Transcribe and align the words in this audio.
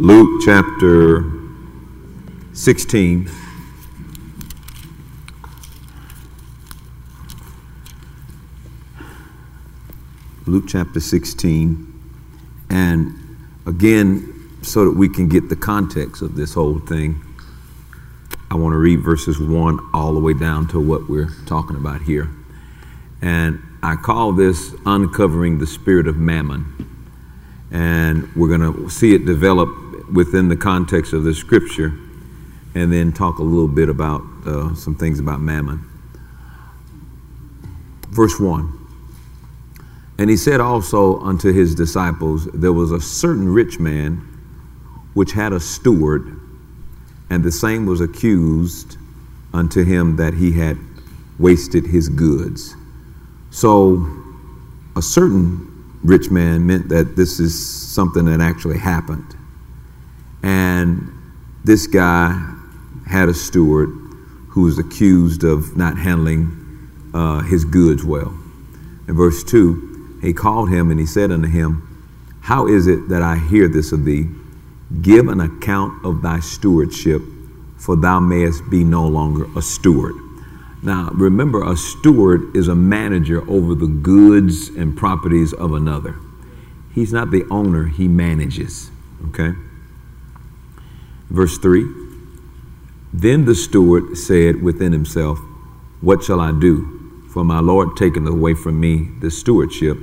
Luke 0.00 0.40
chapter 0.42 1.30
16. 2.54 3.30
Luke 10.46 10.64
chapter 10.66 11.00
16. 11.00 12.00
And 12.70 13.14
again, 13.66 14.48
so 14.62 14.86
that 14.86 14.96
we 14.96 15.06
can 15.06 15.28
get 15.28 15.50
the 15.50 15.56
context 15.56 16.22
of 16.22 16.34
this 16.34 16.54
whole 16.54 16.78
thing, 16.78 17.22
I 18.50 18.54
want 18.54 18.72
to 18.72 18.78
read 18.78 19.00
verses 19.00 19.38
1 19.38 19.90
all 19.92 20.14
the 20.14 20.20
way 20.20 20.32
down 20.32 20.66
to 20.68 20.80
what 20.80 21.10
we're 21.10 21.28
talking 21.44 21.76
about 21.76 22.00
here. 22.00 22.30
And 23.20 23.62
I 23.82 23.96
call 23.96 24.32
this 24.32 24.74
uncovering 24.86 25.58
the 25.58 25.66
spirit 25.66 26.08
of 26.08 26.16
mammon. 26.16 26.86
And 27.70 28.34
we're 28.34 28.48
going 28.48 28.72
to 28.72 28.88
see 28.88 29.14
it 29.14 29.26
develop 29.26 29.89
within 30.12 30.48
the 30.48 30.56
context 30.56 31.12
of 31.12 31.24
the 31.24 31.34
scripture 31.34 31.92
and 32.74 32.92
then 32.92 33.12
talk 33.12 33.38
a 33.38 33.42
little 33.42 33.68
bit 33.68 33.88
about 33.88 34.22
uh, 34.46 34.74
some 34.74 34.94
things 34.94 35.18
about 35.18 35.40
mammon. 35.40 35.84
Verse 38.10 38.38
1 38.38 38.72
And 40.18 40.30
he 40.30 40.36
said 40.36 40.60
also 40.60 41.20
unto 41.20 41.52
his 41.52 41.74
disciples, 41.74 42.46
There 42.52 42.72
was 42.72 42.92
a 42.92 43.00
certain 43.00 43.48
rich 43.48 43.78
man 43.78 44.26
which 45.14 45.32
had 45.32 45.52
a 45.52 45.60
steward, 45.60 46.40
and 47.28 47.42
the 47.42 47.52
same 47.52 47.86
was 47.86 48.00
accused 48.00 48.96
unto 49.52 49.84
him 49.84 50.16
that 50.16 50.34
he 50.34 50.52
had 50.52 50.78
wasted 51.38 51.86
his 51.86 52.08
goods. 52.08 52.76
So, 53.50 54.06
a 54.96 55.02
certain 55.02 55.66
rich 56.04 56.30
man 56.30 56.66
meant 56.66 56.88
that 56.90 57.16
this 57.16 57.40
is 57.40 57.92
something 57.92 58.26
that 58.26 58.40
actually 58.40 58.78
happened. 58.78 59.36
And 60.42 61.12
this 61.64 61.86
guy 61.86 62.54
had 63.06 63.28
a 63.28 63.34
steward 63.34 63.88
who 64.50 64.62
was 64.62 64.78
accused 64.78 65.44
of 65.44 65.76
not 65.76 65.98
handling 65.98 66.56
uh, 67.14 67.40
his 67.40 67.64
goods 67.64 68.04
well. 68.04 68.36
In 69.08 69.14
verse 69.16 69.42
2, 69.44 70.18
he 70.22 70.32
called 70.32 70.70
him 70.70 70.90
and 70.90 71.00
he 71.00 71.06
said 71.06 71.30
unto 71.30 71.48
him, 71.48 71.86
How 72.42 72.66
is 72.66 72.86
it 72.86 73.08
that 73.08 73.22
I 73.22 73.36
hear 73.36 73.68
this 73.68 73.92
of 73.92 74.04
thee? 74.04 74.26
Give 75.02 75.28
an 75.28 75.40
account 75.40 76.04
of 76.04 76.22
thy 76.22 76.40
stewardship, 76.40 77.22
for 77.76 77.96
thou 77.96 78.20
mayest 78.20 78.68
be 78.70 78.84
no 78.84 79.06
longer 79.06 79.46
a 79.56 79.62
steward. 79.62 80.14
Now, 80.82 81.10
remember, 81.12 81.62
a 81.62 81.76
steward 81.76 82.56
is 82.56 82.68
a 82.68 82.74
manager 82.74 83.48
over 83.48 83.74
the 83.74 83.86
goods 83.86 84.68
and 84.70 84.96
properties 84.96 85.52
of 85.52 85.74
another. 85.74 86.16
He's 86.94 87.12
not 87.12 87.30
the 87.30 87.44
owner, 87.50 87.86
he 87.86 88.08
manages. 88.08 88.90
Okay? 89.28 89.52
Verse 91.30 91.56
3 91.58 91.84
Then 93.12 93.44
the 93.44 93.54
steward 93.54 94.16
said 94.16 94.62
within 94.62 94.92
himself, 94.92 95.38
What 96.00 96.22
shall 96.22 96.40
I 96.40 96.52
do? 96.52 96.98
For 97.32 97.44
my 97.44 97.60
Lord 97.60 97.96
taken 97.96 98.26
away 98.26 98.54
from 98.54 98.80
me 98.80 99.08
the 99.20 99.30
stewardship. 99.30 99.96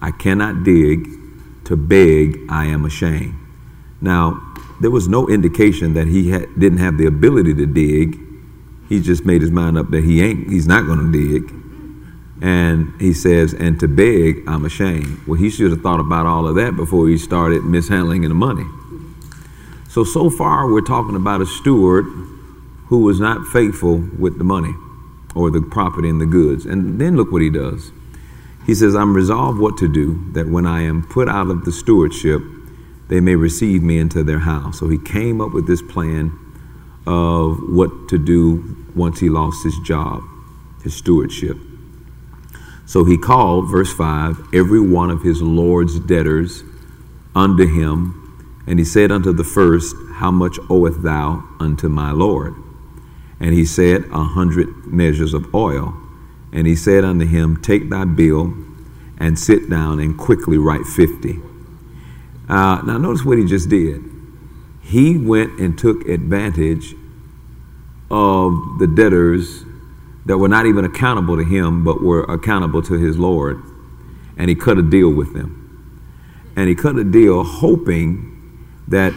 I 0.00 0.10
cannot 0.10 0.64
dig. 0.64 1.14
To 1.64 1.76
beg, 1.76 2.46
I 2.48 2.64
am 2.64 2.86
ashamed. 2.86 3.34
Now, 4.00 4.40
there 4.80 4.90
was 4.90 5.06
no 5.06 5.28
indication 5.28 5.92
that 5.94 6.06
he 6.06 6.30
had, 6.30 6.46
didn't 6.58 6.78
have 6.78 6.96
the 6.96 7.04
ability 7.04 7.52
to 7.52 7.66
dig 7.66 8.18
he 8.88 9.00
just 9.00 9.26
made 9.26 9.42
his 9.42 9.50
mind 9.50 9.76
up 9.76 9.90
that 9.90 10.02
he 10.02 10.22
ain't, 10.22 10.48
he's 10.48 10.66
not 10.66 10.86
going 10.86 11.12
to 11.12 11.12
dig. 11.12 11.54
And 12.40 12.98
he 13.00 13.12
says, 13.12 13.52
and 13.52 13.78
to 13.80 13.88
beg, 13.88 14.44
I'm 14.46 14.64
ashamed. 14.64 15.26
Well, 15.26 15.38
he 15.38 15.50
should 15.50 15.70
have 15.72 15.82
thought 15.82 16.00
about 16.00 16.24
all 16.24 16.46
of 16.46 16.54
that 16.54 16.76
before 16.76 17.08
he 17.08 17.18
started 17.18 17.64
mishandling 17.64 18.22
the 18.22 18.34
money. 18.34 18.64
So, 19.88 20.04
so 20.04 20.28
far, 20.28 20.70
we're 20.70 20.82
talking 20.82 21.16
about 21.16 21.40
a 21.40 21.46
steward 21.46 22.04
who 22.88 22.98
was 23.00 23.18
not 23.20 23.46
faithful 23.46 23.96
with 24.18 24.38
the 24.38 24.44
money 24.44 24.74
or 25.34 25.50
the 25.50 25.62
property 25.62 26.08
and 26.08 26.20
the 26.20 26.26
goods. 26.26 26.66
And 26.66 27.00
then 27.00 27.16
look 27.16 27.32
what 27.32 27.42
he 27.42 27.50
does. 27.50 27.90
He 28.66 28.74
says, 28.74 28.94
I'm 28.94 29.14
resolved 29.14 29.58
what 29.58 29.78
to 29.78 29.88
do, 29.88 30.30
that 30.32 30.46
when 30.48 30.66
I 30.66 30.82
am 30.82 31.06
put 31.06 31.28
out 31.28 31.48
of 31.48 31.64
the 31.64 31.72
stewardship, 31.72 32.42
they 33.08 33.20
may 33.20 33.34
receive 33.34 33.82
me 33.82 33.98
into 33.98 34.22
their 34.22 34.40
house. 34.40 34.78
So 34.78 34.88
he 34.88 34.98
came 34.98 35.40
up 35.40 35.52
with 35.54 35.66
this 35.66 35.80
plan 35.80 36.38
of 37.06 37.58
what 37.70 38.10
to 38.10 38.18
do 38.18 38.76
once 38.94 39.20
he 39.20 39.30
lost 39.30 39.64
his 39.64 39.78
job, 39.78 40.22
his 40.82 40.94
stewardship. 40.94 41.56
So 42.84 43.04
he 43.04 43.16
called, 43.16 43.70
verse 43.70 43.92
5, 43.92 44.48
every 44.52 44.80
one 44.80 45.10
of 45.10 45.22
his 45.22 45.40
Lord's 45.40 45.98
debtors 46.00 46.62
unto 47.34 47.66
him, 47.66 48.27
and 48.68 48.78
he 48.78 48.84
said 48.84 49.10
unto 49.10 49.32
the 49.32 49.44
first, 49.44 49.96
How 50.16 50.30
much 50.30 50.58
oweth 50.68 51.02
thou 51.02 51.42
unto 51.58 51.88
my 51.88 52.12
Lord? 52.12 52.54
And 53.40 53.54
he 53.54 53.64
said, 53.64 54.04
A 54.12 54.22
hundred 54.22 54.68
measures 54.86 55.32
of 55.32 55.54
oil. 55.54 55.96
And 56.52 56.66
he 56.66 56.76
said 56.76 57.02
unto 57.02 57.26
him, 57.26 57.56
Take 57.62 57.88
thy 57.88 58.04
bill 58.04 58.52
and 59.16 59.38
sit 59.38 59.70
down 59.70 60.00
and 60.00 60.18
quickly 60.18 60.58
write 60.58 60.84
fifty. 60.84 61.40
Uh, 62.46 62.82
now, 62.84 62.98
notice 62.98 63.24
what 63.24 63.38
he 63.38 63.46
just 63.46 63.70
did 63.70 64.04
he 64.82 65.16
went 65.16 65.58
and 65.58 65.78
took 65.78 66.06
advantage 66.06 66.94
of 68.10 68.78
the 68.78 68.86
debtors 68.86 69.64
that 70.24 70.38
were 70.38 70.48
not 70.48 70.64
even 70.66 70.84
accountable 70.84 71.36
to 71.36 71.44
him, 71.44 71.84
but 71.84 72.02
were 72.02 72.24
accountable 72.24 72.82
to 72.82 72.94
his 72.94 73.18
Lord. 73.18 73.62
And 74.36 74.48
he 74.48 74.54
cut 74.54 74.78
a 74.78 74.82
deal 74.82 75.10
with 75.10 75.34
them. 75.34 75.54
And 76.56 76.68
he 76.68 76.74
cut 76.74 76.96
a 76.96 77.04
deal 77.04 77.44
hoping 77.44 78.37
that 78.88 79.14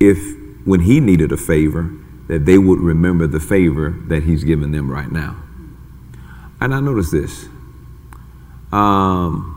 if, 0.00 0.18
when 0.64 0.80
he 0.80 1.00
needed 1.00 1.32
a 1.32 1.36
favor, 1.36 1.90
that 2.28 2.44
they 2.44 2.58
would 2.58 2.78
remember 2.78 3.26
the 3.26 3.40
favor 3.40 3.90
that 4.08 4.22
he's 4.22 4.44
given 4.44 4.70
them 4.72 4.90
right 4.90 5.10
now. 5.10 5.36
And 6.60 6.74
I 6.74 6.80
notice 6.80 7.10
this. 7.10 7.48
Um, 8.70 9.54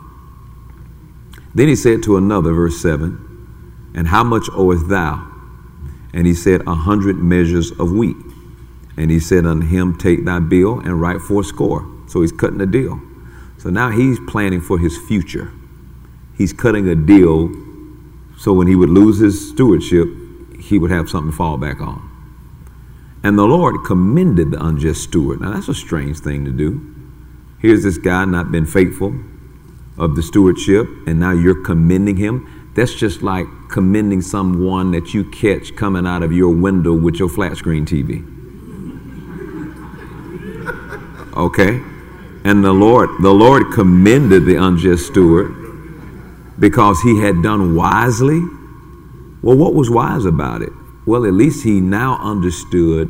then 1.54 1.68
he 1.68 1.76
said 1.76 2.04
to 2.04 2.18
another, 2.18 2.54
verse 2.54 2.82
7, 2.82 3.92
And 3.96 4.08
how 4.08 4.24
much 4.24 4.48
owest 4.54 4.88
thou? 4.88 5.28
And 6.14 6.26
he 6.26 6.34
said, 6.34 6.62
A 6.66 6.76
hundred 6.76 7.18
measures 7.18 7.72
of 7.72 7.92
wheat. 7.92 8.16
And 8.98 9.12
he 9.12 9.20
said 9.20 9.46
unto 9.46 9.68
him, 9.68 9.98
Take 9.98 10.26
thy 10.26 10.40
bill 10.40 10.80
and 10.80 11.02
write 11.02 11.22
four 11.22 11.44
score. 11.44 11.88
So 12.08 12.22
he's 12.22 12.32
cutting 12.32 12.62
a 12.62 12.66
deal. 12.66 13.02
So 13.58 13.70
now 13.70 13.90
he's 13.90 14.20
planning 14.28 14.62
for 14.62 14.80
his 14.80 14.98
future. 15.08 15.52
He's 16.38 16.54
cutting 16.54 16.88
a 16.88 16.96
deal 16.96 17.50
so 18.41 18.52
when 18.53 18.66
he 18.66 18.75
would 18.75 18.90
lose 18.90 19.19
his 19.19 19.52
stewardship, 19.52 20.07
he 20.59 20.79
would 20.79 20.90
have 20.90 21.07
something 21.07 21.29
to 21.29 21.38
fall 21.38 21.57
back 21.57 21.79
on. 21.79 22.02
And 23.24 23.38
the 23.38 23.44
Lord 23.44 23.85
commended 23.85 24.50
the 24.50 24.66
unjust 24.66 25.03
steward. 25.03 25.41
Now 25.41 25.52
that's 25.52 25.68
a 25.68 25.75
strange 25.75 26.22
thing 26.22 26.44
to 26.46 26.51
do. 26.51 26.81
Here's 27.59 27.84
this 27.84 28.00
guy 28.00 28.25
not 28.25 28.51
been 28.51 28.66
faithful 28.66 29.13
of 29.96 30.16
the 30.16 30.24
stewardship, 30.24 30.88
and 31.06 31.19
now 31.19 31.34
you're 31.34 31.63
commending 31.63 32.18
him. 32.18 32.72
That's 32.75 32.96
just 32.96 33.22
like 33.22 33.46
commending 33.69 34.24
someone 34.24 34.90
that 34.90 35.13
you 35.13 35.24
catch 35.24 35.75
coming 35.75 36.07
out 36.07 36.24
of 36.24 36.31
your 36.31 36.50
window 36.50 36.94
with 36.94 37.18
your 37.18 37.30
flat 37.30 37.57
screen 37.57 37.85
TV. 37.85 38.28
Okay? 41.38 41.80
And 42.44 42.62
the 42.62 42.74
Lord, 42.74 43.09
the 43.22 43.31
Lord 43.31 43.72
commended 43.72 44.46
the 44.46 44.56
unjust 44.56 45.07
steward 45.07 45.61
because 46.62 47.02
he 47.02 47.20
had 47.20 47.44
done 47.44 47.76
wisely. 47.76 48.40
Well, 49.42 49.58
what 49.58 49.74
was 49.74 49.90
wise 49.90 50.24
about 50.24 50.62
it? 50.62 50.72
Well, 51.06 51.26
at 51.26 51.34
least 51.34 51.66
he 51.66 51.82
now 51.82 52.18
understood 52.22 53.10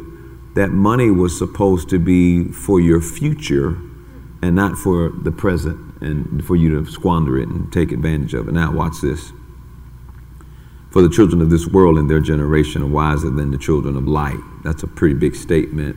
that 0.55 0.69
money 0.69 1.11
was 1.11 1.37
supposed 1.37 1.89
to 1.89 1.99
be 1.99 2.45
for 2.45 2.79
your 2.79 3.01
future 3.01 3.77
and 4.41 4.55
not 4.55 4.77
for 4.77 5.11
the 5.11 5.31
present 5.31 6.01
and 6.01 6.43
for 6.43 6.55
you 6.55 6.81
to 6.81 6.89
squander 6.89 7.37
it 7.37 7.47
and 7.47 7.71
take 7.71 7.91
advantage 7.91 8.33
of 8.33 8.47
it. 8.47 8.53
Now, 8.53 8.71
watch 8.71 8.95
this. 9.01 9.31
For 10.89 11.03
the 11.03 11.09
children 11.09 11.41
of 11.41 11.51
this 11.51 11.67
world 11.67 11.99
and 11.99 12.09
their 12.09 12.19
generation 12.19 12.81
are 12.81 12.87
wiser 12.87 13.29
than 13.29 13.51
the 13.51 13.59
children 13.59 13.95
of 13.95 14.07
light. 14.07 14.39
That's 14.63 14.81
a 14.83 14.87
pretty 14.87 15.15
big 15.15 15.35
statement 15.35 15.95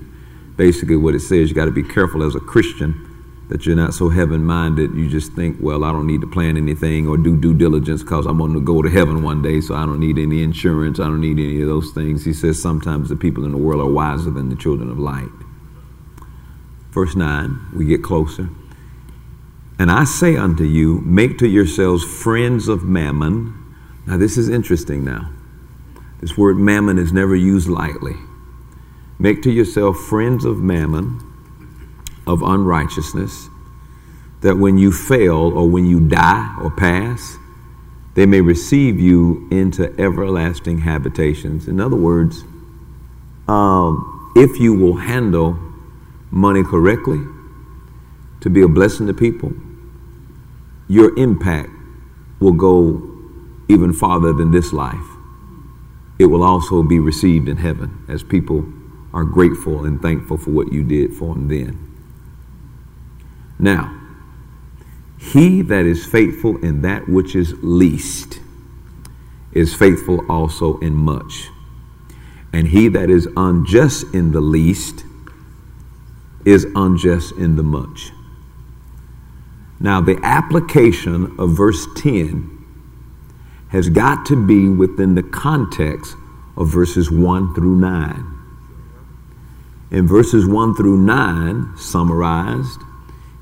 basically 0.56 0.96
what 0.96 1.14
it 1.14 1.20
says 1.20 1.48
you 1.48 1.54
got 1.54 1.64
to 1.66 1.70
be 1.70 1.82
careful 1.82 2.22
as 2.22 2.34
a 2.34 2.40
Christian 2.40 3.10
that 3.48 3.66
you're 3.66 3.76
not 3.76 3.92
so 3.92 4.08
heaven 4.08 4.42
minded 4.42 4.94
you 4.94 5.08
just 5.08 5.32
think, 5.32 5.58
well, 5.60 5.84
I 5.84 5.92
don't 5.92 6.06
need 6.06 6.22
to 6.22 6.26
plan 6.26 6.56
anything 6.56 7.06
or 7.06 7.16
do 7.16 7.36
due 7.38 7.54
diligence 7.54 8.02
because 8.02 8.26
I'm 8.26 8.38
going 8.38 8.54
to 8.54 8.60
go 8.60 8.80
to 8.80 8.88
heaven 8.88 9.22
one 9.22 9.42
day, 9.42 9.60
so 9.60 9.74
I 9.74 9.84
don't 9.84 10.00
need 10.00 10.18
any 10.18 10.42
insurance, 10.42 10.98
I 10.98 11.04
don't 11.04 11.20
need 11.20 11.38
any 11.38 11.60
of 11.60 11.68
those 11.68 11.92
things. 11.92 12.24
He 12.24 12.32
says 12.32 12.60
sometimes 12.60 13.08
the 13.08 13.16
people 13.16 13.44
in 13.44 13.52
the 13.52 13.58
world 13.58 13.80
are 13.80 13.92
wiser 13.92 14.30
than 14.30 14.48
the 14.48 14.56
children 14.56 14.90
of 14.90 14.98
light. 14.98 15.28
Verse 16.90 17.16
9, 17.16 17.70
we 17.74 17.84
get 17.84 18.02
closer. 18.02 18.48
And 19.78 19.90
I 19.90 20.04
say 20.04 20.36
unto 20.36 20.64
you, 20.64 21.00
make 21.00 21.38
to 21.38 21.48
yourselves 21.48 22.04
friends 22.04 22.68
of 22.68 22.84
mammon. 22.84 23.60
Now, 24.06 24.16
this 24.16 24.38
is 24.38 24.48
interesting 24.48 25.04
now. 25.04 25.30
This 26.20 26.38
word 26.38 26.56
mammon 26.56 26.96
is 26.96 27.12
never 27.12 27.34
used 27.34 27.68
lightly. 27.68 28.14
Make 29.18 29.42
to 29.42 29.50
yourself 29.50 29.98
friends 29.98 30.44
of 30.44 30.58
mammon, 30.58 31.20
of 32.26 32.42
unrighteousness, 32.42 33.48
that 34.40 34.56
when 34.56 34.78
you 34.78 34.92
fail 34.92 35.56
or 35.56 35.68
when 35.68 35.86
you 35.86 36.00
die 36.00 36.56
or 36.60 36.70
pass, 36.70 37.36
they 38.14 38.26
may 38.26 38.40
receive 38.40 39.00
you 39.00 39.48
into 39.50 39.92
everlasting 40.00 40.78
habitations. 40.78 41.66
In 41.66 41.80
other 41.80 41.96
words, 41.96 42.44
um, 43.48 44.32
if 44.36 44.58
you 44.58 44.74
will 44.74 44.96
handle 44.96 45.58
money 46.30 46.62
correctly 46.62 47.20
to 48.40 48.50
be 48.50 48.62
a 48.62 48.68
blessing 48.68 49.06
to 49.06 49.14
people, 49.14 49.52
your 50.88 51.16
impact 51.18 51.70
will 52.40 52.52
go 52.52 53.10
even 53.68 53.92
farther 53.92 54.32
than 54.32 54.50
this 54.50 54.72
life. 54.72 55.06
It 56.18 56.26
will 56.26 56.42
also 56.42 56.82
be 56.82 57.00
received 57.00 57.48
in 57.48 57.56
heaven 57.56 58.04
as 58.08 58.22
people 58.22 58.64
are 59.12 59.24
grateful 59.24 59.84
and 59.84 60.00
thankful 60.00 60.36
for 60.36 60.50
what 60.50 60.72
you 60.72 60.84
did 60.84 61.14
for 61.14 61.34
them 61.34 61.48
then. 61.48 61.93
Now, 63.64 63.98
he 65.18 65.62
that 65.62 65.86
is 65.86 66.04
faithful 66.04 66.58
in 66.58 66.82
that 66.82 67.08
which 67.08 67.34
is 67.34 67.54
least 67.62 68.38
is 69.52 69.74
faithful 69.74 70.20
also 70.30 70.78
in 70.80 70.94
much. 70.94 71.48
And 72.52 72.68
he 72.68 72.88
that 72.88 73.08
is 73.08 73.26
unjust 73.38 74.04
in 74.12 74.32
the 74.32 74.42
least 74.42 75.06
is 76.44 76.66
unjust 76.76 77.32
in 77.36 77.56
the 77.56 77.62
much. 77.62 78.10
Now, 79.80 80.02
the 80.02 80.20
application 80.22 81.34
of 81.38 81.56
verse 81.56 81.86
10 81.96 82.50
has 83.70 83.88
got 83.88 84.26
to 84.26 84.36
be 84.46 84.68
within 84.68 85.14
the 85.14 85.22
context 85.22 86.16
of 86.58 86.68
verses 86.68 87.10
1 87.10 87.54
through 87.54 87.76
9. 87.76 88.24
In 89.90 90.06
verses 90.06 90.46
1 90.46 90.74
through 90.74 90.98
9, 90.98 91.78
summarized, 91.78 92.83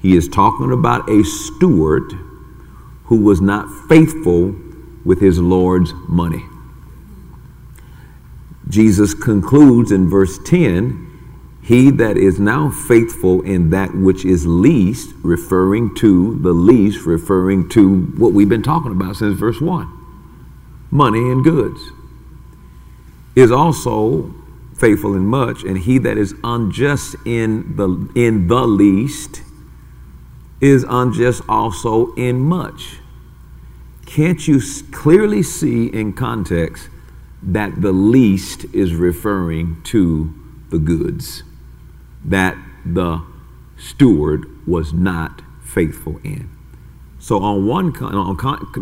he 0.02 0.16
is 0.16 0.28
talking 0.28 0.72
about 0.72 1.08
a 1.08 1.22
steward 1.22 2.12
who 3.04 3.22
was 3.22 3.40
not 3.40 3.68
faithful 3.88 4.54
with 5.04 5.20
his 5.20 5.38
Lord's 5.38 5.92
money. 6.08 6.44
Jesus 8.68 9.14
concludes 9.14 9.92
in 9.92 10.08
verse 10.08 10.40
10 10.44 11.60
He 11.62 11.90
that 11.92 12.16
is 12.16 12.40
now 12.40 12.70
faithful 12.70 13.42
in 13.42 13.70
that 13.70 13.94
which 13.94 14.24
is 14.24 14.44
least, 14.44 15.14
referring 15.22 15.94
to 15.96 16.36
the 16.40 16.52
least, 16.52 17.06
referring 17.06 17.68
to 17.70 18.06
what 18.16 18.32
we've 18.32 18.48
been 18.48 18.62
talking 18.62 18.90
about 18.90 19.16
since 19.16 19.38
verse 19.38 19.60
1 19.60 20.00
money 20.90 21.20
and 21.20 21.42
goods, 21.42 21.80
is 23.34 23.50
also 23.50 24.34
faithful 24.76 25.14
in 25.14 25.24
much, 25.24 25.62
and 25.62 25.78
he 25.78 25.96
that 25.96 26.18
is 26.18 26.34
unjust 26.44 27.16
in 27.24 27.76
the, 27.76 28.10
in 28.14 28.46
the 28.48 28.66
least 28.66 29.42
is 30.62 30.86
unjust 30.88 31.42
also 31.48 32.14
in 32.14 32.40
much. 32.40 32.98
Can't 34.06 34.46
you 34.46 34.60
clearly 34.92 35.42
see 35.42 35.88
in 35.88 36.12
context 36.12 36.88
that 37.42 37.82
the 37.82 37.90
least 37.90 38.64
is 38.72 38.94
referring 38.94 39.82
to 39.82 40.32
the 40.70 40.78
goods 40.78 41.42
that 42.24 42.56
the 42.86 43.20
steward 43.76 44.46
was 44.66 44.92
not 44.92 45.42
faithful 45.64 46.20
in? 46.22 46.48
So, 47.18 47.42
on 47.42 47.66
one, 47.66 47.96
on 47.96 48.36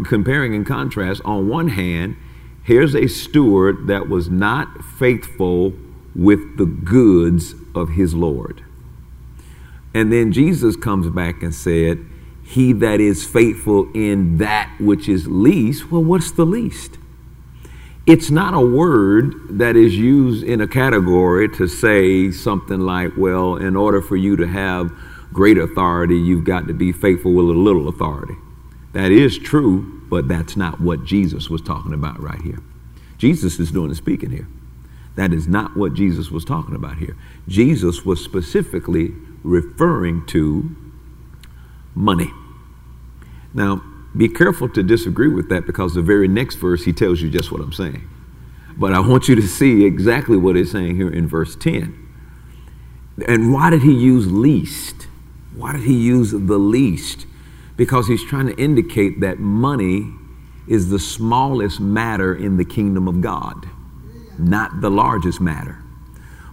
comparing 0.05 0.55
and 0.55 0.67
contrast, 0.67 1.23
on 1.25 1.49
one 1.49 1.69
hand, 1.69 2.17
here's 2.63 2.95
a 2.95 3.07
steward 3.07 3.87
that 3.87 4.09
was 4.09 4.29
not 4.29 4.85
faithful 4.85 5.73
with 6.15 6.59
the 6.59 6.67
goods 6.67 7.55
of 7.75 7.91
his 7.91 8.15
Lord. 8.15 8.65
And 9.95 10.13
then 10.13 10.33
Jesus 10.33 10.77
comes 10.77 11.09
back 11.09 11.43
and 11.43 11.55
said, 11.55 12.05
He 12.45 12.73
that 12.75 13.01
is 13.01 13.27
faithful 13.27 13.91
in 13.95 14.39
that 14.39 14.73
which 14.79 15.09
is 15.09 15.27
least, 15.27 15.91
well, 15.91 16.05
what's 16.05 16.31
the 16.31 16.47
least? 16.47 16.99
It's 18.07 18.31
not 18.31 18.55
a 18.55 18.61
word 18.61 19.59
that 19.59 19.77
is 19.77 19.97
used 19.97 20.43
in 20.43 20.61
a 20.61 20.67
category 20.67 21.49
to 21.51 21.69
say 21.69 22.31
something 22.31 22.81
like, 22.81 23.13
well, 23.17 23.57
in 23.57 23.77
order 23.77 24.01
for 24.01 24.17
you 24.17 24.37
to 24.37 24.47
have 24.47 24.91
great 25.33 25.59
authority, 25.59 26.17
you've 26.17 26.45
got 26.45 26.67
to 26.67 26.75
be 26.75 26.93
faithful 26.93 27.33
with 27.33 27.45
a 27.45 27.59
little 27.59 27.89
authority. 27.89 28.35
That 28.95 29.13
is 29.13 29.39
true, 29.39 30.03
but 30.09 30.27
that's 30.27 30.57
not 30.57 30.81
what 30.81 31.05
Jesus 31.05 31.49
was 31.49 31.63
talking 31.63 31.93
about 31.93 32.21
right 32.21 32.41
here. 32.41 32.59
Jesus 33.19 33.61
is 33.61 33.71
doing 33.71 33.91
the 33.91 33.95
speaking 33.95 34.31
here. 34.31 34.49
That 35.17 35.33
is 35.33 35.47
not 35.47 35.77
what 35.77 35.95
Jesus 35.95 36.31
was 36.31 36.45
talking 36.45 36.75
about 36.75 36.97
here. 36.97 37.17
Jesus 37.47 38.05
was 38.05 38.25
specifically 38.25 39.13
referring 39.43 40.27
to 40.27 40.77
money. 41.95 42.31
Now, 43.55 43.83
be 44.17 44.29
careful 44.29 44.69
to 44.71 44.83
disagree 44.83 45.29
with 45.29 45.49
that 45.51 45.67
because 45.67 45.95
the 45.95 46.03
very 46.03 46.29
next 46.29 46.57
verse 46.57 46.85
he 46.85 46.93
tells 46.93 47.21
you 47.21 47.31
just 47.31 47.53
what 47.53 47.61
I'm 47.61 47.73
saying. 47.73 48.09
But 48.77 48.93
I 48.93 49.01
want 49.01 49.29
you 49.29 49.35
to 49.37 49.47
see 49.47 49.85
exactly 49.85 50.37
what 50.37 50.57
he's 50.57 50.73
saying 50.73 50.97
here 50.97 51.11
in 51.11 51.29
verse 51.29 51.55
10. 51.57 51.97
And 53.29 53.53
why 53.53 53.71
did 53.71 53.83
he 53.83 53.93
use 53.93 54.31
least? 54.31 55.09
Why 55.55 55.73
did 55.73 55.83
he 55.83 55.95
use 55.95 56.31
the 56.31 56.59
least? 56.59 57.27
Because 57.77 58.09
he's 58.09 58.25
trying 58.25 58.47
to 58.47 58.57
indicate 58.57 59.21
that 59.21 59.39
money 59.39 60.13
is 60.67 60.91
the 60.91 60.99
smallest 60.99 61.81
matter 61.81 62.35
in 62.35 62.57
the 62.57 62.65
kingdom 62.65 63.09
of 63.09 63.21
God, 63.21 63.67
not 64.39 64.81
the 64.81 64.91
largest 64.91 65.41
matter. 65.41 65.79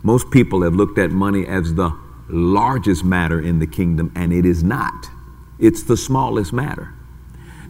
Most 0.03 0.31
people 0.31 0.63
have 0.63 0.73
looked 0.73 0.97
at 0.97 1.11
money 1.11 1.45
as 1.45 1.75
the 1.75 1.91
largest 2.29 3.03
matter 3.03 3.39
in 3.39 3.59
the 3.59 3.67
kingdom, 3.67 4.11
and 4.15 4.33
it 4.33 4.45
is 4.45 4.63
not. 4.63 5.09
It's 5.59 5.83
the 5.83 5.97
smallest 5.97 6.53
matter. 6.53 6.93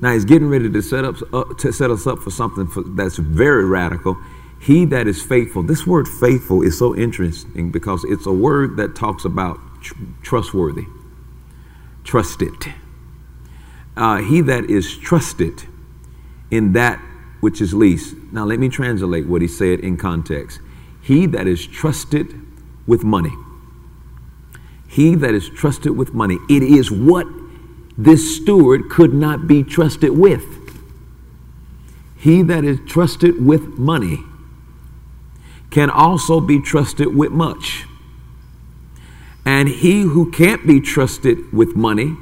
Now 0.02 0.14
he's 0.14 0.26
getting 0.26 0.50
ready 0.50 0.70
to 0.70 0.82
set 0.82 1.06
up 1.06 1.16
uh, 1.34 1.46
to 1.60 1.72
set 1.72 1.90
us 1.90 2.06
up 2.06 2.20
for 2.20 2.30
something 2.30 2.68
for, 2.68 2.84
that's 2.84 3.18
very 3.18 3.66
radical. 3.66 4.18
He 4.60 4.86
that 4.86 5.08
is 5.08 5.22
faithful. 5.22 5.64
This 5.64 5.86
word 5.86 6.08
faithful 6.08 6.62
is 6.62 6.78
so 6.78 6.96
interesting 6.96 7.72
because 7.72 8.04
it's 8.04 8.26
a 8.26 8.32
word 8.32 8.78
that 8.78 8.96
talks 8.96 9.26
about 9.26 9.58
tr- 9.82 9.96
trustworthy, 10.22 10.86
trusted. 12.04 12.74
Uh, 13.96 14.18
he 14.18 14.42
that 14.42 14.70
is 14.70 14.98
trusted 14.98 15.64
in 16.52 16.74
that 16.74 17.00
which 17.40 17.62
is 17.62 17.74
least. 17.74 18.16
Now 18.32 18.46
let 18.46 18.60
me 18.60 18.70
translate 18.70 19.28
what 19.28 19.42
he 19.42 19.48
said 19.48 19.80
in 19.80 19.98
context. 19.98 20.60
He 21.02 21.26
that 21.28 21.48
is 21.48 21.66
trusted 21.66 22.40
with 22.86 23.04
money 23.04 23.34
he 24.98 25.14
that 25.14 25.36
is 25.36 25.48
trusted 25.48 25.96
with 25.96 26.16
money. 26.16 26.40
It 26.50 26.64
is 26.64 26.90
what 26.90 27.28
this 28.00 28.36
steward 28.36 28.90
could 28.90 29.14
not 29.14 29.48
be 29.48 29.62
trusted 29.62 30.18
with. 30.18 30.44
He 32.18 32.42
that 32.42 32.64
is 32.64 32.80
trusted 32.88 33.46
with 33.46 33.78
money 33.78 34.24
can 35.70 35.92
also 35.92 36.40
be 36.40 36.60
trusted 36.60 37.16
with 37.16 37.32
much. 37.32 37.86
And 39.46 39.70
he 39.70 40.02
who 40.02 40.32
can't 40.32 40.66
be 40.66 40.82
trusted 40.82 41.54
with 41.54 41.76
money 41.76 42.18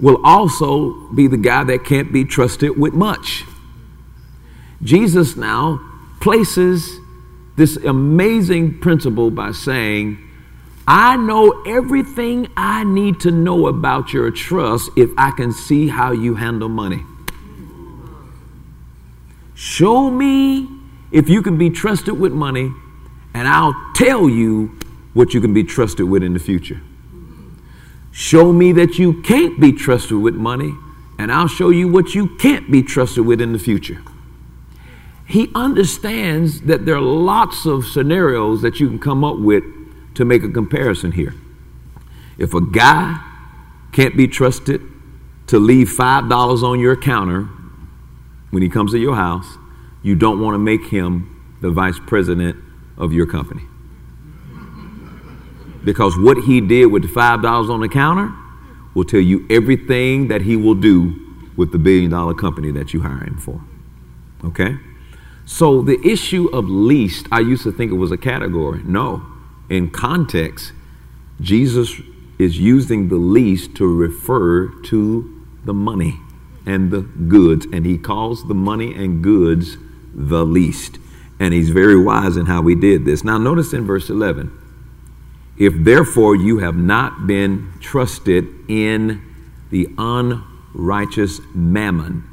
will 0.00 0.24
also 0.24 1.08
be 1.12 1.26
the 1.26 1.38
guy 1.38 1.64
that 1.64 1.84
can't 1.84 2.12
be 2.12 2.24
trusted 2.24 2.78
with 2.78 2.94
much. 2.94 3.42
Jesus 4.80 5.34
now 5.34 5.80
places 6.20 7.00
this 7.56 7.76
amazing 7.78 8.78
principle 8.78 9.32
by 9.32 9.50
saying, 9.50 10.22
I 10.88 11.16
know 11.16 11.62
everything 11.66 12.48
I 12.56 12.84
need 12.84 13.20
to 13.20 13.30
know 13.32 13.66
about 13.66 14.12
your 14.12 14.30
trust 14.30 14.90
if 14.96 15.10
I 15.18 15.32
can 15.32 15.52
see 15.52 15.88
how 15.88 16.12
you 16.12 16.36
handle 16.36 16.68
money. 16.68 17.02
Show 19.54 20.10
me 20.10 20.68
if 21.10 21.28
you 21.28 21.42
can 21.42 21.58
be 21.58 21.70
trusted 21.70 22.20
with 22.20 22.32
money, 22.32 22.70
and 23.34 23.48
I'll 23.48 23.74
tell 23.94 24.28
you 24.28 24.78
what 25.12 25.34
you 25.34 25.40
can 25.40 25.52
be 25.52 25.64
trusted 25.64 26.08
with 26.08 26.22
in 26.22 26.34
the 26.34 26.38
future. 26.38 26.80
Show 28.12 28.52
me 28.52 28.72
that 28.72 28.98
you 28.98 29.22
can't 29.22 29.60
be 29.60 29.72
trusted 29.72 30.18
with 30.18 30.34
money, 30.34 30.72
and 31.18 31.32
I'll 31.32 31.48
show 31.48 31.70
you 31.70 31.88
what 31.88 32.14
you 32.14 32.36
can't 32.36 32.70
be 32.70 32.82
trusted 32.82 33.26
with 33.26 33.40
in 33.40 33.52
the 33.52 33.58
future. 33.58 34.02
He 35.26 35.50
understands 35.54 36.60
that 36.62 36.86
there 36.86 36.94
are 36.94 37.00
lots 37.00 37.66
of 37.66 37.86
scenarios 37.86 38.62
that 38.62 38.78
you 38.78 38.88
can 38.88 39.00
come 39.00 39.24
up 39.24 39.38
with 39.38 39.64
to 40.16 40.24
make 40.24 40.42
a 40.42 40.48
comparison 40.48 41.12
here. 41.12 41.34
If 42.38 42.54
a 42.54 42.60
guy 42.60 43.22
can't 43.92 44.16
be 44.16 44.26
trusted 44.26 44.80
to 45.46 45.58
leave 45.58 45.88
$5 45.88 46.62
on 46.62 46.80
your 46.80 46.96
counter 46.96 47.44
when 48.50 48.62
he 48.62 48.68
comes 48.68 48.92
to 48.92 48.98
your 48.98 49.14
house, 49.14 49.46
you 50.02 50.14
don't 50.14 50.40
want 50.40 50.54
to 50.54 50.58
make 50.58 50.86
him 50.86 51.56
the 51.60 51.70
vice 51.70 51.98
president 52.06 52.56
of 52.96 53.12
your 53.12 53.26
company. 53.26 53.62
Because 55.84 56.18
what 56.18 56.38
he 56.38 56.60
did 56.60 56.86
with 56.86 57.02
the 57.02 57.08
$5 57.08 57.70
on 57.70 57.80
the 57.80 57.88
counter 57.88 58.34
will 58.94 59.04
tell 59.04 59.20
you 59.20 59.46
everything 59.50 60.28
that 60.28 60.42
he 60.42 60.56
will 60.56 60.74
do 60.74 61.22
with 61.56 61.72
the 61.72 61.78
billion 61.78 62.10
dollar 62.10 62.34
company 62.34 62.70
that 62.72 62.92
you 62.92 63.02
hire 63.02 63.24
him 63.24 63.38
for. 63.38 63.60
Okay? 64.44 64.76
So 65.44 65.82
the 65.82 65.98
issue 66.04 66.48
of 66.48 66.68
least, 66.68 67.26
I 67.30 67.40
used 67.40 67.62
to 67.64 67.72
think 67.72 67.92
it 67.92 67.96
was 67.96 68.10
a 68.10 68.16
category. 68.16 68.82
No 68.84 69.35
in 69.68 69.90
context, 69.90 70.72
Jesus 71.40 72.00
is 72.38 72.58
using 72.58 73.08
the 73.08 73.16
least 73.16 73.74
to 73.76 73.86
refer 73.86 74.68
to 74.84 75.46
the 75.64 75.74
money. 75.74 76.20
and 76.66 76.90
the 76.90 77.00
goods, 77.02 77.64
and 77.72 77.86
he 77.86 77.96
calls 77.96 78.48
the 78.48 78.54
money 78.54 78.92
and 78.92 79.22
goods 79.22 79.76
the 80.12 80.44
least. 80.44 80.98
And 81.38 81.54
he's 81.54 81.70
very 81.70 81.96
wise 81.96 82.36
in 82.36 82.46
how 82.46 82.66
he 82.66 82.74
did 82.74 83.04
this. 83.04 83.22
Now, 83.22 83.38
notice 83.38 83.72
in 83.72 83.86
verse 83.86 84.10
11 84.10 84.50
if 85.56 85.72
therefore 85.74 86.36
you 86.36 86.58
have 86.58 86.76
not 86.76 87.26
been 87.26 87.72
trusted 87.80 88.44
in 88.68 89.22
the 89.70 89.88
unrighteous 89.96 91.40
mammon, 91.54 92.24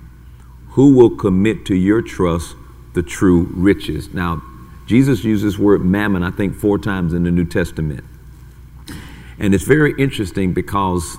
who 0.72 0.94
will 0.94 1.16
commit 1.16 1.66
to 1.68 1.75
your 1.75 2.02
trust 2.02 2.56
the 2.94 3.04
true 3.04 3.48
riches? 3.54 4.13
Now, 4.13 4.42
Jesus 4.94 5.24
uses 5.24 5.58
the 5.58 5.64
word 5.64 5.84
mammon, 5.84 6.22
I 6.22 6.30
think, 6.30 6.56
four 6.56 6.78
times 6.78 7.16
in 7.16 7.24
the 7.24 7.32
New 7.32 7.46
Testament. 7.46 8.04
And 9.40 9.56
it's 9.56 9.64
very 9.64 9.92
interesting 9.98 10.54
because 10.54 11.18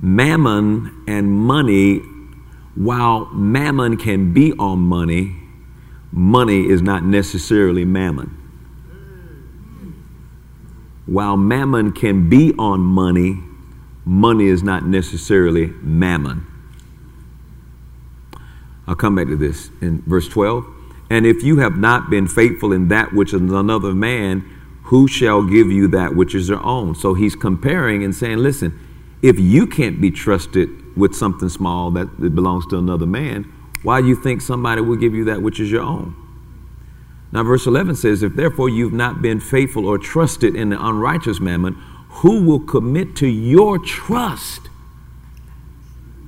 mammon 0.00 1.02
and 1.08 1.32
money, 1.32 1.96
while 2.76 3.24
mammon 3.32 3.96
can 3.96 4.32
be 4.32 4.52
on 4.52 4.78
money, 4.78 5.34
money 6.12 6.68
is 6.68 6.80
not 6.80 7.02
necessarily 7.02 7.84
mammon. 7.84 8.30
While 11.06 11.36
mammon 11.36 11.90
can 11.90 12.28
be 12.28 12.54
on 12.56 12.78
money, 12.78 13.36
money 14.04 14.46
is 14.46 14.62
not 14.62 14.86
necessarily 14.86 15.72
mammon. 15.82 16.46
I'll 18.86 18.94
come 18.94 19.16
back 19.16 19.26
to 19.26 19.36
this 19.36 19.70
in 19.80 20.02
verse 20.02 20.28
12. 20.28 20.73
And 21.14 21.24
if 21.24 21.44
you 21.44 21.58
have 21.58 21.78
not 21.78 22.10
been 22.10 22.26
faithful 22.26 22.72
in 22.72 22.88
that 22.88 23.12
which 23.12 23.32
is 23.32 23.40
another 23.40 23.94
man, 23.94 24.40
who 24.86 25.06
shall 25.06 25.44
give 25.44 25.70
you 25.70 25.86
that 25.86 26.16
which 26.16 26.34
is 26.34 26.48
your 26.48 26.60
own? 26.64 26.96
So 26.96 27.14
he's 27.14 27.36
comparing 27.36 28.02
and 28.02 28.12
saying, 28.12 28.38
listen, 28.38 28.76
if 29.22 29.38
you 29.38 29.68
can't 29.68 30.00
be 30.00 30.10
trusted 30.10 30.68
with 30.96 31.14
something 31.14 31.48
small 31.48 31.92
that 31.92 32.34
belongs 32.34 32.66
to 32.66 32.78
another 32.78 33.06
man, 33.06 33.44
why 33.84 34.00
do 34.00 34.08
you 34.08 34.16
think 34.16 34.40
somebody 34.40 34.80
will 34.80 34.96
give 34.96 35.14
you 35.14 35.24
that 35.26 35.40
which 35.40 35.60
is 35.60 35.70
your 35.70 35.84
own? 35.84 36.16
Now, 37.30 37.44
verse 37.44 37.64
11 37.64 37.94
says, 37.94 38.24
If 38.24 38.34
therefore 38.34 38.68
you've 38.68 38.92
not 38.92 39.22
been 39.22 39.38
faithful 39.38 39.86
or 39.86 39.98
trusted 39.98 40.56
in 40.56 40.70
the 40.70 40.84
unrighteous 40.84 41.38
mammon, 41.38 41.74
who 42.08 42.44
will 42.44 42.58
commit 42.58 43.14
to 43.16 43.28
your 43.28 43.78
trust? 43.78 44.62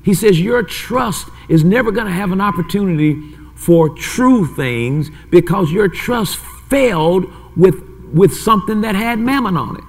He 0.04 0.14
says, 0.14 0.40
Your 0.40 0.62
trust 0.62 1.26
is 1.48 1.64
never 1.64 1.90
going 1.90 2.06
to 2.06 2.12
have 2.12 2.30
an 2.30 2.40
opportunity 2.40 3.36
for 3.56 3.88
true 3.88 4.46
things 4.46 5.10
because 5.30 5.72
your 5.72 5.88
trust 5.88 6.38
failed 6.68 7.24
with, 7.56 7.82
with 8.12 8.32
something 8.32 8.82
that 8.82 8.94
had 8.94 9.18
mammon 9.18 9.56
on 9.56 9.76
it. 9.76 9.84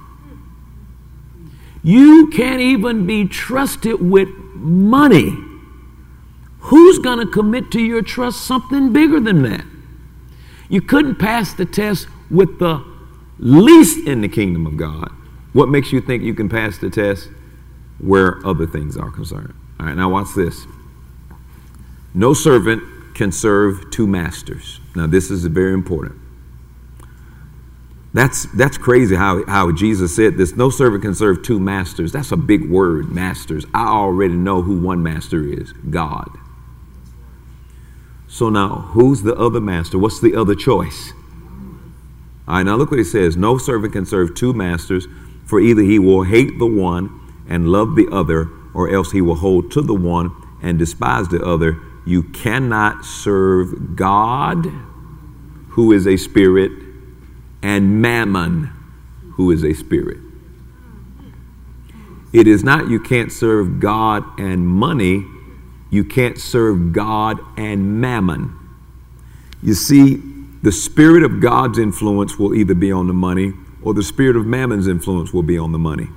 You 1.84 2.28
can't 2.28 2.60
even 2.60 3.06
be 3.06 3.26
trusted 3.26 4.00
with 4.00 4.28
money. 4.54 5.36
Who's 6.60 6.98
going 6.98 7.18
to 7.24 7.26
commit 7.26 7.70
to 7.72 7.80
your 7.80 8.02
trust 8.02 8.42
something 8.42 8.92
bigger 8.92 9.20
than 9.20 9.42
that? 9.42 9.64
You 10.68 10.80
couldn't 10.80 11.16
pass 11.16 11.52
the 11.54 11.64
test 11.64 12.08
with 12.30 12.58
the 12.58 12.84
least 13.38 14.06
in 14.06 14.22
the 14.22 14.28
kingdom 14.28 14.66
of 14.66 14.76
God. 14.76 15.12
What 15.52 15.68
makes 15.68 15.92
you 15.92 16.00
think 16.00 16.22
you 16.22 16.34
can 16.34 16.48
pass 16.48 16.78
the 16.78 16.90
test 16.90 17.28
where 17.98 18.44
other 18.46 18.66
things 18.66 18.96
are 18.96 19.10
concerned? 19.10 19.54
All 19.78 19.86
right, 19.86 19.96
now 19.96 20.10
watch 20.10 20.28
this. 20.34 20.66
No 22.12 22.34
servant 22.34 22.82
can 23.18 23.32
serve 23.32 23.90
two 23.90 24.06
masters. 24.06 24.80
Now, 24.96 25.06
this 25.06 25.30
is 25.30 25.44
very 25.44 25.74
important. 25.74 26.14
That's, 28.14 28.46
that's 28.56 28.78
crazy 28.78 29.16
how, 29.16 29.44
how 29.46 29.70
Jesus 29.72 30.16
said 30.16 30.38
this. 30.38 30.56
No 30.56 30.70
servant 30.70 31.02
can 31.02 31.14
serve 31.14 31.42
two 31.42 31.60
masters. 31.60 32.12
That's 32.12 32.32
a 32.32 32.36
big 32.36 32.70
word, 32.70 33.10
masters. 33.10 33.66
I 33.74 33.86
already 33.86 34.34
know 34.34 34.62
who 34.62 34.80
one 34.80 35.02
master 35.02 35.44
is 35.44 35.72
God. 35.72 36.30
So 38.28 38.48
now, 38.48 38.90
who's 38.92 39.22
the 39.22 39.34
other 39.34 39.60
master? 39.60 39.98
What's 39.98 40.20
the 40.20 40.34
other 40.34 40.54
choice? 40.54 41.12
All 42.46 42.54
right, 42.54 42.62
now 42.62 42.76
look 42.76 42.90
what 42.90 42.98
he 42.98 43.04
says. 43.04 43.36
No 43.36 43.58
servant 43.58 43.92
can 43.92 44.06
serve 44.06 44.34
two 44.34 44.52
masters, 44.52 45.06
for 45.44 45.60
either 45.60 45.82
he 45.82 45.98
will 45.98 46.22
hate 46.22 46.58
the 46.58 46.66
one 46.66 47.20
and 47.48 47.68
love 47.68 47.94
the 47.94 48.08
other, 48.10 48.48
or 48.74 48.88
else 48.88 49.12
he 49.12 49.20
will 49.20 49.36
hold 49.36 49.70
to 49.72 49.82
the 49.82 49.94
one 49.94 50.30
and 50.62 50.78
despise 50.78 51.28
the 51.28 51.42
other. 51.44 51.80
You 52.08 52.22
cannot 52.22 53.04
serve 53.04 53.94
God, 53.94 54.64
who 55.72 55.92
is 55.92 56.06
a 56.06 56.16
spirit, 56.16 56.72
and 57.62 58.00
mammon, 58.00 58.70
who 59.34 59.50
is 59.50 59.62
a 59.62 59.74
spirit. 59.74 60.16
It 62.32 62.48
is 62.48 62.64
not 62.64 62.88
you 62.88 62.98
can't 62.98 63.30
serve 63.30 63.78
God 63.78 64.24
and 64.40 64.66
money, 64.66 65.22
you 65.90 66.02
can't 66.02 66.38
serve 66.38 66.94
God 66.94 67.40
and 67.58 68.00
mammon. 68.00 68.56
You 69.62 69.74
see, 69.74 70.16
the 70.62 70.72
spirit 70.72 71.22
of 71.24 71.40
God's 71.40 71.78
influence 71.78 72.38
will 72.38 72.54
either 72.54 72.74
be 72.74 72.90
on 72.90 73.06
the 73.06 73.12
money 73.12 73.52
or 73.82 73.92
the 73.92 74.02
spirit 74.02 74.34
of 74.34 74.46
mammon's 74.46 74.88
influence 74.88 75.34
will 75.34 75.42
be 75.42 75.58
on 75.58 75.72
the 75.72 75.78
money. 75.78 76.08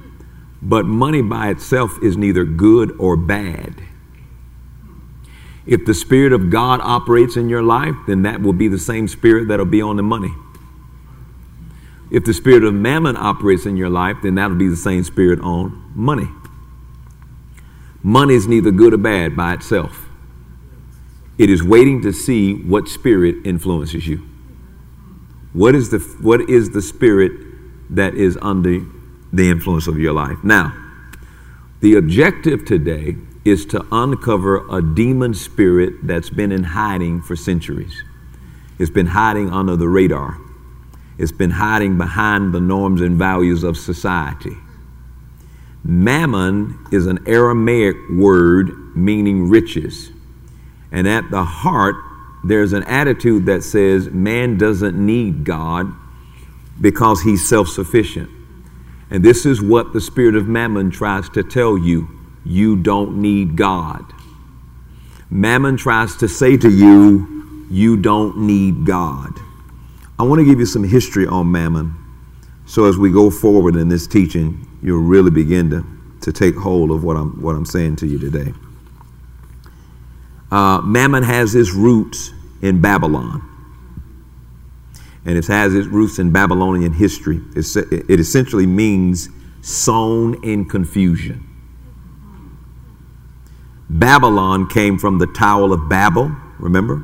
But 0.62 0.86
money 0.86 1.22
by 1.22 1.50
itself 1.50 2.02
is 2.02 2.16
neither 2.16 2.46
good 2.46 2.96
or 2.98 3.18
bad. 3.18 3.91
If 5.72 5.86
the 5.86 5.94
spirit 5.94 6.34
of 6.34 6.50
God 6.50 6.82
operates 6.84 7.38
in 7.38 7.48
your 7.48 7.64
life, 7.64 7.96
then 8.06 8.24
that 8.24 8.42
will 8.42 8.52
be 8.52 8.68
the 8.68 8.78
same 8.78 9.08
spirit 9.08 9.48
that'll 9.48 9.66
be 9.66 9.82
on 9.82 9.96
the 9.96 10.04
money. 10.04 10.34
If 12.12 12.26
the 12.26 12.34
spirit 12.34 12.66
of 12.66 12.74
mammon 12.74 13.16
operates 13.16 13.66
in 13.66 13.78
your 13.78 13.90
life, 13.90 14.18
then 14.22 14.36
that'll 14.36 14.58
be 14.58 14.68
the 14.68 14.76
same 14.76 15.06
spirit 15.06 15.40
on 15.40 15.94
money. 15.96 16.28
Money 18.04 18.34
is 18.34 18.50
neither 18.50 18.70
good 18.70 18.94
or 18.94 18.98
bad 18.98 19.38
by 19.38 19.54
itself. 19.54 20.10
It 21.38 21.50
is 21.50 21.64
waiting 21.64 22.02
to 22.02 22.12
see 22.12 22.54
what 22.54 22.90
spirit 22.90 23.38
influences 23.46 24.06
you. 24.06 24.28
What 25.54 25.74
is 25.74 25.90
the, 25.90 26.00
what 26.22 26.50
is 26.50 26.72
the 26.72 26.82
spirit 26.82 27.32
that 27.90 28.14
is 28.16 28.38
under 28.42 28.86
the 29.32 29.50
influence 29.50 29.88
of 29.88 29.98
your 29.98 30.12
life? 30.12 30.44
Now, 30.44 30.74
the 31.80 31.96
objective 31.96 32.66
today 32.66 33.16
is 33.44 33.66
to 33.66 33.86
uncover 33.92 34.68
a 34.70 34.82
demon 34.82 35.34
spirit 35.34 35.96
that's 36.04 36.30
been 36.30 36.52
in 36.52 36.64
hiding 36.64 37.22
for 37.22 37.36
centuries. 37.36 38.04
It's 38.78 38.92
been 38.92 39.08
hiding 39.08 39.50
under 39.50 39.76
the 39.76 39.88
radar. 39.88 40.38
It's 41.18 41.32
been 41.32 41.52
hiding 41.52 41.98
behind 41.98 42.54
the 42.54 42.60
norms 42.60 43.02
and 43.02 43.18
values 43.18 43.64
of 43.64 43.78
society. 43.78 44.56
Mammon 45.84 46.78
is 46.92 47.08
an 47.08 47.28
Aramaic 47.28 47.96
word 48.12 48.96
meaning 48.96 49.50
riches. 49.50 50.12
And 50.92 51.08
at 51.08 51.30
the 51.32 51.44
heart, 51.44 51.96
there's 52.44 52.74
an 52.74 52.84
attitude 52.84 53.46
that 53.48 53.64
says 53.64 54.10
man 54.10 54.58
doesn't 54.58 54.96
need 54.96 55.44
God 55.44 55.92
because 56.80 57.22
he's 57.22 57.48
self 57.48 57.68
sufficient. 57.68 58.30
And 59.10 59.24
this 59.24 59.46
is 59.46 59.62
what 59.62 59.94
the 59.94 60.02
spirit 60.02 60.36
of 60.36 60.48
mammon 60.48 60.90
tries 60.90 61.30
to 61.30 61.44
tell 61.44 61.78
you 61.78 62.21
you 62.46 62.76
don't 62.76 63.22
need 63.22 63.56
God. 63.56 64.04
Mammon 65.30 65.78
tries 65.78 66.16
to 66.18 66.28
say 66.28 66.58
to 66.58 66.70
you, 66.70 67.68
you 67.70 67.96
don't 67.96 68.40
need 68.40 68.86
God. 68.86 69.32
I 70.20 70.24
want 70.24 70.40
to 70.40 70.46
give 70.46 70.60
you 70.60 70.66
some 70.66 70.84
history 70.84 71.26
on 71.26 71.52
mammon. 71.52 71.96
So 72.66 72.86
as 72.86 72.98
we 72.98 73.12
go 73.12 73.32
forward 73.32 73.76
in 73.76 73.90
this 73.90 74.08
teaching, 74.08 74.68
you'll 74.84 75.04
really 75.04 75.32
begin 75.32 75.70
to, 75.70 75.86
to 76.22 76.32
take 76.32 76.56
hold 76.56 76.92
of 76.92 77.04
what 77.04 77.18
I'm, 77.18 77.42
what 77.42 77.56
I'm 77.56 77.66
saying 77.66 77.96
to 77.98 78.08
you 78.08 78.20
today. 78.20 78.54
Uh, 80.52 80.82
mammon 80.82 81.24
has 81.24 81.56
its 81.56 81.72
roots 81.72 82.32
in 82.62 82.82
Babylon. 82.82 83.48
And 85.26 85.38
it 85.38 85.48
has 85.48 85.74
its 85.74 85.88
roots 85.88 86.20
in 86.20 86.32
Babylonian 86.32 86.94
history. 86.94 87.42
It's, 87.56 87.76
it 87.76 88.20
essentially 88.20 88.66
means 88.66 89.30
sown 89.62 90.44
in 90.44 90.66
confusion. 90.66 91.48
Babylon 93.92 94.68
came 94.70 94.98
from 94.98 95.18
the 95.18 95.28
Tower 95.28 95.74
of 95.74 95.90
Babel, 95.90 96.34
remember? 96.60 97.04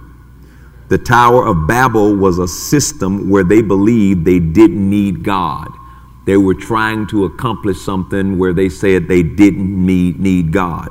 The 0.88 0.98
Tower 0.98 1.46
of 1.46 1.68
Babel 1.68 2.16
was 2.16 2.40
a 2.40 2.48
system 2.48 3.30
where 3.30 3.44
they 3.44 3.62
believed 3.62 4.24
they 4.24 4.40
didn't 4.40 4.90
need 4.90 5.22
God. 5.22 5.68
They 6.26 6.38
were 6.38 6.54
trying 6.54 7.08
to 7.08 7.26
accomplish 7.26 7.82
something 7.82 8.38
where 8.38 8.54
they 8.54 8.70
said 8.70 9.08
they 9.10 9.22
didn't 9.22 9.86
need, 9.86 10.18
need 10.20 10.54
God. 10.54 10.88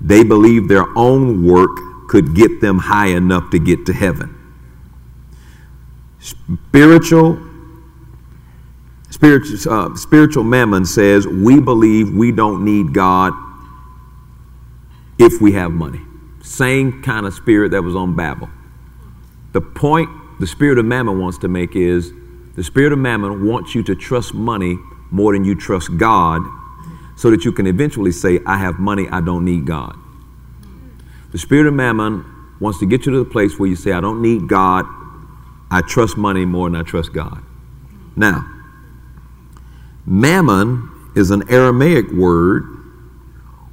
They 0.00 0.22
believed 0.22 0.68
their 0.68 0.86
own 0.96 1.44
work 1.44 1.76
could 2.08 2.36
get 2.36 2.60
them 2.60 2.78
high 2.78 3.08
enough 3.08 3.50
to 3.50 3.58
get 3.58 3.86
to 3.86 3.92
heaven. 3.92 4.36
Spiritual, 6.20 7.38
spiritual, 9.10 9.72
uh, 9.72 9.96
spiritual 9.96 10.44
mammon 10.44 10.84
says 10.84 11.26
we 11.26 11.60
believe 11.60 12.14
we 12.14 12.30
don't 12.30 12.64
need 12.64 12.94
God 12.94 13.32
if 15.20 15.40
we 15.40 15.52
have 15.52 15.70
money. 15.70 16.00
Same 16.42 17.02
kind 17.02 17.26
of 17.26 17.34
spirit 17.34 17.70
that 17.72 17.82
was 17.82 17.94
on 17.94 18.16
Babel. 18.16 18.48
The 19.52 19.60
point 19.60 20.08
the 20.40 20.46
spirit 20.46 20.78
of 20.78 20.86
mammon 20.86 21.20
wants 21.20 21.36
to 21.38 21.48
make 21.48 21.76
is 21.76 22.12
the 22.56 22.64
spirit 22.64 22.92
of 22.92 22.98
mammon 22.98 23.46
wants 23.46 23.74
you 23.74 23.82
to 23.82 23.94
trust 23.94 24.32
money 24.32 24.78
more 25.10 25.34
than 25.34 25.44
you 25.44 25.54
trust 25.54 25.98
God 25.98 26.42
so 27.14 27.30
that 27.30 27.44
you 27.44 27.52
can 27.52 27.66
eventually 27.66 28.10
say, 28.10 28.40
I 28.46 28.56
have 28.56 28.78
money, 28.78 29.06
I 29.10 29.20
don't 29.20 29.44
need 29.44 29.66
God. 29.66 29.94
The 31.32 31.38
spirit 31.38 31.66
of 31.66 31.74
mammon 31.74 32.24
wants 32.58 32.78
to 32.78 32.86
get 32.86 33.04
you 33.04 33.12
to 33.12 33.18
the 33.18 33.30
place 33.30 33.58
where 33.58 33.68
you 33.68 33.76
say, 33.76 33.92
I 33.92 34.00
don't 34.00 34.22
need 34.22 34.48
God. 34.48 34.86
I 35.70 35.82
trust 35.82 36.16
money 36.16 36.46
more 36.46 36.70
than 36.70 36.80
I 36.80 36.82
trust 36.82 37.12
God. 37.12 37.42
Now, 38.16 38.48
mammon 40.06 40.90
is 41.14 41.30
an 41.30 41.50
Aramaic 41.50 42.10
word 42.12 42.79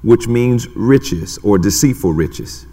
which 0.02 0.28
means 0.28 0.68
riches 0.76 1.38
or 1.44 1.58
deceitful 1.58 2.14
riches. 2.14 2.66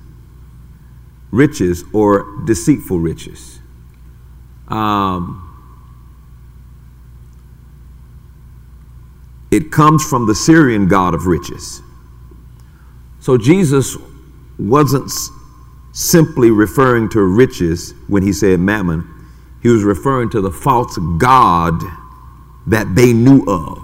Riches 1.30 1.84
or 1.92 2.26
deceitful 2.44 3.00
riches. 3.00 3.58
Um, 4.68 5.40
it 9.50 9.70
comes 9.70 10.04
from 10.04 10.26
the 10.26 10.34
Syrian 10.34 10.88
god 10.88 11.14
of 11.14 11.26
riches. 11.26 11.82
So 13.20 13.38
Jesus 13.38 13.96
wasn't 14.58 15.10
simply 15.92 16.50
referring 16.50 17.08
to 17.08 17.22
riches 17.22 17.94
when 18.08 18.22
he 18.22 18.32
said 18.32 18.60
mammon, 18.60 19.08
he 19.62 19.68
was 19.68 19.82
referring 19.82 20.28
to 20.30 20.40
the 20.40 20.50
false 20.50 20.98
god 21.18 21.80
that 22.66 22.94
they 22.94 23.12
knew 23.12 23.44
of. 23.46 23.83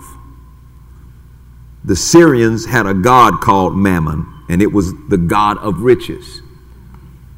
The 1.90 1.96
Syrians 1.96 2.66
had 2.66 2.86
a 2.86 2.94
god 2.94 3.40
called 3.40 3.76
Mammon, 3.76 4.44
and 4.48 4.62
it 4.62 4.72
was 4.72 4.94
the 5.08 5.18
god 5.18 5.58
of 5.58 5.80
riches. 5.80 6.40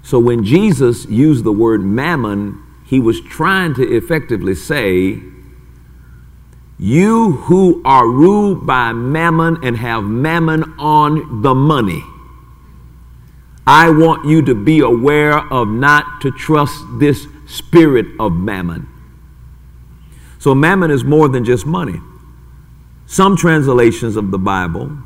So 0.03 0.19
when 0.19 0.45
Jesus 0.45 1.07
used 1.07 1.45
the 1.45 1.53
word 1.53 1.81
mammon, 1.83 2.63
he 2.85 3.01
was 3.01 3.23
trying 3.23 3.73
to 3.77 3.83
effectively 3.83 4.55
say, 4.55 5.23
You 6.79 7.33
who 7.33 7.81
are 7.87 8.07
ruled 8.07 8.67
by 8.67 8.93
mammon 8.93 9.57
and 9.65 9.79
have 9.79 10.05
mammon 10.05 10.65
on 10.79 11.41
the 11.41 11.55
money, 11.55 12.05
I 13.67 13.89
want 13.89 14.27
you 14.27 14.43
to 14.43 14.55
be 14.55 14.81
aware 14.81 15.39
of 15.51 15.67
not 15.67 16.21
to 16.21 16.31
trust 16.31 16.79
this 16.99 17.27
spirit 17.47 18.05
of 18.21 18.35
mammon. 18.35 18.87
So, 20.39 20.55
mammon 20.55 20.91
is 20.91 21.05
more 21.05 21.31
than 21.31 21.43
just 21.43 21.65
money. 21.65 22.03
Some 23.13 23.37
translations 23.37 24.17
of 24.17 24.31
the 24.31 24.39
Bible 24.39 24.97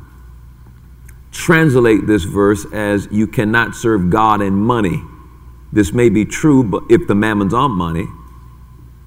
translate 1.33 2.07
this 2.07 2.23
verse 2.23 2.65
as 2.71 3.09
you 3.11 3.27
cannot 3.27 3.75
serve 3.75 4.09
God 4.09 4.39
and 4.39 4.55
money. 4.55 5.03
This 5.73 5.91
may 5.91 6.07
be 6.07 6.23
true 6.23 6.63
but 6.63 6.83
if 6.89 7.05
the 7.05 7.15
mammon's 7.15 7.53
on 7.53 7.71
money, 7.71 8.07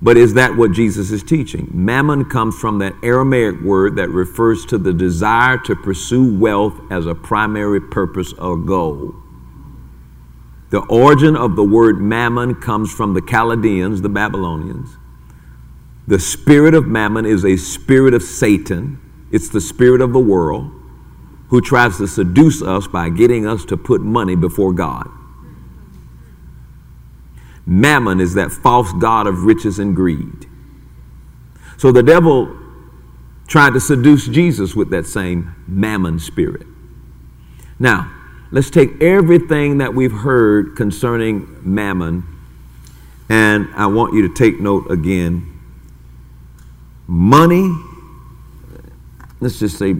but 0.02 0.19
is 0.19 0.35
that 0.35 0.54
what 0.54 0.73
Jesus 0.73 1.11
is 1.11 1.23
teaching? 1.23 1.71
Mammon 1.73 2.26
comes 2.26 2.59
from 2.59 2.78
that 2.80 2.92
Aramaic 3.02 3.62
word 3.62 3.97
that 3.97 4.11
refers 4.11 4.66
to 4.66 4.76
the 4.76 4.92
desire 4.92 5.57
to 5.64 5.75
pursue 5.75 6.38
wealth 6.38 6.78
as 6.90 7.07
a 7.07 7.14
primary 7.14 7.80
purpose 7.80 8.35
or 8.35 8.59
goal. 8.59 9.14
The 10.69 10.85
origin 10.90 11.38
of 11.38 11.57
the 11.57 11.64
word 11.64 12.02
mammon 12.02 12.57
comes 12.57 12.92
from 12.92 13.14
the 13.14 13.23
Chaldeans, 13.23 14.02
the 14.02 14.11
Babylonians. 14.11 14.99
The 16.11 16.19
spirit 16.19 16.75
of 16.75 16.88
mammon 16.88 17.25
is 17.25 17.45
a 17.45 17.57
spirit 17.57 18.14
of 18.14 18.23
Satan, 18.25 18.99
it's 19.31 19.49
the 19.49 19.61
spirit 19.61 20.00
of 20.00 20.12
the 20.12 20.19
world 20.19 20.73
who 21.50 21.61
tries 21.61 21.99
to 21.99 22.09
seduce 22.09 22.62
us 22.62 22.88
by 22.88 23.11
getting 23.11 23.47
us 23.47 23.64
to 23.67 23.76
put 23.76 24.00
money 24.00 24.35
before 24.35 24.73
God. 24.73 25.09
Mammon 27.64 28.21
is 28.21 28.35
that 28.35 28.50
false 28.50 28.93
god 28.95 29.29
of 29.29 29.45
riches 29.45 29.79
and 29.79 29.95
greed. 29.95 30.47
So 31.76 31.93
the 31.93 32.02
devil 32.02 32.59
tried 33.47 33.75
to 33.75 33.81
seduce 33.81 34.26
Jesus 34.26 34.75
with 34.75 34.90
that 34.90 35.07
same 35.07 35.55
mammon 35.69 36.19
spirit. 36.19 36.67
Now, 37.79 38.12
let's 38.50 38.69
take 38.69 39.00
everything 39.00 39.79
that 39.79 39.95
we've 39.95 40.11
heard 40.11 40.75
concerning 40.75 41.57
mammon, 41.62 42.25
and 43.29 43.69
I 43.76 43.87
want 43.87 44.12
you 44.14 44.26
to 44.26 44.35
take 44.35 44.59
note 44.59 44.90
again 44.90 45.50
money, 47.11 47.77
let's 49.40 49.59
just 49.59 49.77
say, 49.77 49.94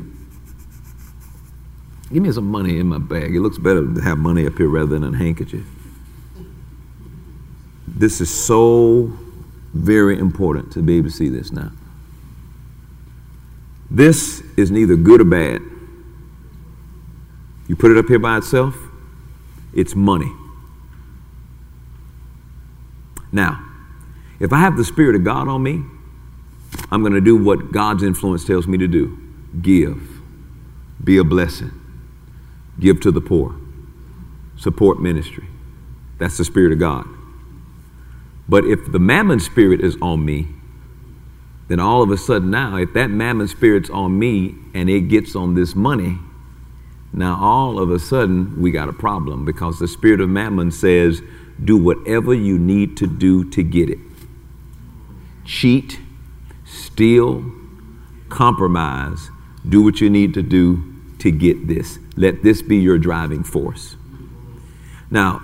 give 2.13 2.23
me 2.23 2.31
some 2.31 2.49
money 2.49 2.79
in 2.79 2.87
my 2.87 2.99
bag. 2.99 3.35
It 3.35 3.41
looks 3.41 3.59
better 3.59 3.85
to 3.95 4.01
have 4.01 4.17
money 4.17 4.47
up 4.47 4.57
here 4.57 4.69
rather 4.69 4.99
than 4.99 5.15
a 5.15 5.17
handkerchief. 5.17 5.67
This 7.89 8.21
is 8.21 8.31
so 8.33 9.13
very 9.75 10.19
important 10.19 10.73
to 10.73 10.83
be 10.83 10.99
able 10.99 11.09
to 11.09 11.15
see 11.15 11.29
this 11.29 11.51
now. 11.51 11.73
This 13.91 14.43
is 14.57 14.71
neither 14.71 14.95
good 14.95 15.21
or 15.21 15.25
bad. 15.25 15.63
You 17.67 17.75
put 17.75 17.91
it 17.91 17.99
up 17.99 18.07
here 18.07 18.21
by 18.21 18.39
itself, 18.39 18.77
it's 19.75 19.97
money. 19.97 20.33
Now, 23.33 23.65
if 24.39 24.53
I 24.53 24.59
have 24.59 24.77
the 24.77 24.85
Spirit 24.85 25.17
of 25.17 25.25
God 25.25 25.49
on 25.49 25.63
me, 25.63 25.83
I'm 26.91 27.03
going 27.03 27.13
to 27.13 27.21
do 27.21 27.37
what 27.37 27.73
God's 27.73 28.03
influence 28.03 28.45
tells 28.45 28.67
me 28.67 28.79
to 28.79 28.89
do 28.89 29.19
give, 29.61 30.01
be 31.03 31.19
a 31.19 31.25
blessing, 31.25 31.73
give 32.79 33.01
to 33.01 33.11
the 33.11 33.21
poor, 33.21 33.55
support 34.57 35.01
ministry. 35.01 35.47
That's 36.19 36.37
the 36.37 36.45
Spirit 36.45 36.73
of 36.73 36.79
God. 36.79 37.07
But 38.49 38.65
if 38.65 38.91
the 38.91 38.99
mammon 38.99 39.41
spirit 39.41 39.81
is 39.81 39.97
on 40.03 40.25
me, 40.25 40.49
then 41.69 41.79
all 41.79 42.03
of 42.03 42.11
a 42.11 42.17
sudden 42.17 42.51
now, 42.51 42.77
if 42.77 42.93
that 42.95 43.09
mammon 43.09 43.47
spirit's 43.47 43.89
on 43.91 44.19
me 44.19 44.57
and 44.75 44.91
it 44.91 45.03
gets 45.03 45.37
on 45.37 45.55
this 45.55 45.77
money, 45.77 46.19
now 47.13 47.39
all 47.41 47.79
of 47.79 47.91
a 47.91 47.99
sudden 48.01 48.61
we 48.61 48.73
got 48.73 48.89
a 48.89 48.93
problem 48.93 49.45
because 49.45 49.79
the 49.79 49.87
spirit 49.87 50.21
of 50.21 50.29
mammon 50.29 50.73
says, 50.73 51.23
do 51.63 51.77
whatever 51.77 52.35
you 52.35 52.59
need 52.59 52.97
to 52.97 53.07
do 53.07 53.49
to 53.51 53.63
get 53.63 53.89
it. 53.89 53.99
Cheat, 55.45 56.01
steal, 56.93 57.45
compromise, 58.29 59.31
do 59.69 59.83
what 59.83 60.01
you 60.01 60.11
need 60.11 60.35
to 60.35 60.43
do 60.43 60.83
to 61.19 61.31
get 61.31 61.67
this. 61.67 61.99
Let 62.17 62.43
this 62.43 62.63
be 62.63 62.77
your 62.77 62.99
driving 62.99 63.43
force. 63.43 63.97
Now, 65.11 65.41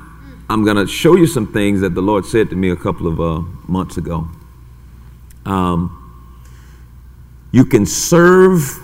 I'm 0.48 0.64
going 0.64 0.76
to 0.76 0.87
show 0.87 1.16
you 1.16 1.26
some 1.26 1.52
things 1.52 1.80
that 1.80 1.94
the 1.94 2.00
Lord 2.02 2.24
said 2.24 2.50
to 2.50 2.56
me 2.56 2.70
a 2.70 2.76
couple 2.76 3.06
of 3.06 3.20
uh, 3.20 3.40
months 3.68 3.96
ago. 3.96 4.28
Um, 5.44 6.02
you 7.52 7.64
can 7.64 7.87
serve 7.87 8.78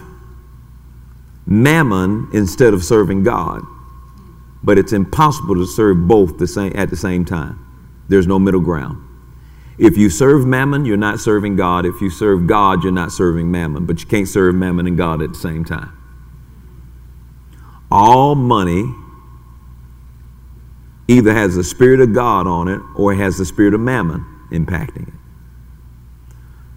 mammon 1.47 2.29
instead 2.33 2.75
of 2.75 2.85
serving 2.85 3.23
God, 3.23 3.63
but 4.63 4.79
it's 4.79 4.93
impossible 4.93 5.55
to 5.57 5.67
serve 5.67 6.09
both 6.09 6.39
the 6.39 6.47
same, 6.47 6.73
at 6.75 6.91
the 6.91 6.97
same 6.97 7.25
time. 7.25 7.59
There's 8.09 8.27
no 8.27 8.39
middle 8.39 8.61
ground. 8.61 9.09
If 9.83 9.97
you 9.97 10.11
serve 10.11 10.47
mammon, 10.47 10.85
you're 10.85 10.97
not 10.97 11.19
serving 11.19 11.57
God. 11.57 11.85
If 11.85 12.01
you 12.01 12.09
serve 12.09 12.47
God, 12.47 12.85
you're 12.85 12.93
not 12.93 13.11
serving 13.11 13.51
mammon. 13.51 13.85
But 13.85 14.01
you 14.01 14.07
can't 14.07 14.29
serve 14.29 14.55
mammon 14.55 14.87
and 14.87 14.97
God 14.97 15.21
at 15.21 15.31
the 15.33 15.39
same 15.39 15.65
time. 15.65 15.93
All 17.91 18.37
money 18.37 18.95
either 21.09 21.35
has 21.35 21.57
the 21.57 21.65
Spirit 21.65 21.99
of 21.99 22.15
God 22.15 22.47
on 22.47 22.69
it 22.69 22.81
or 22.95 23.13
it 23.13 23.17
has 23.17 23.39
the 23.39 23.45
Spirit 23.45 23.75
of 23.75 23.81
mammon 23.81 24.25
impacting 24.53 25.09
it. 25.09 25.15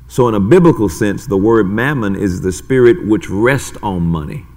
So, 0.08 0.28
in 0.28 0.34
a 0.34 0.40
biblical 0.40 0.90
sense, 0.90 1.28
the 1.28 1.38
word 1.38 1.68
mammon 1.68 2.16
is 2.16 2.42
the 2.42 2.52
spirit 2.52 3.06
which 3.06 3.30
rests 3.30 3.78
on 3.84 4.02
money. 4.02 4.48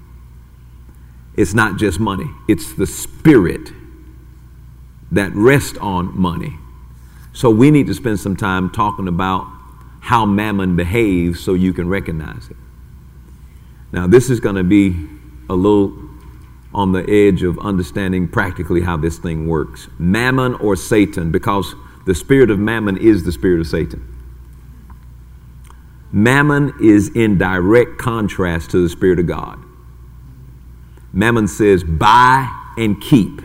It's 1.37 1.53
not 1.53 1.79
just 1.79 2.01
money, 2.01 2.31
it's 2.49 2.73
the 2.73 2.87
spirit 2.87 3.73
that 5.13 5.33
rests 5.35 5.77
on 5.79 6.19
money. 6.19 6.59
So 7.38 7.51
we 7.51 7.70
need 7.70 7.87
to 7.87 7.94
spend 7.94 8.18
some 8.18 8.35
time 8.35 8.68
talking 8.68 9.07
about 9.07 9.46
how 10.01 10.27
mammon 10.27 10.74
behaves 10.74 11.38
so 11.38 11.55
you 11.55 11.72
can 11.72 11.88
recognize 11.88 12.51
it. 12.51 12.57
Now, 13.92 14.09
this 14.09 14.29
is 14.29 14.40
going 14.40 14.57
to 14.57 14.64
be 14.64 14.96
a 15.48 15.55
little 15.55 15.96
on 16.74 16.90
the 16.90 17.09
edge 17.09 17.44
of 17.44 17.57
understanding 17.61 18.27
practically 18.27 18.81
how 18.81 18.96
this 18.96 19.18
thing 19.18 19.46
works. 19.46 19.87
Mammon 20.01 20.55
or 20.55 20.74
Satan, 20.74 21.31
because 21.31 21.77
the 22.07 22.14
spirit 22.16 22.51
of 22.51 22.59
mammon 22.59 22.96
is 22.96 23.22
the 23.22 23.31
spirit 23.31 23.61
of 23.61 23.68
Satan. 23.68 24.03
Mammon 26.11 26.74
is 26.83 27.09
in 27.14 27.38
direct 27.38 27.98
contrast 27.98 28.72
to 28.72 28.83
the 28.83 28.88
spirit 28.88 29.20
of 29.20 29.29
God. 29.29 29.62
Mammon 31.12 31.46
says, 31.46 31.85
buy 31.85 32.51
and 32.77 33.01
keep. 33.01 33.42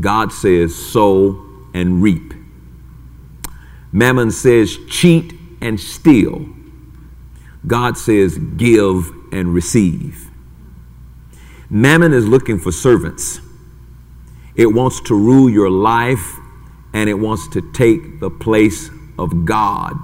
God 0.00 0.32
says, 0.32 0.74
sow 0.74 1.44
and 1.74 2.02
reap. 2.02 2.32
Mammon 3.96 4.30
says 4.30 4.76
cheat 4.90 5.32
and 5.62 5.80
steal. 5.80 6.44
God 7.66 7.96
says 7.96 8.36
give 8.36 9.10
and 9.32 9.54
receive. 9.54 10.30
Mammon 11.70 12.12
is 12.12 12.28
looking 12.28 12.58
for 12.58 12.70
servants. 12.70 13.40
It 14.54 14.66
wants 14.66 15.00
to 15.06 15.14
rule 15.14 15.48
your 15.48 15.70
life 15.70 16.36
and 16.92 17.08
it 17.08 17.14
wants 17.14 17.48
to 17.48 17.72
take 17.72 18.20
the 18.20 18.28
place 18.28 18.90
of 19.18 19.46
God. 19.46 19.96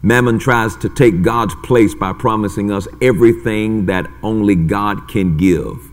Mammon 0.00 0.38
tries 0.38 0.76
to 0.76 0.88
take 0.88 1.22
God's 1.22 1.56
place 1.64 1.96
by 1.96 2.12
promising 2.12 2.70
us 2.70 2.86
everything 3.02 3.86
that 3.86 4.06
only 4.22 4.54
God 4.54 5.08
can 5.08 5.36
give. 5.36 5.90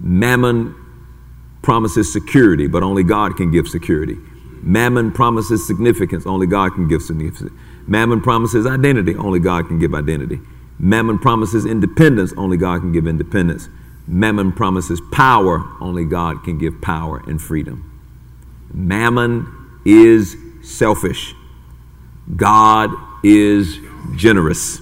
Mammon 0.00 0.74
promises 1.62 2.12
security, 2.12 2.66
but 2.66 2.82
only 2.82 3.04
God 3.04 3.36
can 3.36 3.52
give 3.52 3.68
security. 3.68 4.16
Mammon 4.62 5.10
promises 5.12 5.66
significance, 5.66 6.26
only 6.26 6.46
God 6.46 6.74
can 6.74 6.86
give 6.86 7.02
significance. 7.02 7.52
Mammon 7.86 8.20
promises 8.20 8.66
identity, 8.66 9.14
only 9.16 9.38
God 9.38 9.66
can 9.68 9.78
give 9.78 9.94
identity. 9.94 10.38
Mammon 10.78 11.18
promises 11.18 11.66
independence, 11.66 12.32
only 12.36 12.56
God 12.56 12.80
can 12.80 12.92
give 12.92 13.06
independence. 13.06 13.68
Mammon 14.06 14.52
promises 14.52 15.00
power, 15.12 15.64
only 15.80 16.04
God 16.04 16.42
can 16.44 16.58
give 16.58 16.80
power 16.80 17.22
and 17.26 17.40
freedom. 17.40 17.86
Mammon 18.72 19.46
is 19.84 20.36
selfish, 20.62 21.34
God 22.36 22.90
is 23.24 23.78
generous. 24.14 24.80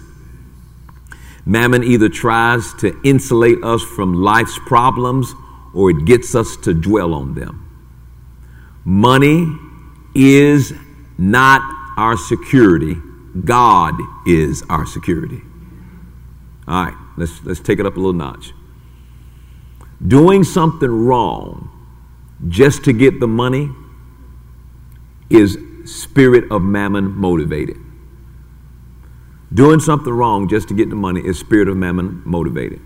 Mammon 1.47 1.83
either 1.83 2.09
tries 2.09 2.75
to 2.75 3.01
insulate 3.05 3.63
us 3.65 3.83
from 3.83 4.15
life's 4.15 4.59
problems 4.67 5.35
or 5.73 5.91
it 5.91 6.05
gets 6.05 6.35
us 6.35 6.57
to 6.59 6.75
dwell 6.75 7.15
on 7.15 7.35
them. 7.35 7.65
Money 8.85 9.47
is 10.19 10.73
not 11.17 11.63
our 11.97 12.17
security, 12.17 12.97
God 13.45 13.95
is 14.27 14.65
our 14.69 14.85
security. 14.85 15.41
All 16.67 16.85
right, 16.85 16.95
let's, 17.17 17.43
let's 17.45 17.61
take 17.61 17.79
it 17.79 17.87
up 17.87 17.95
a 17.97 18.01
little 18.01 18.13
notch. 18.13 18.53
Doing 20.07 20.43
something 20.45 20.91
wrong 20.91 21.71
just 22.49 22.85
to 22.85 22.93
get 22.93 23.21
the 23.21 23.29
money 23.29 23.71
is 25.31 25.57
spirit 25.85 26.51
of 26.51 26.63
mammon 26.63 27.13
motivated. 27.13 27.77
Doing 29.55 29.81
something 29.81 30.13
wrong 30.13 30.49
just 30.49 30.69
to 30.69 30.75
get 30.75 30.91
the 30.91 30.97
money 30.97 31.21
is 31.21 31.39
spirit 31.39 31.69
of 31.69 31.77
mammon 31.77 32.23
motivated. 32.25 32.81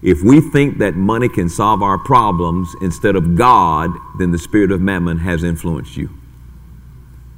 If 0.00 0.22
we 0.22 0.40
think 0.40 0.78
that 0.78 0.94
money 0.94 1.28
can 1.28 1.48
solve 1.48 1.82
our 1.82 1.98
problems 1.98 2.74
instead 2.80 3.14
of 3.14 3.36
God, 3.36 3.90
then 4.18 4.30
the 4.30 4.38
spirit 4.38 4.72
of 4.72 4.80
mammon 4.80 5.18
has 5.18 5.44
influenced 5.44 5.96
you. 5.96 6.10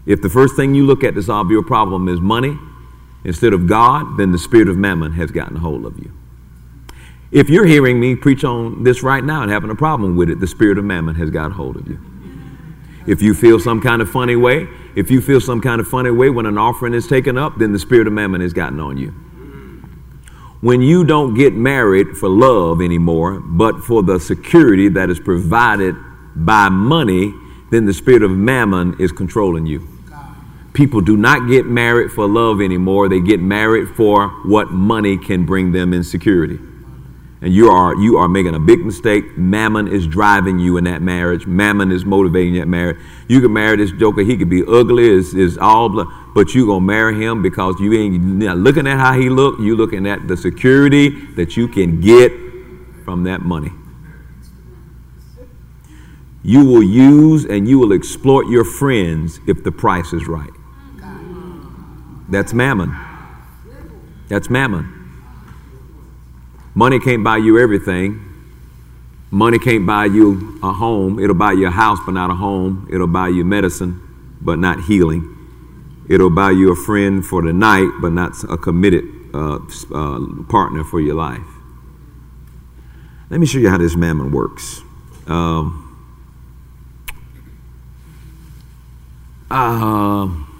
If 0.06 0.20
the 0.20 0.28
first 0.28 0.56
thing 0.56 0.74
you 0.74 0.86
look 0.86 1.02
at 1.02 1.14
to 1.14 1.22
solve 1.22 1.50
your 1.50 1.62
problem 1.62 2.08
is 2.08 2.20
money 2.20 2.58
instead 3.24 3.52
of 3.52 3.66
God, 3.66 4.18
then 4.18 4.32
the 4.32 4.38
spirit 4.38 4.68
of 4.68 4.76
mammon 4.76 5.12
has 5.12 5.30
gotten 5.30 5.56
a 5.56 5.60
hold 5.60 5.86
of 5.86 5.98
you. 5.98 6.12
If 7.32 7.48
you're 7.48 7.66
hearing 7.66 7.98
me 7.98 8.14
preach 8.14 8.44
on 8.44 8.84
this 8.84 9.02
right 9.02 9.24
now 9.24 9.42
and 9.42 9.50
having 9.50 9.70
a 9.70 9.74
problem 9.74 10.14
with 10.14 10.30
it, 10.30 10.40
the 10.40 10.46
spirit 10.46 10.78
of 10.78 10.84
mammon 10.84 11.16
has 11.16 11.30
got 11.30 11.50
a 11.50 11.54
hold 11.54 11.76
of 11.76 11.88
you. 11.88 11.98
If 13.06 13.22
you 13.22 13.34
feel 13.34 13.58
some 13.58 13.80
kind 13.80 14.00
of 14.00 14.10
funny 14.10 14.36
way, 14.36 14.68
if 14.94 15.10
you 15.10 15.20
feel 15.20 15.40
some 15.40 15.60
kind 15.60 15.80
of 15.80 15.88
funny 15.88 16.10
way 16.10 16.30
when 16.30 16.46
an 16.46 16.58
offering 16.58 16.94
is 16.94 17.06
taken 17.06 17.36
up, 17.36 17.58
then 17.58 17.72
the 17.72 17.78
spirit 17.78 18.06
of 18.06 18.12
mammon 18.12 18.40
has 18.40 18.52
gotten 18.52 18.78
on 18.78 18.98
you. 18.98 19.08
When 20.60 20.80
you 20.80 21.04
don't 21.04 21.34
get 21.34 21.52
married 21.54 22.16
for 22.16 22.28
love 22.28 22.80
anymore, 22.80 23.40
but 23.40 23.80
for 23.80 24.02
the 24.02 24.18
security 24.18 24.88
that 24.90 25.10
is 25.10 25.20
provided 25.20 25.96
by 26.36 26.68
money, 26.68 27.34
then 27.70 27.84
the 27.84 27.92
spirit 27.92 28.22
of 28.22 28.30
mammon 28.30 28.96
is 28.98 29.12
controlling 29.12 29.66
you. 29.66 29.93
People 30.74 31.00
do 31.00 31.16
not 31.16 31.48
get 31.48 31.66
married 31.66 32.12
for 32.12 32.28
love 32.28 32.60
anymore. 32.60 33.08
They 33.08 33.20
get 33.20 33.40
married 33.40 33.88
for 33.96 34.28
what 34.44 34.70
money 34.70 35.16
can 35.16 35.46
bring 35.46 35.72
them 35.72 35.94
in 35.94 36.04
security 36.04 36.58
and 37.44 37.52
you 37.52 37.68
are 37.70 37.94
you 37.96 38.16
are 38.16 38.26
making 38.26 38.54
a 38.54 38.58
big 38.58 38.84
mistake. 38.86 39.36
Mammon 39.36 39.86
is 39.86 40.06
driving 40.06 40.58
you 40.58 40.78
in 40.78 40.84
that 40.84 41.02
marriage. 41.02 41.46
Mammon 41.46 41.92
is 41.92 42.06
motivating 42.06 42.54
that 42.54 42.66
marriage. 42.66 42.96
You 43.28 43.42
can 43.42 43.52
marry 43.52 43.76
this 43.76 43.92
joker. 43.92 44.22
He 44.22 44.38
could 44.38 44.48
be 44.48 44.64
ugly, 44.66 45.06
is 45.06 45.34
is 45.34 45.58
all, 45.58 45.90
blood, 45.90 46.08
but 46.34 46.54
you 46.54 46.66
gonna 46.66 46.80
marry 46.80 47.22
him 47.22 47.42
because 47.42 47.78
you 47.78 47.92
ain't 47.92 48.40
looking 48.58 48.86
at 48.86 48.98
how 48.98 49.12
he 49.12 49.28
look. 49.28 49.58
You 49.60 49.76
looking 49.76 50.06
at 50.06 50.26
the 50.26 50.38
security 50.38 51.10
that 51.34 51.54
you 51.54 51.68
can 51.68 52.00
get 52.00 52.32
from 53.04 53.24
that 53.24 53.42
money. 53.42 53.72
You 56.42 56.64
will 56.64 56.82
use 56.82 57.44
and 57.44 57.68
you 57.68 57.78
will 57.78 57.92
exploit 57.92 58.48
your 58.48 58.64
friends 58.64 59.38
if 59.46 59.62
the 59.64 59.72
price 59.72 60.14
is 60.14 60.26
right. 60.26 60.50
That's 62.34 62.52
mammon. 62.52 62.92
That's 64.26 64.50
mammon. 64.50 64.92
Money 66.74 66.98
can't 66.98 67.22
buy 67.22 67.36
you 67.36 67.60
everything. 67.60 68.20
Money 69.30 69.60
can't 69.60 69.86
buy 69.86 70.06
you 70.06 70.58
a 70.60 70.72
home. 70.72 71.20
It'll 71.20 71.36
buy 71.36 71.52
you 71.52 71.68
a 71.68 71.70
house, 71.70 72.00
but 72.04 72.10
not 72.10 72.32
a 72.32 72.34
home. 72.34 72.88
It'll 72.92 73.06
buy 73.06 73.28
you 73.28 73.44
medicine, 73.44 74.00
but 74.40 74.58
not 74.58 74.80
healing. 74.80 75.30
It'll 76.08 76.28
buy 76.28 76.50
you 76.50 76.72
a 76.72 76.74
friend 76.74 77.24
for 77.24 77.40
the 77.40 77.52
night, 77.52 77.88
but 78.00 78.10
not 78.10 78.32
a 78.50 78.58
committed 78.58 79.04
uh, 79.32 79.60
uh, 79.94 80.42
partner 80.48 80.82
for 80.82 81.00
your 81.00 81.14
life. 81.14 81.46
Let 83.30 83.38
me 83.38 83.46
show 83.46 83.58
you 83.58 83.68
how 83.68 83.78
this 83.78 83.94
mammon 83.94 84.32
works. 84.32 84.82
Um, 85.28 85.82
uh, 89.48 90.53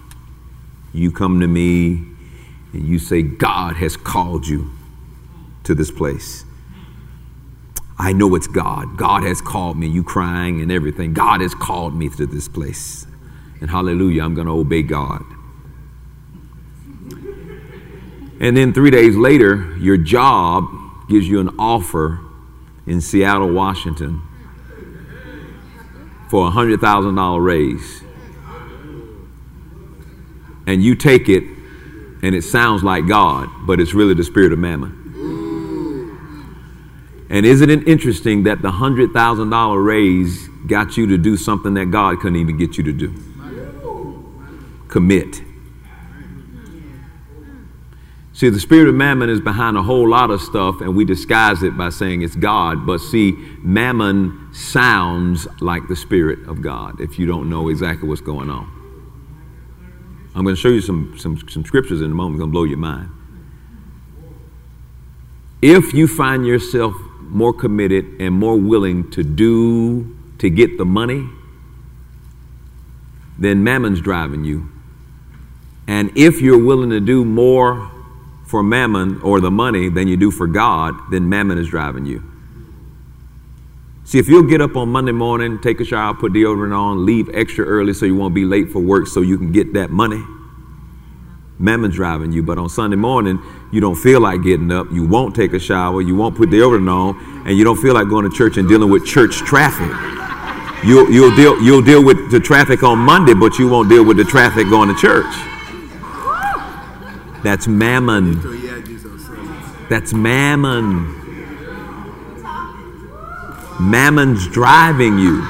you 0.95 1.11
come 1.11 1.41
to 1.41 1.47
me 1.47 2.05
and 2.73 2.87
you 2.87 2.99
say, 2.99 3.23
God 3.23 3.77
has 3.77 3.97
called 3.97 4.47
you 4.47 4.71
to 5.65 5.75
this 5.75 5.91
place. 5.91 6.45
I 7.99 8.13
know 8.13 8.35
it's 8.35 8.47
God. 8.47 8.97
God 8.97 9.25
has 9.25 9.41
called 9.41 9.77
me. 9.77 9.89
You 9.89 10.03
crying 10.03 10.61
and 10.61 10.71
everything. 10.71 11.13
God 11.13 11.41
has 11.41 11.55
called 11.55 11.97
me 11.97 12.09
to 12.11 12.27
this 12.27 12.49
place. 12.49 13.07
And 13.61 13.71
hallelujah, 13.71 14.23
I'm 14.23 14.35
going 14.35 14.47
to 14.47 14.53
obey 14.53 14.83
God. 14.83 15.25
And 18.41 18.57
then 18.57 18.73
three 18.73 18.91
days 18.91 19.17
later, 19.17 19.77
your 19.79 19.97
job 19.97 20.69
gives 21.09 21.29
you 21.29 21.41
an 21.41 21.51
offer 21.59 22.21
in 22.87 23.01
Seattle, 23.01 23.53
Washington 23.53 24.23
for 26.29 26.49
a 26.49 26.51
$100,000 26.51 27.45
raise. 27.45 28.04
And 30.67 30.83
you 30.83 30.95
take 30.95 31.29
it, 31.29 31.43
and 32.23 32.35
it 32.35 32.43
sounds 32.43 32.83
like 32.83 33.07
God, 33.07 33.49
but 33.67 33.81
it's 33.81 33.95
really 33.95 34.15
the 34.15 34.25
spirit 34.25 34.53
of 34.53 34.59
mammon. 34.59 35.05
And 37.31 37.45
isn't 37.45 37.69
it 37.69 37.89
interesting 37.89 38.45
that 38.45 38.63
the 38.63 38.71
$100,000 38.71 39.85
raise 39.85 40.49
got 40.67 40.97
you 40.97 41.07
to 41.09 41.19
do 41.19 41.37
something 41.37 41.75
that 41.75 41.87
God 41.87 42.21
couldn't 42.21 42.37
even 42.37 42.57
get 42.57 42.79
you 42.79 42.85
to 42.85 42.93
do? 42.93 43.15
Commit. 44.89 45.43
See, 48.33 48.49
the 48.49 48.61
spirit 48.61 48.89
of 48.89 48.95
mammon 48.95 49.31
is 49.31 49.41
behind 49.41 49.77
a 49.77 49.83
whole 49.83 50.09
lot 50.09 50.31
of 50.31 50.41
stuff, 50.41 50.81
and 50.81 50.97
we 50.97 51.05
disguise 51.05 51.63
it 51.63 51.77
by 51.77 51.91
saying 51.91 52.23
it's 52.23 52.37
God. 52.37 52.85
But 52.85 52.99
see, 52.99 53.33
mammon 53.63 54.51
sounds 54.53 55.47
like 55.61 55.87
the 55.89 55.97
spirit 55.97 56.41
of 56.49 56.61
God 56.61 57.01
if 57.01 57.19
you 57.19 57.27
don't 57.27 57.49
know 57.49 57.69
exactly 57.69 58.09
what's 58.09 58.21
going 58.21 58.51
on. 58.51 58.84
I'm 60.35 60.43
going 60.43 60.55
to 60.55 60.61
show 60.61 60.69
you 60.69 60.81
some, 60.81 61.17
some, 61.19 61.49
some 61.49 61.65
scriptures 61.65 62.01
in 62.01 62.11
a 62.11 62.15
moment, 62.15 62.37
it's 62.37 62.41
going 62.41 62.51
to 62.51 62.53
blow 62.53 62.65
your 62.65 62.79
mind. 62.79 63.11
If 65.63 65.95
you 65.95 66.07
find 66.07 66.45
yourself 66.47 66.95
more 67.35 67.53
committed, 67.53 68.21
and 68.21 68.33
more 68.33 68.57
willing 68.57 69.11
to 69.11 69.25
do 69.25 70.17
to 70.39 70.49
get 70.49 70.79
the 70.79 70.85
money, 70.85 71.29
then 73.39 73.65
mammon's 73.65 74.01
driving 74.01 74.45
you. 74.45 74.69
And 75.89 76.17
if 76.17 76.41
you're 76.41 76.63
willing 76.63 76.91
to 76.91 77.01
do 77.01 77.25
more 77.25 77.91
for 78.47 78.63
mammon 78.63 79.21
or 79.23 79.41
the 79.41 79.51
money 79.51 79.89
than 79.89 80.07
you 80.07 80.17
do 80.17 80.31
for 80.31 80.47
God, 80.47 80.95
then 81.11 81.29
mammon 81.29 81.59
is 81.59 81.69
driving 81.69 82.07
you. 82.07 82.23
See, 84.07 84.19
if 84.19 84.29
you'll 84.29 84.43
get 84.43 84.61
up 84.61 84.77
on 84.77 84.91
Monday 84.91 85.13
morning, 85.13 85.59
take 85.63 85.81
a 85.81 85.85
shower, 85.85 86.13
put 86.13 86.35
deodorant 86.35 86.77
on, 86.77 87.07
leave 87.07 87.31
extra 87.33 87.65
early 87.65 87.95
so 87.95 88.05
you 88.05 88.15
won't 88.15 88.35
be 88.35 88.45
late 88.45 88.71
for 88.71 88.81
work 88.81 89.07
so 89.07 89.23
you 89.23 89.39
can 89.39 89.51
get 89.51 89.73
that 89.73 89.89
money, 89.89 90.23
mammon's 91.59 91.95
driving 91.95 92.31
you. 92.31 92.43
But 92.43 92.59
on 92.59 92.69
Sunday 92.69 92.97
morning, 92.97 93.43
you 93.73 93.81
don't 93.81 93.97
feel 93.97 94.21
like 94.21 94.43
getting 94.43 94.71
up, 94.71 94.89
you 94.93 95.07
won't 95.07 95.35
take 95.35 95.55
a 95.55 95.59
shower, 95.59 96.03
you 96.03 96.15
won't 96.15 96.37
put 96.37 96.51
deodorant 96.51 96.91
on, 96.93 97.47
and 97.47 97.57
you 97.57 97.65
don't 97.65 97.79
feel 97.79 97.95
like 97.95 98.11
going 98.11 98.31
to 98.31 98.37
church 98.37 98.59
and 98.59 98.69
dealing 98.69 98.91
with 98.91 99.07
church 99.07 99.39
traffic. 99.39 99.89
You'll, 100.85 101.11
you'll, 101.11 101.35
deal, 101.35 101.59
you'll 101.63 101.81
deal 101.81 102.05
with 102.05 102.31
the 102.31 102.41
traffic 102.41 102.83
on 102.83 102.99
Monday, 102.99 103.33
but 103.33 103.59
you 103.59 103.69
won't 103.69 103.89
deal 103.89 104.05
with 104.05 104.19
the 104.19 104.25
traffic 104.25 104.69
going 104.69 104.95
to 104.95 105.01
church. 105.01 105.35
That's 107.43 107.67
mammon. 107.67 108.39
That's 109.89 110.13
mammon. 110.13 111.24
Mammon's 113.81 114.47
driving 114.49 115.19
you. 115.19 115.43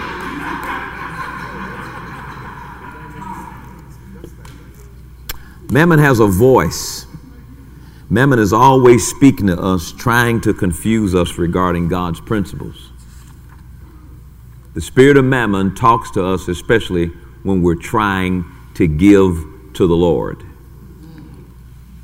Mammon 5.70 5.98
has 5.98 6.20
a 6.20 6.26
voice. 6.26 7.06
Mammon 8.08 8.38
is 8.38 8.52
always 8.52 9.06
speaking 9.06 9.48
to 9.48 9.60
us, 9.60 9.92
trying 9.92 10.40
to 10.42 10.54
confuse 10.54 11.14
us 11.14 11.36
regarding 11.36 11.88
God's 11.88 12.20
principles. 12.20 12.90
The 14.74 14.80
spirit 14.80 15.16
of 15.16 15.24
mammon 15.24 15.74
talks 15.74 16.10
to 16.12 16.24
us, 16.24 16.48
especially 16.48 17.06
when 17.42 17.62
we're 17.62 17.74
trying 17.74 18.44
to 18.74 18.86
give 18.86 19.36
to 19.74 19.86
the 19.86 19.96
Lord. 19.96 20.42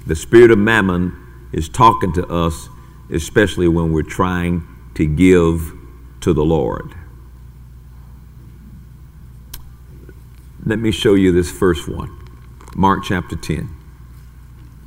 The 0.06 0.16
spirit 0.16 0.50
of 0.50 0.58
mammon 0.58 1.16
is 1.52 1.68
talking 1.68 2.12
to 2.14 2.26
us, 2.26 2.68
especially 3.10 3.68
when 3.68 3.92
we're 3.92 4.02
trying 4.02 4.66
to 4.94 5.06
give 5.06 5.72
to 6.20 6.32
the 6.32 6.44
Lord. 6.44 6.94
Let 10.64 10.78
me 10.78 10.90
show 10.90 11.14
you 11.14 11.32
this 11.32 11.50
first 11.50 11.88
one 11.88 12.16
Mark 12.76 13.04
chapter 13.04 13.36
10. 13.36 13.68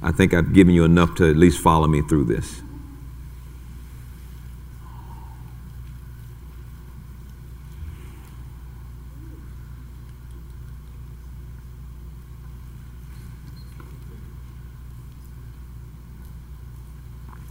I 0.01 0.11
think 0.11 0.33
I've 0.33 0.53
given 0.53 0.73
you 0.73 0.83
enough 0.83 1.15
to 1.15 1.29
at 1.29 1.35
least 1.35 1.59
follow 1.59 1.87
me 1.87 2.01
through 2.01 2.25
this. 2.25 2.61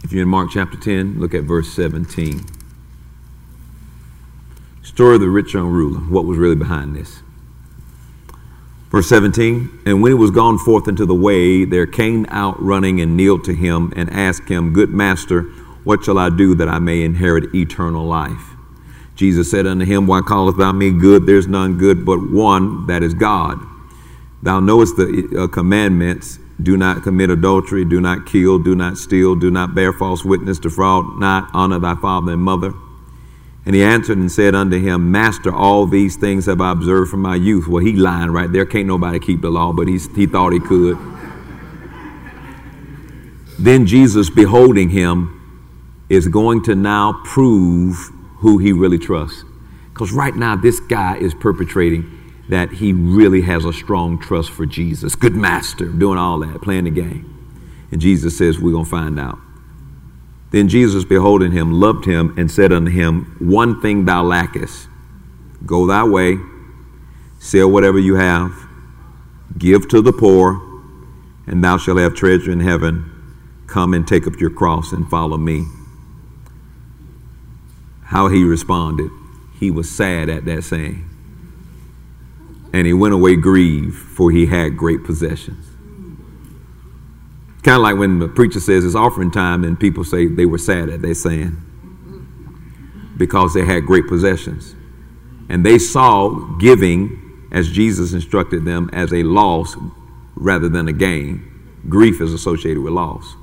If 0.03 0.11
you're 0.11 0.23
in 0.23 0.29
Mark 0.29 0.51
chapter 0.51 0.77
10, 0.77 1.19
look 1.19 1.33
at 1.33 1.43
verse 1.43 1.73
17. 1.73 2.62
Story 4.93 5.15
of 5.15 5.21
the 5.21 5.29
rich 5.29 5.55
young 5.55 5.69
ruler. 5.69 5.99
What 6.01 6.25
was 6.25 6.37
really 6.37 6.55
behind 6.55 6.95
this? 6.95 7.23
Verse 8.91 9.09
17, 9.09 9.81
and 9.87 10.03
when 10.03 10.11
he 10.11 10.13
was 10.13 10.29
gone 10.29 10.59
forth 10.59 10.87
into 10.87 11.03
the 11.07 11.15
way, 11.15 11.65
there 11.65 11.87
came 11.87 12.27
out 12.29 12.61
running 12.61 13.01
and 13.01 13.17
kneeled 13.17 13.43
to 13.45 13.55
him 13.55 13.91
and 13.95 14.07
asked 14.11 14.49
him, 14.49 14.71
Good 14.71 14.91
master, 14.91 15.41
what 15.83 16.03
shall 16.03 16.19
I 16.19 16.29
do 16.29 16.53
that 16.53 16.69
I 16.69 16.77
may 16.77 17.01
inherit 17.01 17.55
eternal 17.55 18.05
life? 18.05 18.51
Jesus 19.15 19.49
said 19.49 19.65
unto 19.65 19.83
him, 19.83 20.05
Why 20.05 20.21
callest 20.21 20.59
thou 20.59 20.71
me 20.71 20.91
good? 20.91 21.25
There's 21.25 21.47
none 21.47 21.79
good 21.79 22.05
but 22.05 22.29
one, 22.29 22.85
that 22.85 23.01
is 23.01 23.15
God. 23.15 23.59
Thou 24.43 24.59
knowest 24.59 24.95
the 24.95 25.39
uh, 25.39 25.47
commandments 25.47 26.37
do 26.61 26.77
not 26.77 27.01
commit 27.01 27.31
adultery, 27.31 27.83
do 27.83 27.99
not 27.99 28.27
kill, 28.27 28.59
do 28.59 28.75
not 28.75 28.99
steal, 28.99 29.33
do 29.33 29.49
not 29.49 29.73
bear 29.73 29.91
false 29.91 30.23
witness, 30.23 30.59
defraud 30.59 31.19
not, 31.19 31.49
honor 31.51 31.79
thy 31.79 31.95
father 31.95 32.33
and 32.33 32.43
mother. 32.43 32.75
And 33.65 33.75
he 33.75 33.81
answered 33.81 34.17
and 34.17 34.31
said 34.31 34.55
unto 34.55 34.77
him, 34.79 35.11
Master, 35.11 35.53
all 35.53 35.85
these 35.85 36.17
things 36.17 36.47
have 36.47 36.59
I 36.59 36.71
observed 36.71 37.11
from 37.11 37.21
my 37.21 37.35
youth. 37.35 37.67
Well, 37.67 37.83
he 37.83 37.93
lying 37.93 38.31
right 38.31 38.51
there. 38.51 38.65
Can't 38.65 38.87
nobody 38.87 39.19
keep 39.19 39.41
the 39.41 39.49
law, 39.49 39.71
but 39.71 39.87
he's, 39.87 40.13
he 40.15 40.25
thought 40.25 40.51
he 40.51 40.59
could. 40.59 40.97
then 43.57 43.85
Jesus, 43.85 44.29
beholding 44.29 44.89
him, 44.89 45.39
is 46.09 46.27
going 46.27 46.63
to 46.63 46.75
now 46.75 47.21
prove 47.23 47.95
who 48.39 48.57
he 48.57 48.73
really 48.73 48.99
trusts. 48.99 49.45
Because 49.93 50.11
right 50.11 50.35
now, 50.35 50.55
this 50.55 50.79
guy 50.81 51.17
is 51.17 51.33
perpetrating 51.33 52.19
that 52.49 52.71
he 52.71 52.91
really 52.91 53.41
has 53.41 53.63
a 53.63 53.71
strong 53.71 54.19
trust 54.19 54.51
for 54.51 54.65
Jesus. 54.65 55.15
Good 55.15 55.35
master, 55.35 55.85
doing 55.85 56.17
all 56.17 56.39
that, 56.39 56.61
playing 56.61 56.83
the 56.83 56.91
game. 56.91 57.29
And 57.91 58.01
Jesus 58.01 58.37
says, 58.37 58.59
We're 58.59 58.71
going 58.71 58.85
to 58.85 58.91
find 58.91 59.19
out. 59.19 59.39
Then 60.53 60.67
Jesus, 60.69 61.03
beholding 61.03 61.51
him, 61.51 61.71
loved 61.71 62.05
him 62.05 62.35
and 62.37 62.49
said 62.49 62.71
unto 62.71 62.91
him, 62.91 63.35
One 63.39 63.81
thing 63.81 64.05
thou 64.05 64.23
lackest. 64.23 64.87
Go 65.65 65.87
thy 65.87 66.03
way, 66.03 66.37
sell 67.39 67.71
whatever 67.71 67.97
you 67.97 68.15
have, 68.15 68.53
give 69.57 69.87
to 69.89 69.99
the 69.99 70.13
poor, 70.13 70.61
and 71.47 71.63
thou 71.63 71.79
shalt 71.79 71.97
have 71.97 72.13
treasure 72.13 72.51
in 72.51 72.59
heaven. 72.59 73.09
Come 73.65 73.95
and 73.95 74.07
take 74.07 74.27
up 74.27 74.39
your 74.39 74.51
cross 74.51 74.91
and 74.91 75.09
follow 75.09 75.37
me. 75.37 75.65
How 78.03 78.27
he 78.27 78.43
responded. 78.43 79.09
He 79.59 79.71
was 79.71 79.89
sad 79.89 80.29
at 80.29 80.45
that 80.45 80.63
saying. 80.65 81.09
And 82.71 82.85
he 82.85 82.93
went 82.93 83.15
away 83.15 83.37
grieved, 83.37 83.95
for 83.95 84.29
he 84.29 84.45
had 84.45 84.77
great 84.77 85.03
possessions. 85.03 85.72
Kind 87.63 87.77
of 87.77 87.81
like 87.81 87.95
when 87.95 88.19
the 88.19 88.27
preacher 88.27 88.59
says 88.59 88.83
it's 88.83 88.95
offering 88.95 89.31
time 89.31 89.63
and 89.63 89.79
people 89.79 90.03
say 90.03 90.27
they 90.27 90.45
were 90.45 90.57
sad 90.57 90.89
at 90.89 91.01
their 91.01 91.13
saying 91.13 91.57
because 93.17 93.53
they 93.53 93.65
had 93.65 93.85
great 93.85 94.07
possessions. 94.07 94.75
And 95.49 95.65
they 95.65 95.79
saw 95.79 96.29
giving, 96.57 97.47
as 97.51 97.69
Jesus 97.69 98.13
instructed 98.13 98.65
them, 98.65 98.89
as 98.91 99.13
a 99.13 99.23
loss 99.23 99.77
rather 100.35 100.67
than 100.67 100.87
a 100.87 100.93
gain. 100.93 101.49
Grief 101.87 102.19
is 102.21 102.33
associated 102.33 102.81
with 102.81 102.93
loss. 102.93 103.35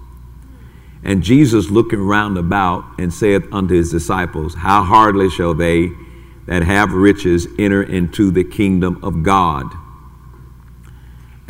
And 1.02 1.22
Jesus, 1.22 1.70
looking 1.70 2.00
round 2.00 2.36
about, 2.36 2.84
and 2.98 3.12
said 3.12 3.44
unto 3.52 3.74
his 3.74 3.90
disciples, 3.90 4.54
How 4.54 4.82
hardly 4.82 5.30
shall 5.30 5.54
they 5.54 5.90
that 6.46 6.62
have 6.62 6.92
riches 6.92 7.46
enter 7.58 7.82
into 7.82 8.30
the 8.30 8.44
kingdom 8.44 9.02
of 9.02 9.22
God? 9.22 9.72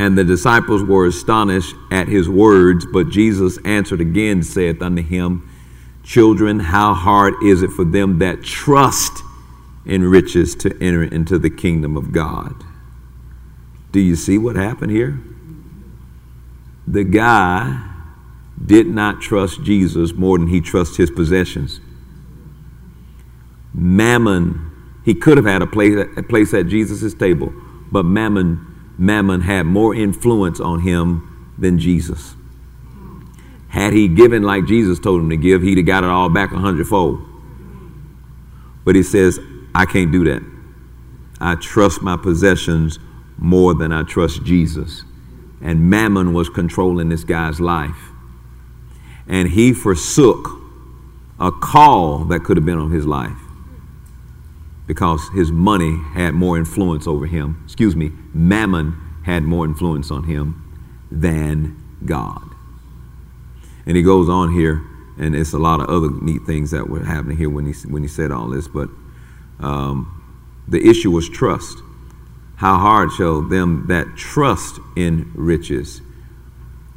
And 0.00 0.16
the 0.16 0.24
disciples 0.24 0.82
were 0.82 1.04
astonished 1.04 1.76
at 1.90 2.08
his 2.08 2.26
words, 2.26 2.86
but 2.86 3.10
Jesus 3.10 3.58
answered 3.66 4.00
again, 4.00 4.42
saith 4.42 4.80
unto 4.80 5.02
him, 5.02 5.46
Children, 6.02 6.60
how 6.60 6.94
hard 6.94 7.34
is 7.44 7.62
it 7.62 7.70
for 7.70 7.84
them 7.84 8.18
that 8.18 8.42
trust 8.42 9.22
in 9.84 10.08
riches 10.08 10.54
to 10.54 10.74
enter 10.82 11.04
into 11.04 11.38
the 11.38 11.50
kingdom 11.50 11.98
of 11.98 12.12
God? 12.12 12.64
Do 13.92 14.00
you 14.00 14.16
see 14.16 14.38
what 14.38 14.56
happened 14.56 14.90
here? 14.90 15.20
The 16.86 17.04
guy 17.04 17.86
did 18.64 18.86
not 18.86 19.20
trust 19.20 19.62
Jesus 19.64 20.14
more 20.14 20.38
than 20.38 20.48
he 20.48 20.62
trusts 20.62 20.96
his 20.96 21.10
possessions. 21.10 21.78
Mammon, 23.74 24.70
he 25.04 25.12
could 25.12 25.36
have 25.36 25.44
had 25.44 25.60
a 25.60 25.66
place, 25.66 26.06
a 26.16 26.22
place 26.22 26.54
at 26.54 26.68
Jesus' 26.68 27.12
table, 27.12 27.52
but 27.92 28.06
Mammon 28.06 28.69
Mammon 29.00 29.40
had 29.40 29.64
more 29.64 29.94
influence 29.94 30.60
on 30.60 30.80
him 30.80 31.54
than 31.56 31.78
Jesus. 31.78 32.34
Had 33.68 33.94
he 33.94 34.08
given 34.08 34.42
like 34.42 34.66
Jesus 34.66 34.98
told 34.98 35.22
him 35.22 35.30
to 35.30 35.38
give, 35.38 35.62
he'd 35.62 35.78
have 35.78 35.86
got 35.86 36.04
it 36.04 36.10
all 36.10 36.28
back 36.28 36.52
a 36.52 36.58
hundredfold. 36.58 37.18
But 38.84 38.96
he 38.96 39.02
says, 39.02 39.40
I 39.74 39.86
can't 39.86 40.12
do 40.12 40.24
that. 40.24 40.42
I 41.40 41.54
trust 41.54 42.02
my 42.02 42.18
possessions 42.18 42.98
more 43.38 43.72
than 43.72 43.90
I 43.90 44.02
trust 44.02 44.44
Jesus. 44.44 45.04
And 45.62 45.88
Mammon 45.88 46.34
was 46.34 46.50
controlling 46.50 47.08
this 47.08 47.24
guy's 47.24 47.58
life. 47.58 48.10
And 49.26 49.48
he 49.48 49.72
forsook 49.72 50.60
a 51.38 51.50
call 51.50 52.24
that 52.24 52.44
could 52.44 52.58
have 52.58 52.66
been 52.66 52.78
on 52.78 52.90
his 52.90 53.06
life 53.06 53.39
because 54.90 55.28
his 55.28 55.52
money 55.52 55.96
had 56.14 56.34
more 56.34 56.58
influence 56.58 57.06
over 57.06 57.24
him. 57.24 57.62
Excuse 57.64 57.94
me, 57.94 58.10
mammon 58.34 58.92
had 59.24 59.44
more 59.44 59.64
influence 59.64 60.10
on 60.10 60.24
him 60.24 61.06
than 61.12 61.80
God. 62.04 62.42
And 63.86 63.96
he 63.96 64.02
goes 64.02 64.28
on 64.28 64.52
here, 64.52 64.82
and 65.16 65.36
it's 65.36 65.52
a 65.52 65.58
lot 65.58 65.78
of 65.78 65.88
other 65.88 66.10
neat 66.20 66.42
things 66.42 66.72
that 66.72 66.88
were 66.88 67.04
happening 67.04 67.36
here 67.36 67.48
when 67.48 67.72
he, 67.72 67.88
when 67.88 68.02
he 68.02 68.08
said 68.08 68.32
all 68.32 68.48
this, 68.48 68.66
but 68.66 68.88
um, 69.60 70.64
the 70.66 70.84
issue 70.84 71.12
was 71.12 71.28
trust. 71.28 71.78
How 72.56 72.76
hard 72.76 73.12
shall 73.12 73.42
them 73.42 73.86
that 73.86 74.16
trust 74.16 74.80
in 74.96 75.30
riches? 75.36 76.02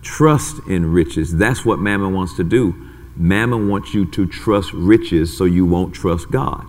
Trust 0.01 0.67
in 0.67 0.91
riches. 0.91 1.37
That's 1.37 1.63
what 1.63 1.77
Mammon 1.77 2.15
wants 2.15 2.35
to 2.37 2.43
do. 2.43 2.73
Mammon 3.15 3.69
wants 3.69 3.93
you 3.93 4.09
to 4.13 4.25
trust 4.25 4.73
riches 4.73 5.37
so 5.37 5.45
you 5.45 5.67
won't 5.67 5.93
trust 5.93 6.31
God. 6.31 6.65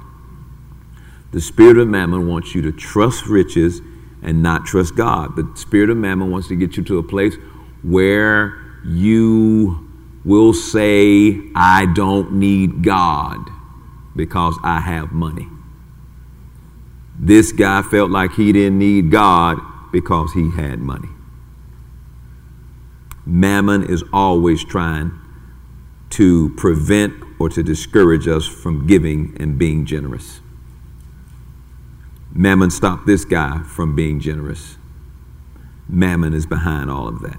The 1.34 1.40
spirit 1.40 1.78
of 1.78 1.88
mammon 1.88 2.28
wants 2.28 2.54
you 2.54 2.62
to 2.62 2.70
trust 2.70 3.26
riches 3.26 3.80
and 4.22 4.40
not 4.40 4.66
trust 4.66 4.94
God. 4.94 5.34
The 5.34 5.50
spirit 5.56 5.90
of 5.90 5.96
mammon 5.96 6.30
wants 6.30 6.46
to 6.46 6.54
get 6.54 6.76
you 6.76 6.84
to 6.84 6.98
a 6.98 7.02
place 7.02 7.34
where 7.82 8.54
you 8.86 9.90
will 10.24 10.52
say, 10.54 11.40
I 11.56 11.86
don't 11.92 12.34
need 12.34 12.84
God 12.84 13.50
because 14.14 14.56
I 14.62 14.78
have 14.78 15.10
money. 15.10 15.48
This 17.18 17.50
guy 17.50 17.82
felt 17.82 18.12
like 18.12 18.34
he 18.34 18.52
didn't 18.52 18.78
need 18.78 19.10
God 19.10 19.58
because 19.90 20.34
he 20.34 20.52
had 20.52 20.78
money. 20.78 21.08
Mammon 23.26 23.90
is 23.90 24.04
always 24.12 24.64
trying 24.64 25.10
to 26.10 26.50
prevent 26.50 27.12
or 27.40 27.48
to 27.48 27.64
discourage 27.64 28.28
us 28.28 28.46
from 28.46 28.86
giving 28.86 29.36
and 29.40 29.58
being 29.58 29.84
generous. 29.84 30.40
Mammon 32.34 32.70
stopped 32.70 33.06
this 33.06 33.24
guy 33.24 33.62
from 33.62 33.94
being 33.94 34.18
generous. 34.18 34.76
Mammon 35.88 36.34
is 36.34 36.46
behind 36.46 36.90
all 36.90 37.06
of 37.06 37.20
that. 37.22 37.38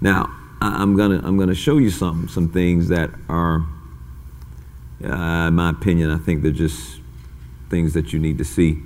Now, 0.00 0.32
I'm 0.60 0.96
gonna 0.96 1.20
I'm 1.24 1.36
gonna 1.36 1.54
show 1.56 1.78
you 1.78 1.90
some 1.90 2.28
some 2.28 2.50
things 2.50 2.88
that 2.88 3.10
are, 3.28 3.66
uh, 5.04 5.48
in 5.48 5.54
my 5.54 5.70
opinion, 5.70 6.10
I 6.10 6.18
think 6.18 6.42
they're 6.42 6.52
just 6.52 7.00
things 7.68 7.94
that 7.94 8.12
you 8.12 8.20
need 8.20 8.38
to 8.38 8.44
see. 8.44 8.80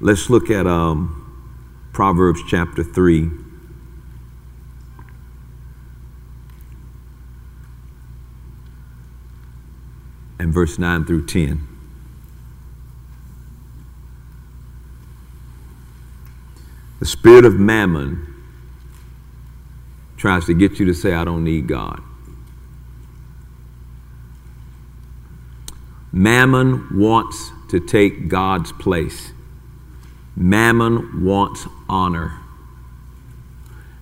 Let's 0.00 0.30
look 0.30 0.48
at 0.48 0.66
um, 0.66 1.90
Proverbs 1.92 2.40
chapter 2.48 2.84
three. 2.84 3.30
And 10.38 10.52
verse 10.52 10.78
9 10.78 11.06
through 11.06 11.26
10. 11.26 11.75
The 17.06 17.12
spirit 17.12 17.44
of 17.44 17.54
mammon 17.54 18.34
tries 20.16 20.46
to 20.46 20.54
get 20.54 20.80
you 20.80 20.86
to 20.86 20.92
say, 20.92 21.14
I 21.14 21.24
don't 21.24 21.44
need 21.44 21.68
God. 21.68 22.02
Mammon 26.10 26.98
wants 26.98 27.52
to 27.68 27.78
take 27.78 28.26
God's 28.26 28.72
place. 28.72 29.30
Mammon 30.34 31.24
wants 31.24 31.68
honor. 31.88 32.40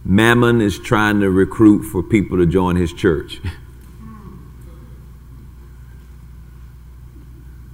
Mammon 0.03 0.63
is 0.63 0.79
trying 0.79 1.21
to 1.21 1.31
recruit 1.31 1.83
for 1.83 2.03
people 2.03 2.39
to 2.39 2.47
join 2.47 2.77
his 2.77 2.91
church. 2.91 3.43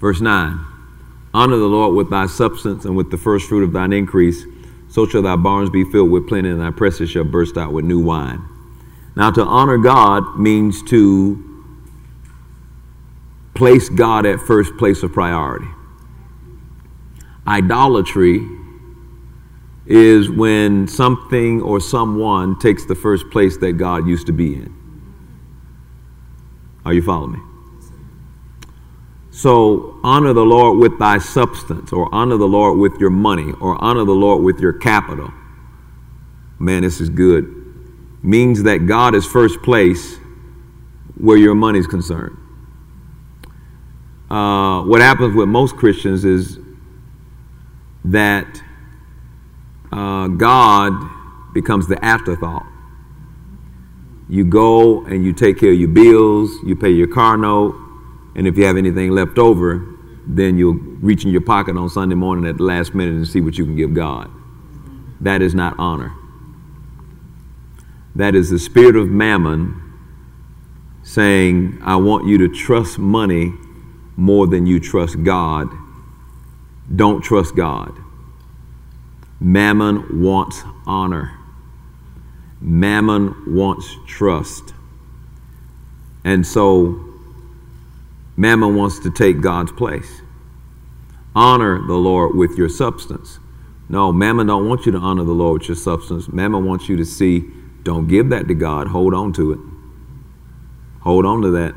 Verse 0.01 0.21
9 0.21 0.59
Honor 1.33 1.57
the 1.57 1.67
Lord 1.67 1.95
with 1.95 2.11
thy 2.11 2.27
substance 2.27 2.85
and 2.85 2.97
with 2.97 3.13
the 3.13 3.17
first 3.17 3.49
fruit 3.49 3.63
of 3.63 3.73
thine 3.73 3.93
increase. 3.93 4.45
So 4.91 5.07
shall 5.07 5.23
thy 5.23 5.37
barns 5.37 5.71
be 5.71 5.85
filled 5.85 6.11
with 6.11 6.29
plenty, 6.29 6.51
and 6.51 6.61
thy 6.61 6.73
presses 6.73 7.11
shall 7.11 7.25
burst 7.25 7.57
out 7.57 7.73
with 7.73 7.85
new 7.85 8.01
wine. 8.01 8.43
Now, 9.15 9.31
to 9.31 9.43
honor 9.43 9.79
God 9.79 10.39
means 10.39 10.83
to 10.85 11.47
place 13.55 13.89
God 13.89 14.27
at 14.27 14.41
first 14.41 14.77
place 14.77 15.03
of 15.03 15.13
priority. 15.13 15.69
Idolatry 17.47 18.47
is 19.87 20.29
when 20.29 20.89
something 20.89 21.63
or 21.63 21.81
someone 21.81 22.59
takes 22.59 22.85
the 22.85 22.95
first 22.95 23.31
place 23.31 23.57
that 23.59 23.73
God 23.75 24.07
used 24.09 24.27
to 24.27 24.33
be 24.33 24.55
in. 24.55 24.75
Are 26.85 26.93
you 26.93 27.03
following 27.03 27.33
me? 27.33 27.50
So 29.41 29.99
honor 30.05 30.35
the 30.35 30.45
Lord 30.45 30.79
with 30.81 30.99
thy 30.99 31.17
substance, 31.17 31.95
or 31.95 32.15
honor 32.15 32.37
the 32.37 32.47
Lord 32.47 32.79
with 32.79 33.01
your 33.01 33.09
money, 33.09 33.55
or 33.59 33.83
honor 33.83 34.05
the 34.05 34.13
Lord 34.13 34.45
with 34.45 34.61
your 34.61 34.75
capital. 34.75 35.33
Man, 36.59 36.83
this 36.83 37.01
is 37.01 37.09
good. 37.09 37.47
Means 38.23 38.65
that 38.65 38.87
God 38.87 39.15
is 39.15 39.25
first 39.25 39.63
place 39.63 40.19
where 41.17 41.39
your 41.39 41.55
money 41.55 41.79
is 41.79 41.87
concerned. 41.87 42.37
Uh, 44.29 44.83
what 44.83 45.01
happens 45.01 45.35
with 45.35 45.49
most 45.49 45.75
Christians 45.75 46.27
is 46.27 46.59
that 48.05 48.63
uh, 49.91 50.29
God 50.29 50.93
becomes 51.55 51.89
the 51.89 52.05
afterthought. 52.05 52.67
You 54.29 54.45
go 54.45 55.03
and 55.07 55.25
you 55.25 55.33
take 55.33 55.59
care 55.59 55.71
of 55.71 55.81
your 55.81 55.89
bills, 55.89 56.51
you 56.63 56.77
pay 56.77 56.91
your 56.91 57.09
car 57.09 57.39
note, 57.39 57.87
and 58.41 58.49
if 58.49 58.57
you 58.57 58.65
have 58.65 58.79
anything 58.79 59.11
left 59.11 59.39
over, 59.39 59.87
then 60.27 60.57
you'll 60.57 60.73
reach 60.73 61.27
in 61.27 61.31
your 61.31 61.43
pocket 61.43 61.77
on 61.77 61.91
Sunday 61.91 62.15
morning 62.15 62.47
at 62.47 62.57
the 62.57 62.63
last 62.63 62.95
minute 62.95 63.15
and 63.15 63.29
see 63.29 63.43
what 63.43 63.59
you 63.59 63.67
can 63.67 63.77
give 63.77 63.93
God. 63.93 64.31
That 65.21 65.43
is 65.43 65.55
not 65.55 65.75
honor. 65.79 66.15
That 68.15 68.35
is 68.35 68.49
the 68.49 68.59
spirit 68.59 68.97
of 68.97 69.11
mammon 69.11 69.79
saying, 71.03 71.81
I 71.85 71.97
want 71.97 72.29
you 72.29 72.39
to 72.39 72.49
trust 72.49 72.99
money 72.99 73.53
more 74.17 74.47
than 74.47 74.65
you 74.65 74.81
trust 74.81 75.23
God. 75.23 75.69
Don't 76.97 77.21
trust 77.21 77.55
God. 77.55 77.93
Mammon 79.39 80.23
wants 80.23 80.63
honor. 80.87 81.37
Mammon 82.59 83.55
wants 83.55 83.97
trust. 84.07 84.73
And 86.25 86.47
so 86.47 87.10
Mammon 88.41 88.75
wants 88.75 88.99
to 89.01 89.11
take 89.11 89.43
God's 89.43 89.71
place. 89.71 90.23
Honor 91.35 91.87
the 91.87 91.93
Lord 91.93 92.35
with 92.35 92.57
your 92.57 92.71
substance. 92.71 93.39
No, 93.91 94.15
Mammon 94.15 94.47
don't 94.47 94.67
want 94.67 94.87
you 94.87 94.93
to 94.93 94.99
honor 94.99 95.25
the 95.25 95.33
Lord 95.33 95.61
with 95.61 95.69
your 95.69 95.77
substance. 95.77 96.27
Mammon 96.27 96.65
wants 96.65 96.89
you 96.89 96.97
to 96.97 97.05
see, 97.05 97.45
don't 97.83 98.09
give 98.09 98.31
that 98.31 98.49
to 98.49 98.55
God. 98.55 98.89
Hold 98.89 99.13
on 99.13 99.35
to 99.35 99.53
it. 99.53 99.59
Hold 101.03 101.27
on 101.27 101.43
to 101.43 101.51
that. 101.51 101.75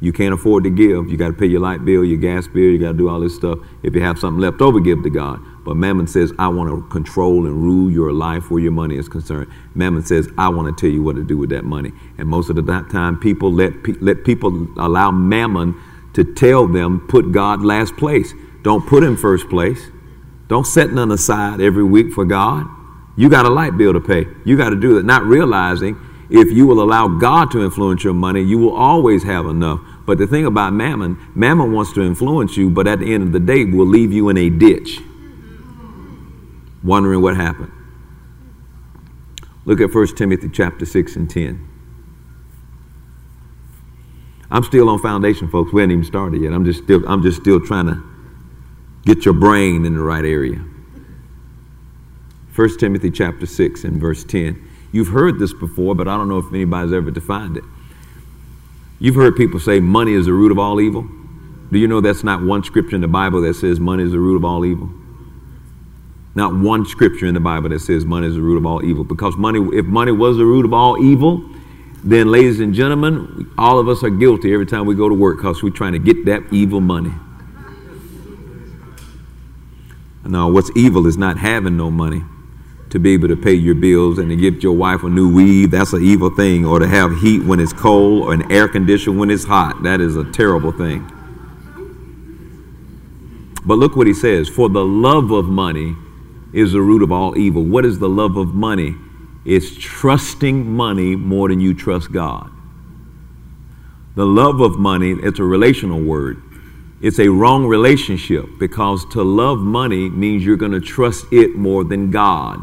You 0.00 0.14
can't 0.14 0.32
afford 0.32 0.64
to 0.64 0.70
give. 0.70 1.10
You 1.10 1.18
got 1.18 1.28
to 1.28 1.34
pay 1.34 1.44
your 1.44 1.60
light 1.60 1.84
bill, 1.84 2.06
your 2.06 2.20
gas 2.20 2.48
bill. 2.48 2.70
You 2.70 2.78
got 2.78 2.92
to 2.92 2.98
do 2.98 3.10
all 3.10 3.20
this 3.20 3.36
stuff. 3.36 3.58
If 3.82 3.94
you 3.94 4.00
have 4.00 4.18
something 4.18 4.40
left 4.40 4.62
over, 4.62 4.80
give 4.80 5.02
to 5.02 5.10
God. 5.10 5.40
But 5.66 5.76
Mammon 5.76 6.06
says, 6.06 6.32
I 6.38 6.46
want 6.46 6.70
to 6.70 6.88
control 6.90 7.44
and 7.44 7.60
rule 7.60 7.90
your 7.90 8.12
life 8.12 8.52
where 8.52 8.62
your 8.62 8.70
money 8.70 8.96
is 8.96 9.08
concerned. 9.08 9.50
Mammon 9.74 10.04
says, 10.04 10.28
I 10.38 10.48
want 10.48 10.68
to 10.68 10.80
tell 10.80 10.94
you 10.94 11.02
what 11.02 11.16
to 11.16 11.24
do 11.24 11.36
with 11.36 11.50
that 11.50 11.64
money. 11.64 11.90
And 12.18 12.28
most 12.28 12.48
of 12.48 12.54
the 12.54 12.62
time, 12.62 13.18
people 13.18 13.52
let, 13.52 13.72
let 14.00 14.22
people 14.22 14.68
allow 14.78 15.10
Mammon 15.10 15.74
to 16.14 16.22
tell 16.34 16.68
them, 16.68 17.04
put 17.08 17.32
God 17.32 17.62
last 17.62 17.96
place. 17.96 18.32
Don't 18.62 18.86
put 18.86 19.02
him 19.02 19.16
first 19.16 19.48
place. 19.48 19.80
Don't 20.46 20.66
set 20.66 20.92
none 20.92 21.10
aside 21.10 21.60
every 21.60 21.82
week 21.82 22.12
for 22.12 22.24
God. 22.24 22.66
You 23.16 23.28
got 23.28 23.44
a 23.44 23.50
light 23.50 23.76
bill 23.76 23.92
to 23.92 24.00
pay. 24.00 24.26
You 24.44 24.56
got 24.56 24.70
to 24.70 24.76
do 24.76 24.94
that. 24.94 25.04
Not 25.04 25.24
realizing 25.24 25.98
if 26.30 26.52
you 26.52 26.66
will 26.66 26.80
allow 26.80 27.08
God 27.08 27.50
to 27.52 27.64
influence 27.64 28.04
your 28.04 28.14
money, 28.14 28.42
you 28.42 28.58
will 28.58 28.76
always 28.76 29.24
have 29.24 29.46
enough. 29.46 29.80
But 30.06 30.18
the 30.18 30.26
thing 30.28 30.46
about 30.46 30.72
mammon, 30.72 31.18
mammon 31.34 31.72
wants 31.72 31.92
to 31.94 32.02
influence 32.02 32.56
you, 32.56 32.70
but 32.70 32.86
at 32.86 33.00
the 33.00 33.12
end 33.12 33.24
of 33.24 33.32
the 33.32 33.40
day, 33.40 33.64
will 33.64 33.86
leave 33.86 34.12
you 34.12 34.28
in 34.28 34.36
a 34.36 34.48
ditch, 34.48 35.00
wondering 36.86 37.20
what 37.20 37.36
happened. 37.36 37.72
Look 39.64 39.80
at 39.80 39.92
1 39.92 40.16
Timothy 40.16 40.48
chapter 40.48 40.86
6 40.86 41.16
and 41.16 41.28
10. 41.28 41.68
I'm 44.50 44.62
still 44.62 44.88
on 44.88 45.00
foundation, 45.00 45.48
folks. 45.50 45.72
We 45.72 45.82
haven't 45.82 45.92
even 45.92 46.04
started 46.04 46.40
yet. 46.40 46.52
I'm 46.52 46.64
just 46.64 46.84
still, 46.84 47.06
I'm 47.08 47.22
just 47.22 47.40
still 47.40 47.60
trying 47.60 47.86
to 47.86 48.02
get 49.04 49.24
your 49.24 49.34
brain 49.34 49.84
in 49.84 49.94
the 49.94 50.02
right 50.02 50.24
area. 50.24 50.64
1 52.54 52.78
Timothy 52.78 53.10
chapter 53.10 53.44
6 53.44 53.84
and 53.84 54.00
verse 54.00 54.24
10. 54.24 54.62
You've 54.92 55.08
heard 55.08 55.38
this 55.38 55.52
before, 55.52 55.94
but 55.94 56.08
I 56.08 56.16
don't 56.16 56.28
know 56.28 56.38
if 56.38 56.46
anybody's 56.52 56.92
ever 56.92 57.10
defined 57.10 57.56
it. 57.56 57.64
You've 58.98 59.16
heard 59.16 59.36
people 59.36 59.60
say 59.60 59.80
money 59.80 60.12
is 60.12 60.26
the 60.26 60.32
root 60.32 60.52
of 60.52 60.58
all 60.58 60.80
evil. 60.80 61.06
Do 61.70 61.78
you 61.78 61.88
know 61.88 62.00
that's 62.00 62.24
not 62.24 62.42
one 62.42 62.62
scripture 62.62 62.94
in 62.94 63.02
the 63.02 63.08
Bible 63.08 63.42
that 63.42 63.54
says 63.54 63.80
money 63.80 64.04
is 64.04 64.12
the 64.12 64.20
root 64.20 64.36
of 64.36 64.44
all 64.44 64.64
evil? 64.64 64.88
Not 66.36 66.54
one 66.54 66.84
scripture 66.84 67.24
in 67.24 67.32
the 67.32 67.40
Bible 67.40 67.70
that 67.70 67.80
says 67.80 68.04
money 68.04 68.26
is 68.26 68.34
the 68.34 68.42
root 68.42 68.58
of 68.58 68.66
all 68.66 68.84
evil. 68.84 69.04
Because 69.04 69.38
money, 69.38 69.58
if 69.72 69.86
money 69.86 70.12
was 70.12 70.36
the 70.36 70.44
root 70.44 70.66
of 70.66 70.74
all 70.74 71.02
evil, 71.02 71.42
then, 72.04 72.30
ladies 72.30 72.60
and 72.60 72.74
gentlemen, 72.74 73.50
all 73.56 73.78
of 73.78 73.88
us 73.88 74.04
are 74.04 74.10
guilty 74.10 74.52
every 74.52 74.66
time 74.66 74.84
we 74.84 74.94
go 74.94 75.08
to 75.08 75.14
work 75.14 75.38
because 75.38 75.62
we're 75.62 75.70
trying 75.70 75.94
to 75.94 75.98
get 75.98 76.26
that 76.26 76.42
evil 76.52 76.82
money. 76.82 77.12
Now, 80.24 80.50
what's 80.50 80.70
evil 80.76 81.06
is 81.06 81.16
not 81.16 81.38
having 81.38 81.78
no 81.78 81.90
money 81.90 82.22
to 82.90 82.98
be 82.98 83.14
able 83.14 83.28
to 83.28 83.36
pay 83.36 83.54
your 83.54 83.74
bills 83.74 84.18
and 84.18 84.28
to 84.28 84.36
give 84.36 84.62
your 84.62 84.74
wife 84.74 85.04
a 85.04 85.08
new 85.08 85.34
weave, 85.34 85.70
that's 85.70 85.94
an 85.94 86.02
evil 86.02 86.28
thing. 86.28 86.66
Or 86.66 86.78
to 86.78 86.86
have 86.86 87.18
heat 87.18 87.44
when 87.44 87.60
it's 87.60 87.72
cold 87.72 88.24
or 88.24 88.34
an 88.34 88.52
air 88.52 88.68
conditioner 88.68 89.18
when 89.18 89.30
it's 89.30 89.44
hot, 89.44 89.82
that 89.84 90.02
is 90.02 90.16
a 90.16 90.24
terrible 90.32 90.72
thing. 90.72 91.10
But 93.64 93.78
look 93.78 93.96
what 93.96 94.06
he 94.06 94.14
says 94.14 94.48
For 94.50 94.68
the 94.68 94.84
love 94.84 95.30
of 95.30 95.46
money 95.46 95.96
is 96.56 96.72
the 96.72 96.80
root 96.80 97.02
of 97.02 97.12
all 97.12 97.36
evil. 97.36 97.62
What 97.62 97.84
is 97.84 97.98
the 97.98 98.08
love 98.08 98.38
of 98.38 98.54
money? 98.54 98.94
It's 99.44 99.76
trusting 99.78 100.66
money 100.66 101.14
more 101.14 101.50
than 101.50 101.60
you 101.60 101.74
trust 101.74 102.10
God. 102.10 102.50
The 104.14 104.24
love 104.24 104.62
of 104.62 104.78
money, 104.78 105.12
it's 105.12 105.38
a 105.38 105.44
relational 105.44 106.00
word. 106.00 106.42
It's 107.02 107.18
a 107.18 107.28
wrong 107.28 107.66
relationship 107.66 108.46
because 108.58 109.04
to 109.10 109.22
love 109.22 109.58
money 109.58 110.08
means 110.08 110.46
you're 110.46 110.56
going 110.56 110.72
to 110.72 110.80
trust 110.80 111.26
it 111.30 111.54
more 111.56 111.84
than 111.84 112.10
God. 112.10 112.58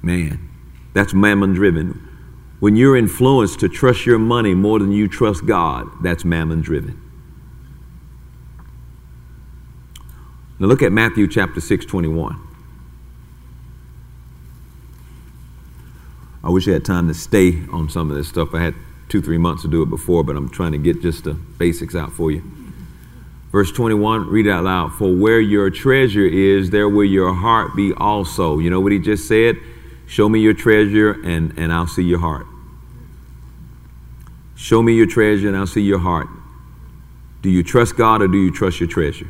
Man, 0.00 0.48
that's 0.94 1.12
mammon 1.12 1.52
driven. 1.52 2.08
When 2.60 2.74
you're 2.74 2.96
influenced 2.96 3.60
to 3.60 3.68
trust 3.68 4.06
your 4.06 4.18
money 4.18 4.54
more 4.54 4.78
than 4.78 4.92
you 4.92 5.08
trust 5.08 5.44
God, 5.44 5.88
that's 6.02 6.24
mammon 6.24 6.62
driven. 6.62 7.09
Now 10.60 10.66
look 10.66 10.82
at 10.82 10.92
Matthew 10.92 11.26
chapter 11.26 11.58
6, 11.58 11.86
21. 11.86 12.38
I 16.44 16.50
wish 16.50 16.68
I 16.68 16.72
had 16.72 16.84
time 16.84 17.08
to 17.08 17.14
stay 17.14 17.62
on 17.72 17.88
some 17.88 18.10
of 18.10 18.16
this 18.16 18.28
stuff. 18.28 18.54
I 18.54 18.60
had 18.60 18.74
two, 19.08 19.22
three 19.22 19.38
months 19.38 19.62
to 19.62 19.68
do 19.68 19.82
it 19.82 19.86
before, 19.86 20.22
but 20.22 20.36
I'm 20.36 20.50
trying 20.50 20.72
to 20.72 20.78
get 20.78 21.00
just 21.00 21.24
the 21.24 21.32
basics 21.32 21.94
out 21.94 22.12
for 22.12 22.30
you. 22.30 22.42
Verse 23.50 23.72
21, 23.72 24.28
read 24.28 24.46
it 24.46 24.50
out 24.50 24.64
loud. 24.64 24.92
For 24.92 25.14
where 25.14 25.40
your 25.40 25.70
treasure 25.70 26.26
is, 26.26 26.68
there 26.68 26.90
will 26.90 27.04
your 27.04 27.32
heart 27.32 27.74
be 27.74 27.94
also. 27.96 28.58
You 28.58 28.68
know 28.68 28.80
what 28.80 28.92
he 28.92 28.98
just 28.98 29.26
said? 29.26 29.56
Show 30.06 30.28
me 30.28 30.40
your 30.40 30.54
treasure 30.54 31.12
and, 31.24 31.58
and 31.58 31.72
I'll 31.72 31.86
see 31.86 32.02
your 32.02 32.20
heart. 32.20 32.46
Show 34.56 34.82
me 34.82 34.94
your 34.94 35.06
treasure 35.06 35.48
and 35.48 35.56
I'll 35.56 35.66
see 35.66 35.80
your 35.80 36.00
heart. 36.00 36.28
Do 37.40 37.48
you 37.48 37.62
trust 37.62 37.96
God 37.96 38.20
or 38.20 38.28
do 38.28 38.36
you 38.36 38.52
trust 38.52 38.78
your 38.78 38.88
treasure? 38.90 39.28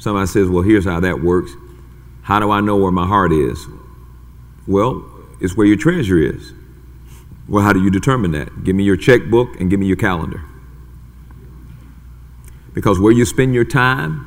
Somebody 0.00 0.26
says, 0.26 0.48
Well, 0.48 0.62
here's 0.62 0.84
how 0.84 0.98
that 1.00 1.22
works. 1.22 1.52
How 2.22 2.40
do 2.40 2.50
I 2.50 2.60
know 2.60 2.76
where 2.76 2.90
my 2.90 3.06
heart 3.06 3.32
is? 3.32 3.64
Well, 4.66 5.04
it's 5.40 5.56
where 5.56 5.66
your 5.66 5.76
treasure 5.76 6.18
is. 6.18 6.52
Well, 7.48 7.62
how 7.62 7.72
do 7.72 7.82
you 7.82 7.90
determine 7.90 8.32
that? 8.32 8.64
Give 8.64 8.74
me 8.74 8.84
your 8.84 8.96
checkbook 8.96 9.60
and 9.60 9.70
give 9.70 9.78
me 9.78 9.86
your 9.86 9.96
calendar. 9.96 10.42
Because 12.74 12.98
where 12.98 13.12
you 13.12 13.24
spend 13.24 13.54
your 13.54 13.64
time 13.64 14.26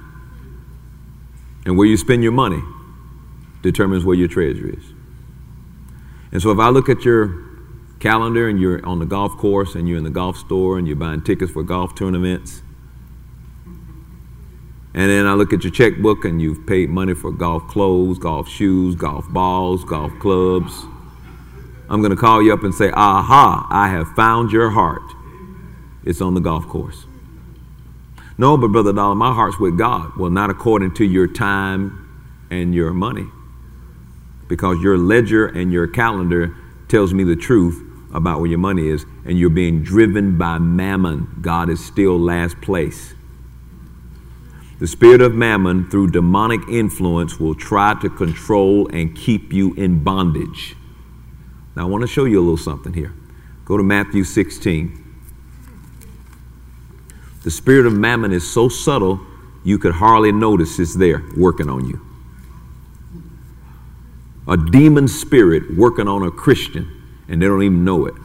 and 1.65 1.78
where 1.78 1.88
you 1.88 1.97
spend 1.97 2.24
your 2.24 2.34
money 2.34 2.61
determines 3.61 4.03
where 4.03 4.15
your 4.15 4.28
treasure 4.28 4.69
is. 4.69 4.84
And 6.32 6.41
so 6.41 6.51
if 6.51 6.59
I 6.59 6.69
look 6.69 6.89
at 6.89 7.05
your 7.05 7.43
calendar 7.99 8.49
and 8.49 8.59
you're 8.59 8.86
on 8.86 8.99
the 8.99 9.05
golf 9.05 9.38
course 9.38 9.76
and 9.76 9.88
you're 9.88 9.97
in 9.97 10.03
the 10.03 10.09
golf 10.09 10.36
store 10.36 10.78
and 10.78 10.86
you're 10.86 10.97
buying 10.97 11.21
tickets 11.21 11.53
for 11.53 11.63
golf 11.63 11.95
tournaments. 11.95 12.62
And 14.96 15.10
then 15.10 15.26
I 15.26 15.34
look 15.34 15.54
at 15.54 15.64
your 15.64 15.72
checkbook 15.72 16.24
and 16.24 16.41
you've 16.41 16.68
paid 16.68 16.89
money 16.89 17.16
for 17.16 17.32
golf 17.32 17.68
clothes, 17.68 18.20
golf 18.20 18.48
shoes, 18.48 18.96
golf 18.96 19.28
balls, 19.30 19.84
golf 19.84 20.12
clubs. 20.20 20.86
I'm 21.89 22.02
going 22.02 22.12
to 22.12 22.18
call 22.18 22.41
you 22.44 22.54
up 22.54 22.64
and 22.64 22.74
say, 22.74 22.91
Aha, 22.91 23.68
I 23.70 23.89
have 23.89 24.08
found 24.16 24.52
your 24.52 24.70
heart. 24.70 25.02
It's 26.06 26.22
on 26.22 26.36
the 26.36 26.41
golf 26.41 26.68
course. 26.68 27.06
No, 28.38 28.58
but 28.58 28.70
Brother 28.70 28.94
Dollar, 28.94 29.16
my 29.16 29.34
heart's 29.34 29.60
with 29.60 29.78
God. 29.78 30.16
Well, 30.18 30.30
not 30.30 30.50
according 30.50 30.94
to 30.96 31.06
your 31.06 31.28
time 31.28 32.48
and 32.52 32.74
your 32.74 32.94
money. 32.94 33.28
Because 34.48 34.82
your 34.82 34.98
ledger 34.98 35.48
and 35.48 35.72
your 35.72 35.88
calendar 35.88 36.56
tells 36.88 37.14
me 37.14 37.24
the 37.24 37.36
truth 37.36 37.82
about 38.14 38.39
where 38.39 38.50
your 38.50 38.60
money 38.60 38.88
is, 38.88 39.06
and 39.26 39.39
you're 39.39 39.50
being 39.50 39.82
driven 39.82 40.38
by 40.38 40.60
mammon. 40.60 41.39
God 41.41 41.70
is 41.70 41.84
still 41.84 42.20
last 42.20 42.60
place. 42.62 43.16
The 44.84 44.89
spirit 44.89 45.21
of 45.21 45.34
mammon, 45.34 45.89
through 45.89 46.11
demonic 46.11 46.59
influence, 46.67 47.39
will 47.39 47.55
try 47.55 47.93
to 48.01 48.09
control 48.09 48.89
and 48.89 49.15
keep 49.15 49.53
you 49.53 49.73
in 49.75 50.03
bondage. 50.03 50.75
Now, 51.73 51.84
I 51.84 51.86
want 51.86 52.01
to 52.01 52.07
show 52.07 52.25
you 52.25 52.38
a 52.38 52.43
little 52.43 52.57
something 52.57 52.91
here. 52.91 53.13
Go 53.63 53.77
to 53.77 53.84
Matthew 53.84 54.25
16. 54.25 55.01
The 57.43 57.49
spirit 57.49 57.86
of 57.86 57.93
mammon 57.93 58.34
is 58.34 58.51
so 58.51 58.67
subtle, 58.67 59.21
you 59.63 59.79
could 59.79 59.93
hardly 59.93 60.34
notice 60.34 60.77
it's 60.79 60.97
there 60.97 61.23
working 61.38 61.69
on 61.69 61.88
you. 61.88 62.05
A 64.49 64.57
demon 64.57 65.07
spirit 65.07 65.77
working 65.77 66.09
on 66.09 66.23
a 66.23 66.29
Christian, 66.29 66.91
and 67.29 67.41
they 67.41 67.45
don't 67.45 67.63
even 67.63 67.86
know 67.86 68.05
it. 68.05 68.15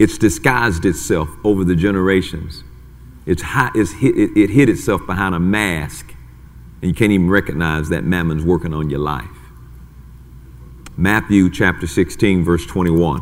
It's 0.00 0.18
disguised 0.18 0.84
itself 0.84 1.28
over 1.44 1.62
the 1.62 1.76
generations. 1.76 2.64
It's, 3.28 3.42
high, 3.42 3.70
it's 3.74 3.92
hid, 3.92 4.16
it, 4.16 4.30
it 4.38 4.48
hid 4.48 4.70
itself 4.70 5.06
behind 5.06 5.34
a 5.34 5.38
mask, 5.38 6.14
and 6.80 6.90
you 6.90 6.94
can't 6.94 7.12
even 7.12 7.28
recognize 7.28 7.90
that 7.90 8.02
mammon's 8.02 8.42
working 8.42 8.72
on 8.72 8.88
your 8.88 9.00
life. 9.00 9.28
Matthew 10.96 11.50
chapter 11.50 11.86
16, 11.86 12.42
verse 12.42 12.64
21. 12.64 13.20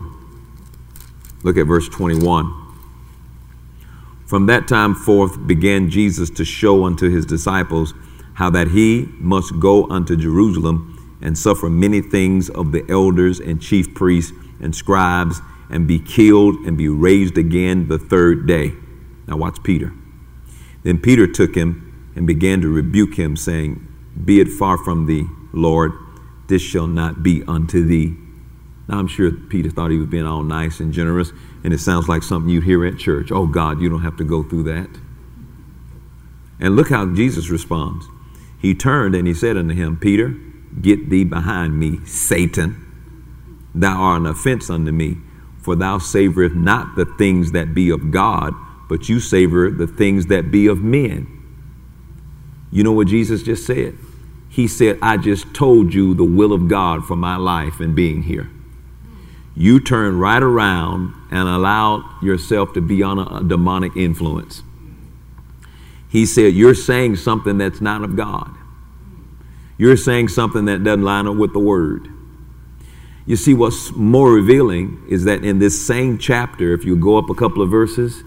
Look 1.43 1.57
at 1.57 1.67
verse 1.67 1.89
21. 1.89 2.53
From 4.27 4.47
that 4.47 4.69
time 4.69 4.95
forth 4.95 5.45
began 5.45 5.91
Jesus 5.91 6.31
to 6.31 6.45
show 6.45 6.85
unto 6.85 7.11
his 7.11 7.27
disciples 7.27 7.93
how 8.35 8.49
that 8.51 8.69
he 8.69 9.09
must 9.19 9.59
go 9.59 9.91
unto 9.91 10.17
Jerusalem 10.17 11.19
and 11.21 11.37
suffer 11.37 11.69
many 11.69 12.01
things 12.01 12.49
of 12.49 12.71
the 12.71 12.89
elders 12.89 13.41
and 13.41 13.61
chief 13.61 13.93
priests 13.93 14.33
and 14.61 14.73
scribes 14.73 15.41
and 15.69 15.89
be 15.89 15.99
killed 15.99 16.55
and 16.65 16.79
be 16.79 16.89
raised 16.89 17.37
again 17.37 17.89
the 17.89 17.99
third 17.99 18.47
day. 18.47 18.73
Now, 19.27 19.37
watch 19.37 19.63
Peter. 19.63 19.93
Then 20.83 20.99
Peter 20.99 21.27
took 21.27 21.55
him 21.55 22.13
and 22.15 22.27
began 22.27 22.61
to 22.61 22.69
rebuke 22.69 23.19
him, 23.19 23.37
saying, 23.37 23.87
Be 24.25 24.41
it 24.41 24.49
far 24.49 24.79
from 24.79 25.07
thee, 25.07 25.27
Lord, 25.53 25.93
this 26.49 26.63
shall 26.63 26.87
not 26.87 27.23
be 27.23 27.43
unto 27.47 27.85
thee. 27.85 28.17
Now, 28.89 28.99
I'm 28.99 29.09
sure 29.09 29.33
Peter 29.33 29.69
thought 29.69 29.91
he 29.91 29.99
was 29.99 30.09
being 30.09 30.27
all 30.27 30.45
nice 30.45 30.79
and 30.79 30.93
generous, 30.93 31.33
and 31.65 31.73
it 31.73 31.79
sounds 31.79 32.09
like 32.09 32.23
something 32.23 32.49
you'd 32.49 32.65
hear 32.65 32.85
at 32.87 32.99
church. 32.99 33.33
Oh, 33.33 33.47
God, 33.47 33.81
you 33.81 33.89
don't 33.89 34.03
have 34.03 34.17
to 34.19 34.25
go 34.25 34.43
through 34.43 34.63
that. 34.65 34.89
And 36.61 36.77
look 36.77 36.89
how 36.89 37.07
Jesus 37.07 37.51
responds. 37.51 38.07
He 38.61 38.75
turned 38.75 39.15
and 39.15 39.27
he 39.27 39.35
said 39.35 39.57
unto 39.57 39.75
him, 39.75 39.99
Peter, 39.99 40.35
get 40.81 41.11
thee 41.11 41.25
behind 41.25 41.79
me, 41.79 41.99
Satan. 42.07 42.83
Thou 43.75 43.95
art 43.95 44.21
an 44.21 44.27
offense 44.27 44.71
unto 44.71 44.93
me, 44.93 45.19
for 45.61 45.77
thou 45.77 45.99
savorest 45.99 46.55
not 46.55 46.97
the 46.97 47.05
things 47.05 47.53
that 47.53 47.75
be 47.75 47.91
of 47.91 48.11
God, 48.11 48.55
but 48.89 49.09
you 49.09 49.21
savor 49.21 49.71
the 49.71 49.87
things 49.87 50.27
that 50.27 50.51
be 50.51 50.67
of 50.67 50.81
men. 50.81 51.27
You 52.71 52.85
know 52.85 52.93
what 52.93 53.09
Jesus 53.09 53.43
just 53.43 53.67
said? 53.67 53.97
He 54.49 54.69
said, 54.69 54.99
I 55.03 55.17
just 55.17 55.55
told 55.55 55.93
you 55.93 56.15
the 56.15 56.25
will 56.25 56.53
of 56.53 56.69
God 56.69 57.05
for 57.05 57.17
my 57.17 57.37
life 57.37 57.81
and 57.81 57.95
being 57.95 58.23
here. 58.23 58.49
You 59.55 59.81
turn 59.81 60.19
right 60.19 60.43
around 60.43 61.15
and 61.31 61.49
allow 61.49 62.19
yourself 62.23 62.73
to 62.75 62.81
be 62.81 63.03
on 63.03 63.19
a, 63.19 63.37
a 63.37 63.45
demonic 63.45 63.97
influence. 63.97 64.63
He 66.09 66.27
said, 66.27 66.55
You're 66.55 66.75
saying 66.75 67.17
something 67.17 67.59
that's 67.59 67.81
not 67.81 68.03
of 68.03 68.17
God. 68.17 68.51
You're 69.79 69.97
saying 69.97 70.29
something 70.29 70.67
that 70.67 70.85
doesn't 70.85 71.03
line 71.03 71.27
up 71.27 71.37
with 71.37 71.53
the 71.53 71.59
word. 71.59 72.09
You 73.27 73.37
see, 73.37 73.55
what's 73.55 73.93
more 73.93 74.33
revealing 74.33 75.05
is 75.09 75.25
that 75.25 75.45
in 75.45 75.59
this 75.59 75.87
same 75.87 76.17
chapter, 76.17 76.73
if 76.73 76.85
you 76.85 76.97
go 76.97 77.19
up 77.19 77.29
a 77.29 77.35
couple 77.35 77.61
of 77.61 77.71
verses, 77.71 78.23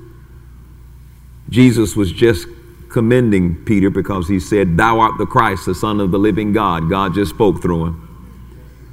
Jesus 1.49 1.95
was 1.95 2.11
just 2.11 2.47
commending 2.89 3.63
Peter 3.65 3.89
because 3.89 4.27
he 4.27 4.39
said, 4.39 4.77
Thou 4.77 4.99
art 4.99 5.17
the 5.17 5.25
Christ, 5.25 5.65
the 5.65 5.75
Son 5.75 5.99
of 5.99 6.11
the 6.11 6.19
living 6.19 6.53
God. 6.53 6.89
God 6.89 7.13
just 7.13 7.31
spoke 7.31 7.61
through 7.61 7.85
him. 7.85 8.05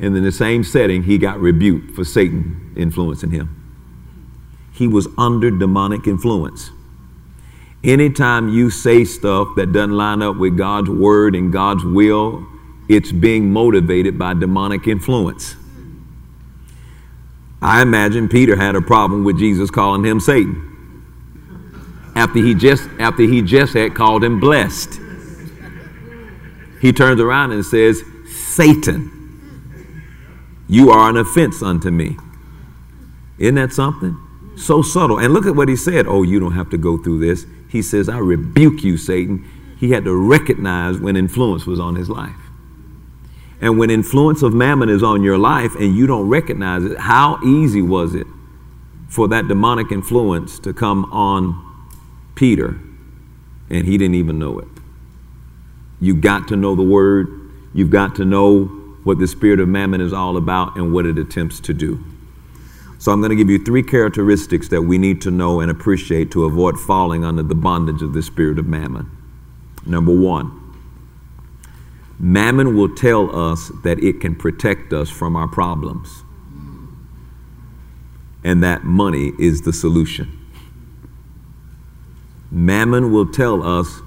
And 0.01 0.17
in 0.17 0.23
the 0.23 0.33
same 0.33 0.65
setting, 0.65 1.03
he 1.03 1.19
got 1.19 1.41
rebuked 1.41 1.95
for 1.95 2.05
Satan 2.05 2.75
influencing 2.77 3.31
him. 3.31 3.63
He 4.73 4.87
was 4.87 5.09
under 5.17 5.51
demonic 5.51 6.07
influence. 6.07 6.71
Anytime 7.83 8.49
you 8.49 8.69
say 8.69 9.05
stuff 9.05 9.49
that 9.57 9.73
doesn't 9.73 9.97
line 9.97 10.21
up 10.21 10.37
with 10.37 10.59
God's 10.59 10.91
word 10.91 11.35
and 11.35 11.53
God's 11.53 11.85
will, 11.85 12.47
it's 12.89 13.13
being 13.13 13.51
motivated 13.51 14.19
by 14.19 14.35
demonic 14.35 14.87
influence. 14.87 15.57
I 17.63 17.81
imagine 17.81 18.29
Peter 18.29 18.57
had 18.57 18.77
a 18.77 18.83
problem 18.83 19.25
with 19.25 19.39
Jesus 19.39 19.71
calling 19.71 20.05
him 20.05 20.21
Satan 20.21 20.76
after 22.17 22.39
he 22.41 22.55
just 22.55 22.89
after 22.99 23.23
he 23.23 23.43
just 23.43 23.75
had 23.75 23.95
called 23.95 24.25
him 24.25 24.41
blessed. 24.41 24.99
He 26.81 26.93
turns 26.93 27.21
around 27.21 27.53
and 27.53 27.64
says, 27.64 28.03
Satan, 28.27 29.12
you 30.69 30.91
are 30.91 31.09
an 31.09 31.17
offense 31.17 31.62
unto 31.62 31.91
me. 31.91 32.17
Isn't 33.39 33.57
that 33.57 33.73
something? 33.73 34.17
So 34.57 34.83
subtle. 34.83 35.19
And 35.19 35.35
look 35.35 35.47
at 35.47 35.55
what 35.55 35.69
he 35.69 35.77
said. 35.77 36.07
Oh, 36.07 36.23
you 36.23 36.41
don't 36.41 36.53
have 36.53 36.71
to 36.71 36.79
go 36.79 36.97
through 36.97 37.19
this. 37.19 37.47
He 37.69 37.83
says, 37.83 38.09
I 38.09 38.19
rebuke 38.19 38.83
you, 38.83 38.97
Satan. 38.97 39.45
He 39.79 39.91
had 39.91 40.05
to 40.05 40.14
recognize 40.14 40.99
when 40.99 41.17
influence 41.17 41.67
was 41.67 41.79
on 41.79 41.97
his 41.97 42.09
life. 42.09 42.37
And 43.61 43.79
when 43.79 43.91
influence 43.91 44.43
of 44.43 44.55
mammon 44.55 44.89
is 44.89 45.03
on 45.03 45.23
your 45.23 45.39
life 45.39 45.75
and 45.75 45.97
you 45.97 46.07
don't 46.07 46.29
recognize 46.29 46.85
it, 46.85 46.99
how 46.99 47.39
easy 47.45 47.83
was 47.83 48.14
it 48.14 48.27
for 49.09 49.29
that 49.29 49.49
demonic 49.49 49.93
influence 49.93 50.59
to 50.61 50.73
come 50.73 51.05
on 51.07 51.66
Peter, 52.37 52.78
and 53.68 53.84
he 53.87 53.99
didn't 53.99 54.14
even 54.14 54.39
know 54.39 54.61
it. 54.61 54.68
You've 56.01 56.20
got 56.20 56.47
to 56.49 56.57
know 56.57 56.76
the 56.76 56.82
word, 56.82 57.26
you've 57.74 57.91
got 57.91 58.14
to 58.16 58.24
know 58.24 58.66
what 59.03 59.18
the 59.18 59.26
spirit 59.26 59.59
of 59.59 59.68
mammon 59.68 60.01
is 60.01 60.12
all 60.12 60.37
about 60.37 60.76
and 60.76 60.93
what 60.93 61.07
it 61.07 61.18
attempts 61.18 61.59
to 61.61 61.74
do. 61.74 62.05
So, 62.99 63.12
I'm 63.12 63.20
going 63.20 63.30
to 63.30 63.37
give 63.37 63.51
you 63.51 63.62
three 63.62 63.82
characteristics 63.82 64.68
that 64.68 64.82
we 64.82 64.97
need 64.99 65.20
to 65.22 65.30
know 65.30 65.61
and 65.61 65.70
appreciate 65.70 66.30
to 66.32 66.45
avoid 66.45 66.78
falling 66.78 67.24
under 67.24 67.43
the 67.43 67.55
bondage 67.55 68.03
of 68.03 68.12
the 68.14 68.22
spirit 68.22 68.59
of 68.59 68.66
mammon. 68.66 69.11
Number 69.84 70.14
one, 70.14 70.51
mammon 72.18 72.76
will 72.76 72.95
tell 72.95 73.34
us 73.37 73.70
that 73.84 74.03
it 74.03 74.20
can 74.20 74.34
protect 74.34 74.93
us 74.93 75.11
from 75.11 75.37
our 75.37 75.47
problems, 75.47 76.24
and 78.43 78.62
that 78.62 78.84
money 78.84 79.32
is 79.39 79.62
the 79.62 79.72
solution. 79.72 80.36
Mammon 82.51 83.13
will 83.13 83.31
tell 83.31 83.63
us 83.63 84.01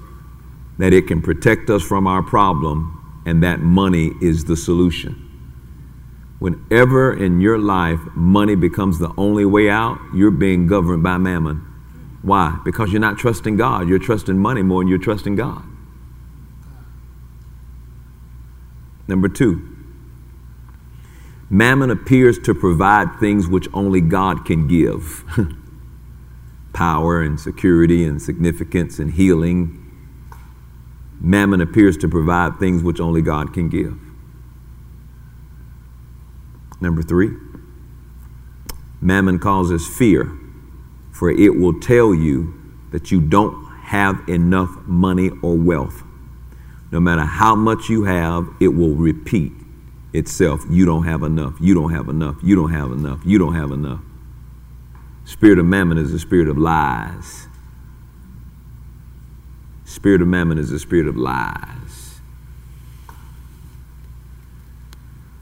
that 0.78 0.92
it 0.92 1.06
can 1.06 1.20
protect 1.20 1.68
us 1.68 1.82
from 1.82 2.06
our 2.06 2.22
problem 2.22 3.22
and 3.26 3.42
that 3.42 3.60
money 3.60 4.12
is 4.20 4.46
the 4.46 4.56
solution. 4.56 5.26
Whenever 6.38 7.12
in 7.12 7.40
your 7.40 7.58
life 7.58 8.00
money 8.14 8.54
becomes 8.54 8.98
the 8.98 9.12
only 9.18 9.44
way 9.44 9.68
out, 9.68 9.98
you're 10.14 10.30
being 10.30 10.66
governed 10.66 11.02
by 11.02 11.18
mammon. 11.18 11.66
Why? 12.22 12.58
Because 12.64 12.92
you're 12.92 13.00
not 13.00 13.18
trusting 13.18 13.56
God. 13.56 13.88
You're 13.88 13.98
trusting 13.98 14.38
money 14.38 14.62
more 14.62 14.82
than 14.82 14.88
you're 14.88 14.98
trusting 14.98 15.36
God. 15.36 15.62
Number 19.06 19.28
two, 19.28 19.68
mammon 21.50 21.90
appears 21.90 22.38
to 22.40 22.54
provide 22.54 23.18
things 23.18 23.48
which 23.48 23.68
only 23.74 24.00
God 24.00 24.46
can 24.46 24.66
give. 24.66 25.24
power 26.72 27.22
and 27.22 27.38
security 27.38 28.04
and 28.04 28.20
significance 28.20 28.98
and 28.98 29.12
healing. 29.12 29.76
Mammon 31.20 31.60
appears 31.60 31.96
to 31.98 32.08
provide 32.08 32.58
things 32.58 32.82
which 32.82 33.00
only 33.00 33.22
God 33.22 33.52
can 33.52 33.68
give. 33.68 33.98
Number 36.80 37.02
three, 37.02 37.30
mammon 39.00 39.38
causes 39.38 39.86
fear, 39.86 40.32
for 41.12 41.30
it 41.30 41.56
will 41.56 41.78
tell 41.78 42.14
you 42.14 42.54
that 42.90 43.10
you 43.10 43.20
don't 43.20 43.66
have 43.82 44.26
enough 44.28 44.70
money 44.86 45.30
or 45.42 45.56
wealth. 45.56 46.02
No 46.90 47.00
matter 47.00 47.22
how 47.22 47.54
much 47.54 47.88
you 47.88 48.04
have, 48.04 48.48
it 48.60 48.68
will 48.68 48.94
repeat 48.94 49.52
itself. 50.12 50.62
You 50.70 50.86
don't 50.86 51.04
have 51.04 51.22
enough. 51.22 51.54
You 51.60 51.74
don't 51.74 51.92
have 51.92 52.08
enough. 52.08 52.36
You 52.42 52.56
don't 52.56 52.72
have 52.72 52.90
enough. 52.90 53.20
You 53.24 53.38
don't 53.38 53.54
have 53.54 53.70
enough. 53.70 54.00
Spirit 55.30 55.60
of 55.60 55.64
mammon 55.64 55.96
is 55.96 56.10
the 56.10 56.18
spirit 56.18 56.48
of 56.48 56.58
lies. 56.58 57.46
Spirit 59.84 60.22
of 60.22 60.26
mammon 60.26 60.58
is 60.58 60.70
the 60.70 60.78
spirit 60.80 61.06
of 61.06 61.16
lies. 61.16 62.20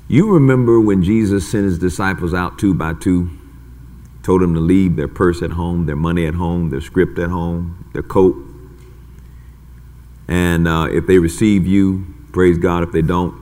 You 0.07 0.31
remember 0.31 0.79
when 0.79 1.03
Jesus 1.03 1.51
sent 1.51 1.65
his 1.65 1.79
disciples 1.79 2.35
out 2.35 2.59
two 2.59 2.75
by 2.75 2.93
two, 3.01 3.31
told 4.23 4.43
them 4.43 4.53
to 4.53 4.61
leave 4.61 4.97
their 4.97 5.09
purse 5.09 5.41
at 5.41 5.53
home, 5.53 5.87
their 5.87 5.97
money 5.97 6.27
at 6.27 6.35
home, 6.35 6.69
their 6.69 6.83
script 6.83 7.19
at 7.19 7.31
home, 7.31 7.91
their 7.95 8.03
coat. 8.03 8.37
And 10.29 10.69
uh, 10.69 10.89
if 10.91 11.07
they 11.07 11.19
receive 11.19 11.67
you, 11.67 12.15
praise 12.33 12.59
God. 12.59 12.83
If 12.83 12.93
they 12.93 13.01
don't, 13.03 13.35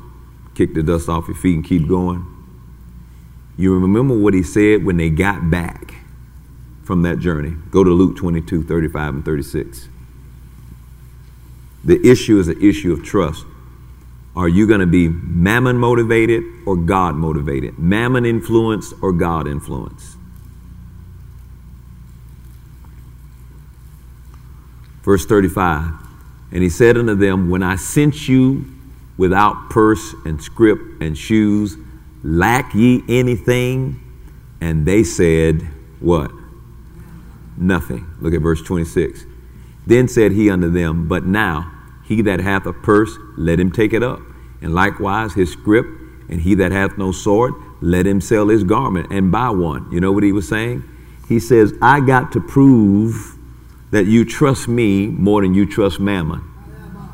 kick 0.54 0.74
the 0.74 0.84
dust 0.84 1.08
off 1.08 1.26
your 1.26 1.36
feet 1.36 1.56
and 1.56 1.64
keep 1.64 1.88
going. 1.88 2.24
You 3.56 3.76
remember 3.76 4.16
what 4.16 4.32
he 4.32 4.44
said 4.44 4.84
when 4.84 4.96
they 4.96 5.10
got 5.10 5.50
back 5.50 5.85
from 6.86 7.02
that 7.02 7.18
journey. 7.18 7.56
Go 7.70 7.82
to 7.82 7.90
Luke 7.90 8.16
22, 8.16 8.62
35 8.62 9.14
and 9.14 9.24
36. 9.24 9.88
The 11.84 12.00
issue 12.08 12.38
is 12.38 12.46
an 12.48 12.62
issue 12.62 12.92
of 12.92 13.04
trust. 13.04 13.44
Are 14.36 14.48
you 14.48 14.66
going 14.68 14.80
to 14.80 14.86
be 14.86 15.08
mammon 15.08 15.78
motivated 15.78 16.44
or 16.64 16.76
God 16.76 17.16
motivated? 17.16 17.78
Mammon 17.78 18.24
influenced 18.24 18.94
or 19.02 19.12
God 19.12 19.48
influenced? 19.48 20.16
Verse 25.02 25.24
35 25.26 25.92
And 26.52 26.62
he 26.62 26.68
said 26.68 26.96
unto 26.96 27.14
them, 27.14 27.50
When 27.50 27.62
I 27.62 27.76
sent 27.76 28.28
you 28.28 28.64
without 29.16 29.70
purse 29.70 30.14
and 30.24 30.40
scrip 30.40 30.78
and 31.00 31.18
shoes, 31.18 31.76
lack 32.22 32.74
ye 32.74 33.02
anything? 33.08 34.02
And 34.60 34.86
they 34.86 35.02
said, 35.02 35.62
What? 35.98 36.30
Nothing. 37.56 38.06
Look 38.20 38.34
at 38.34 38.40
verse 38.40 38.62
26. 38.62 39.24
Then 39.86 40.08
said 40.08 40.32
he 40.32 40.50
unto 40.50 40.70
them, 40.70 41.08
But 41.08 41.24
now, 41.24 41.72
he 42.04 42.22
that 42.22 42.40
hath 42.40 42.66
a 42.66 42.72
purse, 42.72 43.16
let 43.36 43.58
him 43.58 43.70
take 43.70 43.92
it 43.92 44.02
up. 44.02 44.20
And 44.60 44.74
likewise 44.74 45.34
his 45.34 45.52
scrip, 45.52 45.86
and 46.28 46.40
he 46.40 46.54
that 46.56 46.72
hath 46.72 46.98
no 46.98 47.12
sword, 47.12 47.54
let 47.80 48.06
him 48.06 48.20
sell 48.20 48.48
his 48.48 48.64
garment 48.64 49.12
and 49.12 49.30
buy 49.30 49.50
one. 49.50 49.90
You 49.92 50.00
know 50.00 50.12
what 50.12 50.22
he 50.22 50.32
was 50.32 50.48
saying? 50.48 50.82
He 51.28 51.38
says, 51.38 51.72
I 51.82 52.00
got 52.00 52.32
to 52.32 52.40
prove 52.40 53.36
that 53.90 54.06
you 54.06 54.24
trust 54.24 54.68
me 54.68 55.06
more 55.06 55.42
than 55.42 55.54
you 55.54 55.66
trust 55.66 56.00
mammon. 56.00 56.42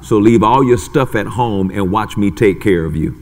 So 0.02 0.18
leave 0.18 0.42
all 0.42 0.64
your 0.64 0.78
stuff 0.78 1.14
at 1.14 1.26
home 1.26 1.70
and 1.70 1.92
watch 1.92 2.16
me 2.16 2.30
take 2.30 2.60
care 2.60 2.84
of 2.84 2.96
you. 2.96 3.12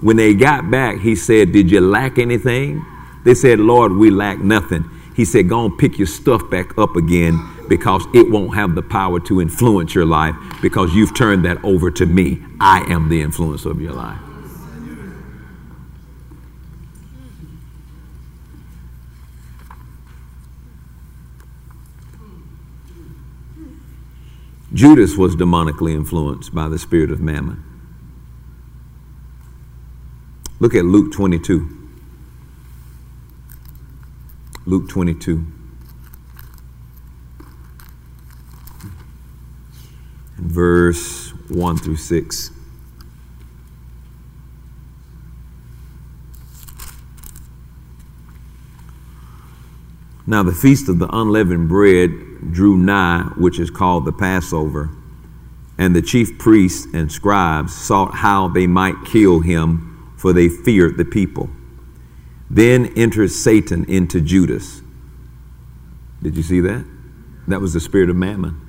When 0.00 0.16
they 0.16 0.34
got 0.34 0.70
back, 0.70 1.00
he 1.00 1.14
said, 1.14 1.52
Did 1.52 1.70
you 1.70 1.80
lack 1.80 2.18
anything? 2.18 2.84
They 3.24 3.34
said, 3.34 3.58
Lord, 3.58 3.92
we 3.92 4.10
lack 4.10 4.38
nothing. 4.38 4.88
He 5.16 5.24
said, 5.24 5.48
Go 5.48 5.64
and 5.64 5.78
pick 5.78 5.96
your 5.96 6.06
stuff 6.06 6.48
back 6.50 6.76
up 6.76 6.94
again 6.94 7.42
because 7.68 8.04
it 8.14 8.30
won't 8.30 8.54
have 8.54 8.74
the 8.74 8.82
power 8.82 9.18
to 9.20 9.40
influence 9.40 9.94
your 9.94 10.04
life 10.04 10.36
because 10.60 10.94
you've 10.94 11.16
turned 11.16 11.42
that 11.46 11.64
over 11.64 11.90
to 11.92 12.04
me. 12.04 12.44
I 12.60 12.80
am 12.92 13.08
the 13.08 13.22
influence 13.22 13.64
of 13.64 13.80
your 13.80 13.94
life. 13.94 14.20
Judas 24.74 25.16
was 25.16 25.34
demonically 25.34 25.94
influenced 25.94 26.54
by 26.54 26.68
the 26.68 26.78
spirit 26.78 27.10
of 27.10 27.20
mammon. 27.20 27.64
Look 30.60 30.74
at 30.74 30.84
Luke 30.84 31.14
22. 31.14 31.75
Luke 34.66 34.88
22. 34.88 35.46
verse 40.56 41.32
1 41.48 41.76
through 41.78 41.96
6. 41.96 42.50
Now 50.26 50.42
the 50.42 50.52
feast 50.52 50.88
of 50.88 50.98
the 50.98 51.08
unleavened 51.14 51.68
bread 51.68 52.10
drew 52.52 52.76
nigh, 52.76 53.30
which 53.36 53.60
is 53.60 53.70
called 53.70 54.04
the 54.04 54.12
Passover, 54.12 54.90
and 55.78 55.94
the 55.94 56.02
chief 56.02 56.38
priests 56.38 56.86
and 56.94 57.12
scribes 57.12 57.74
sought 57.74 58.14
how 58.14 58.48
they 58.48 58.66
might 58.66 59.04
kill 59.04 59.40
him, 59.40 60.12
for 60.16 60.32
they 60.32 60.48
feared 60.48 60.96
the 60.96 61.04
people. 61.04 61.50
Then 62.48 62.92
enters 62.96 63.42
Satan 63.42 63.84
into 63.84 64.20
Judas. 64.20 64.82
Did 66.22 66.36
you 66.36 66.42
see 66.42 66.60
that? 66.60 66.84
That 67.48 67.60
was 67.60 67.72
the 67.72 67.80
spirit 67.80 68.10
of 68.10 68.16
mammon 68.16 68.66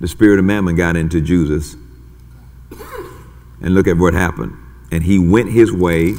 the 0.00 0.08
spirit 0.08 0.38
of 0.38 0.44
mammon 0.44 0.76
got 0.76 0.96
into 0.96 1.20
Judas. 1.20 1.76
And 3.60 3.74
look 3.74 3.86
at 3.86 3.96
what 3.96 4.14
happened. 4.14 4.56
And 4.92 5.02
he 5.04 5.18
went 5.18 5.50
his 5.50 5.72
way 5.72 6.14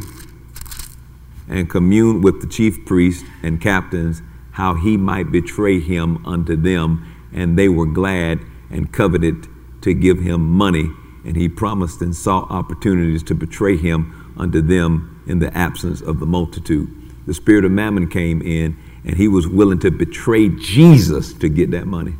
and 1.48 1.70
communed 1.70 2.24
with 2.24 2.42
the 2.42 2.48
chief 2.48 2.86
priests 2.86 3.28
and 3.44 3.62
captains 3.62 4.22
how 4.52 4.74
he 4.74 4.98
might 4.98 5.32
betray 5.32 5.80
him 5.80 6.26
unto 6.26 6.56
them. 6.56 7.06
And 7.32 7.58
they 7.58 7.70
were 7.70 7.86
glad 7.86 8.40
and 8.72 8.92
coveted 8.92 9.48
to 9.82 9.94
give 9.94 10.20
him 10.20 10.50
money. 10.50 10.90
And 11.24 11.36
he 11.36 11.48
promised 11.48 12.02
and 12.02 12.16
sought 12.16 12.50
opportunities 12.50 13.22
to 13.24 13.36
betray 13.36 13.78
him 13.78 14.17
unto 14.40 14.62
them 14.62 15.24
in 15.28 15.40
the 15.40 15.56
absence 15.56 16.02
of 16.02 16.20
the 16.20 16.26
multitude. 16.26 16.90
The 17.26 17.34
spirit 17.34 17.66
of 17.66 17.72
mammon 17.72 18.10
came 18.10 18.42
in, 18.42 18.78
and 19.04 19.16
he 19.16 19.28
was 19.28 19.48
willing 19.48 19.80
to 19.80 19.92
betray 19.92 20.50
Jesus 20.50 21.34
to 21.34 21.50
get 21.50 21.72
that 21.72 21.88
money. 21.88 22.16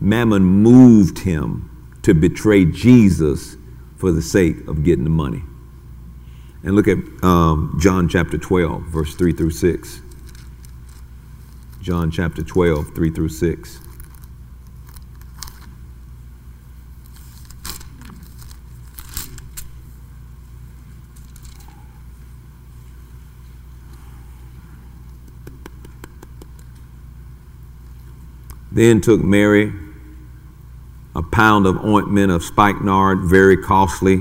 Mammon 0.00 0.42
moved 0.42 1.20
him 1.20 1.70
to 2.02 2.14
betray 2.14 2.64
Jesus 2.64 3.56
for 3.96 4.12
the 4.12 4.22
sake 4.22 4.66
of 4.68 4.84
getting 4.84 5.04
the 5.04 5.10
money. 5.10 5.42
And 6.62 6.74
look 6.76 6.88
at 6.88 6.98
um, 7.22 7.76
John 7.80 8.08
chapter 8.08 8.38
12, 8.38 8.82
verse 8.84 9.14
3 9.14 9.32
through 9.32 9.50
6. 9.50 10.00
John 11.80 12.10
chapter 12.10 12.42
12, 12.42 12.94
3 12.94 13.10
through 13.10 13.28
6. 13.28 13.80
Then 28.74 29.00
took 29.00 29.22
Mary 29.22 29.72
a 31.14 31.22
pound 31.22 31.64
of 31.64 31.84
ointment 31.84 32.32
of 32.32 32.42
spikenard, 32.42 33.20
very 33.20 33.56
costly, 33.56 34.20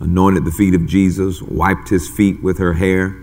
anointed 0.00 0.44
the 0.44 0.50
feet 0.50 0.74
of 0.74 0.84
Jesus, 0.84 1.40
wiped 1.40 1.88
his 1.88 2.08
feet 2.08 2.42
with 2.42 2.58
her 2.58 2.72
hair, 2.72 3.16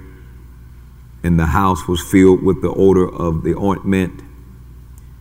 and 1.24 1.38
the 1.38 1.48
house 1.48 1.90
was 1.90 2.02
filled 2.02 2.42
with 2.42 2.62
the 2.62 2.70
odor 2.70 3.06
of 3.06 3.44
the 3.44 3.54
ointment. 3.54 4.24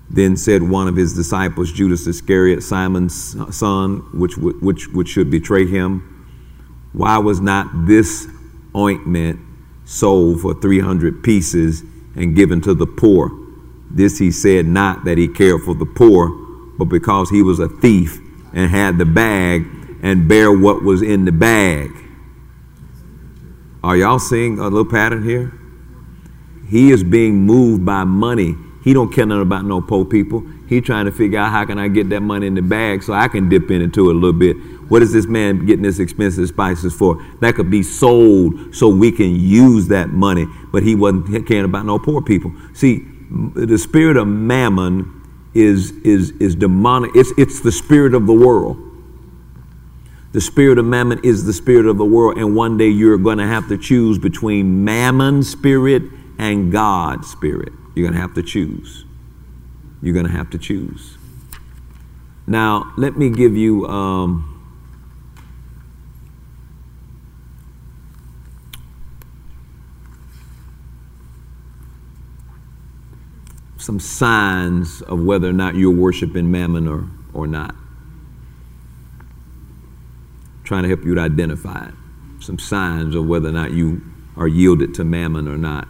Then 0.09 0.37
said 0.37 0.63
one 0.63 0.87
of 0.87 0.95
his 0.95 1.15
disciples, 1.15 1.73
Judas 1.73 2.07
Iscariot, 2.07 2.63
Simon's 2.63 3.37
son, 3.51 4.09
which, 4.15 4.37
which, 4.37 4.87
which 4.93 5.09
should 5.09 5.33
betray 5.33 5.67
him, 5.67 6.15
why 6.93 7.19
was 7.19 7.41
not 7.41 7.87
this 7.87 8.29
ointment 8.77 9.41
sold 9.85 10.43
for 10.43 10.55
300 10.55 11.25
pieces 11.25 11.83
and 12.15 12.37
given 12.37 12.61
to 12.61 12.73
the 12.73 12.87
poor? 12.87 13.48
This 13.91 14.19
he 14.19 14.31
said 14.31 14.67
not 14.67 15.05
that 15.05 15.19
he 15.19 15.29
cared 15.29 15.63
for 15.63 15.75
the 15.75 15.87
poor 15.87 16.47
but 16.79 16.87
because 16.87 17.29
he 17.29 17.43
was 17.43 17.59
a 17.59 17.69
thief 17.69 18.19
and 18.55 18.71
had 18.71 18.99
the 18.99 19.05
bag 19.05 19.67
and 20.03 20.29
bear 20.29 20.57
what 20.57 20.83
was 20.83 21.03
in 21.03 21.25
the 21.25 21.33
bag. 21.33 21.91
Are 23.83 23.97
y'all 23.97 24.21
seeing 24.21 24.59
a 24.59 24.65
little 24.65 24.85
pattern 24.85 25.25
here? 25.25 25.53
He 26.69 26.91
is 26.91 27.03
being 27.03 27.47
moved 27.47 27.85
by 27.85 28.05
money. 28.05 28.55
He 28.85 28.93
don't 28.93 29.13
care 29.13 29.27
nothing 29.27 29.43
about 29.43 29.65
no 29.65 29.81
poor 29.81 30.05
people. 30.05 30.45
He 30.69 30.81
trying 30.81 31.07
to 31.07 31.13
figure 31.13 31.39
out 31.39 31.51
how 31.51 31.65
can 31.65 31.79
I 31.79 31.89
get 31.89 32.09
that 32.11 32.21
money 32.21 32.47
in 32.47 32.55
the 32.55 32.63
bag 32.63 33.03
so 33.03 33.13
I 33.13 33.29
can 33.29 33.49
dip 33.49 33.71
into 33.71 34.11
it 34.11 34.17
a 34.17 34.19
little 34.19 34.39
bit. 34.39 34.57
What 34.89 35.03
is 35.03 35.13
this 35.13 35.27
man 35.27 35.67
getting 35.67 35.83
this 35.83 35.99
expensive 35.99 36.49
spices 36.49 36.95
for? 36.95 37.23
That 37.41 37.55
could 37.55 37.71
be 37.71 37.83
sold 37.83 38.75
so 38.75 38.89
we 38.89 39.11
can 39.11 39.35
use 39.35 39.89
that 39.89 40.11
money. 40.11 40.47
But 40.73 40.83
he 40.83 40.95
wasn't 40.95 41.47
caring 41.47 41.65
about 41.65 41.87
no 41.87 41.99
poor 41.99 42.23
people. 42.23 42.53
See, 42.73 43.07
the 43.31 43.79
spirit 43.79 44.17
of 44.17 44.27
mammon 44.27 45.15
is, 45.55 45.93
is, 46.05 46.31
is 46.33 46.55
demonic. 46.55 47.11
It's, 47.15 47.33
it's 47.37 47.61
the 47.61 47.73
spirit 47.73 48.15
of 48.15 48.27
the 48.27 48.33
world. 48.33 48.77
The 50.33 50.41
spirit 50.41 50.79
of 50.79 50.85
mammon 50.85 51.21
is 51.25 51.45
the 51.45 51.53
spirit 51.53 51.87
of 51.87 51.97
the 51.97 52.05
world, 52.05 52.37
and 52.37 52.55
one 52.55 52.77
day 52.77 52.89
you're 52.89 53.17
going 53.17 53.39
to 53.39 53.47
have 53.47 53.69
to 53.69 53.79
choose 53.79 54.19
between 54.19 54.85
mammon 54.85 55.43
spirit 55.43 56.03
and 56.39 56.71
God 56.71 57.25
spirit. 57.25 57.73
You're 57.95 58.05
going 58.05 58.15
to 58.15 58.21
have 58.21 58.35
to 58.35 58.43
choose. 58.43 59.05
You're 60.03 60.15
going 60.15 60.27
to 60.27 60.33
have 60.33 60.51
to 60.51 60.59
choose. 60.59 61.17
Now, 62.47 62.93
let 62.97 63.17
me 63.17 63.31
give 63.31 63.57
you 63.57 63.87
um, 63.87 64.58
some 73.89 73.99
signs 73.99 75.01
of 75.01 75.25
whether 75.25 75.49
or 75.49 75.53
not 75.55 75.75
you're 75.75 75.91
worshiping 75.91 76.53
mammon 76.53 76.87
or, 76.87 77.09
or 77.33 77.47
not. 77.47 77.75
trying 80.63 80.83
to 80.83 80.89
help 80.91 81.07
you 81.07 81.15
to 81.15 81.21
identify 81.23 81.87
it. 81.89 81.95
Some 82.41 82.59
signs 82.59 83.15
of 83.15 83.27
whether 83.27 83.49
or 83.49 83.53
not 83.53 83.71
you 83.71 84.03
are 84.37 84.47
yielded 84.47 84.93
to 84.97 85.05
mammon 85.05 85.49
or 85.49 85.57
not. 85.57 85.89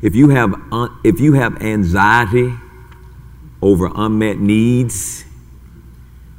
If 0.00 0.14
you 0.14 0.30
have, 0.30 0.54
uh, 0.72 0.88
if 1.04 1.20
you 1.20 1.34
have 1.34 1.60
anxiety 1.60 2.54
over 3.60 3.90
unmet 3.94 4.38
needs, 4.38 5.26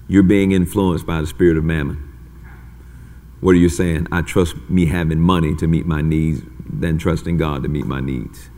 you're 0.08 0.24
being 0.24 0.54
influenced 0.54 1.06
by 1.06 1.22
the 1.22 1.28
spirit 1.28 1.56
of 1.56 1.64
mammon. 1.64 2.00
What 3.42 3.52
are 3.52 3.60
you 3.60 3.70
saying? 3.70 4.08
I 4.12 4.24
trust 4.24 4.56
me 4.72 4.88
having 4.88 5.20
money 5.20 5.56
to 5.58 5.68
meet 5.68 5.86
my 5.86 6.02
needs 6.02 6.42
than 6.68 6.98
trusting 6.98 7.38
God 7.38 7.62
to 7.62 7.70
meet 7.70 7.86
my 7.86 8.02
needs. 8.02 8.51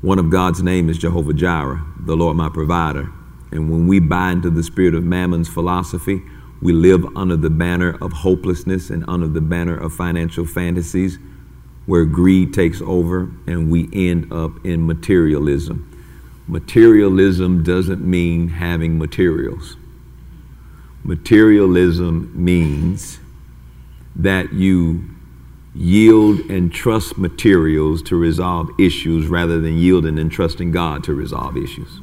One 0.00 0.20
of 0.20 0.30
God's 0.30 0.62
name 0.62 0.88
is 0.88 0.96
Jehovah 0.96 1.32
Jireh, 1.32 1.84
the 1.98 2.16
Lord 2.16 2.36
my 2.36 2.48
provider. 2.48 3.10
And 3.50 3.68
when 3.68 3.88
we 3.88 3.98
buy 3.98 4.30
into 4.30 4.48
the 4.48 4.62
spirit 4.62 4.94
of 4.94 5.02
mammon's 5.02 5.48
philosophy, 5.48 6.22
we 6.62 6.72
live 6.72 7.04
under 7.16 7.36
the 7.36 7.50
banner 7.50 7.98
of 8.00 8.12
hopelessness 8.12 8.90
and 8.90 9.04
under 9.08 9.26
the 9.26 9.40
banner 9.40 9.76
of 9.76 9.92
financial 9.92 10.46
fantasies 10.46 11.18
where 11.86 12.04
greed 12.04 12.54
takes 12.54 12.80
over 12.80 13.28
and 13.48 13.72
we 13.72 13.88
end 13.92 14.32
up 14.32 14.64
in 14.64 14.86
materialism. 14.86 15.84
Materialism 16.46 17.64
doesn't 17.64 18.04
mean 18.04 18.48
having 18.48 18.98
materials. 18.98 19.76
Materialism 21.02 22.30
means 22.34 23.18
that 24.14 24.52
you 24.52 25.17
yield 25.74 26.40
and 26.50 26.72
trust 26.72 27.18
materials 27.18 28.02
to 28.02 28.16
resolve 28.16 28.68
issues 28.78 29.26
rather 29.26 29.60
than 29.60 29.78
yielding 29.78 30.18
and 30.18 30.30
trusting 30.30 30.72
God 30.72 31.04
to 31.04 31.14
resolve 31.14 31.56
issues. 31.56 32.00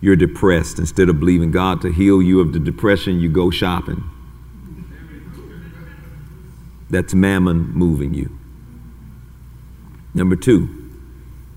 You're 0.00 0.16
depressed. 0.16 0.78
Instead 0.78 1.08
of 1.08 1.18
believing 1.18 1.50
God 1.50 1.80
to 1.82 1.92
heal 1.92 2.22
you 2.22 2.40
of 2.40 2.52
the 2.52 2.60
depression, 2.60 3.20
you 3.20 3.28
go 3.28 3.50
shopping. 3.50 4.04
That's 6.90 7.14
mammon 7.14 7.72
moving 7.74 8.14
you. 8.14 8.38
Number 10.14 10.36
two, 10.36 10.74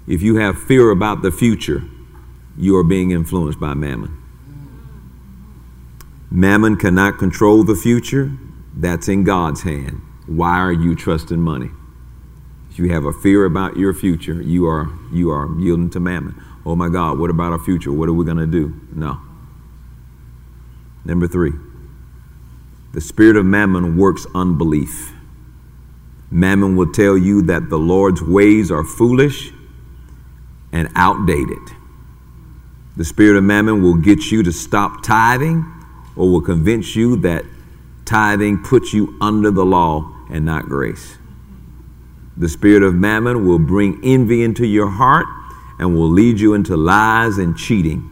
if 0.08 0.22
you 0.22 0.36
have 0.38 0.62
fear 0.62 0.90
about 0.90 1.22
the 1.22 1.32
future, 1.32 1.84
you 2.58 2.76
are 2.76 2.84
being 2.84 3.12
influenced 3.12 3.60
by 3.60 3.74
mammon. 3.74 4.18
Mammon 6.30 6.76
cannot 6.76 7.18
control 7.18 7.64
the 7.64 7.76
future, 7.76 8.32
that's 8.76 9.08
in 9.08 9.24
God's 9.24 9.64
hand. 9.64 10.02
Why 10.36 10.60
are 10.60 10.72
you 10.72 10.96
trusting 10.96 11.42
money? 11.42 11.72
If 12.70 12.80
you 12.80 12.94
have 12.94 13.04
a 13.04 13.12
fear 13.12 13.44
about 13.44 13.76
your 13.76 13.94
future, 13.94 14.42
you 14.42 14.66
are, 14.66 14.90
you 15.12 15.30
are 15.30 15.50
yielding 15.60 15.90
to 15.90 16.00
mammon. 16.00 16.42
Oh 16.66 16.74
my 16.74 16.88
God, 16.88 17.20
what 17.20 17.30
about 17.30 17.52
our 17.52 17.60
future? 17.60 17.92
What 17.92 18.08
are 18.08 18.14
we 18.14 18.24
going 18.24 18.38
to 18.38 18.48
do? 18.48 18.74
No. 18.94 19.20
Number 21.04 21.28
three, 21.28 21.52
the 22.94 23.02
spirit 23.02 23.36
of 23.36 23.46
mammon 23.46 23.98
works 23.98 24.26
unbelief. 24.34 25.12
Mammon 26.30 26.78
will 26.78 26.94
tell 26.94 27.18
you 27.18 27.42
that 27.44 27.70
the 27.70 27.78
Lord's 27.78 28.22
ways 28.22 28.72
are 28.72 28.86
foolish 28.86 29.52
and 30.72 30.88
outdated. 30.96 31.60
The 32.96 33.04
spirit 33.04 33.36
of 33.36 33.44
mammon 33.44 33.84
will 33.84 33.96
get 33.96 34.32
you 34.32 34.44
to 34.44 34.52
stop 34.54 35.04
tithing 35.04 35.66
or 36.16 36.32
will 36.32 36.42
convince 36.42 36.96
you 36.96 37.18
that 37.18 37.44
tithing 38.06 38.64
puts 38.64 38.94
you 38.94 39.18
under 39.20 39.52
the 39.52 39.66
law 39.66 40.10
and 40.32 40.46
not 40.46 40.66
grace. 40.66 41.18
The 42.38 42.50
spirit 42.50 42.82
of 42.82 42.96
mammon 42.96 43.46
will 43.46 43.60
bring 43.60 44.00
envy 44.04 44.44
into 44.44 44.66
your 44.66 44.90
heart 44.90 45.28
and 45.78 45.96
will 45.96 46.10
lead 46.10 46.40
you 46.40 46.54
into 46.54 46.78
lies 46.78 47.38
and 47.38 47.58
cheating. 47.58 48.08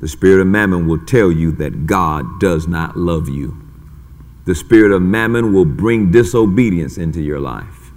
The 0.00 0.08
spirit 0.08 0.40
of 0.40 0.46
mammon 0.46 0.86
will 0.86 1.04
tell 1.04 1.32
you 1.32 1.52
that 1.52 1.86
God 1.86 2.38
does 2.38 2.68
not 2.68 2.96
love 2.96 3.28
you. 3.28 3.60
The 4.44 4.54
spirit 4.54 4.92
of 4.92 5.02
mammon 5.02 5.52
will 5.52 5.64
bring 5.64 6.10
disobedience 6.10 6.96
into 6.96 7.20
your 7.20 7.40
life. 7.40 7.90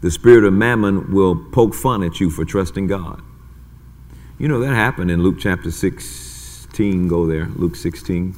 The 0.00 0.10
spirit 0.10 0.44
of 0.44 0.52
mammon 0.52 1.12
will 1.12 1.34
poke 1.34 1.74
fun 1.74 2.04
at 2.04 2.20
you 2.20 2.30
for 2.30 2.44
trusting 2.44 2.86
God. 2.86 3.20
You 4.38 4.46
know, 4.46 4.60
that 4.60 4.74
happened 4.74 5.10
in 5.10 5.22
Luke 5.22 5.36
chapter 5.40 5.72
16. 6.78 7.08
Go 7.08 7.26
there, 7.26 7.46
Luke 7.56 7.74
16. 7.74 8.36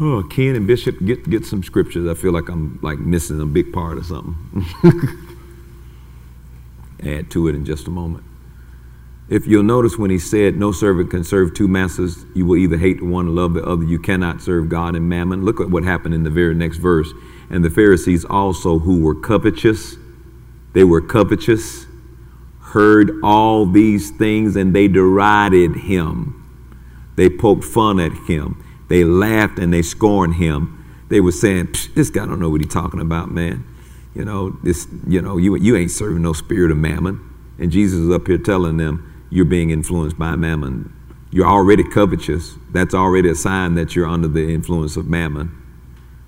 Oh, 0.00 0.24
Ken 0.28 0.56
and 0.56 0.66
Bishop, 0.66 0.96
get, 1.04 1.30
get 1.30 1.46
some 1.46 1.62
scriptures. 1.62 2.08
I 2.08 2.14
feel 2.14 2.32
like 2.32 2.48
I'm 2.48 2.80
like 2.82 2.98
missing 2.98 3.40
a 3.40 3.46
big 3.46 3.72
part 3.72 3.96
of 3.96 4.06
something. 4.06 4.34
Add 7.04 7.30
to 7.30 7.46
it 7.46 7.54
in 7.54 7.64
just 7.64 7.86
a 7.86 7.90
moment. 7.90 8.24
If 9.28 9.46
you'll 9.46 9.62
notice 9.62 9.98
when 9.98 10.10
he 10.10 10.18
said, 10.18 10.56
No 10.56 10.72
servant 10.72 11.10
can 11.10 11.22
serve 11.22 11.52
two 11.52 11.68
masters, 11.68 12.24
you 12.34 12.46
will 12.46 12.56
either 12.56 12.78
hate 12.78 13.00
the 13.00 13.04
one 13.04 13.26
and 13.26 13.34
love 13.34 13.54
the 13.54 13.62
other. 13.62 13.84
You 13.84 13.98
cannot 13.98 14.40
serve 14.40 14.68
God 14.68 14.96
and 14.96 15.08
mammon. 15.08 15.44
Look 15.44 15.60
at 15.60 15.70
what 15.70 15.84
happened 15.84 16.14
in 16.14 16.24
the 16.24 16.30
very 16.30 16.54
next 16.54 16.78
verse. 16.78 17.12
And 17.50 17.64
the 17.64 17.70
Pharisees 17.70 18.24
also, 18.24 18.78
who 18.78 19.02
were 19.02 19.14
covetous, 19.14 19.96
they 20.72 20.84
were 20.84 21.00
covetous, 21.00 21.86
heard 22.60 23.10
all 23.22 23.66
these 23.66 24.10
things 24.10 24.56
and 24.56 24.74
they 24.74 24.88
derided 24.88 25.76
him. 25.76 26.34
They 27.16 27.28
poked 27.28 27.64
fun 27.64 28.00
at 28.00 28.12
him. 28.28 28.64
They 28.88 29.04
laughed 29.04 29.58
and 29.58 29.72
they 29.72 29.82
scorned 29.82 30.36
him. 30.36 30.74
They 31.08 31.20
were 31.20 31.32
saying, 31.32 31.74
This 31.94 32.08
guy 32.10 32.24
don't 32.24 32.40
know 32.40 32.48
what 32.48 32.62
he's 32.62 32.72
talking 32.72 33.00
about, 33.00 33.30
man. 33.30 33.64
You 34.14 34.24
know, 34.24 34.50
this, 34.62 34.86
you 35.06 35.20
know, 35.20 35.36
you, 35.36 35.54
you 35.56 35.76
ain't 35.76 35.90
serving 35.90 36.22
no 36.22 36.32
spirit 36.32 36.70
of 36.70 36.78
mammon. 36.78 37.20
And 37.58 37.70
Jesus 37.70 37.98
is 38.00 38.10
up 38.10 38.26
here 38.26 38.38
telling 38.38 38.76
them, 38.76 39.17
you're 39.30 39.44
being 39.44 39.70
influenced 39.70 40.18
by 40.18 40.36
mammon. 40.36 40.94
You're 41.30 41.46
already 41.46 41.84
covetous. 41.84 42.54
That's 42.72 42.94
already 42.94 43.28
a 43.28 43.34
sign 43.34 43.74
that 43.74 43.94
you're 43.94 44.06
under 44.06 44.28
the 44.28 44.52
influence 44.52 44.96
of 44.96 45.06
mammon. 45.06 45.54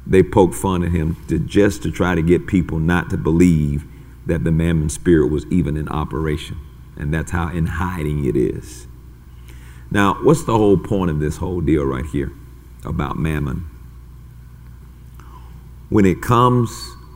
They 0.06 0.22
poke 0.22 0.54
fun 0.54 0.82
at 0.82 0.92
him 0.92 1.16
to, 1.28 1.38
just 1.38 1.82
to 1.84 1.90
try 1.90 2.14
to 2.14 2.22
get 2.22 2.46
people 2.46 2.78
not 2.78 3.10
to 3.10 3.16
believe 3.16 3.84
that 4.26 4.44
the 4.44 4.52
mammon 4.52 4.88
spirit 4.88 5.28
was 5.28 5.46
even 5.46 5.76
in 5.76 5.88
operation. 5.88 6.58
And 6.96 7.14
that's 7.14 7.30
how 7.30 7.48
in 7.48 7.66
hiding 7.66 8.24
it 8.26 8.36
is. 8.36 8.86
Now, 9.90 10.14
what's 10.22 10.44
the 10.44 10.56
whole 10.56 10.76
point 10.76 11.10
of 11.10 11.20
this 11.20 11.38
whole 11.38 11.60
deal 11.60 11.84
right 11.84 12.04
here 12.04 12.32
about 12.84 13.18
mammon? 13.18 13.68
When 15.88 16.04
it 16.04 16.20
comes 16.22 16.70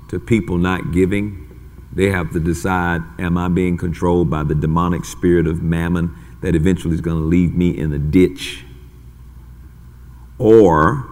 to 0.09 0.19
people 0.19 0.59
not 0.59 0.93
giving, 0.93 1.54
they 1.95 2.11
have 2.11 2.33
to 2.33 2.41
decide 2.41 3.03
am 3.19 3.39
I 3.39 3.49
being 3.49 3.77
controlled 3.77 4.29
by 4.29 4.43
the 4.43 4.55
demonic 4.55 5.05
spirit 5.05 5.47
of 5.47 5.63
mammon 5.63 6.15
that 6.43 6.55
eventually 6.55 6.95
is 6.95 7.01
going 7.01 7.19
to 7.19 7.25
leave 7.25 7.55
me 7.55 7.71
in 7.71 7.93
a 7.93 7.99
ditch? 7.99 8.65
Or 10.39 11.09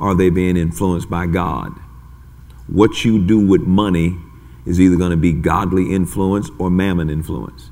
are 0.00 0.14
they 0.14 0.30
being 0.30 0.56
influenced 0.56 1.08
by 1.08 1.26
God? 1.26 1.72
What 2.66 3.04
you 3.04 3.24
do 3.24 3.38
with 3.38 3.62
money 3.62 4.16
is 4.66 4.80
either 4.80 4.96
going 4.96 5.12
to 5.12 5.16
be 5.16 5.32
godly 5.32 5.94
influence 5.94 6.50
or 6.58 6.68
mammon 6.68 7.08
influence. 7.08 7.70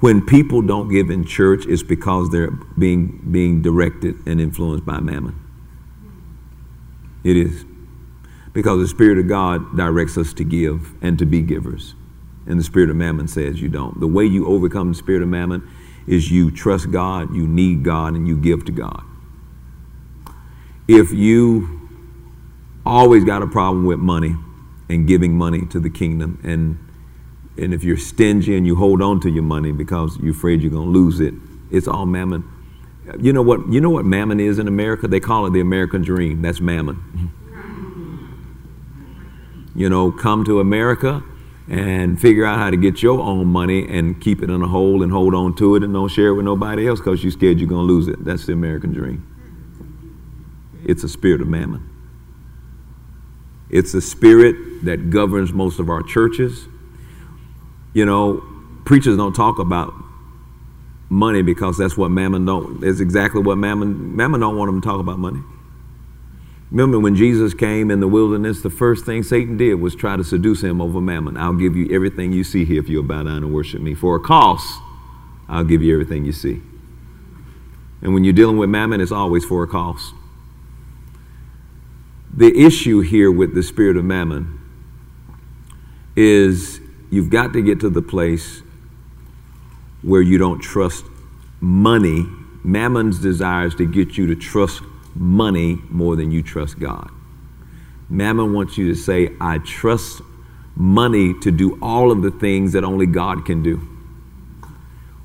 When 0.00 0.26
people 0.26 0.60
don't 0.60 0.90
give 0.90 1.08
in 1.08 1.24
church, 1.24 1.64
it's 1.66 1.84
because 1.84 2.30
they're 2.30 2.50
being, 2.76 3.26
being 3.30 3.62
directed 3.62 4.16
and 4.26 4.40
influenced 4.40 4.84
by 4.84 4.98
mammon. 5.00 5.40
It 7.22 7.36
is 7.36 7.64
because 8.54 8.80
the 8.80 8.88
Spirit 8.88 9.18
of 9.18 9.28
God 9.28 9.76
directs 9.76 10.16
us 10.16 10.32
to 10.34 10.44
give 10.44 10.94
and 11.02 11.18
to 11.18 11.26
be 11.26 11.42
givers. 11.42 11.94
And 12.46 12.58
the 12.58 12.64
Spirit 12.64 12.88
of 12.88 12.96
Mammon 12.96 13.28
says 13.28 13.60
you 13.60 13.68
don't. 13.68 14.00
The 14.00 14.06
way 14.06 14.24
you 14.24 14.46
overcome 14.46 14.92
the 14.92 14.98
Spirit 14.98 15.22
of 15.22 15.28
Mammon 15.28 15.68
is 16.06 16.30
you 16.30 16.50
trust 16.50 16.90
God, 16.90 17.34
you 17.34 17.46
need 17.46 17.82
God, 17.82 18.14
and 18.14 18.28
you 18.28 18.36
give 18.36 18.64
to 18.66 18.72
God. 18.72 19.02
If 20.86 21.12
you 21.12 21.90
always 22.86 23.24
got 23.24 23.42
a 23.42 23.46
problem 23.46 23.86
with 23.86 23.98
money 23.98 24.36
and 24.88 25.08
giving 25.08 25.36
money 25.36 25.66
to 25.66 25.80
the 25.80 25.90
kingdom, 25.90 26.38
and, 26.44 26.78
and 27.62 27.74
if 27.74 27.82
you're 27.82 27.96
stingy 27.96 28.56
and 28.56 28.66
you 28.66 28.76
hold 28.76 29.02
on 29.02 29.20
to 29.20 29.30
your 29.30 29.42
money 29.42 29.72
because 29.72 30.18
you're 30.18 30.32
afraid 30.34 30.62
you're 30.62 30.70
going 30.70 30.92
to 30.92 30.98
lose 30.98 31.20
it, 31.20 31.34
it's 31.70 31.88
all 31.88 32.06
mammon. 32.06 32.44
You 33.18 33.32
know 33.32 33.42
what? 33.42 33.72
You 33.72 33.80
know 33.80 33.90
what 33.90 34.04
mammon 34.04 34.38
is 34.38 34.58
in 34.58 34.68
America? 34.68 35.08
They 35.08 35.20
call 35.20 35.46
it 35.46 35.50
the 35.50 35.60
American 35.60 36.02
dream. 36.02 36.40
That's 36.42 36.60
mammon. 36.60 37.32
you 39.74 39.88
know, 39.88 40.12
come 40.12 40.44
to 40.44 40.60
America 40.60 41.22
and 41.68 42.20
figure 42.20 42.44
out 42.44 42.58
how 42.58 42.70
to 42.70 42.76
get 42.76 43.02
your 43.02 43.20
own 43.20 43.46
money 43.46 43.88
and 43.88 44.20
keep 44.20 44.42
it 44.42 44.50
in 44.50 44.62
a 44.62 44.68
hole 44.68 45.02
and 45.02 45.10
hold 45.10 45.34
on 45.34 45.54
to 45.56 45.76
it 45.76 45.82
and 45.82 45.94
don't 45.94 46.10
share 46.10 46.28
it 46.28 46.34
with 46.34 46.44
nobody 46.44 46.86
else 46.86 47.00
because 47.00 47.22
you're 47.22 47.32
scared 47.32 47.58
you're 47.58 47.68
going 47.68 47.86
to 47.86 47.92
lose 47.92 48.06
it. 48.06 48.22
That's 48.24 48.46
the 48.46 48.52
American 48.52 48.92
dream. 48.92 49.26
It's 50.84 51.02
a 51.02 51.08
spirit 51.08 51.40
of 51.40 51.48
mammon. 51.48 51.90
It's 53.70 53.94
a 53.94 54.00
spirit 54.00 54.84
that 54.84 55.10
governs 55.10 55.52
most 55.52 55.80
of 55.80 55.88
our 55.88 56.02
churches. 56.02 56.68
You 57.94 58.04
know, 58.04 58.44
preachers 58.84 59.16
don't 59.16 59.32
talk 59.32 59.58
about 59.58 59.94
money 61.08 61.42
because 61.42 61.78
that's 61.78 61.96
what 61.96 62.10
mammon 62.10 62.44
don't. 62.44 62.80
That's 62.80 63.00
exactly 63.00 63.40
what 63.40 63.56
mammon. 63.56 64.14
Mammon 64.14 64.40
don't 64.40 64.56
want 64.56 64.68
them 64.68 64.82
to 64.82 64.86
talk 64.86 65.00
about 65.00 65.18
money. 65.18 65.40
Remember 66.74 66.98
when 66.98 67.14
Jesus 67.14 67.54
came 67.54 67.92
in 67.92 68.00
the 68.00 68.08
wilderness, 68.08 68.60
the 68.60 68.68
first 68.68 69.06
thing 69.06 69.22
Satan 69.22 69.56
did 69.56 69.74
was 69.74 69.94
try 69.94 70.16
to 70.16 70.24
seduce 70.24 70.60
him 70.60 70.80
over 70.80 71.00
mammon. 71.00 71.36
I'll 71.36 71.52
give 71.52 71.76
you 71.76 71.88
everything 71.94 72.32
you 72.32 72.42
see 72.42 72.64
here 72.64 72.80
if 72.80 72.88
you'll 72.88 73.04
bow 73.04 73.22
down 73.22 73.44
and 73.44 73.54
worship 73.54 73.80
me. 73.80 73.94
For 73.94 74.16
a 74.16 74.20
cost, 74.20 74.82
I'll 75.48 75.62
give 75.62 75.82
you 75.82 75.92
everything 75.92 76.24
you 76.24 76.32
see. 76.32 76.60
And 78.02 78.12
when 78.12 78.24
you're 78.24 78.32
dealing 78.32 78.56
with 78.56 78.70
mammon, 78.70 79.00
it's 79.00 79.12
always 79.12 79.44
for 79.44 79.62
a 79.62 79.68
cost. 79.68 80.14
The 82.36 82.52
issue 82.58 83.02
here 83.02 83.30
with 83.30 83.54
the 83.54 83.62
spirit 83.62 83.96
of 83.96 84.04
mammon 84.04 84.58
is 86.16 86.80
you've 87.08 87.30
got 87.30 87.52
to 87.52 87.62
get 87.62 87.78
to 87.80 87.88
the 87.88 88.02
place 88.02 88.62
where 90.02 90.22
you 90.22 90.38
don't 90.38 90.58
trust 90.58 91.04
money. 91.60 92.26
Mammon's 92.64 93.20
desires 93.20 93.76
to 93.76 93.86
get 93.86 94.18
you 94.18 94.26
to 94.26 94.34
trust 94.34 94.82
money 95.14 95.80
more 95.88 96.16
than 96.16 96.30
you 96.30 96.42
trust 96.42 96.78
God. 96.78 97.10
Mammon 98.08 98.52
wants 98.52 98.76
you 98.76 98.88
to 98.88 98.94
say, 98.94 99.30
I 99.40 99.58
trust 99.58 100.22
money 100.76 101.34
to 101.40 101.50
do 101.50 101.78
all 101.80 102.10
of 102.10 102.22
the 102.22 102.30
things 102.30 102.72
that 102.72 102.84
only 102.84 103.06
God 103.06 103.44
can 103.44 103.62
do. 103.62 103.88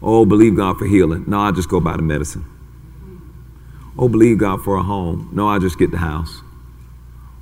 Oh, 0.02 0.26
believe 0.26 0.56
God 0.56 0.78
for 0.78 0.86
healing. 0.86 1.26
No, 1.28 1.40
I 1.40 1.52
just 1.52 1.70
go 1.70 1.80
buy 1.80 1.98
the 1.98 2.04
medicine. 2.04 2.46
Oh, 3.98 4.08
believe 4.08 4.38
God 4.38 4.64
for 4.64 4.78
a 4.78 4.84
home. 4.84 5.30
No, 5.34 5.48
I 5.48 5.60
just 5.60 5.78
get 5.78 5.92
the 5.92 5.98
house. 5.98 6.42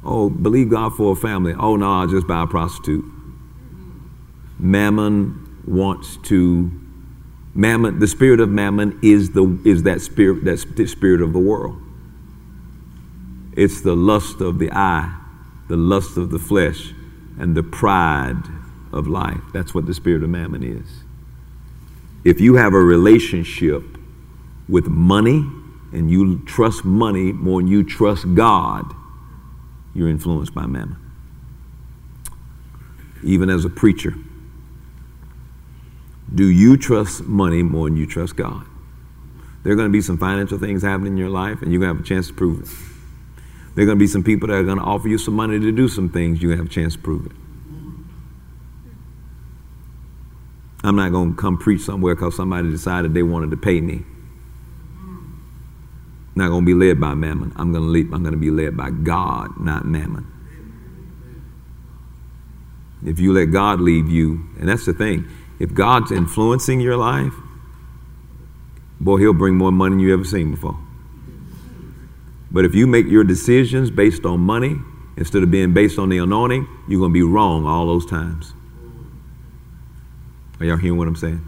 Oh, 0.03 0.29
believe 0.29 0.69
God 0.69 0.95
for 0.95 1.13
a 1.13 1.15
family. 1.15 1.53
Oh, 1.57 1.75
no, 1.75 1.91
I 1.91 2.07
just 2.07 2.25
buy 2.25 2.43
a 2.43 2.47
prostitute. 2.47 3.05
Mammon 4.57 5.61
wants 5.67 6.17
to 6.23 6.71
mammon 7.53 7.99
the 7.99 8.07
spirit 8.07 8.39
of 8.39 8.49
mammon 8.49 8.97
is 9.03 9.31
the 9.31 9.59
is 9.65 9.83
that 9.83 9.99
spirit 9.99 10.45
that 10.45 10.57
spirit 10.87 11.21
of 11.21 11.33
the 11.33 11.39
world 11.39 11.79
it's 13.57 13.81
the 13.81 13.95
lust 13.95 14.39
of 14.39 14.59
the 14.59 14.71
eye, 14.71 15.19
the 15.67 15.75
lust 15.75 16.15
of 16.15 16.29
the 16.29 16.37
flesh, 16.37 16.93
and 17.39 17.57
the 17.57 17.63
pride 17.63 18.43
of 18.93 19.07
life. 19.07 19.41
That's 19.51 19.73
what 19.73 19.87
the 19.87 19.95
spirit 19.95 20.23
of 20.23 20.29
mammon 20.29 20.63
is. 20.63 21.03
If 22.23 22.39
you 22.39 22.55
have 22.55 22.73
a 22.73 22.79
relationship 22.79 23.83
with 24.69 24.87
money 24.87 25.43
and 25.91 26.11
you 26.11 26.39
trust 26.45 26.85
money 26.85 27.33
more 27.33 27.59
than 27.59 27.67
you 27.67 27.83
trust 27.83 28.33
God, 28.35 28.93
you're 29.95 30.09
influenced 30.09 30.53
by 30.53 30.67
mammon. 30.67 30.97
Even 33.23 33.49
as 33.49 33.65
a 33.65 33.69
preacher, 33.69 34.13
do 36.33 36.45
you 36.45 36.77
trust 36.77 37.23
money 37.23 37.63
more 37.63 37.89
than 37.89 37.97
you 37.97 38.05
trust 38.05 38.35
God? 38.35 38.65
There 39.63 39.73
are 39.73 39.75
going 39.75 39.89
to 39.89 39.93
be 39.93 40.01
some 40.01 40.19
financial 40.19 40.59
things 40.59 40.83
happening 40.83 41.13
in 41.13 41.17
your 41.17 41.29
life, 41.29 41.63
and 41.63 41.71
you're 41.71 41.81
going 41.81 41.93
to 41.93 41.97
have 41.97 42.05
a 42.05 42.07
chance 42.07 42.27
to 42.27 42.33
prove 42.33 42.61
it. 42.61 42.96
There 43.77 43.83
are 43.83 43.85
going 43.85 43.99
to 43.99 44.03
be 44.03 44.07
some 44.07 44.23
people 44.23 44.47
that 44.47 44.55
are 44.55 44.63
going 44.63 44.79
to 44.79 44.83
offer 44.83 45.07
you 45.07 45.19
some 45.19 45.35
money 45.35 45.59
to 45.59 45.71
do 45.71 45.87
some 45.87 46.09
things. 46.09 46.39
To 46.39 46.49
have 46.49 46.65
a 46.65 46.67
chance 46.67 46.93
to 46.93 46.99
prove 46.99 47.27
it. 47.27 47.31
I'm 50.83 50.95
not 50.95 51.11
going 51.11 51.35
to 51.35 51.37
come 51.39 51.59
preach 51.59 51.81
somewhere 51.81 52.15
because 52.15 52.35
somebody 52.35 52.71
decided 52.71 53.13
they 53.13 53.21
wanted 53.21 53.51
to 53.51 53.57
pay 53.57 53.79
me. 53.79 54.03
I'm 54.99 56.33
not 56.33 56.49
going 56.49 56.61
to 56.61 56.65
be 56.65 56.73
led 56.73 56.99
by 56.99 57.13
mammon. 57.13 57.53
I'm 57.55 57.71
going 57.71 57.83
to 57.83 57.89
lead, 57.89 58.11
I'm 58.11 58.23
going 58.23 58.33
to 58.33 58.39
be 58.39 58.49
led 58.49 58.75
by 58.75 58.89
God, 58.89 59.59
not 59.59 59.85
mammon. 59.85 60.25
If 63.05 63.19
you 63.19 63.31
let 63.31 63.51
God 63.51 63.79
lead 63.79 64.07
you, 64.07 64.43
and 64.59 64.67
that's 64.67 64.87
the 64.87 64.93
thing, 64.93 65.27
if 65.59 65.75
God's 65.75 66.11
influencing 66.11 66.79
your 66.79 66.97
life, 66.97 67.33
boy, 68.99 69.17
He'll 69.17 69.33
bring 69.33 69.53
more 69.53 69.71
money 69.71 69.91
than 69.91 69.99
you 69.99 70.15
ever 70.15 70.23
seen 70.23 70.49
before. 70.49 70.79
But 72.51 72.65
if 72.65 72.73
you 72.73 72.87
make 72.87 73.07
your 73.07 73.23
decisions 73.23 73.91
based 73.91 74.25
on 74.25 74.39
money 74.39 74.77
instead 75.17 75.43
of 75.43 75.51
being 75.51 75.73
based 75.73 75.99
on 75.99 76.09
the 76.09 76.17
anointing, 76.19 76.67
you're 76.87 76.99
going 76.99 77.11
to 77.11 77.13
be 77.13 77.23
wrong 77.23 77.65
all 77.65 77.87
those 77.87 78.05
times. 78.05 78.53
Are 80.59 80.65
y'all 80.65 80.77
hearing 80.77 80.97
what 80.97 81.07
I'm 81.07 81.15
saying? 81.15 81.45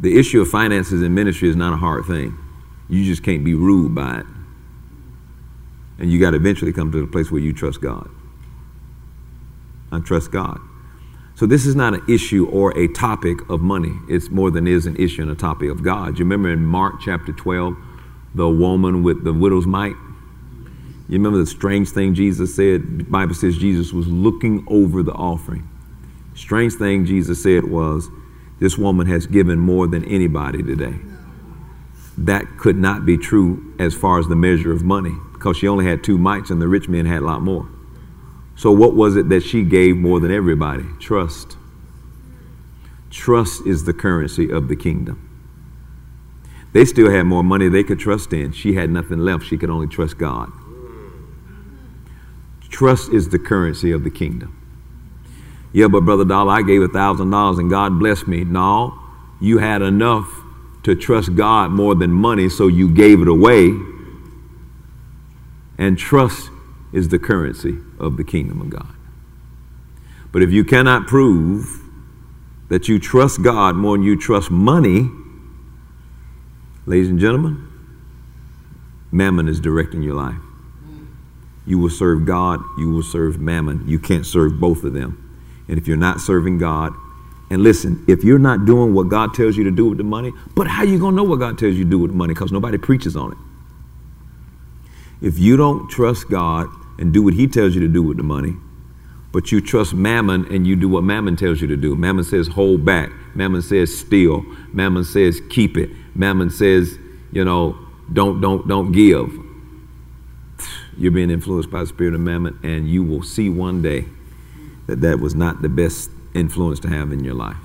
The 0.00 0.18
issue 0.18 0.40
of 0.40 0.48
finances 0.48 1.02
in 1.02 1.14
ministry 1.14 1.48
is 1.48 1.56
not 1.56 1.72
a 1.72 1.76
hard 1.76 2.06
thing. 2.06 2.36
You 2.88 3.04
just 3.04 3.22
can't 3.22 3.44
be 3.44 3.54
ruled 3.54 3.94
by 3.94 4.20
it. 4.20 4.26
And 5.98 6.10
you 6.10 6.18
got 6.18 6.30
to 6.30 6.36
eventually 6.36 6.72
come 6.72 6.90
to 6.92 7.00
the 7.00 7.06
place 7.06 7.30
where 7.30 7.40
you 7.40 7.52
trust 7.52 7.82
God. 7.82 8.08
I 9.92 10.00
trust 10.00 10.32
God. 10.32 10.58
So 11.34 11.46
this 11.46 11.66
is 11.66 11.74
not 11.74 11.94
an 11.94 12.02
issue 12.08 12.46
or 12.46 12.76
a 12.76 12.88
topic 12.88 13.48
of 13.48 13.60
money. 13.60 13.92
It's 14.08 14.30
more 14.30 14.50
than 14.50 14.66
is 14.66 14.86
an 14.86 14.96
issue 14.96 15.22
and 15.22 15.30
a 15.30 15.34
topic 15.34 15.70
of 15.70 15.82
God. 15.82 16.18
You 16.18 16.24
remember 16.24 16.50
in 16.50 16.64
Mark 16.64 17.00
chapter 17.00 17.32
12, 17.32 17.76
the 18.34 18.48
woman 18.48 19.02
with 19.02 19.24
the 19.24 19.32
widow's 19.32 19.66
mite. 19.66 19.96
You 21.08 21.18
remember 21.18 21.38
the 21.38 21.46
strange 21.46 21.90
thing 21.90 22.14
Jesus 22.14 22.54
said? 22.54 22.98
The 22.98 23.04
Bible 23.04 23.34
says 23.34 23.58
Jesus 23.58 23.92
was 23.92 24.06
looking 24.06 24.64
over 24.68 25.02
the 25.02 25.12
offering. 25.12 25.68
Strange 26.34 26.74
thing 26.74 27.04
Jesus 27.04 27.42
said 27.42 27.64
was, 27.64 28.08
This 28.60 28.78
woman 28.78 29.06
has 29.08 29.26
given 29.26 29.58
more 29.58 29.86
than 29.88 30.04
anybody 30.04 30.62
today. 30.62 30.94
That 32.16 32.46
could 32.58 32.76
not 32.76 33.04
be 33.04 33.16
true 33.16 33.74
as 33.78 33.94
far 33.94 34.18
as 34.20 34.28
the 34.28 34.36
measure 34.36 34.72
of 34.72 34.82
money 34.82 35.16
because 35.32 35.56
she 35.56 35.66
only 35.66 35.86
had 35.86 36.04
two 36.04 36.18
mites 36.18 36.50
and 36.50 36.60
the 36.60 36.68
rich 36.68 36.88
men 36.88 37.06
had 37.06 37.22
a 37.22 37.26
lot 37.26 37.42
more. 37.42 37.68
So, 38.56 38.70
what 38.70 38.94
was 38.94 39.16
it 39.16 39.30
that 39.30 39.42
she 39.42 39.64
gave 39.64 39.96
more 39.96 40.20
than 40.20 40.30
everybody? 40.30 40.84
Trust. 41.00 41.56
Trust 43.10 43.66
is 43.66 43.84
the 43.84 43.94
currency 43.94 44.50
of 44.50 44.68
the 44.68 44.76
kingdom. 44.76 45.29
They 46.72 46.84
still 46.84 47.10
had 47.10 47.24
more 47.24 47.42
money 47.42 47.68
they 47.68 47.82
could 47.82 47.98
trust 47.98 48.32
in. 48.32 48.52
She 48.52 48.74
had 48.74 48.90
nothing 48.90 49.18
left. 49.18 49.44
She 49.44 49.58
could 49.58 49.70
only 49.70 49.88
trust 49.88 50.18
God. 50.18 50.52
Trust 52.68 53.12
is 53.12 53.28
the 53.28 53.38
currency 53.38 53.90
of 53.90 54.04
the 54.04 54.10
kingdom. 54.10 54.56
Yeah, 55.72 55.88
but 55.88 56.04
Brother 56.04 56.24
Dollar, 56.24 56.52
I 56.52 56.62
gave 56.62 56.82
a 56.82 56.88
$1,000 56.88 57.58
and 57.58 57.70
God 57.70 57.98
blessed 57.98 58.26
me. 58.26 58.44
No, 58.44 58.98
you 59.40 59.58
had 59.58 59.82
enough 59.82 60.28
to 60.84 60.94
trust 60.94 61.34
God 61.34 61.70
more 61.70 61.94
than 61.94 62.10
money, 62.10 62.48
so 62.48 62.68
you 62.68 62.88
gave 62.92 63.20
it 63.20 63.28
away. 63.28 63.70
And 65.78 65.98
trust 65.98 66.50
is 66.92 67.08
the 67.08 67.18
currency 67.18 67.78
of 67.98 68.16
the 68.16 68.24
kingdom 68.24 68.60
of 68.60 68.70
God. 68.70 68.94
But 70.32 70.42
if 70.42 70.50
you 70.50 70.64
cannot 70.64 71.06
prove 71.06 71.80
that 72.68 72.88
you 72.88 72.98
trust 72.98 73.42
God 73.42 73.74
more 73.74 73.96
than 73.96 74.04
you 74.04 74.18
trust 74.18 74.50
money, 74.50 75.10
Ladies 76.90 77.08
and 77.08 77.20
gentlemen, 77.20 77.68
mammon 79.12 79.46
is 79.46 79.60
directing 79.60 80.02
your 80.02 80.16
life. 80.16 80.40
You 81.64 81.78
will 81.78 81.88
serve 81.88 82.26
God, 82.26 82.58
you 82.78 82.90
will 82.90 83.04
serve 83.04 83.38
mammon. 83.38 83.86
You 83.86 84.00
can't 84.00 84.26
serve 84.26 84.58
both 84.58 84.82
of 84.82 84.92
them. 84.92 85.38
And 85.68 85.78
if 85.78 85.86
you're 85.86 85.96
not 85.96 86.20
serving 86.20 86.58
God, 86.58 86.92
and 87.48 87.62
listen, 87.62 88.04
if 88.08 88.24
you're 88.24 88.40
not 88.40 88.64
doing 88.64 88.92
what 88.92 89.08
God 89.08 89.34
tells 89.34 89.56
you 89.56 89.62
to 89.62 89.70
do 89.70 89.88
with 89.88 89.98
the 89.98 90.04
money, 90.04 90.32
but 90.56 90.66
how 90.66 90.82
you 90.82 90.98
going 90.98 91.12
to 91.12 91.16
know 91.16 91.22
what 91.22 91.38
God 91.38 91.58
tells 91.58 91.76
you 91.76 91.84
to 91.84 91.90
do 91.90 92.00
with 92.00 92.10
the 92.10 92.16
money? 92.16 92.34
Because 92.34 92.50
nobody 92.50 92.76
preaches 92.76 93.14
on 93.14 93.30
it. 93.30 93.38
If 95.24 95.38
you 95.38 95.56
don't 95.56 95.88
trust 95.90 96.28
God 96.28 96.66
and 96.98 97.14
do 97.14 97.22
what 97.22 97.34
He 97.34 97.46
tells 97.46 97.72
you 97.76 97.82
to 97.82 97.88
do 97.88 98.02
with 98.02 98.16
the 98.16 98.24
money, 98.24 98.56
but 99.32 99.52
you 99.52 99.60
trust 99.60 99.94
mammon 99.94 100.52
and 100.52 100.66
you 100.66 100.76
do 100.76 100.88
what 100.88 101.04
mammon 101.04 101.36
tells 101.36 101.60
you 101.60 101.68
to 101.68 101.76
do. 101.76 101.94
Mammon 101.94 102.24
says 102.24 102.48
hold 102.48 102.84
back. 102.84 103.10
Mammon 103.34 103.62
says 103.62 103.96
steal. 103.96 104.42
Mammon 104.72 105.04
says 105.04 105.40
keep 105.50 105.76
it. 105.76 105.90
Mammon 106.14 106.50
says, 106.50 106.98
you 107.32 107.44
know, 107.44 107.78
don't, 108.12 108.40
don't, 108.40 108.66
don't 108.66 108.92
give. 108.92 109.32
You're 110.98 111.12
being 111.12 111.30
influenced 111.30 111.70
by 111.70 111.80
the 111.80 111.86
spirit 111.86 112.14
of 112.14 112.20
mammon, 112.20 112.58
and 112.62 112.88
you 112.88 113.02
will 113.02 113.22
see 113.22 113.48
one 113.48 113.80
day 113.80 114.04
that 114.86 115.00
that 115.00 115.20
was 115.20 115.34
not 115.34 115.62
the 115.62 115.68
best 115.68 116.10
influence 116.34 116.80
to 116.80 116.88
have 116.88 117.12
in 117.12 117.24
your 117.24 117.34
life. 117.34 117.56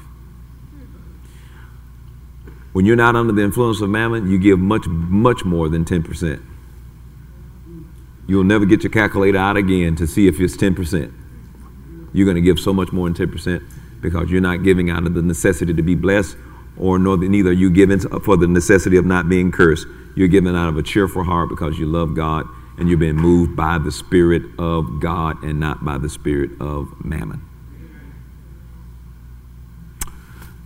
When 2.73 2.85
you're 2.85 2.95
not 2.95 3.15
under 3.15 3.33
the 3.33 3.41
influence 3.41 3.81
of 3.81 3.89
mammon, 3.89 4.29
you 4.29 4.37
give 4.37 4.59
much, 4.59 4.85
much 4.87 5.43
more 5.43 5.67
than 5.69 5.85
10%. 5.85 6.41
You'll 8.27 8.43
never 8.43 8.65
get 8.65 8.83
your 8.83 8.91
calculator 8.91 9.37
out 9.37 9.57
again 9.57 9.95
to 9.95 10.07
see 10.07 10.27
if 10.27 10.39
it's 10.39 10.55
10%. 10.57 11.24
You're 12.15 12.25
going 12.25 12.35
to 12.35 12.41
give 12.41 12.59
so 12.59 12.73
much 12.73 12.91
more 12.91 13.09
than 13.09 13.27
10% 13.27 13.61
because 14.01 14.31
you're 14.31 14.41
not 14.41 14.63
giving 14.63 14.89
out 14.89 15.05
of 15.05 15.13
the 15.13 15.21
necessity 15.21 15.73
to 15.73 15.83
be 15.83 15.95
blessed 15.95 16.37
or 16.77 16.97
nor 16.97 17.17
neither 17.17 17.51
you 17.51 17.69
given 17.69 17.99
for 17.99 18.37
the 18.37 18.47
necessity 18.47 18.97
of 18.97 19.05
not 19.05 19.27
being 19.27 19.51
cursed. 19.51 19.85
You're 20.15 20.27
given 20.29 20.55
out 20.55 20.69
of 20.69 20.77
a 20.77 20.83
cheerful 20.83 21.23
heart 21.23 21.49
because 21.49 21.77
you 21.77 21.85
love 21.85 22.15
God 22.15 22.47
and 22.77 22.87
you're 22.87 22.97
being 22.97 23.15
moved 23.15 23.55
by 23.55 23.77
the 23.77 23.91
Spirit 23.91 24.43
of 24.57 25.01
God 25.01 25.43
and 25.43 25.59
not 25.59 25.83
by 25.83 25.97
the 25.97 26.09
Spirit 26.09 26.51
of 26.59 26.87
mammon. 27.03 27.41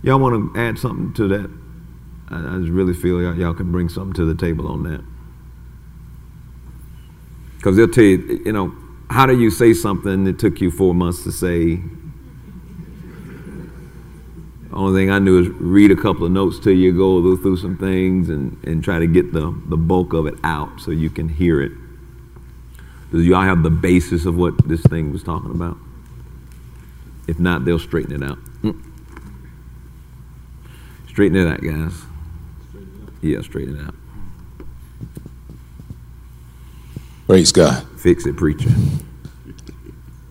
Y'all 0.02 0.18
want 0.18 0.54
to 0.54 0.60
add 0.60 0.78
something 0.78 1.12
to 1.14 1.28
that? 1.28 1.50
I, 2.30 2.58
just 2.58 2.70
really 2.70 2.94
feel 2.94 3.20
y'all, 3.20 3.36
y'all 3.36 3.54
can 3.54 3.72
bring 3.72 3.88
something 3.88 4.14
to 4.14 4.24
the 4.24 4.34
table 4.34 4.68
on 4.68 4.84
that. 4.84 5.02
Because 7.56 7.76
they'll 7.76 7.88
tell 7.88 8.04
you, 8.04 8.40
you 8.44 8.52
know, 8.52 8.72
how 9.10 9.26
do 9.26 9.38
you 9.38 9.50
say 9.50 9.74
something 9.74 10.24
that 10.24 10.38
took 10.38 10.60
you 10.60 10.70
four 10.70 10.94
months 10.94 11.24
to 11.24 11.32
say 11.32 11.80
Only 14.72 15.02
thing 15.02 15.10
I 15.10 15.18
knew 15.18 15.40
is 15.40 15.48
read 15.48 15.90
a 15.90 15.96
couple 15.96 16.24
of 16.24 16.32
notes 16.32 16.60
to 16.60 16.72
you, 16.72 16.96
go 16.96 17.36
through 17.36 17.56
some 17.56 17.76
things, 17.76 18.28
and, 18.28 18.56
and 18.64 18.84
try 18.84 19.00
to 19.00 19.06
get 19.06 19.32
the, 19.32 19.54
the 19.66 19.76
bulk 19.76 20.12
of 20.12 20.26
it 20.26 20.34
out 20.44 20.80
so 20.80 20.92
you 20.92 21.10
can 21.10 21.28
hear 21.28 21.60
it. 21.60 21.72
Does 23.10 23.26
y'all 23.26 23.42
have 23.42 23.64
the 23.64 23.70
basis 23.70 24.26
of 24.26 24.36
what 24.36 24.68
this 24.68 24.82
thing 24.82 25.12
was 25.12 25.24
talking 25.24 25.50
about? 25.50 25.76
If 27.26 27.40
not, 27.40 27.64
they'll 27.64 27.80
straighten 27.80 28.22
it 28.22 28.30
out. 28.30 28.38
Mm. 28.62 28.80
Straighten 31.08 31.36
it 31.36 31.48
out, 31.48 31.60
guys. 31.60 32.02
Yeah, 33.22 33.40
straighten 33.42 33.76
it 33.76 33.84
out. 33.84 33.94
Praise 37.30 37.52
God. 37.52 37.86
Fix 37.96 38.26
it, 38.26 38.36
preacher. 38.36 38.70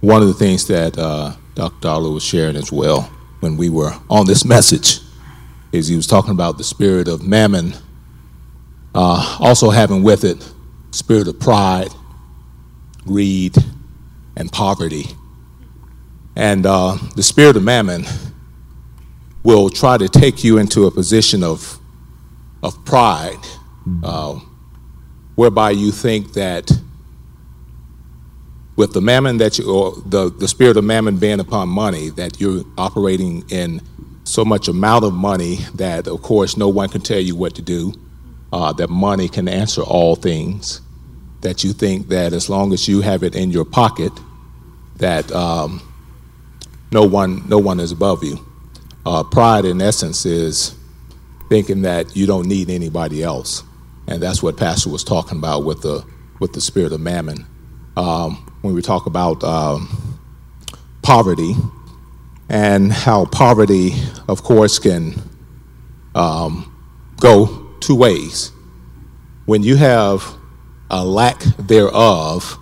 One 0.02 0.22
of 0.22 0.28
the 0.28 0.34
things 0.34 0.68
that 0.68 0.98
uh, 0.98 1.34
Dr. 1.56 1.80
Dollar 1.80 2.12
was 2.12 2.24
sharing 2.24 2.58
as 2.58 2.74
well 2.74 3.04
when 3.40 3.56
we 3.56 3.70
were 3.70 3.94
on 4.10 4.26
this 4.26 4.44
message 4.44 5.00
is 5.72 5.88
he 5.88 5.96
was 5.96 6.06
talking 6.06 6.32
about 6.32 6.58
the 6.58 6.64
spirit 6.66 7.08
of 7.08 7.26
mammon, 7.26 7.74
uh, 8.94 9.38
also 9.40 9.70
having 9.70 10.04
with 10.04 10.26
it 10.26 10.46
spirit 10.92 11.30
of 11.30 11.40
pride, 11.40 11.88
greed, 13.06 13.56
and 14.36 14.52
poverty. 14.52 15.06
And 16.36 16.66
uh, 16.66 16.98
the 17.16 17.24
spirit 17.24 17.56
of 17.56 17.64
mammon 17.64 18.04
will 19.44 19.70
try 19.70 19.98
to 19.98 20.10
take 20.10 20.44
you 20.44 20.58
into 20.58 20.86
a 20.86 20.92
position 20.92 21.46
of, 21.46 21.80
of 22.62 22.84
pride, 22.84 23.40
uh, 24.04 24.38
whereby 25.36 25.72
you 25.72 25.94
think 25.94 26.34
that 26.34 26.70
with 28.80 28.94
the 28.94 29.02
mammon 29.02 29.40
that 29.40 29.60
you, 29.60 29.70
or 29.70 29.92
the, 30.06 30.30
the 30.30 30.48
spirit 30.48 30.78
of 30.78 30.86
mammon 30.86 31.18
being 31.18 31.42
upon 31.42 31.68
money, 31.68 32.08
that 32.12 32.40
you're 32.40 32.64
operating 32.78 33.44
in 33.50 33.82
so 34.24 34.46
much 34.46 34.70
amount 34.70 35.04
of 35.04 35.14
money 35.14 35.58
that, 35.76 36.08
of 36.08 36.22
course, 36.22 36.56
no 36.56 36.70
one 36.70 36.88
can 36.88 37.02
tell 37.02 37.20
you 37.20 37.36
what 37.36 37.54
to 37.54 37.62
do, 37.62 37.92
uh, 38.54 38.72
that 38.72 38.90
money 38.90 39.28
can 39.28 39.50
answer 39.50 39.82
all 39.82 40.16
things, 40.16 40.80
that 41.42 41.62
you 41.62 41.74
think 41.74 42.08
that 42.08 42.32
as 42.32 42.50
long 42.50 42.72
as 42.72 42.88
you 42.88 43.02
have 43.02 43.22
it 43.22 43.36
in 43.36 43.52
your 43.52 43.66
pocket, 43.66 44.14
that 44.96 45.30
um, 45.34 45.82
no, 46.94 47.04
one, 47.06 47.46
no 47.50 47.58
one 47.58 47.82
is 47.82 47.92
above 47.92 48.24
you. 48.24 48.40
Uh, 49.06 49.26
pride, 49.26 49.66
in 49.66 49.82
essence, 49.82 50.26
is 50.26 50.74
thinking 51.50 51.82
that 51.82 52.16
you 52.16 52.26
don't 52.26 52.48
need 52.48 52.70
anybody 52.70 53.24
else. 53.24 53.62
And 54.08 54.24
that's 54.24 54.42
what 54.42 54.56
Pastor 54.56 54.90
was 54.90 55.04
talking 55.04 55.38
about 55.38 55.66
with 55.66 55.82
the, 55.82 56.06
with 56.40 56.54
the 56.54 56.62
spirit 56.62 56.94
of 56.94 57.02
mammon. 57.02 57.46
Um, 57.98 58.46
when 58.62 58.74
we 58.74 58.82
talk 58.82 59.06
about 59.06 59.44
um, 59.44 60.20
poverty 61.02 61.56
and 62.50 62.92
how 62.92 63.26
poverty, 63.26 63.94
of 64.28 64.44
course, 64.44 64.80
can 64.80 65.22
um, 66.16 66.76
go 67.18 67.68
two 67.80 67.96
ways. 67.96 68.52
When 69.46 69.64
you 69.64 69.76
have 69.76 70.36
a 70.90 71.06
lack 71.06 71.40
thereof, 71.58 72.58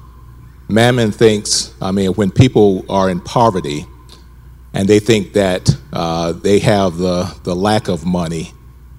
Mammon 0.69 1.11
thinks, 1.11 1.73
I 1.81 1.91
mean, 1.91 2.11
when 2.13 2.29
people 2.29 2.85
are 2.89 3.09
in 3.09 3.21
poverty 3.21 3.85
and 4.73 4.87
they 4.87 4.99
think 4.99 5.33
that 5.33 5.69
uh, 5.93 6.33
they 6.33 6.59
have 6.59 6.97
the, 6.97 7.33
the 7.43 7.55
lack 7.55 7.87
of 7.87 8.05
money, 8.05 8.51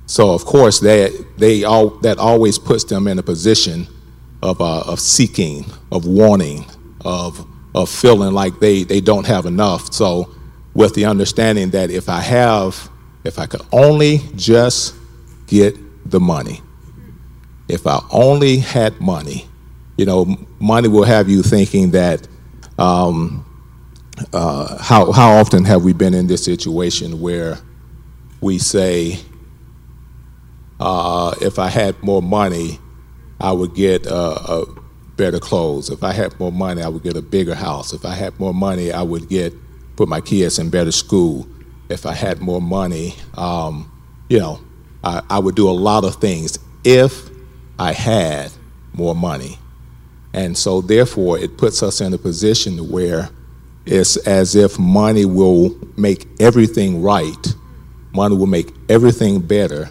so 0.07 0.32
of 0.32 0.46
course 0.46 0.80
they, 0.80 1.11
they 1.36 1.64
all, 1.64 1.90
that 2.01 2.18
always 2.18 2.59
puts 2.59 2.84
them 2.84 3.07
in 3.07 3.18
a 3.18 3.22
position 3.22 3.86
of, 4.42 4.61
uh, 4.62 4.80
of 4.80 4.99
seeking, 4.99 5.66
of 5.92 6.07
wanting, 6.07 6.64
of, 7.05 7.46
of 7.74 7.88
feeling 7.88 8.32
like 8.32 8.59
they, 8.61 8.82
they 8.84 9.01
don't 9.01 9.26
have 9.26 9.46
enough. 9.46 9.92
So, 9.92 10.34
with 10.74 10.94
the 10.94 11.07
understanding 11.07 11.70
that 11.70 11.90
if 11.90 12.09
I 12.09 12.20
have, 12.20 12.88
if 13.24 13.38
I 13.38 13.46
could 13.46 13.62
only 13.72 14.20
just 14.36 14.94
get 15.46 15.76
the 16.09 16.20
money, 16.20 16.62
if 17.68 17.86
I 17.86 18.01
only 18.11 18.59
had 18.59 19.01
money, 19.01 19.49
you 19.96 20.07
know, 20.07 20.36
money 20.61 20.88
will 20.88 21.05
have 21.05 21.28
you 21.28 21.42
thinking 21.42 21.90
that. 21.92 22.26
Um, 22.78 23.44
uh, 24.32 24.82
how 24.82 25.12
how 25.12 25.32
often 25.32 25.64
have 25.64 25.84
we 25.84 25.92
been 25.92 26.14
in 26.14 26.26
this 26.26 26.44
situation 26.44 27.20
where 27.20 27.59
we 28.40 28.59
say, 28.59 29.18
uh, 30.80 31.34
if 31.40 31.59
I 31.59 31.68
had 31.68 32.01
more 32.03 32.22
money, 32.22 32.78
I 33.40 33.53
would 33.53 33.74
get 33.74 34.07
a, 34.07 34.14
a 34.14 34.64
better 35.18 35.38
clothes. 35.38 35.90
If 35.90 36.02
I 36.02 36.12
had 36.12 36.38
more 36.40 36.52
money, 36.52 36.80
I 36.80 36.88
would 36.88 37.02
get 37.02 37.16
a 37.16 37.22
bigger 37.22 37.54
house. 37.54 37.92
If 37.92 38.06
I 38.06 38.14
had 38.14 38.40
more 38.40 38.54
money, 38.54 38.90
I 38.90 39.02
would 39.02 39.28
get 39.28 39.52
put 39.96 40.08
my 40.08 40.22
kids 40.22 40.58
in 40.58 40.70
better 40.70 40.92
school. 40.92 41.46
If 41.90 42.06
I 42.06 42.14
had 42.14 42.40
more 42.40 42.62
money, 42.62 43.16
um, 43.34 43.92
you 44.30 44.38
know, 44.38 44.60
I, 45.04 45.20
I 45.28 45.38
would 45.38 45.56
do 45.56 45.68
a 45.68 45.72
lot 45.72 46.04
of 46.04 46.16
things 46.16 46.58
if 46.84 47.28
I 47.78 47.92
had 47.92 48.50
more 48.94 49.14
money. 49.14 49.58
And 50.32 50.56
so, 50.56 50.80
therefore, 50.80 51.38
it 51.38 51.58
puts 51.58 51.82
us 51.82 52.00
in 52.00 52.14
a 52.14 52.18
position 52.18 52.90
where 52.90 53.30
it's 53.86 54.16
as 54.18 54.54
if 54.54 54.78
money 54.78 55.24
will 55.24 55.76
make 55.96 56.28
everything 56.40 57.02
right, 57.02 57.54
money 58.12 58.36
will 58.36 58.46
make 58.46 58.72
everything 58.88 59.40
better, 59.40 59.90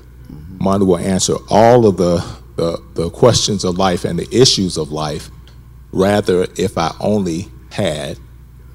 money 0.59 0.85
will 0.85 0.97
answer 0.97 1.35
all 1.49 1.85
of 1.87 1.97
the 1.97 2.23
the, 2.57 2.83
the 2.95 3.09
questions 3.09 3.63
of 3.63 3.77
life 3.77 4.03
and 4.03 4.19
the 4.19 4.27
issues 4.35 4.77
of 4.77 4.91
life, 4.91 5.29
rather, 5.91 6.47
if 6.57 6.77
I 6.77 6.93
only 6.99 7.47
had 7.71 8.19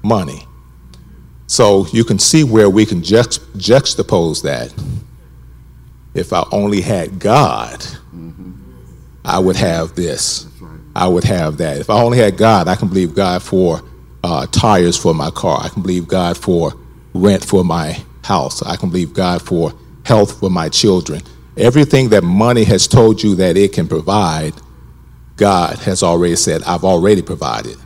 money. 0.01 0.47
So 1.47 1.85
you 1.87 2.03
can 2.03 2.17
see 2.17 2.43
where 2.43 2.69
we 2.69 2.85
can 2.85 3.01
juxt- 3.01 3.45
juxtapose 3.55 4.41
that. 4.43 4.73
If 6.15 6.33
I 6.33 6.43
only 6.51 6.81
had 6.81 7.19
God, 7.19 7.79
mm-hmm. 7.79 8.53
I 9.25 9.39
would 9.39 9.55
have 9.57 9.95
this. 9.95 10.47
I 10.95 11.07
would 11.07 11.23
have 11.23 11.57
that. 11.57 11.77
If 11.77 11.89
I 11.89 12.01
only 12.01 12.19
had 12.19 12.37
God, 12.37 12.67
I 12.67 12.75
can 12.75 12.87
believe 12.87 13.15
God 13.15 13.41
for 13.41 13.81
uh, 14.23 14.45
tires 14.47 14.95
for 14.95 15.13
my 15.13 15.31
car. 15.31 15.59
I 15.61 15.69
can 15.69 15.81
believe 15.81 16.07
God 16.07 16.37
for 16.37 16.73
rent 17.13 17.43
for 17.43 17.63
my 17.63 18.03
house. 18.23 18.61
I 18.61 18.75
can 18.75 18.89
believe 18.89 19.13
God 19.13 19.41
for 19.41 19.73
health 20.05 20.39
for 20.39 20.49
my 20.49 20.69
children. 20.69 21.21
Everything 21.57 22.09
that 22.09 22.23
money 22.23 22.63
has 22.63 22.87
told 22.87 23.21
you 23.21 23.35
that 23.35 23.57
it 23.57 23.73
can 23.73 23.87
provide, 23.87 24.53
God 25.35 25.77
has 25.79 26.01
already 26.01 26.35
said, 26.35 26.63
I've 26.63 26.83
already 26.83 27.21
provided. 27.21 27.77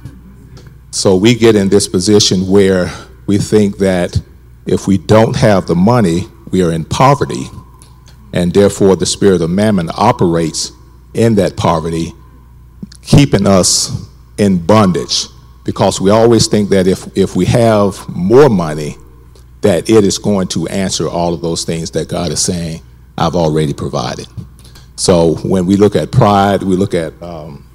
So 0.92 1.16
we 1.16 1.36
get 1.36 1.56
in 1.56 1.68
this 1.68 1.88
position 1.88 2.48
where 2.48 2.90
we 3.26 3.38
think 3.38 3.78
that 3.80 4.22
if 4.66 4.88
we 4.88 4.98
don't 4.98 5.36
have 5.36 5.68
the 5.68 5.76
money, 5.76 6.28
we 6.50 6.64
are 6.64 6.72
in 6.72 6.86
poverty, 6.86 7.46
and 8.32 8.54
therefore 8.54 8.96
the 8.96 9.06
spirit 9.06 9.42
of 9.42 9.50
mammon 9.50 9.90
operates 9.96 10.72
in 11.14 11.36
that 11.36 11.58
poverty, 11.58 12.14
keeping 13.02 13.46
us 13.46 14.08
in 14.38 14.66
bondage. 14.66 15.26
Because 15.66 16.00
we 16.00 16.10
always 16.10 16.48
think 16.48 16.70
that 16.70 16.88
if, 16.88 17.06
if 17.18 17.36
we 17.36 17.46
have 17.46 18.08
more 18.08 18.48
money, 18.50 18.96
that 19.60 19.90
it 19.90 20.06
is 20.06 20.18
going 20.18 20.48
to 20.50 20.68
answer 20.68 21.10
all 21.10 21.34
of 21.34 21.42
those 21.42 21.66
things 21.66 21.92
that 21.92 22.08
God 22.08 22.32
is 22.32 22.42
saying 22.42 22.82
I've 23.18 23.36
already 23.36 23.74
provided. 23.74 24.28
So 24.96 25.36
when 25.38 25.66
we 25.66 25.76
look 25.76 25.96
at 25.96 26.12
pride, 26.12 26.64
we 26.64 26.76
look 26.76 26.94
at 26.94 27.20
um, 27.22 27.68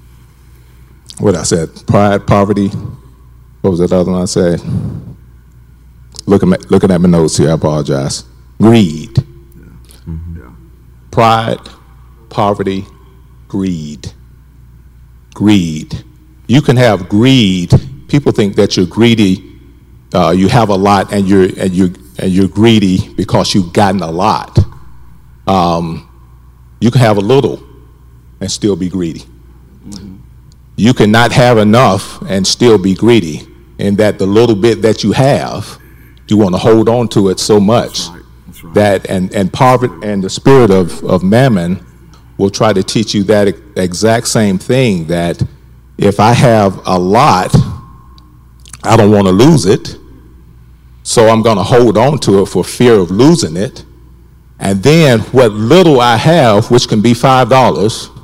what 1.19 1.37
I 1.37 1.43
said 1.43 1.69
pride, 1.87 2.27
poverty. 2.27 2.69
What 3.61 3.71
was 3.71 3.79
that 3.79 3.93
other 3.93 4.11
one 4.11 4.23
I 4.23 4.25
said? 4.25 4.61
Looking 6.27 6.53
at, 6.53 6.71
looking 6.71 6.91
at 6.91 7.01
my 7.01 7.09
notes 7.09 7.37
here, 7.37 7.51
I 7.51 7.55
apologize. 7.55 8.25
Greed. 8.61 9.19
Yeah. 9.19 9.65
Mm-hmm. 10.07 10.53
Pride, 11.11 11.61
poverty, 12.29 12.85
greed. 13.49 14.13
Greed. 15.35 16.05
You 16.47 16.61
can 16.61 16.77
have 16.77 17.09
greed. 17.09 17.73
People 18.09 18.33
think 18.33 18.57
that 18.57 18.77
you're 18.77 18.87
greedy. 18.87 19.61
Uh, 20.15 20.31
you 20.37 20.49
have 20.49 20.69
a 20.69 20.75
lot, 20.75 21.13
and 21.13 21.27
you're 21.27 21.49
and 21.59 21.73
you 21.73 21.95
and 22.19 22.31
you're 22.31 22.49
greedy 22.49 23.13
because 23.15 23.55
you've 23.55 23.73
gotten 23.73 24.03
a 24.03 24.11
lot. 24.11 24.59
Um, 25.53 26.09
you 26.81 26.91
can 26.91 27.01
have 27.01 27.19
a 27.19 27.21
little 27.21 27.63
and 28.41 28.51
still 28.51 28.75
be 28.75 28.89
greedy. 28.89 29.21
Mm-hmm. 29.87 30.17
You 30.77 30.95
cannot 30.95 31.31
have 31.33 31.59
enough 31.59 32.23
and 32.23 32.47
still 32.47 32.79
be 32.79 32.95
greedy, 32.95 33.47
in 33.79 33.97
that 33.97 34.19
the 34.19 34.27
little 34.27 34.57
bit 34.57 34.81
that 34.83 35.05
you 35.05 35.13
have, 35.13 35.79
you 36.29 36.39
want 36.39 36.55
to 36.55 36.59
hold 36.59 36.89
on 36.89 37.09
to 37.09 37.29
it 37.29 37.39
so 37.39 37.61
much 37.61 37.99
That's 37.99 38.09
right. 38.09 38.23
That's 38.47 38.65
right. 38.65 38.75
that 38.75 39.11
and 39.11 39.35
and 39.35 39.53
poverty 39.53 39.95
and 40.03 40.25
the 40.25 40.31
spirit 40.31 40.71
of 40.71 41.05
of 41.05 41.23
mammon 41.23 41.85
will 42.39 42.49
try 42.51 42.73
to 42.73 42.83
teach 42.83 43.13
you 43.15 43.23
that 43.25 43.55
exact 43.77 44.29
same 44.29 44.57
thing 44.57 45.07
that 45.09 45.43
if 45.99 46.19
I 46.19 46.33
have 46.33 46.81
a 46.87 46.99
lot, 46.99 47.55
I 48.83 48.97
don't 48.97 49.11
want 49.11 49.27
to 49.27 49.33
lose 49.33 49.67
it, 49.67 49.97
so 51.03 51.29
I'm 51.29 51.43
going 51.43 51.59
to 51.59 51.63
hold 51.63 51.99
on 51.99 52.19
to 52.21 52.41
it 52.43 52.47
for 52.47 52.65
fear 52.65 52.95
of 52.95 53.11
losing 53.11 53.57
it 53.57 53.85
and 54.63 54.81
then 54.81 55.19
what 55.33 55.51
little 55.51 56.01
I 56.01 56.17
have, 56.17 56.71
which 56.71 56.87
can 56.89 57.03
be 57.03 57.15
$5, 57.15 58.21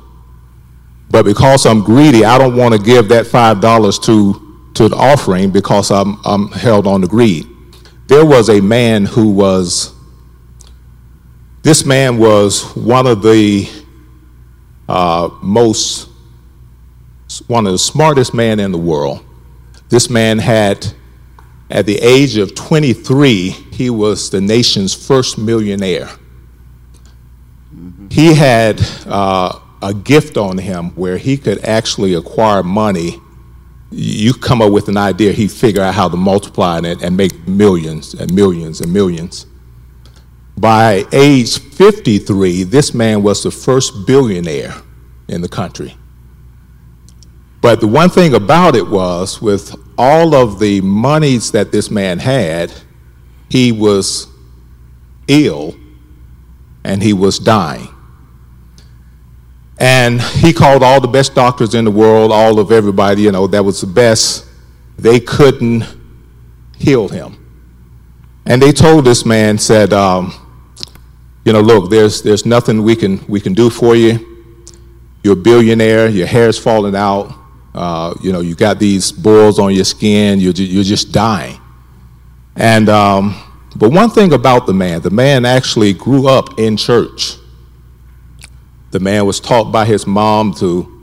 but 1.09 1.25
because 1.25 1.65
I'm 1.65 1.83
greedy, 1.83 2.23
I 2.23 2.37
don't 2.37 2.55
want 2.55 2.73
to 2.73 2.81
give 2.81 3.09
that 3.09 3.25
$5 3.25 4.03
to, 4.03 4.71
to 4.75 4.87
the 4.87 4.95
offering 4.95 5.51
because 5.51 5.91
I'm, 5.91 6.17
I'm 6.23 6.49
held 6.51 6.87
on 6.87 7.01
to 7.01 7.07
greed. 7.07 7.45
There 8.07 8.25
was 8.25 8.49
a 8.49 8.61
man 8.61 9.05
who 9.05 9.31
was 9.31 9.93
This 11.61 11.85
man 11.85 12.17
was 12.17 12.73
one 12.73 13.05
of 13.05 13.21
the 13.21 13.69
uh, 14.87 15.29
most, 15.43 16.09
one 17.47 17.67
of 17.67 17.73
the 17.73 17.77
smartest 17.77 18.33
men 18.33 18.61
in 18.61 18.71
the 18.71 18.77
world. 18.77 19.25
This 19.89 20.09
man 20.09 20.39
had, 20.39 20.87
at 21.69 21.85
the 21.85 21.97
age 21.97 22.37
of 22.37 22.55
23, 22.55 23.49
he 23.49 23.89
was 23.89 24.29
the 24.29 24.39
nation's 24.39 24.93
first 24.95 25.37
millionaire. 25.37 26.09
He 28.11 28.33
had 28.33 28.81
uh, 29.05 29.59
a 29.81 29.93
gift 29.93 30.37
on 30.37 30.57
him 30.57 30.91
where 30.91 31.17
he 31.17 31.37
could 31.37 31.63
actually 31.63 32.13
acquire 32.13 32.63
money. 32.63 33.21
You 33.91 34.33
come 34.33 34.61
up 34.61 34.71
with 34.71 34.87
an 34.87 34.97
idea, 34.97 35.31
he'd 35.31 35.51
figure 35.51 35.81
out 35.81 35.93
how 35.93 36.09
to 36.09 36.17
multiply 36.17 36.79
it 36.79 37.01
and 37.01 37.15
make 37.15 37.47
millions 37.47 38.13
and 38.13 38.33
millions 38.33 38.81
and 38.81 38.91
millions. 38.91 39.45
By 40.57 41.05
age 41.13 41.59
53, 41.59 42.63
this 42.63 42.93
man 42.93 43.23
was 43.23 43.43
the 43.43 43.51
first 43.51 44.05
billionaire 44.05 44.73
in 45.27 45.41
the 45.41 45.47
country. 45.47 45.95
But 47.61 47.81
the 47.81 47.87
one 47.87 48.09
thing 48.09 48.33
about 48.33 48.75
it 48.75 48.87
was, 48.87 49.41
with 49.41 49.75
all 49.97 50.33
of 50.33 50.59
the 50.59 50.81
monies 50.81 51.51
that 51.51 51.71
this 51.71 51.89
man 51.89 52.19
had, 52.19 52.73
he 53.49 53.71
was 53.71 54.27
ill 55.27 55.75
and 56.83 57.03
he 57.03 57.13
was 57.13 57.39
dying. 57.39 57.89
And 59.79 60.21
he 60.21 60.51
called 60.51 60.83
all 60.83 60.99
the 60.99 61.07
best 61.07 61.33
doctors 61.33 61.73
in 61.73 61.85
the 61.85 61.91
world, 61.91 62.31
all 62.33 62.59
of 62.59 62.71
everybody, 62.71 63.21
you 63.21 63.31
know, 63.31 63.47
that 63.47 63.63
was 63.63 63.79
the 63.79 63.87
best. 63.87 64.45
They 64.97 65.21
couldn't 65.21 65.85
heal 66.77 67.07
him. 67.07 67.37
And 68.45 68.61
they 68.61 68.73
told 68.73 69.05
this 69.05 69.25
man, 69.25 69.57
said, 69.57 69.93
um, 69.93 70.33
you 71.45 71.53
know, 71.53 71.61
look, 71.61 71.89
there's, 71.89 72.21
there's 72.21 72.45
nothing 72.45 72.83
we 72.83 72.95
can, 72.95 73.25
we 73.27 73.39
can 73.39 73.53
do 73.53 73.69
for 73.69 73.95
you. 73.95 74.25
You're 75.23 75.33
a 75.33 75.37
billionaire, 75.37 76.09
your 76.09 76.27
hair's 76.27 76.57
falling 76.59 76.95
out, 76.95 77.33
uh, 77.73 78.13
you 78.21 78.33
know, 78.33 78.41
you 78.41 78.55
got 78.55 78.79
these 78.79 79.11
boils 79.11 79.59
on 79.59 79.73
your 79.73 79.85
skin, 79.85 80.39
you're, 80.39 80.53
you're 80.53 80.83
just 80.83 81.13
dying. 81.13 81.59
And, 82.55 82.89
um, 82.89 83.41
but 83.77 83.91
one 83.91 84.09
thing 84.09 84.33
about 84.33 84.65
the 84.65 84.73
man, 84.73 85.01
the 85.01 85.09
man 85.09 85.45
actually 85.45 85.93
grew 85.93 86.27
up 86.27 86.59
in 86.59 86.75
church. 86.75 87.38
The 88.91 88.99
man 88.99 89.25
was 89.25 89.39
taught 89.39 89.71
by 89.71 89.85
his 89.85 90.07
mom 90.07 90.53
to 90.55 90.95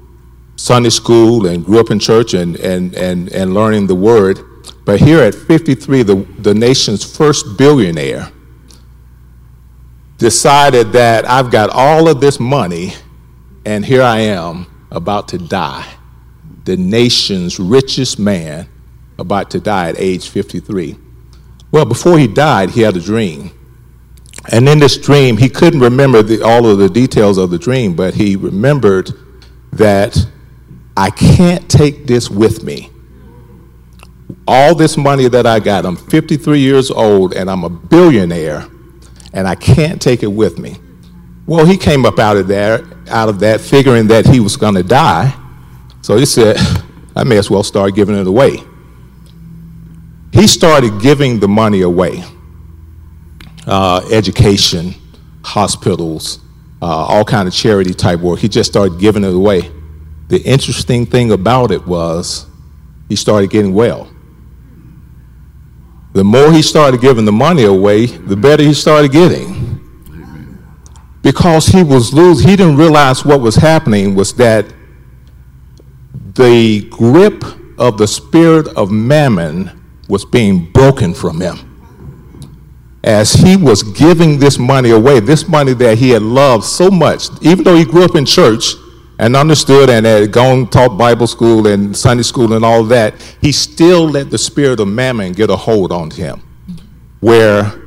Sunday 0.57 0.91
school 0.91 1.47
and 1.47 1.65
grew 1.65 1.79
up 1.79 1.91
in 1.91 1.99
church 1.99 2.35
and, 2.35 2.57
and, 2.57 2.95
and, 2.95 3.29
and 3.29 3.55
learning 3.55 3.87
the 3.87 3.95
word. 3.95 4.41
But 4.85 5.01
here 5.01 5.21
at 5.21 5.35
53, 5.35 6.03
the, 6.03 6.15
the 6.39 6.55
nation's 6.55 7.05
first 7.05 7.57
billionaire 7.59 8.31
decided 10.19 10.93
that 10.93 11.29
I've 11.29 11.51
got 11.51 11.71
all 11.71 12.09
of 12.09 12.21
this 12.21 12.41
money 12.41 12.95
and 13.65 13.85
here 13.85 14.03
I 14.03 14.21
am 14.21 14.67
about 14.91 15.29
to 15.29 15.39
die. 15.39 15.87
The 16.65 16.77
nation's 16.77 17.59
richest 17.59 18.19
man 18.19 18.69
about 19.19 19.51
to 19.51 19.61
die 19.61 19.89
at 19.89 19.97
age 19.99 20.29
53. 20.29 20.97
Well, 21.71 21.85
before 21.85 22.19
he 22.19 22.29
died, 22.29 22.71
he 22.71 22.83
had 22.83 22.97
a 22.97 23.01
dream. 23.01 23.51
And 24.53 24.69
in 24.69 24.79
this 24.79 24.97
dream, 24.97 25.37
he 25.37 25.49
couldn't 25.49 25.81
remember 25.81 26.23
the, 26.23 26.43
all 26.43 26.67
of 26.67 26.79
the 26.79 26.89
details 26.89 27.39
of 27.39 27.51
the 27.51 27.59
dream, 27.59 27.97
but 27.97 28.15
he 28.15 28.37
remembered 28.37 29.11
that 29.73 30.17
I 30.97 31.11
can't 31.11 31.69
take 31.69 32.07
this 32.07 32.31
with 32.31 32.63
me. 32.63 32.91
All 34.47 34.75
this 34.75 34.97
money 34.97 35.29
that 35.29 35.47
I 35.47 35.59
got, 35.59 35.85
I'm 35.85 35.97
53 35.97 36.61
years 36.61 36.91
old 36.91 37.35
and 37.35 37.51
I'm 37.51 37.65
a 37.65 37.69
billionaire, 37.69 38.67
and 39.33 39.49
I 39.49 39.57
can't 39.57 40.01
take 40.01 40.23
it 40.23 40.29
with 40.29 40.59
me. 40.59 40.77
Well, 41.47 41.67
he 41.67 41.77
came 41.77 42.07
up 42.07 42.19
out 42.19 42.37
of 42.37 42.47
there, 42.47 42.87
out 43.09 43.29
of 43.29 43.41
that, 43.41 43.61
figuring 43.61 44.07
that 44.09 44.27
he 44.27 44.41
was 44.41 44.57
going 44.57 44.75
to 44.75 44.83
die. 44.83 45.35
So 46.03 46.17
he 46.17 46.27
said, 46.27 46.57
I 47.17 47.25
may 47.25 47.39
as 47.39 47.51
well 47.51 47.63
start 47.63 47.95
giving 47.95 48.17
it 48.17 48.27
away. 48.27 48.63
He 50.33 50.47
started 50.47 51.01
giving 51.01 51.41
the 51.41 51.49
money 51.49 51.81
away 51.83 52.25
uh, 53.67 54.07
education, 54.13 54.95
hospitals, 55.43 56.41
uh, 56.81 56.87
all 56.87 57.25
kind 57.25 57.49
of 57.49 57.55
charity 57.55 57.93
type 57.93 58.21
work. 58.21 58.39
He 58.39 58.49
just 58.49 58.71
started 58.71 58.99
giving 59.01 59.25
it 59.25 59.35
away. 59.35 59.71
The 60.29 60.41
interesting 60.43 61.07
thing 61.07 61.33
about 61.33 61.71
it 61.71 61.87
was 61.87 62.47
he 63.09 63.17
started 63.17 63.51
getting 63.51 63.75
well. 63.75 64.09
The 66.13 66.25
more 66.25 66.51
he 66.53 66.63
started 66.63 67.01
giving 67.01 67.25
the 67.25 67.33
money 67.33 67.65
away, 67.65 68.07
the 68.07 68.37
better 68.37 68.63
he 68.63 68.73
started 68.73 69.13
getting. 69.13 69.65
Because 71.23 71.67
he 71.67 71.83
was 71.83 72.15
losing, 72.15 72.49
he 72.49 72.57
didn't 72.57 72.77
realize 72.77 73.25
what 73.25 73.41
was 73.41 73.57
happening 73.57 74.15
was 74.15 74.33
that 74.35 74.65
the 76.35 76.89
grip 76.89 77.43
of 77.79 77.99
the 77.99 78.07
spirit 78.07 78.69
of 78.77 78.91
mammon 78.91 79.83
was 80.09 80.25
being 80.25 80.71
broken 80.73 81.13
from 81.13 81.41
him 81.41 81.76
as 83.07 83.33
he 83.33 83.57
was 83.57 83.85
giving 83.85 84.37
this 84.37 84.59
money 84.59 84.91
away, 84.91 85.21
this 85.21 85.49
money 85.49 85.73
that 85.75 85.97
he 85.97 86.11
had 86.11 86.23
loved 86.23 86.65
so 86.65 86.91
much, 86.91 87.29
even 87.41 87.63
though 87.63 87.77
he 87.77 87.85
grew 87.85 88.05
up 88.05 88.17
in 88.17 88.27
church 88.27 88.75
and 89.21 89.37
understood 89.37 89.89
and 89.89 90.05
had 90.05 90.33
gone 90.33 90.69
taught 90.69 90.99
Bible 90.99 91.29
school 91.29 91.69
and 91.69 91.97
Sunday 91.97 92.25
school 92.25 92.53
and 92.53 92.65
all 92.65 92.83
that, 92.85 93.15
he 93.41 93.53
still 93.53 94.09
let 94.11 94.31
the 94.31 94.37
spirit 94.37 94.81
of 94.81 94.89
mammon 94.89 95.33
get 95.33 95.51
a 95.51 95.57
hold 95.57 95.93
on 95.93 96.11
him. 96.11 96.43
Where 97.21 97.81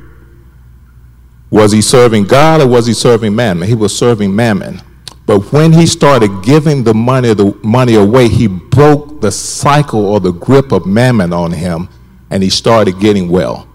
was 1.50 1.70
he 1.70 1.82
serving 1.82 2.24
God 2.24 2.62
or 2.62 2.66
was 2.66 2.86
he 2.86 2.94
serving 2.94 3.36
mammon? 3.36 3.68
He 3.68 3.74
was 3.74 3.96
serving 3.96 4.34
mammon. 4.34 4.80
But 5.26 5.52
when 5.52 5.70
he 5.72 5.86
started 5.86 6.42
giving 6.42 6.82
the 6.82 6.94
money, 6.94 7.34
the 7.34 7.54
money 7.62 7.94
away, 7.94 8.28
he 8.28 8.46
broke 8.46 9.20
the 9.20 9.30
cycle 9.30 10.06
or 10.06 10.18
the 10.18 10.32
grip 10.32 10.72
of 10.72 10.86
mammon 10.86 11.34
on 11.34 11.52
him 11.52 11.90
and 12.30 12.42
he 12.42 12.48
started 12.48 12.98
getting 12.98 13.28
well. 13.28 13.69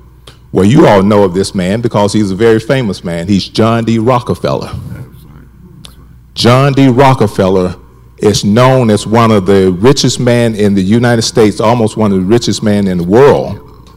Well, 0.55 0.63
you 0.63 0.87
all 0.87 1.03
know 1.03 1.25
of 1.25 1.33
this 1.33 1.53
man 1.53 1.81
because 1.81 2.13
he's 2.13 2.31
a 2.31 2.35
very 2.35 2.61
famous 2.61 3.03
man. 3.03 3.27
He's 3.27 3.49
John 3.49 3.83
D. 3.83 3.99
Rockefeller. 3.99 4.71
John 6.33 6.71
D. 6.71 6.87
Rockefeller 6.87 7.75
is 8.19 8.45
known 8.45 8.89
as 8.89 9.05
one 9.05 9.31
of 9.31 9.45
the 9.45 9.73
richest 9.73 10.17
men 10.17 10.55
in 10.55 10.73
the 10.73 10.81
United 10.81 11.23
States, 11.23 11.59
almost 11.59 11.97
one 11.97 12.13
of 12.13 12.19
the 12.19 12.23
richest 12.23 12.63
men 12.63 12.87
in 12.87 12.99
the 12.99 13.03
world. 13.03 13.89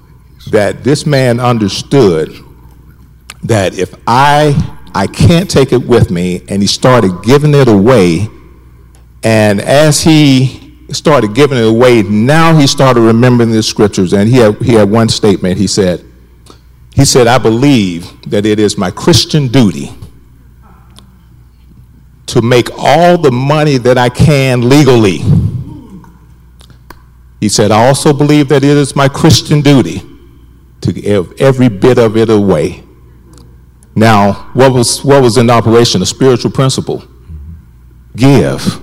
That 0.51 0.83
this 0.83 1.07
man 1.07 1.39
understood 1.39 2.35
that 3.45 3.79
if 3.79 3.95
I 4.09 4.77
I 4.97 5.07
can't 5.07 5.49
take 5.49 5.73
it 5.73 5.87
with 5.87 6.11
me, 6.11 6.43
and 6.49 6.61
he 6.61 6.67
started 6.67 7.23
giving 7.23 7.55
it 7.55 7.69
away. 7.69 8.27
And 9.23 9.61
as 9.61 10.03
he 10.03 10.75
started 10.91 11.37
giving 11.37 11.57
it 11.57 11.69
away, 11.69 12.03
now 12.03 12.57
he 12.59 12.67
started 12.67 13.03
remembering 13.03 13.53
the 13.53 13.63
scriptures. 13.63 14.13
And 14.13 14.29
he 14.29 14.39
had, 14.39 14.57
he 14.61 14.73
had 14.73 14.91
one 14.91 15.09
statement. 15.09 15.57
He 15.57 15.69
said, 15.69 16.05
he 16.99 17.05
said, 17.05 17.29
I 17.29 17.39
believe 17.39 18.11
that 18.29 18.45
it 18.45 18.59
is 18.59 18.77
my 18.77 18.91
Christian 18.91 19.47
duty 19.47 19.93
to 22.27 22.43
make 22.43 22.69
all 22.77 23.17
the 23.17 23.31
money 23.31 23.79
that 23.79 23.97
I 23.97 24.09
can 24.09 24.69
legally. 24.69 25.19
He 27.39 27.49
said, 27.49 27.71
I 27.71 27.87
also 27.87 28.13
believe 28.13 28.49
that 28.49 28.65
it 28.65 28.77
is 28.77 28.97
my 28.97 29.09
Christian 29.09 29.61
duty 29.61 30.03
to 30.81 30.93
give 30.93 31.41
every 31.41 31.69
bit 31.69 31.99
of 31.99 32.17
it 32.17 32.31
away. 32.31 32.83
Now, 33.95 34.51
what 34.55 34.73
was, 34.73 35.05
what 35.05 35.23
was 35.23 35.39
in 35.39 35.51
operation? 35.51 36.03
A 36.03 36.07
spiritual 36.07 36.51
principle. 36.51 37.05
Give, 38.17 38.83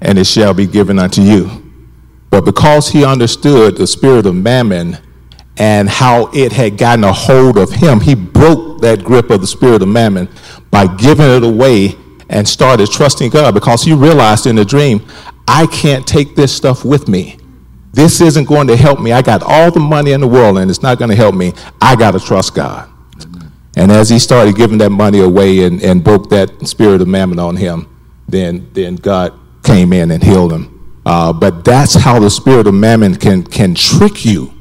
and 0.00 0.18
it 0.18 0.26
shall 0.26 0.52
be 0.52 0.66
given 0.66 0.98
unto 0.98 1.22
you. 1.22 1.72
But 2.28 2.44
because 2.44 2.90
he 2.90 3.04
understood 3.04 3.76
the 3.76 3.86
spirit 3.86 4.26
of 4.26 4.34
mammon 4.34 4.98
and 5.56 5.88
how 5.88 6.30
it 6.32 6.52
had 6.52 6.76
gotten 6.76 7.04
a 7.04 7.12
hold 7.12 7.58
of 7.58 7.70
him. 7.70 8.00
He 8.00 8.14
broke 8.14 8.80
that 8.80 9.04
grip 9.04 9.30
of 9.30 9.40
the 9.40 9.46
spirit 9.46 9.82
of 9.82 9.88
mammon 9.88 10.28
by 10.70 10.86
giving 10.86 11.26
it 11.26 11.44
away 11.44 11.94
and 12.28 12.48
started 12.48 12.90
trusting 12.90 13.30
God 13.30 13.54
because 13.54 13.82
he 13.82 13.92
realized 13.92 14.46
in 14.46 14.56
the 14.56 14.64
dream, 14.64 15.06
I 15.46 15.66
can't 15.66 16.06
take 16.06 16.34
this 16.34 16.54
stuff 16.54 16.84
with 16.84 17.08
me. 17.08 17.38
This 17.92 18.20
isn't 18.20 18.46
going 18.46 18.66
to 18.66 18.76
help 18.76 19.00
me. 19.00 19.12
I 19.12 19.22
got 19.22 19.42
all 19.42 19.70
the 19.70 19.80
money 19.80 20.12
in 20.12 20.20
the 20.20 20.26
world 20.26 20.58
and 20.58 20.68
it's 20.68 20.82
not 20.82 20.98
going 20.98 21.10
to 21.10 21.16
help 21.16 21.34
me. 21.34 21.52
I 21.80 21.94
got 21.94 22.12
to 22.12 22.20
trust 22.20 22.54
God. 22.54 22.90
And 23.76 23.90
as 23.92 24.08
he 24.08 24.18
started 24.18 24.56
giving 24.56 24.78
that 24.78 24.90
money 24.90 25.20
away 25.20 25.64
and, 25.64 25.82
and 25.82 26.02
broke 26.02 26.30
that 26.30 26.66
spirit 26.66 27.00
of 27.00 27.08
mammon 27.08 27.38
on 27.38 27.56
him, 27.56 27.88
then, 28.28 28.68
then 28.72 28.96
God 28.96 29.38
came 29.62 29.92
in 29.92 30.10
and 30.10 30.22
healed 30.22 30.52
him. 30.52 31.00
Uh, 31.06 31.32
but 31.32 31.64
that's 31.64 31.94
how 31.94 32.18
the 32.18 32.30
spirit 32.30 32.66
of 32.66 32.74
mammon 32.74 33.14
can, 33.14 33.44
can 33.44 33.74
trick 33.74 34.24
you 34.24 34.53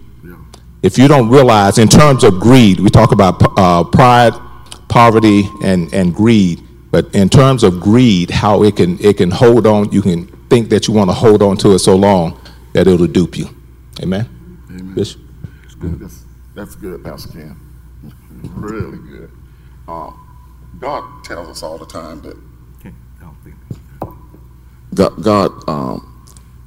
if 0.83 0.97
you 0.97 1.07
don't 1.07 1.29
realize, 1.29 1.77
in 1.77 1.87
terms 1.87 2.23
of 2.23 2.39
greed, 2.39 2.79
we 2.81 2.89
talk 2.89 3.11
about 3.13 3.41
uh, 3.57 3.83
pride, 3.85 4.33
poverty, 4.89 5.49
and, 5.63 5.91
and 5.93 6.13
greed. 6.13 6.61
But 6.91 7.13
in 7.15 7.29
terms 7.29 7.63
of 7.63 7.79
greed, 7.79 8.29
how 8.29 8.63
it 8.63 8.75
can 8.75 8.99
it 8.99 9.17
can 9.17 9.31
hold 9.31 9.65
on, 9.65 9.91
you 9.91 10.01
can 10.03 10.27
think 10.49 10.69
that 10.69 10.87
you 10.87 10.93
want 10.93 11.09
to 11.09 11.13
hold 11.13 11.41
on 11.41 11.57
to 11.57 11.71
it 11.71 11.79
so 11.79 11.95
long 11.95 12.39
that 12.73 12.85
it'll 12.87 13.07
dupe 13.07 13.37
you. 13.37 13.47
Amen. 14.01 14.29
Amen. 14.69 14.93
Bishop? 14.93 15.21
That's 15.63 15.75
good. 15.75 15.99
That's, 15.99 16.23
that's 16.53 16.75
good, 16.75 17.03
Pastor 17.03 17.31
Ken. 17.31 17.59
really 18.55 18.97
good. 18.97 19.31
Uh, 19.87 20.11
God 20.79 21.23
tells 21.23 21.47
us 21.47 21.63
all 21.63 21.77
the 21.79 21.85
time 21.85 22.21
that 22.21 22.37
Okay, 22.79 22.93
I'll 23.23 23.35
think. 23.43 23.55
God, 24.93 25.23
God 25.23 25.69
um, 25.69 26.25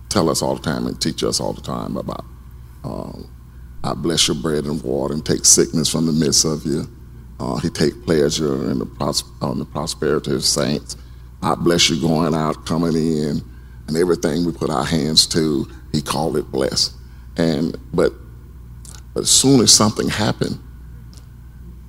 tell 0.09 0.29
us 0.29 0.43
all 0.43 0.57
the 0.57 0.62
time 0.62 0.87
and 0.87 1.01
teach 1.01 1.23
us 1.23 1.39
all 1.39 1.53
the 1.53 1.61
time 1.61 1.97
about 1.97 2.25
um, 2.83 3.29
I 3.87 3.95
bless 3.95 4.26
your 4.26 4.37
bread 4.37 4.64
and 4.64 4.82
water 4.82 5.14
and 5.14 5.24
take 5.24 5.45
sickness 5.45 5.89
from 5.89 6.07
the 6.07 6.12
midst 6.12 6.45
of 6.45 6.66
you. 6.66 6.89
Uh, 7.39 7.57
he 7.59 7.70
take 7.70 8.05
pleasure 8.05 8.68
in 8.70 8.80
the, 8.80 8.87
pros- 8.87 9.22
on 9.41 9.61
the 9.61 9.64
prosperity 9.64 10.34
of 10.34 10.45
saints. 10.45 10.97
I 11.41 11.55
bless 11.55 11.89
you 11.89 12.01
going 12.01 12.34
out, 12.34 12.66
coming 12.66 12.95
in, 12.97 13.43
and 13.87 13.97
everything 13.97 14.45
we 14.45 14.53
put 14.53 14.70
our 14.70 14.84
hands 14.84 15.26
to. 15.28 15.70
He 15.93 16.03
called 16.03 16.37
it 16.37 16.51
blessed. 16.51 16.95
And 17.37 17.76
but, 17.93 18.12
but 19.14 19.20
as 19.22 19.30
soon 19.30 19.61
as 19.61 19.72
something 19.72 20.09
happened, 20.09 20.59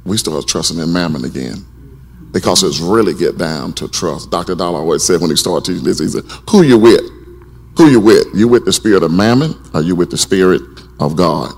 we 0.05 0.17
started 0.17 0.47
trusting 0.47 0.77
in 0.77 0.93
mammon 0.93 1.25
again 1.25 1.65
because 2.31 2.61
it's 2.61 2.79
really 2.79 3.15
get 3.15 3.39
down 3.39 3.73
to 3.73 3.87
trust. 3.87 4.29
Dr. 4.29 4.53
Dollar 4.53 4.79
always 4.79 5.03
said 5.03 5.19
when 5.19 5.31
he 5.31 5.35
started 5.35 5.65
teaching 5.65 5.83
this, 5.85 5.99
he 5.99 6.07
said, 6.09 6.25
"Who 6.51 6.61
you 6.61 6.77
with? 6.77 7.01
Who 7.77 7.89
you 7.89 7.99
with? 7.99 8.27
You 8.35 8.47
with 8.47 8.65
the 8.65 8.73
spirit 8.73 9.01
of 9.01 9.11
mammon, 9.11 9.55
or 9.73 9.81
you 9.81 9.95
with 9.95 10.11
the 10.11 10.17
spirit 10.17 10.61
of 10.99 11.15
God?" 11.15 11.53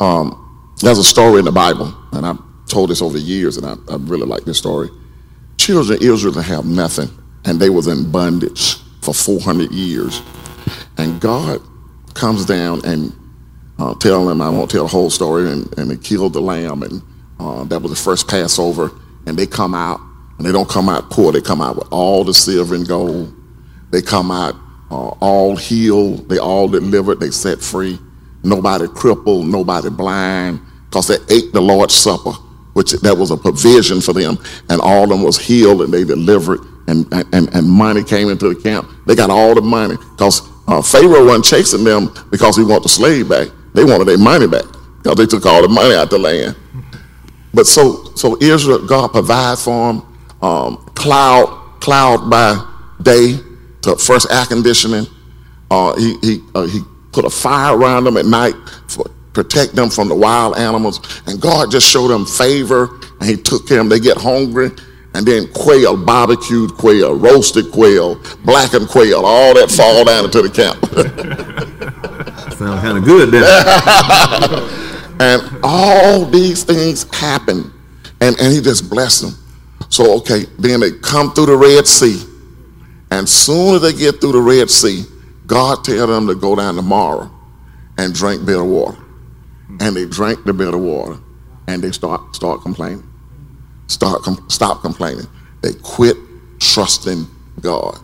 Um, 0.00 0.74
there's 0.82 0.98
a 0.98 1.04
story 1.04 1.38
in 1.38 1.44
the 1.44 1.52
Bible, 1.52 1.94
and 2.12 2.26
I've 2.26 2.38
told 2.68 2.90
this 2.90 3.00
over 3.00 3.14
the 3.14 3.24
years, 3.24 3.56
and 3.56 3.66
I, 3.66 3.92
I 3.92 3.96
really 3.96 4.26
like 4.26 4.44
this 4.44 4.58
story. 4.58 4.88
Children 5.56 5.98
Israel 6.02 6.34
have 6.40 6.66
nothing, 6.66 7.08
and 7.44 7.58
they 7.58 7.70
was 7.70 7.86
in 7.86 8.10
bondage 8.10 8.76
for 9.00 9.14
400 9.14 9.70
years, 9.72 10.20
and 10.98 11.20
God 11.20 11.60
comes 12.14 12.44
down 12.44 12.84
and 12.84 13.12
uh, 13.78 13.94
tell 13.94 14.26
them, 14.26 14.40
I 14.40 14.48
won't 14.48 14.70
tell 14.70 14.84
the 14.84 14.88
whole 14.88 15.10
story, 15.10 15.50
and, 15.50 15.78
and 15.78 15.90
they 15.90 15.96
killed 15.96 16.32
the 16.32 16.40
lamb, 16.40 16.82
and 16.82 17.02
uh, 17.38 17.64
that 17.64 17.80
was 17.80 17.90
the 17.90 17.96
first 17.96 18.28
Passover, 18.28 18.90
and 19.26 19.38
they 19.38 19.46
come 19.46 19.74
out, 19.74 20.00
and 20.38 20.46
they 20.46 20.52
don't 20.52 20.68
come 20.68 20.88
out 20.88 21.10
poor, 21.10 21.32
they 21.32 21.40
come 21.40 21.60
out 21.60 21.76
with 21.76 21.88
all 21.90 22.24
the 22.24 22.34
silver 22.34 22.74
and 22.74 22.86
gold. 22.86 23.32
They 23.90 24.02
come 24.02 24.30
out 24.30 24.54
uh, 24.90 25.08
all 25.20 25.56
healed, 25.56 26.28
they 26.28 26.38
all 26.38 26.68
delivered, 26.68 27.20
they 27.20 27.30
set 27.30 27.60
free. 27.60 27.98
Nobody 28.46 28.86
crippled, 28.88 29.46
nobody 29.46 29.90
blind, 29.90 30.60
because 30.88 31.08
they 31.08 31.18
ate 31.34 31.52
the 31.52 31.60
Lord's 31.60 31.94
Supper, 31.94 32.32
which 32.74 32.92
that 32.92 33.18
was 33.18 33.30
a 33.30 33.36
provision 33.36 34.00
for 34.00 34.12
them, 34.12 34.38
and 34.70 34.80
all 34.80 35.04
of 35.04 35.10
them 35.10 35.22
was 35.22 35.36
healed 35.36 35.82
and 35.82 35.92
they 35.92 36.04
delivered, 36.04 36.60
and, 36.86 37.12
and, 37.12 37.52
and 37.54 37.68
money 37.68 38.04
came 38.04 38.28
into 38.28 38.48
the 38.48 38.60
camp. 38.60 38.88
They 39.06 39.16
got 39.16 39.30
all 39.30 39.54
the 39.54 39.62
money, 39.62 39.96
because 39.96 40.42
uh, 40.68 40.80
Pharaoh 40.80 41.26
wasn't 41.26 41.44
chasing 41.44 41.84
them 41.84 42.12
because 42.30 42.56
he 42.56 42.62
wanted 42.62 42.84
the 42.84 42.88
slave 42.88 43.28
back. 43.28 43.48
They 43.74 43.84
wanted 43.84 44.06
their 44.06 44.18
money 44.18 44.46
back, 44.46 44.64
because 45.02 45.16
they 45.16 45.26
took 45.26 45.44
all 45.44 45.62
the 45.62 45.68
money 45.68 45.94
out 45.94 46.10
the 46.10 46.18
land. 46.18 46.56
But 47.52 47.66
so 47.66 48.12
so 48.14 48.36
Israel, 48.40 48.86
God 48.86 49.12
provides 49.12 49.64
for 49.64 49.92
them. 49.92 50.16
Um, 50.42 50.76
cloud 50.94 51.46
cloud 51.80 52.28
by 52.28 52.62
day 53.02 53.38
to 53.82 53.96
first 53.96 54.30
air 54.30 54.44
conditioning. 54.44 55.06
Uh, 55.70 55.96
he 55.96 56.18
he 56.22 56.42
uh, 56.54 56.66
he 56.66 56.80
put 57.16 57.24
a 57.24 57.30
fire 57.30 57.76
around 57.76 58.04
them 58.04 58.18
at 58.18 58.26
night 58.26 58.54
for 58.88 59.10
protect 59.32 59.74
them 59.74 59.88
from 59.88 60.08
the 60.08 60.14
wild 60.14 60.56
animals. 60.56 61.00
And 61.26 61.40
God 61.40 61.70
just 61.70 61.90
showed 61.90 62.08
them 62.08 62.26
favor, 62.26 63.00
and 63.20 63.28
He 63.28 63.36
took 63.36 63.66
them. 63.66 63.88
They 63.88 63.98
get 63.98 64.18
hungry, 64.18 64.70
and 65.14 65.26
then 65.26 65.48
quail, 65.54 65.96
barbecued 65.96 66.74
quail, 66.74 67.14
roasted 67.14 67.72
quail, 67.72 68.20
blackened 68.44 68.88
quail, 68.88 69.24
all 69.24 69.54
that 69.54 69.70
fall 69.70 70.04
down 70.04 70.26
into 70.26 70.42
the 70.42 70.50
camp. 70.50 70.76
Sounds 72.56 72.82
kind 72.82 72.98
of 72.98 73.04
good 73.04 73.30
then. 73.30 74.82
And 75.18 75.40
all 75.62 76.26
these 76.26 76.62
things 76.62 77.04
happen. 77.10 77.72
And, 78.20 78.38
and 78.38 78.52
he 78.52 78.60
just 78.60 78.90
blessed 78.90 79.22
them. 79.22 79.32
So, 79.88 80.18
okay, 80.18 80.44
then 80.58 80.80
they 80.80 80.92
come 80.92 81.32
through 81.32 81.46
the 81.46 81.56
Red 81.56 81.86
Sea. 81.86 82.22
And 83.10 83.26
soon 83.26 83.76
as 83.76 83.80
they 83.80 83.94
get 83.94 84.20
through 84.20 84.32
the 84.32 84.42
Red 84.42 84.68
Sea, 84.70 85.04
God 85.46 85.84
tell 85.84 86.06
them 86.06 86.26
to 86.26 86.34
go 86.34 86.56
down 86.56 86.74
tomorrow 86.76 87.30
and 87.98 88.14
drink 88.14 88.44
bitter 88.44 88.64
water. 88.64 88.98
And 89.80 89.96
they 89.96 90.06
drank 90.06 90.44
the 90.44 90.52
bitter 90.52 90.78
water 90.78 91.18
and 91.68 91.82
they 91.82 91.90
start, 91.92 92.34
start 92.34 92.62
complaining. 92.62 93.08
Start, 93.88 94.22
com- 94.22 94.44
stop 94.48 94.82
complaining. 94.82 95.26
They 95.62 95.72
quit 95.82 96.16
trusting 96.60 97.26
God. 97.60 97.98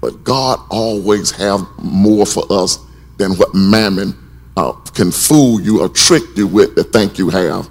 But 0.00 0.24
God 0.24 0.60
always 0.70 1.30
have 1.32 1.66
more 1.78 2.26
for 2.26 2.44
us 2.50 2.78
than 3.18 3.32
what 3.32 3.54
mammon 3.54 4.14
uh, 4.56 4.72
can 4.94 5.10
fool 5.10 5.60
you 5.60 5.80
or 5.80 5.88
trick 5.88 6.22
you 6.36 6.46
with 6.46 6.74
to 6.76 6.84
think 6.84 7.18
you 7.18 7.30
have. 7.30 7.68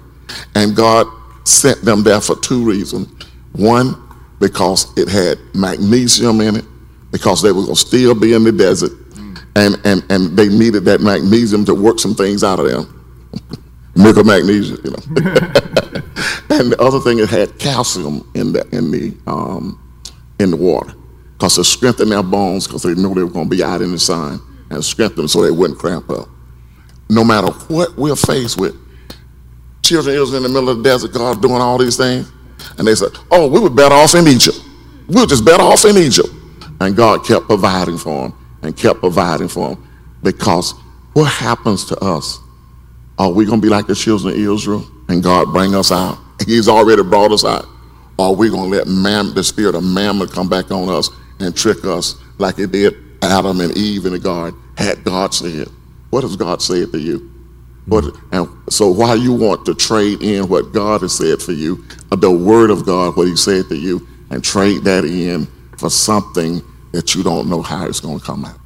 And 0.54 0.76
God 0.76 1.06
sent 1.44 1.82
them 1.82 2.02
there 2.02 2.20
for 2.20 2.36
two 2.36 2.64
reasons. 2.64 3.08
One, 3.52 3.94
because 4.40 4.96
it 4.98 5.08
had 5.08 5.38
magnesium 5.54 6.40
in 6.40 6.56
it, 6.56 6.64
because 7.10 7.42
they 7.42 7.52
were 7.52 7.62
going 7.62 7.74
to 7.74 7.80
still 7.80 8.14
be 8.14 8.34
in 8.34 8.44
the 8.44 8.52
desert, 8.52 8.92
and, 9.56 9.80
and, 9.84 10.04
and 10.10 10.36
they 10.36 10.48
needed 10.48 10.84
that 10.84 11.00
magnesium 11.00 11.64
to 11.64 11.74
work 11.74 11.98
some 11.98 12.14
things 12.14 12.44
out 12.44 12.60
of 12.60 12.68
them. 12.68 12.92
Milk 13.96 14.18
of 14.18 14.26
magnesia, 14.26 14.76
you 14.84 14.90
know. 14.90 14.96
and 16.50 16.72
the 16.72 16.76
other 16.78 17.00
thing, 17.00 17.18
it 17.18 17.30
had 17.30 17.58
calcium 17.58 18.30
in 18.34 18.52
the 18.52 18.68
in 18.70 18.90
the 18.90 19.16
um, 19.26 19.80
in 20.38 20.50
the 20.50 20.56
water, 20.56 20.92
because 21.32 21.54
to 21.56 21.64
strengthen 21.64 22.10
their 22.10 22.22
bones, 22.22 22.66
because 22.66 22.82
they 22.82 22.94
knew 22.94 23.14
they 23.14 23.24
were 23.24 23.30
going 23.30 23.48
to 23.48 23.56
be 23.56 23.64
out 23.64 23.80
in 23.80 23.92
the 23.92 23.98
sun, 23.98 24.38
and 24.70 24.84
strengthen 24.84 25.16
them 25.16 25.28
so 25.28 25.40
they 25.40 25.50
wouldn't 25.50 25.78
cramp 25.78 26.10
up 26.10 26.28
no 27.08 27.24
matter 27.24 27.48
what 27.68 27.96
we're 27.96 28.16
faced 28.16 28.58
with. 28.58 28.74
Children 29.82 30.16
Israel 30.16 30.36
in 30.36 30.42
the 30.42 30.48
middle 30.48 30.68
of 30.68 30.78
the 30.78 30.82
desert, 30.82 31.12
God 31.12 31.40
doing 31.40 31.60
all 31.60 31.78
these 31.78 31.96
things. 31.96 32.30
And 32.78 32.86
they 32.86 32.94
said, 32.94 33.10
Oh, 33.30 33.48
we 33.48 33.60
were 33.60 33.70
better 33.70 33.94
off 33.94 34.14
in 34.14 34.26
Egypt. 34.26 34.60
We 35.06 35.20
were 35.20 35.26
just 35.26 35.44
better 35.44 35.62
off 35.62 35.84
in 35.84 35.96
Egypt. 35.96 36.28
And 36.80 36.96
God 36.96 37.24
kept 37.24 37.46
providing 37.46 37.96
for 37.96 38.28
them 38.28 38.45
and 38.66 38.76
kept 38.76 39.00
providing 39.00 39.48
for 39.48 39.70
them. 39.70 39.88
Because 40.22 40.72
what 41.12 41.30
happens 41.30 41.84
to 41.86 41.96
us? 41.98 42.38
Are 43.18 43.30
we 43.30 43.46
going 43.46 43.60
to 43.60 43.66
be 43.66 43.70
like 43.70 43.86
the 43.86 43.94
children 43.94 44.34
of 44.34 44.38
Israel 44.38 44.86
and 45.08 45.22
God 45.22 45.52
bring 45.52 45.74
us 45.74 45.90
out? 45.90 46.18
He's 46.44 46.68
already 46.68 47.02
brought 47.02 47.32
us 47.32 47.44
out. 47.44 47.64
Or 48.18 48.26
are 48.26 48.34
we 48.34 48.50
going 48.50 48.70
to 48.70 48.76
let 48.76 48.86
man, 48.86 49.34
the 49.34 49.44
spirit 49.44 49.74
of 49.74 49.84
mammon 49.84 50.28
come 50.28 50.48
back 50.48 50.70
on 50.70 50.88
us 50.88 51.10
and 51.40 51.56
trick 51.56 51.84
us 51.84 52.16
like 52.38 52.58
it 52.58 52.72
did 52.72 52.94
Adam 53.22 53.60
and 53.60 53.76
Eve 53.76 54.06
in 54.06 54.12
the 54.12 54.18
garden? 54.18 54.58
Had 54.76 55.04
God 55.04 55.32
said, 55.32 55.68
what 56.10 56.22
has 56.22 56.36
God 56.36 56.60
said 56.60 56.92
to 56.92 56.98
you? 56.98 57.32
What, 57.86 58.04
and 58.32 58.48
so 58.68 58.88
why 58.88 59.14
you 59.14 59.32
want 59.32 59.64
to 59.66 59.74
trade 59.74 60.22
in 60.22 60.48
what 60.48 60.72
God 60.72 61.02
has 61.02 61.16
said 61.16 61.40
for 61.40 61.52
you, 61.52 61.84
the 62.10 62.30
word 62.30 62.70
of 62.70 62.84
God, 62.84 63.16
what 63.16 63.28
he 63.28 63.36
said 63.36 63.68
to 63.68 63.76
you, 63.76 64.06
and 64.30 64.42
trade 64.42 64.84
that 64.84 65.04
in 65.04 65.46
for 65.78 65.88
something 65.88 66.62
that 66.96 67.14
you 67.14 67.22
don't 67.22 67.46
know 67.50 67.60
how 67.60 67.86
it's 67.86 68.00
going 68.00 68.18
to 68.18 68.24
come 68.24 68.46
out. 68.46 68.58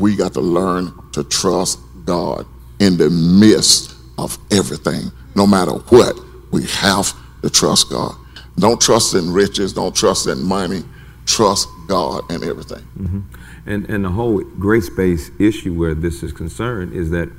We 0.00 0.16
got 0.16 0.34
to 0.34 0.40
learn 0.40 0.92
to 1.12 1.22
trust 1.22 1.78
God 2.04 2.44
in 2.80 2.96
the 2.96 3.08
midst 3.08 3.94
of 4.18 4.36
everything. 4.50 5.12
No 5.36 5.46
matter 5.46 5.70
what, 5.70 6.18
we 6.50 6.64
have 6.66 7.14
to 7.42 7.48
trust 7.48 7.88
God. 7.88 8.16
Don't 8.58 8.80
trust 8.80 9.14
in 9.14 9.32
riches, 9.32 9.72
don't 9.72 9.94
trust 9.94 10.26
in 10.26 10.42
money, 10.42 10.82
trust 11.24 11.68
God 11.86 12.28
in 12.32 12.42
everything. 12.42 12.84
Mm-hmm. 12.98 13.20
And, 13.66 13.88
and 13.88 14.04
the 14.04 14.10
whole 14.10 14.40
grace 14.40 14.90
based 14.90 15.30
issue 15.38 15.72
where 15.72 15.94
this 15.94 16.24
is 16.24 16.32
concerned 16.32 16.92
is 16.94 17.10
that 17.10 17.30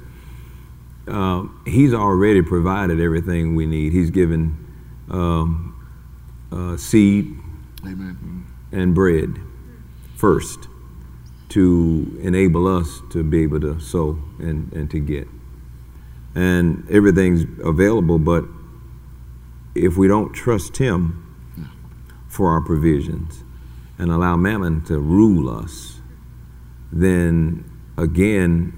uh, 1.10 1.44
He's 1.66 1.94
already 1.94 2.42
provided 2.42 3.02
everything 3.02 3.56
we 3.56 3.66
need. 3.66 3.92
He's 3.92 4.10
given 4.10 4.58
um, 5.12 5.76
uh, 6.50 6.78
seed 6.78 7.38
Amen. 7.86 8.48
and 8.72 8.96
bread 8.96 9.38
first 10.24 10.70
to 11.50 12.18
enable 12.22 12.66
us 12.66 13.02
to 13.10 13.22
be 13.26 13.44
able 13.44 13.60
to 13.60 13.78
sow 13.78 14.18
and, 14.40 14.72
and 14.72 14.90
to 14.90 14.98
get. 14.98 15.28
And 16.34 16.90
everything's 16.90 17.44
available, 17.62 18.20
but 18.20 18.46
if 19.76 19.98
we 19.98 20.08
don't 20.08 20.32
trust 20.32 20.78
Him 20.78 21.20
for 22.30 22.52
our 22.52 22.62
provisions 22.62 23.44
and 23.98 24.12
allow 24.12 24.38
mammon 24.38 24.86
to 24.86 24.98
rule 24.98 25.50
us, 25.50 26.00
then 26.94 27.70
again, 27.98 28.72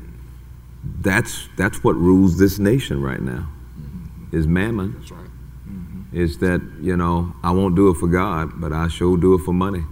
that's 1.01 1.47
that's 1.57 1.83
what 1.83 1.93
rules 1.93 2.39
this 2.39 2.57
nation 2.57 3.03
right 3.03 3.21
now. 3.21 3.47
Mm-hmm. 3.79 4.35
Is 4.35 4.47
mammon. 4.47 4.95
That's 4.97 5.11
right. 5.11 5.29
Mm-hmm. 5.69 6.05
Mm-hmm. 6.05 6.17
Is 6.17 6.39
that 6.39 6.61
you 6.81 6.97
know 6.97 7.35
I 7.43 7.51
won't 7.51 7.75
do 7.75 7.89
it 7.91 7.97
for 7.97 8.07
God, 8.07 8.59
but 8.59 8.73
I 8.73 8.87
sure 8.87 9.15
do 9.15 9.35
it 9.35 9.41
for 9.45 9.53
money. 9.53 9.83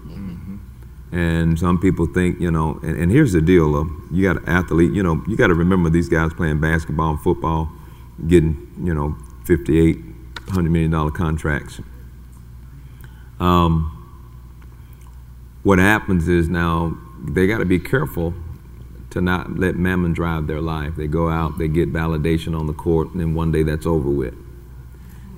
And 1.14 1.60
some 1.60 1.78
people 1.78 2.08
think 2.08 2.42
you 2.42 2.50
know, 2.50 2.80
and, 2.82 2.98
and 2.98 3.12
here's 3.12 3.34
the 3.34 3.42
deal: 3.42 3.76
uh, 3.76 3.84
you 4.12 4.24
got 4.24 4.38
an 4.42 4.50
athlete. 4.50 4.92
You 4.94 5.04
know, 5.04 5.24
you 5.28 5.38
got 5.38 5.48
to 5.48 5.54
remember 5.54 5.92
these 5.92 6.10
guys 6.10 6.34
playing 6.34 6.60
basketball 6.60 7.12
and 7.12 7.22
football, 7.22 7.70
getting 8.28 8.74
you 8.84 8.96
know 8.96 9.16
58, 9.46 9.98
100 9.98 10.72
million 10.72 10.90
dollar 10.90 11.12
contracts. 11.12 11.80
Um, 13.40 13.92
what 15.62 15.78
happens 15.78 16.28
is 16.28 16.50
now 16.50 16.98
they 17.24 17.46
got 17.46 17.60
to 17.60 17.66
be 17.66 17.80
careful 17.80 18.34
to 19.12 19.22
not 19.22 19.60
let 19.60 19.76
mammon 19.76 20.14
drive 20.14 20.48
their 20.48 20.62
life. 20.62 20.96
They 20.96 21.06
go 21.06 21.30
out, 21.30 21.60
they 21.60 21.68
get 21.68 21.94
validation 21.94 22.60
on 22.60 22.66
the 22.66 22.74
court, 22.74 23.12
and 23.12 23.22
then 23.22 23.36
one 23.36 23.52
day 23.52 23.62
that's 23.62 23.86
over 23.86 24.10
with. 24.10 24.34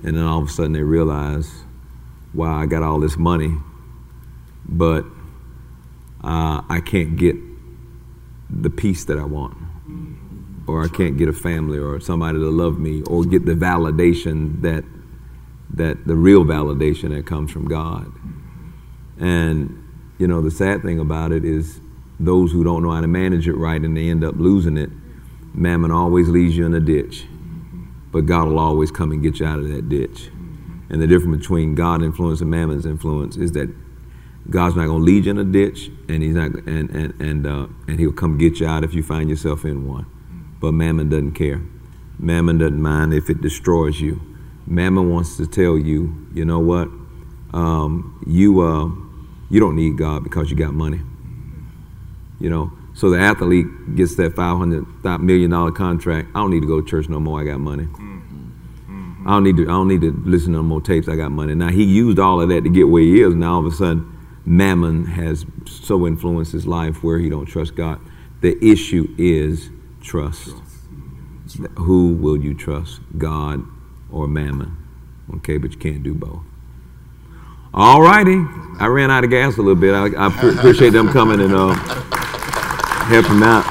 And 0.02 0.16
then 0.16 0.24
all 0.24 0.40
of 0.40 0.48
a 0.48 0.50
sudden 0.50 0.72
they 0.72 0.82
realize 0.82 1.64
wow, 2.32 2.58
I 2.58 2.66
got 2.66 2.82
all 2.82 3.00
this 3.00 3.16
money, 3.16 3.54
but 4.66 5.04
uh, 6.26 6.62
I 6.68 6.80
can't 6.80 7.16
get 7.16 7.36
the 8.50 8.68
peace 8.68 9.04
that 9.04 9.18
I 9.18 9.24
want, 9.24 9.56
or 10.66 10.82
I 10.82 10.88
can't 10.88 11.16
get 11.16 11.28
a 11.28 11.32
family 11.32 11.78
or 11.78 12.00
somebody 12.00 12.38
to 12.38 12.50
love 12.50 12.80
me, 12.80 13.02
or 13.02 13.24
get 13.24 13.46
the 13.46 13.52
validation 13.52 14.60
that 14.62 14.84
that 15.70 16.06
the 16.06 16.16
real 16.16 16.44
validation 16.44 17.10
that 17.10 17.26
comes 17.26 17.52
from 17.52 17.68
God. 17.68 18.12
And 19.20 19.84
you 20.18 20.26
know, 20.26 20.42
the 20.42 20.50
sad 20.50 20.82
thing 20.82 20.98
about 20.98 21.30
it 21.30 21.44
is 21.44 21.80
those 22.18 22.50
who 22.50 22.64
don't 22.64 22.82
know 22.82 22.90
how 22.90 23.00
to 23.00 23.06
manage 23.06 23.46
it 23.46 23.54
right 23.54 23.80
and 23.80 23.96
they 23.96 24.08
end 24.08 24.24
up 24.24 24.34
losing 24.36 24.76
it. 24.76 24.90
Mammon 25.54 25.92
always 25.92 26.28
leaves 26.28 26.56
you 26.56 26.66
in 26.66 26.74
a 26.74 26.80
ditch, 26.80 27.24
but 28.10 28.26
God 28.26 28.48
will 28.48 28.58
always 28.58 28.90
come 28.90 29.12
and 29.12 29.22
get 29.22 29.38
you 29.38 29.46
out 29.46 29.60
of 29.60 29.68
that 29.68 29.88
ditch. 29.88 30.30
And 30.90 31.00
the 31.00 31.06
difference 31.06 31.38
between 31.38 31.76
God 31.76 32.02
influence 32.02 32.40
and 32.40 32.50
Mammon's 32.50 32.86
influence 32.86 33.36
is 33.36 33.52
that 33.52 33.72
God's 34.48 34.76
not 34.76 34.86
going 34.86 35.00
to 35.00 35.04
lead 35.04 35.24
you 35.24 35.32
in 35.32 35.38
a 35.38 35.44
ditch, 35.44 35.90
and 36.08 36.22
He's 36.22 36.34
not, 36.34 36.52
and 36.66 36.90
and 36.90 37.20
and 37.20 37.46
uh, 37.46 37.66
and 37.88 37.98
He'll 37.98 38.12
come 38.12 38.38
get 38.38 38.60
you 38.60 38.66
out 38.66 38.84
if 38.84 38.94
you 38.94 39.02
find 39.02 39.28
yourself 39.28 39.64
in 39.64 39.88
one. 39.88 40.06
But 40.60 40.72
Mammon 40.72 41.08
doesn't 41.08 41.32
care. 41.32 41.62
Mammon 42.18 42.58
doesn't 42.58 42.80
mind 42.80 43.12
if 43.12 43.28
it 43.28 43.40
destroys 43.40 44.00
you. 44.00 44.20
Mammon 44.66 45.10
wants 45.10 45.36
to 45.36 45.46
tell 45.46 45.76
you, 45.76 46.28
you 46.34 46.44
know 46.44 46.58
what? 46.58 46.88
Um, 47.52 48.22
you 48.26 48.60
uh, 48.60 48.86
you 49.50 49.60
don't 49.60 49.76
need 49.76 49.96
God 49.96 50.24
because 50.24 50.50
you 50.50 50.56
got 50.56 50.74
money. 50.74 51.00
You 52.38 52.50
know, 52.50 52.72
so 52.94 53.10
the 53.10 53.18
athlete 53.18 53.66
gets 53.96 54.16
that 54.16 54.34
five 54.34 54.56
hundred 54.56 54.86
million 55.20 55.50
dollar 55.50 55.72
contract. 55.72 56.28
I 56.34 56.40
don't 56.40 56.50
need 56.50 56.60
to 56.60 56.66
go 56.66 56.80
to 56.80 56.86
church 56.86 57.08
no 57.08 57.20
more. 57.20 57.40
I 57.40 57.44
got 57.44 57.60
money. 57.60 57.88
I 59.26 59.30
don't 59.30 59.44
need 59.44 59.56
to. 59.56 59.64
I 59.64 59.72
don't 59.72 59.88
need 59.88 60.02
to 60.02 60.12
listen 60.24 60.52
to 60.52 60.58
no 60.58 60.62
more 60.62 60.80
tapes. 60.80 61.08
I 61.08 61.16
got 61.16 61.32
money. 61.32 61.54
Now 61.54 61.68
he 61.68 61.82
used 61.82 62.18
all 62.18 62.40
of 62.40 62.48
that 62.48 62.62
to 62.62 62.70
get 62.70 62.88
where 62.88 63.02
he 63.02 63.20
is. 63.22 63.34
Now 63.34 63.54
all 63.54 63.66
of 63.66 63.72
a 63.72 63.76
sudden, 63.76 64.15
mammon 64.46 65.04
has 65.06 65.44
so 65.66 66.06
influenced 66.06 66.52
his 66.52 66.66
life 66.66 67.02
where 67.02 67.18
he 67.18 67.28
don't 67.28 67.46
trust 67.46 67.74
God. 67.74 68.00
The 68.40 68.56
issue 68.64 69.12
is 69.18 69.70
trust. 70.00 70.54
Who 71.78 72.14
will 72.14 72.36
you 72.36 72.54
trust, 72.54 73.00
God 73.18 73.64
or 74.10 74.28
mammon? 74.28 74.76
Okay, 75.36 75.58
but 75.58 75.72
you 75.72 75.78
can't 75.78 76.02
do 76.02 76.14
both. 76.14 76.42
All 77.74 78.00
righty. 78.00 78.42
I 78.78 78.86
ran 78.86 79.10
out 79.10 79.24
of 79.24 79.30
gas 79.30 79.56
a 79.58 79.62
little 79.62 79.74
bit. 79.74 79.92
I, 79.92 80.26
I 80.26 80.30
pre- 80.30 80.56
appreciate 80.56 80.90
them 80.90 81.08
coming 81.08 81.40
and 81.40 81.52
uh, 81.52 81.74
helping 83.04 83.42
out. 83.42 83.64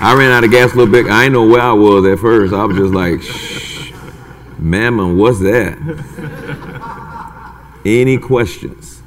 I 0.00 0.14
ran 0.18 0.32
out 0.32 0.44
of 0.44 0.50
gas 0.50 0.72
a 0.72 0.76
little 0.76 0.92
bit. 0.92 1.06
I 1.06 1.24
didn't 1.24 1.34
know 1.34 1.46
where 1.46 1.60
I 1.60 1.72
was 1.72 2.04
at 2.06 2.18
first. 2.18 2.52
I 2.52 2.64
was 2.64 2.76
just 2.76 2.92
like, 2.92 3.22
Shh, 3.22 3.92
mammon, 4.58 5.16
what's 5.16 5.40
that? 5.40 6.92
Any 7.84 8.18
questions? 8.18 9.02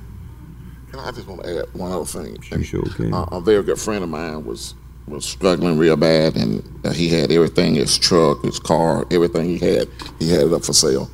I 0.97 1.11
just 1.11 1.27
want 1.27 1.43
to 1.43 1.59
add 1.59 1.73
one 1.73 1.91
other 1.91 2.05
thing. 2.05 2.37
You 2.51 2.63
sure 2.63 2.83
can. 2.83 3.13
Uh, 3.13 3.23
a 3.31 3.41
very 3.41 3.63
good 3.63 3.79
friend 3.79 4.03
of 4.03 4.09
mine 4.09 4.45
was 4.45 4.75
was 5.07 5.25
struggling 5.25 5.77
real 5.77 5.95
bad, 5.95 6.35
and 6.35 6.61
uh, 6.85 6.91
he 6.91 7.07
had 7.07 7.31
everything 7.31 7.75
his 7.75 7.97
truck, 7.97 8.43
his 8.43 8.59
car, 8.59 9.05
everything 9.09 9.45
he 9.45 9.57
had, 9.57 9.87
he 10.19 10.29
had 10.29 10.47
it 10.47 10.53
up 10.53 10.65
for 10.65 10.73
sale. 10.73 11.09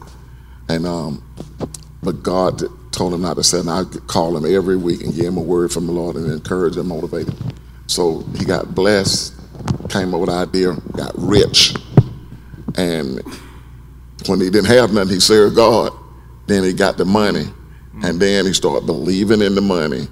And 0.68 0.88
um, 0.88 1.24
but 2.02 2.24
God 2.24 2.62
told 2.92 3.14
him 3.14 3.22
not 3.22 3.36
to 3.36 3.44
sell. 3.44 3.60
And 3.62 3.70
I 3.70 3.84
call 4.08 4.36
him 4.36 4.46
every 4.46 4.78
week 4.78 5.04
and 5.04 5.14
give 5.14 5.26
him 5.26 5.38
a 5.38 5.42
word 5.42 5.72
from 5.72 5.86
the 5.86 5.92
Lord 5.92 6.16
and 6.16 6.32
encourage 6.32 6.76
and 6.78 6.88
motivate 6.88 7.28
him. 7.28 7.54
So 7.88 8.22
he 8.38 8.46
got 8.46 8.74
blessed, 8.74 9.34
came 9.90 10.14
up 10.14 10.22
with 10.22 10.30
the 10.30 10.36
idea, 10.36 10.74
got 10.94 11.12
rich, 11.18 11.76
and 12.76 13.22
when 14.28 14.40
he 14.40 14.50
didn't 14.50 14.68
have 14.68 14.94
nothing, 14.94 15.14
he 15.14 15.20
served 15.20 15.56
God. 15.56 15.92
Then 16.48 16.64
he 16.64 16.74
got 16.74 16.98
the 16.98 17.06
money, 17.06 17.46
mm. 17.46 18.04
and 18.04 18.20
then 18.20 18.46
he 18.46 18.54
started 18.54 18.86
believing 18.86 19.42
in 19.42 19.56
the 19.56 19.62
money, 19.62 20.08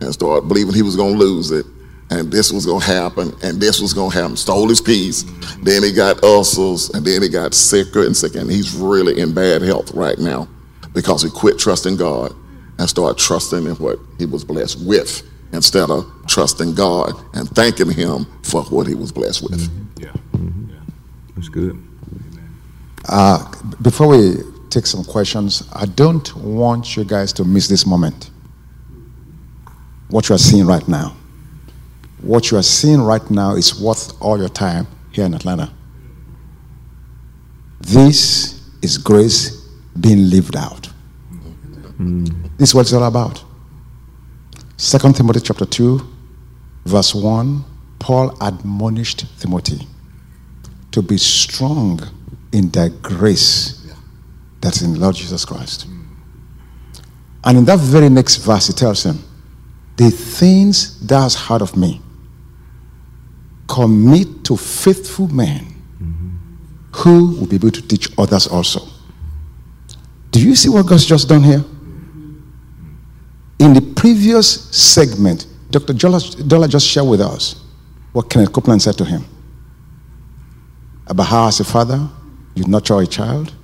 and 0.00 0.12
started 0.12 0.48
believing 0.48 0.74
he 0.74 0.82
was 0.82 0.96
going 0.96 1.14
to 1.14 1.18
lose 1.18 1.50
it, 1.50 1.66
and 2.10 2.30
this 2.30 2.52
was 2.52 2.66
going 2.66 2.80
to 2.80 2.86
happen, 2.86 3.32
and 3.42 3.60
this 3.60 3.80
was 3.80 3.94
going 3.94 4.10
to 4.10 4.16
happen. 4.16 4.36
Stole 4.36 4.68
his 4.68 4.80
peace. 4.80 5.24
Mm. 5.24 5.64
Then 5.64 5.82
he 5.82 5.92
got 5.92 6.22
ulcers, 6.22 6.90
and 6.90 7.04
then 7.04 7.22
he 7.22 7.28
got 7.28 7.54
sicker 7.54 8.04
and 8.04 8.16
sicker, 8.16 8.38
and 8.38 8.50
he's 8.50 8.74
really 8.74 9.20
in 9.20 9.32
bad 9.32 9.62
health 9.62 9.92
right 9.92 10.18
now 10.18 10.48
because 10.92 11.22
he 11.22 11.30
quit 11.30 11.58
trusting 11.58 11.96
God 11.96 12.34
and 12.78 12.88
started 12.88 13.18
trusting 13.18 13.66
in 13.66 13.74
what 13.76 13.98
he 14.18 14.26
was 14.26 14.44
blessed 14.44 14.84
with 14.86 15.22
instead 15.52 15.90
of 15.90 16.10
trusting 16.26 16.74
God 16.74 17.12
and 17.34 17.48
thanking 17.50 17.90
him 17.90 18.26
for 18.42 18.62
what 18.64 18.86
he 18.86 18.94
was 18.94 19.12
blessed 19.12 19.42
with. 19.42 19.60
Mm-hmm. 19.60 20.04
Mm-hmm. 20.36 20.70
Yeah. 20.70 20.80
That's 21.36 21.48
good. 21.48 21.82
Uh, 23.08 23.50
before 23.82 24.08
we 24.08 24.36
take 24.70 24.86
some 24.86 25.04
questions, 25.04 25.68
I 25.72 25.86
don't 25.86 26.34
want 26.36 26.96
you 26.96 27.04
guys 27.04 27.32
to 27.34 27.44
miss 27.44 27.68
this 27.68 27.86
moment. 27.86 28.30
What 30.08 30.28
you 30.28 30.34
are 30.34 30.38
seeing 30.38 30.66
right 30.66 30.86
now. 30.88 31.16
What 32.22 32.50
you 32.50 32.58
are 32.58 32.62
seeing 32.62 33.00
right 33.00 33.28
now 33.30 33.54
is 33.54 33.80
worth 33.80 34.12
all 34.20 34.38
your 34.38 34.48
time 34.48 34.86
here 35.12 35.24
in 35.24 35.34
Atlanta. 35.34 35.72
This 37.80 38.60
is 38.82 38.98
grace 38.98 39.68
being 39.98 40.28
lived 40.30 40.56
out. 40.56 40.88
Mm. 41.98 42.56
This 42.58 42.70
is 42.70 42.74
what 42.74 42.82
it's 42.82 42.92
all 42.92 43.04
about. 43.04 43.42
Second 44.76 45.16
Timothy 45.16 45.40
chapter 45.40 45.66
2, 45.66 46.00
verse 46.86 47.14
1, 47.14 47.64
Paul 47.98 48.36
admonished 48.40 49.26
Timothy 49.40 49.86
to 50.92 51.02
be 51.02 51.18
strong 51.18 52.00
in 52.52 52.70
the 52.70 52.90
grace 53.02 53.79
that's 54.60 54.82
in 54.82 54.94
the 54.94 54.98
Lord 55.00 55.16
Jesus 55.16 55.44
Christ. 55.44 55.86
And 57.44 57.58
in 57.58 57.64
that 57.64 57.78
very 57.78 58.08
next 58.08 58.36
verse, 58.36 58.66
he 58.66 58.72
tells 58.72 59.04
him, 59.04 59.18
The 59.96 60.10
things 60.10 61.00
thou 61.06 61.22
hast 61.22 61.38
heard 61.38 61.62
of 61.62 61.76
me, 61.76 62.00
commit 63.66 64.44
to 64.44 64.56
faithful 64.56 65.28
men 65.28 65.66
who 66.92 67.36
will 67.36 67.46
be 67.46 67.56
able 67.56 67.70
to 67.70 67.82
teach 67.82 68.10
others 68.18 68.46
also. 68.46 68.86
Do 70.32 70.40
you 70.40 70.54
see 70.54 70.68
what 70.68 70.86
God's 70.86 71.06
just 71.06 71.28
done 71.28 71.42
here? 71.42 71.64
In 73.58 73.74
the 73.74 73.92
previous 73.96 74.68
segment, 74.76 75.46
Dr. 75.70 75.92
Dollar 75.92 76.68
just 76.68 76.86
shared 76.86 77.06
with 77.06 77.20
us 77.20 77.62
what 78.12 78.28
Kenneth 78.28 78.52
Copeland 78.52 78.82
said 78.82 78.98
to 78.98 79.04
him 79.04 79.24
about 81.06 81.26
how, 81.26 81.48
as 81.48 81.60
a 81.60 81.64
father, 81.64 82.08
you 82.54 82.64
nurture 82.64 82.98
a 83.00 83.06
child, 83.06 83.54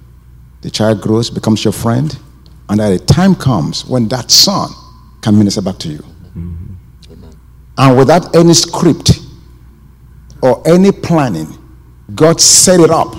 the 0.67 0.71
child 0.73 1.01
grows, 1.01 1.31
becomes 1.31 1.63
your 1.63 1.73
friend, 1.73 2.19
and 2.69 2.81
at 2.81 2.91
a 2.91 2.99
time 2.99 3.37
comes 3.37 3.87
when 3.87 4.09
that 4.09 4.33
son 4.33 4.69
can 5.23 5.39
minister 5.39 5.63
back 5.63 5.79
to 5.79 5.89
you. 5.89 5.99
Mm-hmm. 6.37 7.31
And 7.79 7.97
without 7.97 8.35
any 8.35 8.53
script 8.53 9.21
or 10.43 10.61
any 10.67 10.91
planning, 10.91 11.57
God 12.17 12.41
set 12.41 12.81
it 12.81 12.91
up 12.91 13.15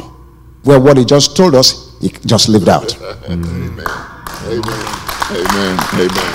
where 0.64 0.78
what 0.78 0.98
He 0.98 1.06
just 1.06 1.38
told 1.38 1.56
us, 1.56 1.98
He 2.02 2.10
just 2.10 2.49
lived 2.49 2.68
out. 2.68 2.94
Amen. 3.30 3.48
Amen. 3.48 4.84
Amen. 5.32 5.80
Amen. 5.94 6.34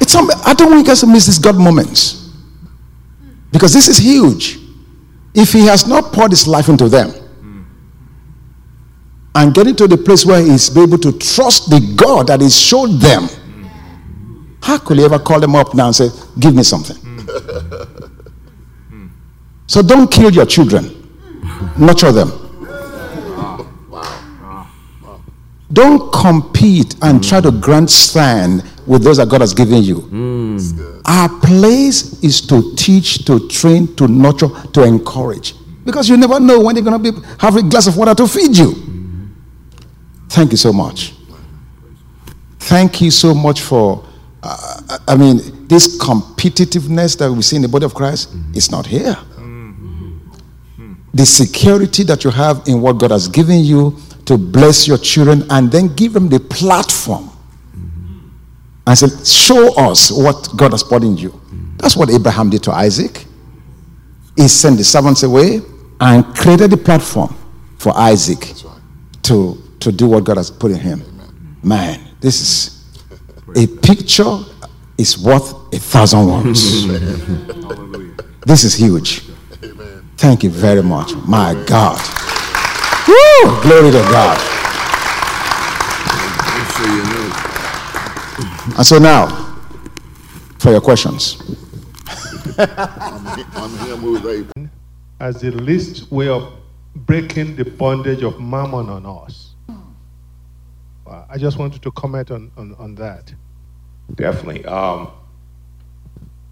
It's 0.00 0.12
some, 0.12 0.30
I 0.44 0.54
don't 0.56 0.70
want 0.70 0.82
you 0.82 0.84
guys 0.86 1.00
to 1.00 1.08
miss 1.08 1.26
these 1.26 1.40
God 1.40 1.56
moments 1.58 2.30
because 3.50 3.72
this 3.72 3.88
is 3.88 3.98
huge. 3.98 4.60
If 5.34 5.52
He 5.52 5.66
has 5.66 5.88
not 5.88 6.12
poured 6.12 6.30
His 6.30 6.46
life 6.46 6.68
into 6.68 6.88
them 6.88 7.12
and 9.36 9.54
getting 9.54 9.76
to 9.76 9.86
the 9.86 9.98
place 9.98 10.24
where 10.24 10.42
He's 10.42 10.74
able 10.76 10.98
to 10.98 11.12
trust 11.18 11.68
the 11.68 11.94
God 11.94 12.28
that 12.28 12.40
He 12.40 12.48
showed 12.48 12.92
them, 13.00 13.28
how 14.62 14.78
could 14.78 14.96
He 14.98 15.04
ever 15.04 15.18
call 15.18 15.38
them 15.40 15.54
up 15.54 15.74
now 15.74 15.86
and 15.88 15.94
say, 15.94 16.08
Give 16.38 16.54
me 16.54 16.62
something? 16.62 16.96
Hmm. 18.88 19.06
So 19.66 19.82
don't 19.82 20.10
kill 20.10 20.32
your 20.32 20.46
children, 20.46 20.84
nurture 21.78 22.12
them. 22.12 22.32
Don't 25.72 26.10
compete 26.12 26.94
and 27.02 27.22
try 27.22 27.40
to 27.40 27.50
grandstand 27.50 28.62
with 28.86 29.02
those 29.02 29.16
that 29.18 29.28
God 29.28 29.40
has 29.42 29.52
given 29.52 29.82
you. 29.82 30.00
Hmm. 30.00 30.58
Our 31.04 31.28
place 31.40 32.22
is 32.22 32.40
to 32.46 32.74
teach, 32.76 33.24
to 33.26 33.46
train, 33.48 33.94
to 33.96 34.08
nurture, 34.08 34.48
to 34.72 34.84
encourage. 34.84 35.54
Because 35.84 36.08
you 36.08 36.16
never 36.16 36.40
know 36.40 36.60
when 36.60 36.74
they're 36.74 36.84
going 36.84 37.02
to 37.02 37.12
be 37.12 37.26
have 37.38 37.56
a 37.56 37.62
glass 37.62 37.86
of 37.86 37.96
water 37.96 38.14
to 38.14 38.26
feed 38.26 38.56
you. 38.56 38.85
Thank 40.28 40.50
you 40.50 40.56
so 40.56 40.72
much. 40.72 41.14
Thank 42.58 43.00
you 43.00 43.10
so 43.10 43.34
much 43.34 43.60
for, 43.60 44.04
uh, 44.42 44.98
I 45.06 45.16
mean, 45.16 45.68
this 45.68 45.98
competitiveness 45.98 47.16
that 47.18 47.30
we 47.30 47.42
see 47.42 47.56
in 47.56 47.62
the 47.62 47.68
body 47.68 47.84
of 47.84 47.94
Christ 47.94 48.30
mm-hmm. 48.34 48.54
is 48.54 48.70
not 48.70 48.86
here. 48.86 49.14
Mm-hmm. 49.14 50.94
The 51.14 51.26
security 51.26 52.02
that 52.04 52.24
you 52.24 52.30
have 52.30 52.66
in 52.66 52.80
what 52.80 52.98
God 52.98 53.12
has 53.12 53.28
given 53.28 53.60
you 53.60 53.96
to 54.24 54.36
bless 54.36 54.88
your 54.88 54.98
children 54.98 55.44
and 55.50 55.70
then 55.70 55.94
give 55.94 56.12
them 56.12 56.28
the 56.28 56.40
platform 56.40 57.24
mm-hmm. 57.24 58.28
and 58.86 58.98
say, 58.98 59.06
Show 59.24 59.74
us 59.76 60.10
what 60.10 60.48
God 60.56 60.72
has 60.72 60.82
put 60.82 61.04
in 61.04 61.16
you. 61.16 61.40
That's 61.76 61.96
what 61.96 62.10
Abraham 62.10 62.50
did 62.50 62.62
to 62.64 62.72
Isaac. 62.72 63.24
He 64.36 64.48
sent 64.48 64.76
the 64.76 64.84
servants 64.84 65.22
away 65.22 65.60
and 66.00 66.24
created 66.34 66.70
the 66.70 66.76
platform 66.76 67.34
for 67.78 67.96
Isaac 67.96 68.52
to, 69.22 69.62
to 69.80 69.92
do 69.92 70.06
what 70.08 70.24
God 70.24 70.36
has 70.36 70.50
put 70.50 70.70
in 70.70 70.78
him. 70.78 71.02
Man, 71.62 72.00
this 72.20 72.40
is 72.40 72.84
a 73.56 73.66
picture 73.66 74.38
is 74.98 75.18
worth 75.18 75.52
a 75.74 75.78
thousand 75.78 76.26
words. 76.26 76.86
this 78.46 78.64
is 78.64 78.74
huge. 78.74 79.22
Thank 80.16 80.44
you 80.44 80.50
very 80.50 80.82
much. 80.82 81.14
My 81.26 81.54
God. 81.66 82.00
Woo! 83.06 83.62
Glory 83.62 83.90
to 83.90 84.02
God. 84.10 84.38
And 88.76 88.86
so 88.86 88.98
now, 88.98 89.28
for 90.58 90.70
your 90.70 90.80
questions. 90.80 91.40
I'm 92.58 93.70
him 93.78 93.98
who 93.98 94.16
is 94.16 94.24
able. 94.26 94.70
as 95.20 95.40
the 95.40 95.50
least 95.50 96.10
way 96.10 96.28
of 96.28 96.52
breaking 96.94 97.56
the 97.56 97.64
bondage 97.64 98.22
of 98.22 98.40
mammon 98.40 98.88
on 98.88 99.06
us. 99.06 99.45
Uh, 101.16 101.24
I 101.30 101.38
just 101.38 101.56
wanted 101.56 101.80
to 101.82 101.90
comment 101.92 102.30
on, 102.30 102.50
on, 102.58 102.74
on 102.78 102.94
that. 102.96 103.32
Definitely. 104.16 104.64
Um, 104.66 105.10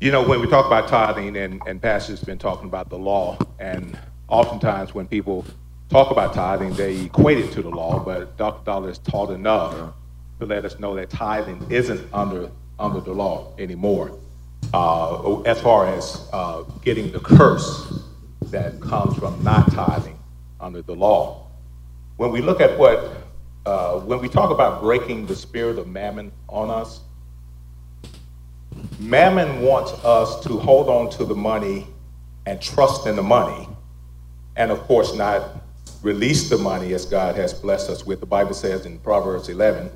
you 0.01 0.11
know, 0.11 0.27
when 0.27 0.41
we 0.41 0.47
talk 0.47 0.67
about 0.67 0.89
tithing, 0.89 1.37
and, 1.37 1.61
and 1.67 1.83
Pastor's 1.83 2.25
been 2.25 2.39
talking 2.39 2.67
about 2.67 2.89
the 2.89 2.97
law, 2.97 3.37
and 3.59 3.99
oftentimes 4.29 4.95
when 4.95 5.07
people 5.07 5.45
talk 5.91 6.11
about 6.11 6.33
tithing, 6.33 6.73
they 6.75 7.03
equate 7.03 7.39
it 7.39 7.53
to 7.53 7.63
the 7.63 7.69
law, 7.69 8.03
but 8.03 8.37
Dr. 8.39 8.65
Dollar 8.65 8.89
has 8.89 8.99
taught 8.99 9.31
enough 9.31 9.93
to 10.41 10.47
let 10.47 10.65
us 10.65 10.79
know 10.79 10.95
that 10.95 11.11
tithing 11.11 11.67
isn't 11.71 12.03
under, 12.15 12.51
under 12.79 13.01
the 13.01 13.13
law 13.13 13.53
anymore. 13.59 14.19
Uh, 14.73 15.43
as 15.43 15.61
far 15.61 15.89
as 15.89 16.27
uh, 16.33 16.63
getting 16.83 17.13
the 17.13 17.21
curse 17.21 18.01
that 18.47 18.81
comes 18.81 19.17
from 19.19 19.43
not 19.45 19.71
tithing 19.73 20.19
under 20.59 20.81
the 20.81 20.95
law. 20.95 21.47
When 22.17 22.33
we 22.33 22.41
look 22.41 22.61
at 22.63 22.79
what, 22.79 23.24
uh, 23.67 24.01
when 24.01 24.21
we 24.21 24.29
talk 24.29 24.51
about 24.51 24.81
breaking 24.81 25.27
the 25.27 25.37
spirit 25.37 25.79
of 25.79 25.89
mammon 25.89 26.33
on 26.49 26.71
us, 26.71 27.01
Mammon 28.99 29.61
wants 29.61 29.93
us 30.05 30.41
to 30.45 30.59
hold 30.59 30.89
on 30.89 31.11
to 31.19 31.25
the 31.25 31.35
money 31.35 31.87
and 32.47 32.61
trust 32.61 33.07
in 33.07 33.17
the 33.17 33.23
money, 33.23 33.69
and 34.57 34.71
of 34.71 34.81
course, 34.83 35.15
not 35.15 35.63
release 36.03 36.51
the 36.51 36.59
money 36.59 36.93
as 36.93 37.07
God 37.07 37.35
has 37.37 37.55
blessed 37.55 37.91
us 37.91 38.05
with. 38.05 38.21
The 38.21 38.27
Bible 38.27 38.55
says 38.55 38.87
in 38.87 38.99
Proverbs 38.99 39.49
11 39.49 39.91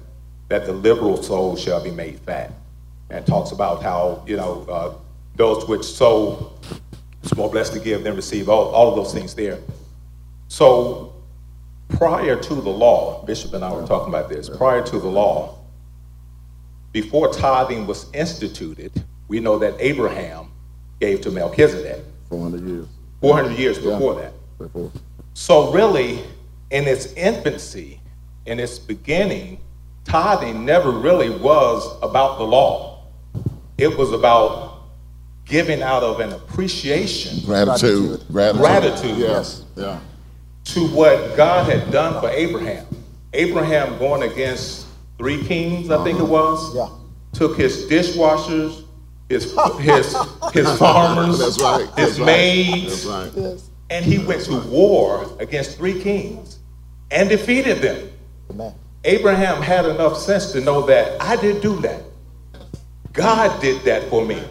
that 0.49 0.65
the 0.65 0.73
liberal 0.73 1.23
soul 1.23 1.57
shall 1.57 1.83
be 1.83 1.91
made 1.91 2.19
fat, 2.21 2.53
and 3.11 3.27
talks 3.27 3.53
about 3.53 3.83
how, 3.83 4.23
you 4.27 4.37
know, 4.37 4.67
uh, 4.69 4.95
those 5.37 5.67
which 5.69 5.85
sow, 5.85 6.53
it's 7.23 7.37
more 7.37 7.51
blessed 7.51 7.75
to 7.75 7.81
give 7.81 8.05
than 8.05 8.17
receive, 8.17 8.49
all, 8.49 8.71
all 8.71 8.89
of 8.89 8.97
those 8.97 9.13
things 9.13 9.35
there. 9.35 9.59
So, 10.49 11.13
prior 11.89 12.37
to 12.37 12.55
the 12.55 12.71
law, 12.71 13.25
Bishop 13.25 13.55
and 13.55 13.65
I 13.65 13.73
were 13.73 13.87
talking 13.87 14.09
about 14.09 14.29
this, 14.29 14.49
prior 14.49 14.83
to 14.85 14.99
the 14.99 15.09
law, 15.09 15.59
before 16.93 17.33
tithing 17.33 17.87
was 17.87 18.07
instituted, 18.13 18.93
we 19.29 19.41
know 19.41 19.59
that 19.59 19.75
Abraham 19.79 20.51
gave 21.01 21.21
to 21.23 21.31
Melchizedek 21.31 22.03
400 22.29 22.63
years 22.67 22.87
400 23.21 23.59
years 23.59 23.79
before 23.79 24.15
that. 24.15 24.33
before. 24.59 24.91
So, 25.35 25.73
really, 25.73 26.25
in 26.71 26.87
its 26.87 27.13
infancy, 27.15 28.01
in 28.47 28.59
its 28.61 28.79
beginning, 28.79 29.61
tithing 30.05 30.65
never 30.65 30.91
really 30.91 31.31
was 31.31 31.99
about 32.03 32.39
the 32.39 32.45
law. 32.45 33.05
It 33.77 33.97
was 33.97 34.13
about 34.13 34.83
giving 35.45 35.83
out 35.83 36.03
of 36.03 36.21
an 36.21 36.33
appreciation 36.33 37.45
Gratitude. 37.45 38.25
Gratitude. 38.31 38.61
Gratitude. 38.61 39.19
Yes. 39.19 39.65
Yeah. 39.77 40.01
To 40.69 40.87
what 40.89 41.37
God 41.37 41.71
had 41.71 41.91
done 41.91 42.21
for 42.21 42.29
Abraham. 42.29 42.87
Abraham 43.33 43.99
going 43.99 44.31
against 44.31 44.87
three 45.17 45.43
kings, 45.45 45.91
I 45.91 46.03
think 46.05 46.19
it 46.19 46.23
uh-huh. 46.23 46.33
was. 46.33 46.77
Yeah. 46.77 46.89
Took 47.33 47.57
his 47.57 47.87
dishwashers, 47.87 48.85
his 49.29 49.57
his 49.81 50.17
his 50.53 50.79
farmers, 50.79 51.39
That's 51.39 51.61
right. 51.61 51.81
his 51.81 52.17
That's 52.17 52.19
right. 52.19 52.27
maids, 52.27 53.05
That's 53.05 53.35
right. 53.37 53.61
and 53.91 54.05
he 54.05 54.19
went 54.19 54.45
to 54.45 54.61
war 54.69 55.31
against 55.41 55.77
three 55.77 56.01
kings 56.01 56.59
and 57.11 57.29
defeated 57.29 57.79
them. 57.79 58.11
Abraham 59.05 59.63
had 59.63 59.87
enough 59.87 60.19
sense 60.19 60.53
to 60.53 60.61
know 60.61 60.83
that 60.87 61.21
I 61.23 61.37
didn't 61.37 61.63
do 61.63 61.77
that. 61.81 62.03
God 63.13 63.61
did 63.61 63.83
that 63.83 64.09
for 64.11 64.25
me. 64.25 64.43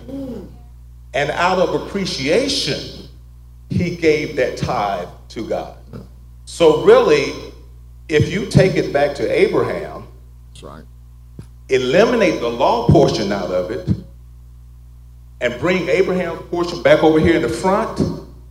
And 1.13 1.31
out 1.31 1.59
of 1.59 1.81
appreciation, 1.81 3.07
he 3.69 3.95
gave 3.95 4.35
that 4.37 4.57
tithe 4.57 5.09
to 5.29 5.47
God. 5.47 5.76
So, 6.49 6.81
really, 6.85 7.33
if 8.07 8.31
you 8.31 8.45
take 8.45 8.75
it 8.75 8.93
back 8.93 9.13
to 9.15 9.29
Abraham, 9.29 10.07
That's 10.47 10.63
right. 10.63 10.85
eliminate 11.67 12.39
the 12.39 12.47
law 12.47 12.87
portion 12.87 13.33
out 13.33 13.51
of 13.51 13.69
it, 13.69 13.85
and 15.41 15.59
bring 15.59 15.89
Abraham's 15.89 16.41
portion 16.43 16.81
back 16.81 17.03
over 17.03 17.19
here 17.19 17.35
in 17.35 17.41
the 17.41 17.49
front, 17.49 18.01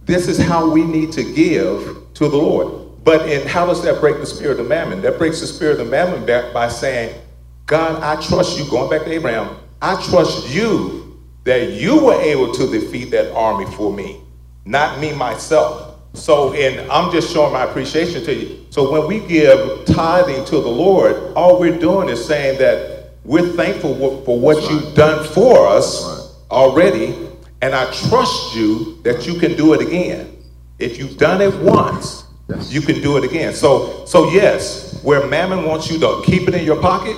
this 0.04 0.28
is 0.28 0.38
how 0.38 0.70
we 0.70 0.84
need 0.84 1.10
to 1.12 1.24
give 1.24 1.96
to 2.12 2.28
the 2.28 2.36
Lord. 2.36 3.02
But 3.02 3.30
in 3.30 3.48
how 3.48 3.64
does 3.64 3.82
that 3.84 3.98
break 3.98 4.18
the 4.18 4.26
spirit 4.26 4.60
of 4.60 4.68
mammon? 4.68 5.00
That 5.00 5.16
breaks 5.16 5.40
the 5.40 5.46
spirit 5.46 5.80
of 5.80 5.88
mammon 5.88 6.26
back 6.26 6.52
by 6.52 6.68
saying, 6.68 7.18
God, 7.64 8.02
I 8.02 8.20
trust 8.22 8.58
you, 8.58 8.70
going 8.70 8.90
back 8.90 9.06
to 9.06 9.12
Abraham, 9.12 9.56
I 9.80 10.00
trust 10.02 10.54
you 10.54 11.18
that 11.44 11.72
you 11.72 12.04
were 12.04 12.20
able 12.20 12.52
to 12.52 12.70
defeat 12.70 13.10
that 13.12 13.32
army 13.32 13.64
for 13.74 13.90
me, 13.90 14.20
not 14.66 15.00
me 15.00 15.14
myself. 15.14 15.94
So, 16.16 16.54
and 16.54 16.90
I'm 16.90 17.12
just 17.12 17.32
showing 17.32 17.52
my 17.52 17.64
appreciation 17.64 18.24
to 18.24 18.34
you. 18.34 18.66
So, 18.70 18.90
when 18.90 19.06
we 19.06 19.20
give 19.26 19.84
tithing 19.84 20.44
to 20.46 20.60
the 20.60 20.68
Lord, 20.68 21.32
all 21.34 21.60
we're 21.60 21.78
doing 21.78 22.08
is 22.08 22.24
saying 22.24 22.58
that 22.58 23.10
we're 23.24 23.52
thankful 23.52 24.22
for 24.24 24.40
what 24.40 24.70
you've 24.70 24.94
done 24.94 25.24
for 25.24 25.66
us 25.66 26.36
already, 26.50 27.28
and 27.60 27.74
I 27.74 27.84
trust 28.08 28.54
you 28.54 29.00
that 29.02 29.26
you 29.26 29.38
can 29.38 29.56
do 29.56 29.74
it 29.74 29.80
again. 29.80 30.36
If 30.78 30.98
you've 30.98 31.18
done 31.18 31.40
it 31.40 31.54
once, 31.56 32.24
you 32.68 32.80
can 32.80 33.00
do 33.02 33.16
it 33.16 33.24
again. 33.24 33.52
So, 33.52 34.04
so 34.06 34.30
yes, 34.30 35.02
where 35.02 35.26
Mammon 35.26 35.64
wants 35.64 35.90
you 35.90 35.98
to 36.00 36.22
keep 36.24 36.48
it 36.48 36.54
in 36.54 36.64
your 36.64 36.80
pocket, 36.80 37.16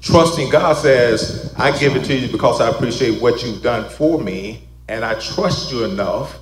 trusting 0.00 0.50
God 0.50 0.74
says, 0.76 1.52
I 1.58 1.76
give 1.78 1.96
it 1.96 2.04
to 2.04 2.16
you 2.16 2.28
because 2.30 2.60
I 2.60 2.70
appreciate 2.70 3.20
what 3.20 3.42
you've 3.42 3.62
done 3.62 3.88
for 3.88 4.20
me, 4.20 4.68
and 4.88 5.04
I 5.04 5.14
trust 5.20 5.72
you 5.72 5.84
enough 5.84 6.39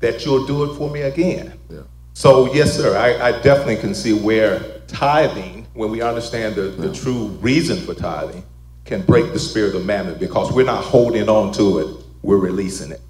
that 0.00 0.24
you'll 0.24 0.46
do 0.46 0.64
it 0.64 0.76
for 0.76 0.90
me 0.90 1.02
again. 1.02 1.58
Yeah. 1.70 1.80
So, 2.14 2.52
yes, 2.52 2.74
sir, 2.76 2.96
I, 2.96 3.28
I 3.28 3.42
definitely 3.42 3.76
can 3.76 3.94
see 3.94 4.12
where 4.12 4.80
tithing, 4.86 5.66
when 5.74 5.90
we 5.90 6.02
understand 6.02 6.54
the, 6.54 6.62
the 6.62 6.92
true 6.92 7.26
reason 7.40 7.78
for 7.78 7.94
tithing, 7.94 8.44
can 8.84 9.02
break 9.02 9.32
the 9.32 9.38
spirit 9.38 9.74
of 9.74 9.84
mammon 9.84 10.18
because 10.18 10.52
we're 10.52 10.64
not 10.64 10.82
holding 10.82 11.28
on 11.28 11.52
to 11.54 11.78
it, 11.80 12.04
we're 12.22 12.38
releasing 12.38 12.92
it. 12.92 13.00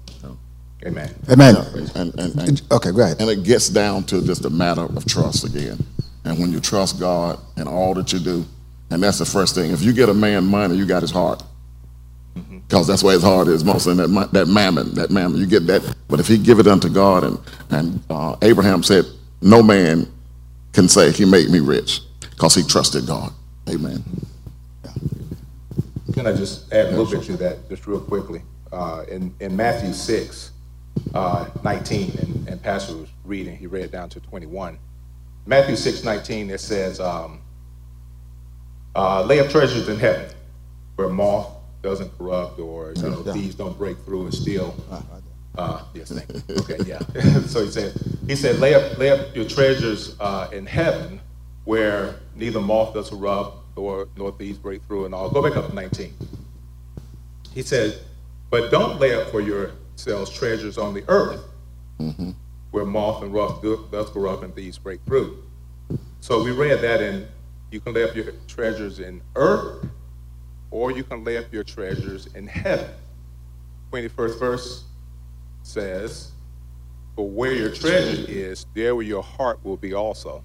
Amen. 0.85 1.13
Amen. 1.29 1.55
And, 1.95 2.13
and, 2.19 2.35
and, 2.39 2.61
Okay, 2.71 2.91
go 2.91 3.01
ahead. 3.01 3.19
and 3.19 3.29
it 3.29 3.43
gets 3.43 3.67
down 3.67 4.03
to 4.05 4.21
just 4.21 4.45
a 4.45 4.49
matter 4.49 4.83
of 4.83 5.05
trust 5.05 5.43
again. 5.43 5.83
And 6.23 6.39
when 6.39 6.51
you 6.51 6.59
trust 6.59 6.99
God 6.99 7.39
in 7.57 7.67
all 7.67 7.93
that 7.95 8.13
you 8.13 8.19
do, 8.19 8.45
and 8.89 9.01
that's 9.01 9.17
the 9.17 9.25
first 9.25 9.55
thing. 9.55 9.71
If 9.71 9.81
you 9.81 9.91
get 9.91 10.07
a 10.07 10.13
man 10.13 10.45
money, 10.45 10.75
you 10.75 10.85
got 10.85 11.01
his 11.01 11.11
heart. 11.11 11.43
Because 12.67 12.85
that's 12.85 13.01
where 13.01 13.13
his 13.13 13.23
heart 13.23 13.47
is, 13.47 13.63
mostly 13.63 13.91
in 13.91 14.13
that, 14.13 14.29
that 14.33 14.47
mammon, 14.47 14.93
that 14.95 15.09
mammon. 15.09 15.39
You 15.39 15.47
get 15.47 15.67
that. 15.67 15.95
But 16.09 16.19
if 16.19 16.27
he 16.27 16.37
give 16.37 16.59
it 16.59 16.67
unto 16.67 16.89
God, 16.89 17.23
and, 17.23 17.39
and 17.69 18.03
uh, 18.09 18.35
Abraham 18.41 18.83
said, 18.83 19.05
no 19.41 19.63
man 19.63 20.11
can 20.73 20.89
say 20.89 21.11
he 21.11 21.23
made 21.25 21.49
me 21.49 21.59
rich 21.59 22.01
because 22.19 22.55
he 22.55 22.63
trusted 22.63 23.07
God. 23.07 23.31
Amen. 23.69 24.03
Can 26.13 26.27
I 26.27 26.35
just 26.35 26.71
add 26.73 26.87
a 26.87 26.89
little 26.97 27.05
bit 27.05 27.23
to 27.27 27.37
that, 27.37 27.69
just 27.69 27.87
real 27.87 27.99
quickly? 27.99 28.41
Uh, 28.71 29.05
in, 29.07 29.33
in 29.39 29.55
Matthew 29.55 29.93
6, 29.93 30.51
uh, 31.13 31.49
19, 31.63 32.17
and, 32.19 32.47
and 32.49 32.61
Pastor 32.61 32.97
was 32.97 33.09
reading, 33.23 33.55
he 33.55 33.67
read 33.67 33.91
down 33.91 34.09
to 34.09 34.19
21. 34.19 34.77
Matthew 35.45 35.75
6, 35.75 36.03
19, 36.03 36.49
it 36.49 36.59
says, 36.59 36.99
um, 36.99 37.41
uh, 38.95 39.23
lay 39.23 39.39
up 39.39 39.49
treasures 39.49 39.87
in 39.87 39.99
heaven 39.99 40.29
where 40.95 41.07
moth 41.07 41.56
doesn't 41.81 42.17
corrupt 42.17 42.59
or 42.59 42.93
you 42.95 43.01
know, 43.03 43.23
thieves 43.23 43.55
don't 43.55 43.77
break 43.77 43.97
through 43.99 44.23
and 44.25 44.33
steal. 44.33 44.75
Uh, 45.57 45.83
yes, 45.93 46.11
thank 46.11 46.29
you. 46.31 46.55
Okay, 46.61 46.77
yeah. 46.85 46.99
so 47.47 47.63
he 47.63 47.71
said, 47.71 47.93
he 48.27 48.35
said, 48.35 48.59
lay 48.59 48.75
up, 48.75 48.97
lay 48.97 49.09
up 49.09 49.35
your 49.35 49.45
treasures 49.45 50.15
uh, 50.19 50.49
in 50.51 50.65
heaven 50.65 51.19
where 51.63 52.15
neither 52.35 52.61
moth 52.61 52.93
does 52.93 53.09
corrupt 53.09 53.57
nor, 53.75 54.07
nor 54.15 54.31
thieves 54.31 54.57
break 54.57 54.83
through 54.83 55.05
and 55.05 55.15
all. 55.15 55.29
Go 55.29 55.41
back 55.41 55.57
up 55.57 55.69
to 55.69 55.75
19. 55.75 56.13
He 57.53 57.61
said, 57.63 57.99
but 58.49 58.69
don't 58.71 58.99
lay 58.99 59.15
up 59.15 59.29
for 59.29 59.41
yourselves 59.41 60.29
treasures 60.29 60.77
on 60.77 60.93
the 60.93 61.03
earth 61.07 61.43
where 62.71 62.85
moth 62.85 63.23
and 63.23 63.33
rust 63.33 63.61
do- 63.61 63.87
does 63.91 64.09
corrupt 64.09 64.43
and 64.43 64.53
thieves 64.53 64.77
break 64.77 65.01
through. 65.05 65.43
So 66.21 66.43
we 66.43 66.51
read 66.51 66.81
that 66.81 67.01
in, 67.01 67.27
you 67.71 67.79
can 67.79 67.93
lay 67.93 68.03
up 68.03 68.15
your 68.15 68.33
treasures 68.47 68.99
in 68.99 69.21
earth 69.35 69.87
or 70.71 70.91
you 70.91 71.03
can 71.03 71.23
lay 71.23 71.37
up 71.37 71.51
your 71.51 71.63
treasures 71.63 72.27
in 72.35 72.47
heaven. 72.47 72.89
21st 73.91 74.39
verse 74.39 74.83
says, 75.63 76.31
For 77.15 77.29
where 77.29 77.53
your 77.53 77.71
treasure 77.71 78.25
is, 78.27 78.65
there 78.73 78.95
where 78.95 79.05
your 79.05 79.23
heart 79.23 79.63
will 79.63 79.77
be 79.77 79.93
also. 79.93 80.43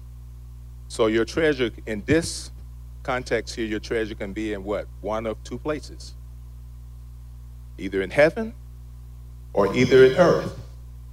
So 0.87 1.07
your 1.07 1.25
treasure 1.25 1.71
in 1.85 2.03
this 2.05 2.51
context 3.03 3.55
here, 3.55 3.65
your 3.65 3.79
treasure 3.79 4.15
can 4.15 4.33
be 4.33 4.53
in 4.53 4.63
what? 4.63 4.87
One 5.01 5.25
of 5.25 5.43
two 5.43 5.57
places. 5.57 6.13
Either 7.77 8.01
in 8.01 8.09
heaven 8.09 8.53
or 9.53 9.75
either 9.75 10.05
in 10.05 10.15
earth. 10.15 10.59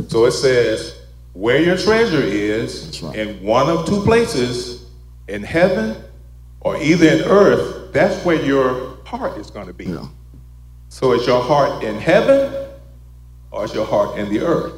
So 0.09 0.25
it 0.25 0.33
says, 0.33 1.01
where 1.33 1.61
your 1.61 1.77
treasure 1.77 2.23
is, 2.23 3.01
right. 3.03 3.17
in 3.17 3.43
one 3.43 3.69
of 3.69 3.87
two 3.87 4.03
places, 4.03 4.87
in 5.29 5.43
heaven 5.43 5.97
or 6.61 6.77
either 6.77 7.09
in 7.09 7.23
earth, 7.23 7.93
that's 7.93 8.25
where 8.25 8.43
your 8.43 8.90
heart 9.11 9.39
is 9.39 9.51
going 9.51 9.67
to 9.67 9.73
be. 9.73 9.87
Yeah. 9.87 10.07
So 10.89 11.13
is 11.13 11.27
your 11.27 11.43
heart 11.43 11.83
in 11.83 11.97
heaven 11.99 12.69
or 13.51 13.65
is 13.65 13.75
your 13.75 13.87
heart 13.87 14.19
in 14.19 14.29
the 14.33 14.41
earth? 14.41 14.75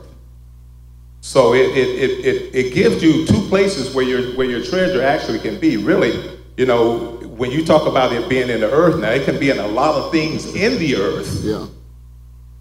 So 1.20 1.54
it, 1.54 1.70
it, 1.76 1.88
it, 2.04 2.24
it, 2.24 2.54
it 2.54 2.74
gives 2.74 3.02
you 3.02 3.26
two 3.26 3.40
places 3.48 3.94
where 3.94 4.04
your, 4.04 4.34
where 4.36 4.48
your 4.48 4.64
treasure 4.64 5.02
actually 5.02 5.38
can 5.38 5.58
be. 5.60 5.76
Really, 5.76 6.38
you 6.56 6.66
know, 6.66 7.16
when 7.38 7.50
you 7.50 7.64
talk 7.64 7.86
about 7.86 8.12
it 8.12 8.28
being 8.28 8.48
in 8.50 8.60
the 8.60 8.70
earth, 8.70 8.98
now 9.00 9.10
it 9.10 9.24
can 9.24 9.38
be 9.38 9.50
in 9.50 9.58
a 9.58 9.66
lot 9.68 9.94
of 9.94 10.10
things 10.10 10.54
in 10.54 10.78
the 10.78 10.96
earth 10.96 11.40
Yeah. 11.44 11.66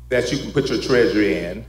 that 0.09 0.31
you 0.31 0.37
can 0.37 0.51
put 0.51 0.69
your 0.69 0.81
treasure 0.81 1.21
in. 1.23 1.65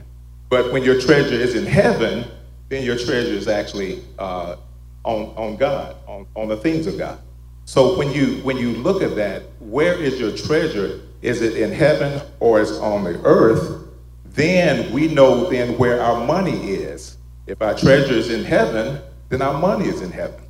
But 0.50 0.72
when 0.72 0.82
your 0.82 1.00
treasure 1.00 1.34
is 1.34 1.54
in 1.54 1.64
heaven, 1.64 2.26
then 2.68 2.84
your 2.84 2.96
treasure 2.96 3.32
is 3.32 3.48
actually 3.48 4.02
uh, 4.18 4.56
on, 5.04 5.32
on 5.36 5.56
God, 5.56 5.96
on, 6.06 6.26
on 6.36 6.48
the 6.48 6.56
things 6.56 6.86
of 6.86 6.98
God. 6.98 7.18
So 7.64 7.96
when 7.96 8.12
you 8.12 8.40
when 8.42 8.56
you 8.56 8.72
look 8.72 9.02
at 9.02 9.14
that, 9.16 9.44
where 9.60 9.94
is 9.94 10.18
your 10.18 10.36
treasure? 10.36 11.00
Is 11.22 11.40
it 11.40 11.56
in 11.56 11.70
heaven 11.70 12.20
or 12.40 12.60
is 12.60 12.72
on 12.78 13.04
the 13.04 13.20
earth? 13.24 13.88
Then 14.24 14.92
we 14.92 15.08
know 15.08 15.48
then 15.48 15.78
where 15.78 16.02
our 16.02 16.26
money 16.26 16.72
is. 16.72 17.18
If 17.46 17.62
our 17.62 17.76
treasure 17.76 18.14
is 18.14 18.30
in 18.30 18.44
heaven, 18.44 19.00
then 19.28 19.42
our 19.42 19.58
money 19.58 19.88
is 19.88 20.00
in 20.00 20.10
heaven. 20.10 20.40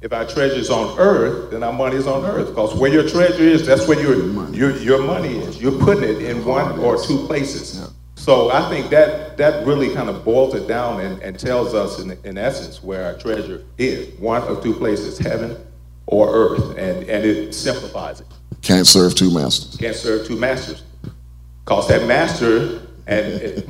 If 0.00 0.12
our 0.12 0.26
treasure 0.26 0.56
is 0.56 0.70
on 0.70 0.98
earth, 0.98 1.50
then 1.50 1.62
our 1.62 1.72
money 1.72 1.96
is 1.96 2.06
on 2.06 2.24
earth. 2.24 2.48
Because 2.48 2.74
where 2.74 2.92
your 2.92 3.08
treasure 3.08 3.42
is, 3.42 3.66
that's 3.66 3.86
where 3.86 4.00
your, 4.00 4.50
your, 4.50 4.76
your 4.78 5.02
money 5.02 5.38
is. 5.38 5.62
You're 5.62 5.78
putting 5.78 6.02
it 6.02 6.22
in 6.22 6.44
one 6.44 6.78
or 6.80 7.00
two 7.00 7.24
places. 7.26 7.88
So 8.16 8.50
I 8.50 8.68
think 8.68 8.90
that, 8.90 9.36
that 9.36 9.64
really 9.64 9.94
kind 9.94 10.08
of 10.08 10.24
boils 10.24 10.54
it 10.54 10.66
down 10.66 11.00
and, 11.00 11.22
and 11.22 11.38
tells 11.38 11.72
us, 11.72 12.00
in, 12.00 12.18
in 12.24 12.36
essence, 12.36 12.82
where 12.82 13.04
our 13.04 13.18
treasure 13.18 13.64
is. 13.78 14.18
One 14.18 14.42
of 14.42 14.62
two 14.62 14.74
places, 14.74 15.18
heaven 15.18 15.56
or 16.06 16.32
earth. 16.32 16.70
And, 16.78 17.08
and 17.08 17.24
it 17.24 17.54
simplifies 17.54 18.20
it. 18.20 18.26
Can't 18.62 18.86
serve 18.86 19.14
two 19.14 19.30
masters. 19.30 19.76
Can't 19.76 19.96
serve 19.96 20.26
two 20.26 20.36
masters. 20.36 20.82
Because 21.64 21.88
that 21.88 22.06
master, 22.06 22.86
and 23.06 23.26
it, 23.26 23.66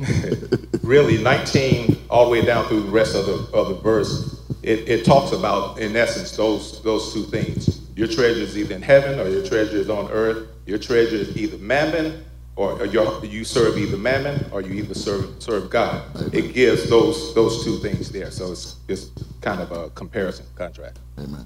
really 0.83 1.21
19 1.21 1.97
all 2.09 2.25
the 2.25 2.31
way 2.31 2.45
down 2.45 2.65
through 2.67 2.83
the 2.83 2.91
rest 2.91 3.15
of 3.15 3.25
the, 3.25 3.57
of 3.57 3.69
the 3.69 3.75
verse, 3.75 4.39
it, 4.61 4.87
it 4.87 5.05
talks 5.05 5.31
about, 5.31 5.79
in 5.79 5.95
essence, 5.95 6.35
those, 6.37 6.81
those 6.83 7.13
two 7.13 7.23
things. 7.23 7.81
Your 7.95 8.07
treasure 8.07 8.39
is 8.39 8.57
either 8.57 8.75
in 8.75 8.81
heaven 8.81 9.19
or 9.19 9.27
your 9.27 9.45
treasure 9.45 9.77
is 9.77 9.89
on 9.89 10.09
earth. 10.11 10.47
Your 10.65 10.77
treasure 10.77 11.17
is 11.17 11.35
either 11.35 11.57
mammon 11.57 12.23
or, 12.55 12.73
or 12.73 12.85
your, 12.85 13.23
you 13.25 13.43
serve 13.43 13.77
either 13.77 13.97
mammon 13.97 14.45
or 14.51 14.61
you 14.61 14.73
either 14.73 14.93
serve, 14.93 15.41
serve 15.41 15.69
God. 15.69 16.03
It 16.33 16.53
gives 16.53 16.89
those, 16.89 17.33
those 17.35 17.63
two 17.63 17.77
things 17.79 18.11
there. 18.11 18.31
So 18.31 18.51
it's, 18.51 18.77
it's 18.87 19.11
kind 19.41 19.61
of 19.61 19.71
a 19.71 19.89
comparison, 19.91 20.45
contract. 20.55 20.99
Amen. 21.19 21.45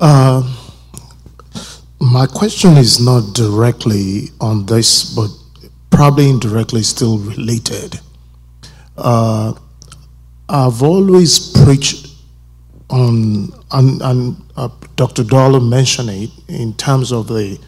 Um, 0.00 0.56
my 2.00 2.26
question 2.26 2.76
is 2.76 3.00
not 3.00 3.34
directly 3.34 4.30
on 4.40 4.66
this, 4.66 5.14
but 5.14 5.30
probably 5.90 6.28
indirectly 6.28 6.82
still 6.82 7.18
related. 7.18 8.00
Uh, 8.96 9.54
I've 10.48 10.82
always 10.82 11.52
preached 11.64 12.08
on, 12.90 13.52
and, 13.70 14.02
and 14.02 14.36
uh, 14.56 14.68
Dr. 14.96 15.24
Dollar 15.24 15.60
mentioned 15.60 16.10
it 16.10 16.30
in 16.48 16.74
terms 16.74 17.12
of 17.12 17.28
the 17.28 17.58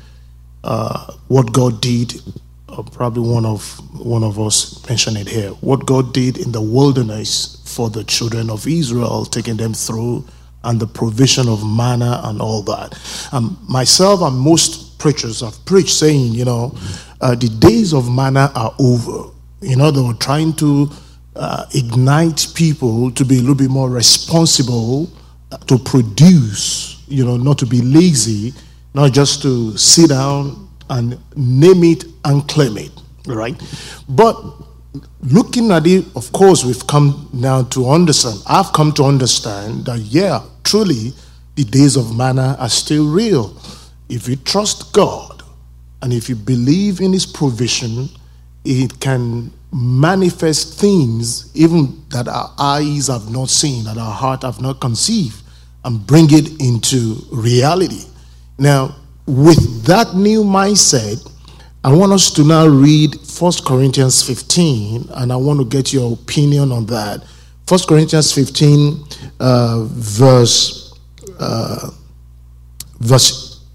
uh, 0.64 1.12
what 1.28 1.52
God 1.52 1.80
did. 1.80 2.20
Uh, 2.68 2.82
probably 2.82 3.22
one 3.28 3.46
of 3.46 3.78
one 3.98 4.24
of 4.24 4.40
us 4.40 4.86
mentioned 4.88 5.16
it 5.16 5.28
here. 5.28 5.50
What 5.60 5.86
God 5.86 6.12
did 6.12 6.38
in 6.38 6.52
the 6.52 6.60
wilderness 6.60 7.62
for 7.64 7.88
the 7.88 8.04
children 8.04 8.50
of 8.50 8.66
Israel, 8.66 9.24
taking 9.24 9.56
them 9.56 9.74
through, 9.74 10.24
and 10.64 10.80
the 10.80 10.86
provision 10.86 11.48
of 11.48 11.64
manna 11.64 12.20
and 12.24 12.40
all 12.40 12.62
that. 12.62 12.98
Um, 13.32 13.58
myself 13.68 14.22
and 14.22 14.36
most 14.38 14.98
preachers 14.98 15.40
have 15.40 15.64
preached 15.66 15.94
saying, 15.94 16.32
you 16.32 16.44
know, 16.44 16.76
uh, 17.20 17.34
the 17.34 17.48
days 17.48 17.92
of 17.92 18.10
manna 18.10 18.50
are 18.54 18.74
over. 18.78 19.30
You 19.60 19.76
know, 19.76 19.90
they 19.90 20.00
were 20.00 20.14
trying 20.14 20.54
to 20.54 20.90
uh, 21.36 21.66
ignite 21.74 22.46
people 22.54 23.10
to 23.12 23.24
be 23.24 23.36
a 23.36 23.40
little 23.40 23.54
bit 23.54 23.70
more 23.70 23.90
responsible, 23.90 25.10
uh, 25.52 25.58
to 25.58 25.78
produce, 25.78 27.02
you 27.08 27.24
know, 27.24 27.36
not 27.36 27.58
to 27.58 27.66
be 27.66 27.80
lazy, 27.82 28.52
not 28.94 29.12
just 29.12 29.42
to 29.42 29.76
sit 29.76 30.10
down 30.10 30.68
and 30.90 31.18
name 31.36 31.84
it 31.84 32.04
and 32.24 32.46
claim 32.48 32.76
it, 32.78 32.92
right? 33.26 33.60
But 34.08 34.36
looking 35.22 35.70
at 35.70 35.86
it, 35.86 36.04
of 36.16 36.30
course, 36.32 36.64
we've 36.64 36.86
come 36.86 37.28
now 37.32 37.62
to 37.64 37.88
understand. 37.88 38.42
I've 38.46 38.72
come 38.72 38.92
to 38.92 39.04
understand 39.04 39.86
that, 39.86 39.98
yeah, 40.00 40.42
truly, 40.62 41.12
the 41.56 41.64
days 41.64 41.96
of 41.96 42.16
manna 42.16 42.56
are 42.58 42.68
still 42.68 43.10
real. 43.10 43.56
If 44.08 44.28
you 44.28 44.36
trust 44.36 44.92
God 44.92 45.42
and 46.02 46.12
if 46.12 46.28
you 46.28 46.36
believe 46.36 47.00
in 47.00 47.12
His 47.12 47.26
provision, 47.26 48.08
it 48.64 49.00
can 49.00 49.52
manifest 49.72 50.78
things 50.80 51.50
even 51.56 52.04
that 52.10 52.28
our 52.28 52.52
eyes 52.58 53.08
have 53.08 53.30
not 53.30 53.48
seen, 53.48 53.84
that 53.84 53.98
our 53.98 54.12
heart 54.12 54.42
have 54.42 54.60
not 54.60 54.80
conceived, 54.80 55.42
and 55.84 56.06
bring 56.06 56.26
it 56.30 56.60
into 56.60 57.16
reality. 57.32 58.04
Now, 58.58 58.94
with 59.26 59.84
that 59.84 60.14
new 60.14 60.44
mindset, 60.44 61.30
I 61.84 61.92
want 61.92 62.12
us 62.12 62.30
to 62.30 62.44
now 62.44 62.66
read 62.66 63.14
1 63.38 63.52
Corinthians 63.66 64.22
15, 64.26 65.10
and 65.16 65.30
I 65.30 65.36
want 65.36 65.58
to 65.58 65.66
get 65.66 65.92
your 65.92 66.14
opinion 66.14 66.72
on 66.72 66.86
that. 66.86 67.22
1 67.68 67.80
Corinthians 67.86 68.32
15, 68.32 69.04
uh, 69.38 69.84
verse, 69.90 70.98
uh, 71.38 71.90
verse, 73.00 73.66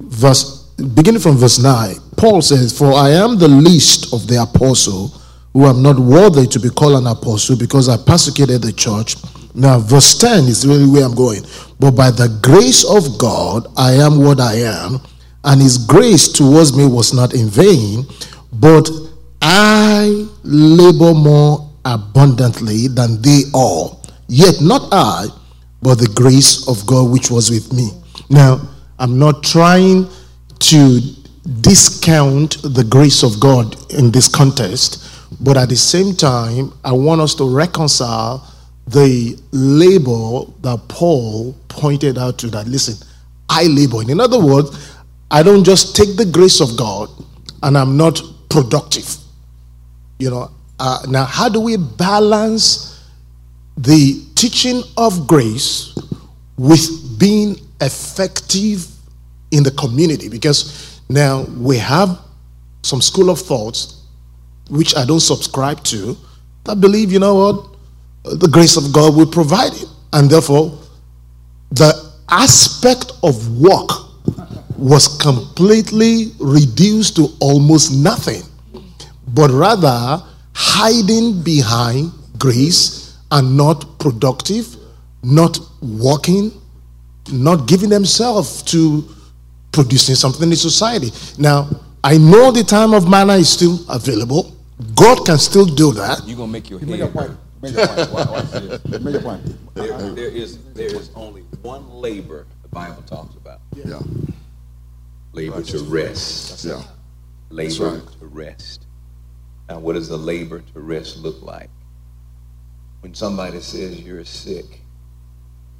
verse, 0.00 0.62
beginning 0.94 1.20
from 1.20 1.36
verse 1.36 1.58
9. 1.58 1.96
Paul 2.16 2.40
says, 2.40 2.76
For 2.76 2.94
I 2.94 3.10
am 3.10 3.38
the 3.38 3.48
least 3.48 4.14
of 4.14 4.26
the 4.28 4.40
apostle, 4.40 5.08
who 5.52 5.66
am 5.66 5.82
not 5.82 5.98
worthy 5.98 6.46
to 6.46 6.58
be 6.58 6.70
called 6.70 6.98
an 6.98 7.06
apostle, 7.06 7.58
because 7.58 7.90
I 7.90 7.98
persecuted 7.98 8.62
the 8.62 8.72
church. 8.72 9.16
Now, 9.54 9.78
verse 9.78 10.16
10 10.16 10.44
is 10.44 10.66
really 10.66 10.86
where 10.86 11.04
I'm 11.04 11.14
going. 11.14 11.42
But 11.78 11.90
by 11.90 12.12
the 12.12 12.38
grace 12.42 12.82
of 12.82 13.18
God, 13.18 13.66
I 13.76 13.92
am 13.92 14.24
what 14.24 14.40
I 14.40 14.54
am 14.54 15.02
and 15.46 15.62
his 15.62 15.78
grace 15.78 16.28
towards 16.28 16.76
me 16.76 16.86
was 16.86 17.14
not 17.14 17.32
in 17.32 17.48
vain, 17.48 18.04
but 18.52 18.90
I 19.40 20.26
labor 20.42 21.14
more 21.14 21.70
abundantly 21.84 22.88
than 22.88 23.22
they 23.22 23.42
all. 23.54 24.02
Yet 24.28 24.60
not 24.60 24.88
I, 24.92 25.26
but 25.82 25.96
the 25.96 26.08
grace 26.08 26.68
of 26.68 26.84
God 26.86 27.12
which 27.12 27.30
was 27.30 27.48
with 27.50 27.72
me. 27.72 27.90
Now, 28.28 28.60
I'm 28.98 29.18
not 29.18 29.44
trying 29.44 30.08
to 30.58 31.00
discount 31.60 32.60
the 32.62 32.82
grace 32.82 33.22
of 33.22 33.38
God 33.38 33.76
in 33.92 34.10
this 34.10 34.26
context, 34.26 35.04
but 35.40 35.56
at 35.56 35.68
the 35.68 35.76
same 35.76 36.16
time, 36.16 36.72
I 36.84 36.90
want 36.90 37.20
us 37.20 37.36
to 37.36 37.48
reconcile 37.48 38.52
the 38.88 39.38
labor 39.52 40.50
that 40.62 40.88
Paul 40.88 41.54
pointed 41.68 42.18
out 42.18 42.38
to 42.38 42.48
that. 42.48 42.66
Listen, 42.66 42.96
I 43.48 43.64
labor. 43.64 44.02
In 44.10 44.20
other 44.20 44.40
words, 44.40 44.95
I 45.30 45.42
don't 45.42 45.64
just 45.64 45.96
take 45.96 46.16
the 46.16 46.24
grace 46.24 46.60
of 46.60 46.76
God 46.76 47.08
and 47.62 47.76
I'm 47.76 47.96
not 47.96 48.20
productive. 48.48 49.16
You 50.18 50.30
know, 50.30 50.50
uh, 50.78 51.04
now 51.08 51.24
how 51.24 51.48
do 51.48 51.60
we 51.60 51.76
balance 51.76 53.04
the 53.76 54.24
teaching 54.34 54.82
of 54.96 55.26
grace 55.26 55.98
with 56.56 57.18
being 57.18 57.56
effective 57.80 58.86
in 59.50 59.62
the 59.62 59.70
community? 59.72 60.28
Because 60.28 61.00
now 61.08 61.42
we 61.58 61.76
have 61.78 62.18
some 62.82 63.02
school 63.02 63.30
of 63.30 63.40
thoughts 63.40 64.02
which 64.70 64.96
I 64.96 65.04
don't 65.04 65.20
subscribe 65.20 65.82
to 65.84 66.16
that 66.64 66.80
believe, 66.80 67.12
you 67.12 67.18
know 67.18 67.34
what, 67.34 68.38
the 68.38 68.48
grace 68.48 68.76
of 68.76 68.92
God 68.92 69.14
will 69.14 69.26
provide 69.26 69.72
it. 69.72 69.86
And 70.12 70.28
therefore, 70.28 70.78
the 71.70 72.12
aspect 72.28 73.12
of 73.22 73.60
work 73.60 74.05
was 74.78 75.08
completely 75.20 76.32
reduced 76.38 77.16
to 77.16 77.28
almost 77.40 77.92
nothing, 77.92 78.42
but 79.28 79.50
rather 79.50 80.22
hiding 80.54 81.42
behind 81.42 82.12
grace 82.38 83.18
and 83.30 83.56
not 83.56 83.98
productive, 83.98 84.76
not 85.22 85.58
working, 85.82 86.52
not 87.32 87.66
giving 87.66 87.88
themselves 87.90 88.62
to 88.62 89.04
producing 89.72 90.14
something 90.14 90.48
in 90.50 90.56
society. 90.56 91.10
Now, 91.38 91.68
I 92.04 92.18
know 92.18 92.50
the 92.52 92.62
time 92.62 92.94
of 92.94 93.08
manna 93.08 93.34
is 93.34 93.48
still 93.48 93.78
available. 93.88 94.54
God 94.94 95.24
can 95.26 95.38
still 95.38 95.66
do 95.66 95.92
that. 95.92 96.22
You're 96.26 96.36
gonna 96.36 96.52
make 96.52 96.70
your 96.70 96.80
You 96.80 96.86
make 96.86 97.00
head 97.00 97.08
a 97.08 97.12
white 97.12 97.28
hurt. 97.30 97.38
Major 97.62 97.86
point. 97.86 98.12
Watch- 98.12 98.28
watch 98.30 98.50
this. 98.50 99.02
Major 99.02 99.20
point. 99.20 99.74
There, 99.74 99.98
there 100.12 100.28
is 100.28 100.58
there 100.74 100.94
is 100.94 101.10
only 101.14 101.42
one 101.62 101.90
labor 101.94 102.46
the 102.62 102.68
Bible 102.68 103.02
talks 103.06 103.34
about. 103.36 103.60
Yeah. 103.74 103.98
Labor 105.36 105.62
to 105.62 105.78
rest. 105.80 106.64
Yeah. 106.64 106.82
Labor 107.50 107.90
right. 107.90 108.20
to 108.20 108.26
rest. 108.26 108.86
Now, 109.68 109.80
what 109.80 109.92
does 109.92 110.08
the 110.08 110.16
labor 110.16 110.60
to 110.72 110.80
rest 110.80 111.18
look 111.18 111.42
like? 111.42 111.68
When 113.00 113.12
somebody 113.12 113.60
says 113.60 114.00
you're 114.00 114.24
sick, 114.24 114.80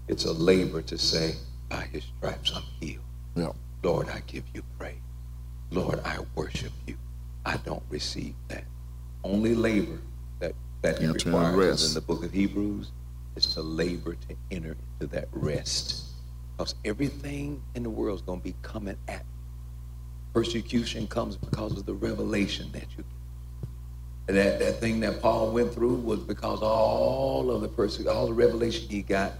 it's 0.09 0.27
a 0.27 0.33
labor 0.33 0.83
to 0.83 0.99
say, 0.99 1.37
by 1.71 1.89
his 1.91 2.05
stripes 2.05 2.53
I'm 2.55 2.65
healed. 2.81 3.03
Yeah. 3.35 3.53
Lord, 3.83 4.11
I 4.11 4.21
give 4.27 4.45
you 4.53 4.63
praise. 4.79 4.97
Lord, 5.71 6.01
I 6.05 6.19
worship 6.35 6.73
you. 6.87 6.99
I 7.47 7.57
don't 7.57 7.83
receive 7.89 8.35
that. 8.49 8.65
Only 9.25 9.55
labor 9.55 9.99
that, 10.41 10.53
that 10.83 11.01
and 11.01 11.15
requires 11.15 11.57
rest. 11.57 11.89
in 11.89 11.95
the 11.95 12.03
book 12.03 12.23
of 12.23 12.31
Hebrews 12.31 12.91
is 13.37 13.47
to 13.55 13.63
labor 13.63 14.17
to 14.29 14.37
enter 14.51 14.77
into 15.01 15.07
that 15.15 15.29
rest. 15.33 16.05
Because 16.59 16.75
everything 16.85 17.63
in 17.75 17.83
the 17.83 17.91
world 17.91 18.19
is 18.19 18.23
going 18.23 18.41
to 18.41 18.45
be 18.45 18.55
coming 18.61 18.99
at. 19.09 19.25
Persecution 20.37 21.07
comes 21.07 21.35
because 21.35 21.79
of 21.79 21.87
the 21.87 21.95
revelation 21.95 22.71
that 22.73 22.85
you 22.99 23.05
get. 24.27 24.35
That, 24.35 24.59
that 24.59 24.81
thing 24.81 25.01
that 25.01 25.23
Paul 25.23 25.51
went 25.51 25.73
through 25.73 25.95
was 25.95 26.21
because 26.21 26.61
all 26.61 27.51
of 27.51 27.63
the 27.63 27.69
persecution, 27.69 28.15
all 28.15 28.27
the 28.27 28.35
revelation 28.35 28.87
he 28.87 29.01
got, 29.01 29.33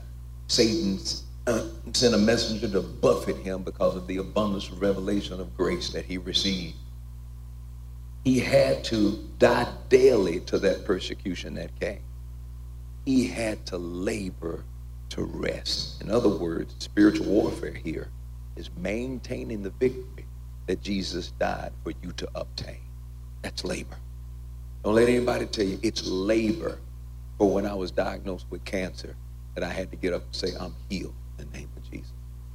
Satan 0.49 0.99
uh, 1.47 1.67
sent 1.93 2.15
a 2.15 2.19
messenger 2.19 2.67
to 2.71 2.81
buffet 2.81 3.37
him 3.37 3.63
because 3.63 3.95
of 3.95 4.07
the 4.07 4.17
abundance 4.17 4.71
of 4.71 4.81
revelation 4.81 5.39
of 5.39 5.55
grace 5.55 5.91
that 5.91 6.07
he 6.07 6.17
received. 6.17 6.77
He 8.25 8.39
had 8.39 8.83
to 8.85 9.23
die 9.37 9.71
daily 9.91 10.41
to 10.47 10.59
that 10.61 10.87
persecution 10.87 11.53
that 11.57 11.79
came. 11.79 12.01
He 13.05 13.27
had 13.27 13.67
to 13.67 13.77
labor 13.77 14.65
to 15.11 15.25
rest. 15.25 16.01
In 16.01 16.11
other 16.11 16.31
words, 16.31 16.75
spiritual 16.79 17.27
warfare 17.27 17.75
here 17.75 18.09
is 18.57 18.71
maintaining 18.79 19.63
the 19.63 19.69
victory 19.79 20.16
that 20.67 20.83
Jesus 20.83 21.33
died 21.39 21.73
for 21.85 21.93
you 22.03 22.13
to 22.13 22.29
obtain. 22.35 22.81
That's 23.43 23.65
labor. 23.65 23.97
Don't 24.85 24.95
let 24.95 25.09
anybody 25.09 25.47
tell 25.47 25.65
you 25.65 25.79
it's 25.83 26.07
labor 26.07 26.79
for 27.39 27.51
when 27.51 27.67
I 27.67 27.75
was 27.75 27.91
diagnosed 27.91 28.47
with 28.51 28.65
cancer 28.65 29.15
that 29.55 29.65
I 29.65 29.69
had 29.69 29.91
to 29.91 29.97
get 29.97 30.13
up 30.13 30.25
and 30.25 30.35
say, 30.35 30.49
I'm 30.59 30.75
healed 30.89 31.15
in 31.39 31.51
the 31.51 31.59
name 31.59 31.69
of 31.77 31.91
Jesus. 31.91 32.13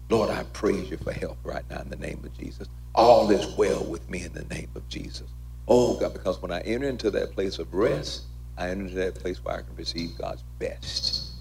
Lord, 0.09 0.29
I 0.29 0.43
praise 0.53 0.89
you 0.89 0.97
for 0.97 1.13
help 1.13 1.38
right 1.43 1.63
now 1.69 1.81
in 1.81 1.89
the 1.89 1.95
name 1.95 2.21
of 2.23 2.38
Jesus. 2.38 2.67
All 2.93 3.31
is 3.31 3.45
well 3.55 3.83
with 3.85 4.09
me 4.09 4.23
in 4.25 4.33
the 4.33 4.43
name 4.45 4.69
of 4.75 4.88
Jesus. 4.89 5.27
Oh, 5.67 5.97
God, 5.99 6.13
because 6.13 6.41
when 6.41 6.51
I 6.51 6.59
enter 6.61 6.89
into 6.89 7.09
that 7.11 7.31
place 7.31 7.59
of 7.59 7.73
rest, 7.73 8.23
I 8.57 8.69
enter 8.69 8.83
into 8.83 8.95
that 8.95 9.15
place 9.15 9.43
where 9.43 9.55
I 9.55 9.61
can 9.61 9.75
receive 9.75 10.17
God's 10.17 10.43
best. 10.59 11.31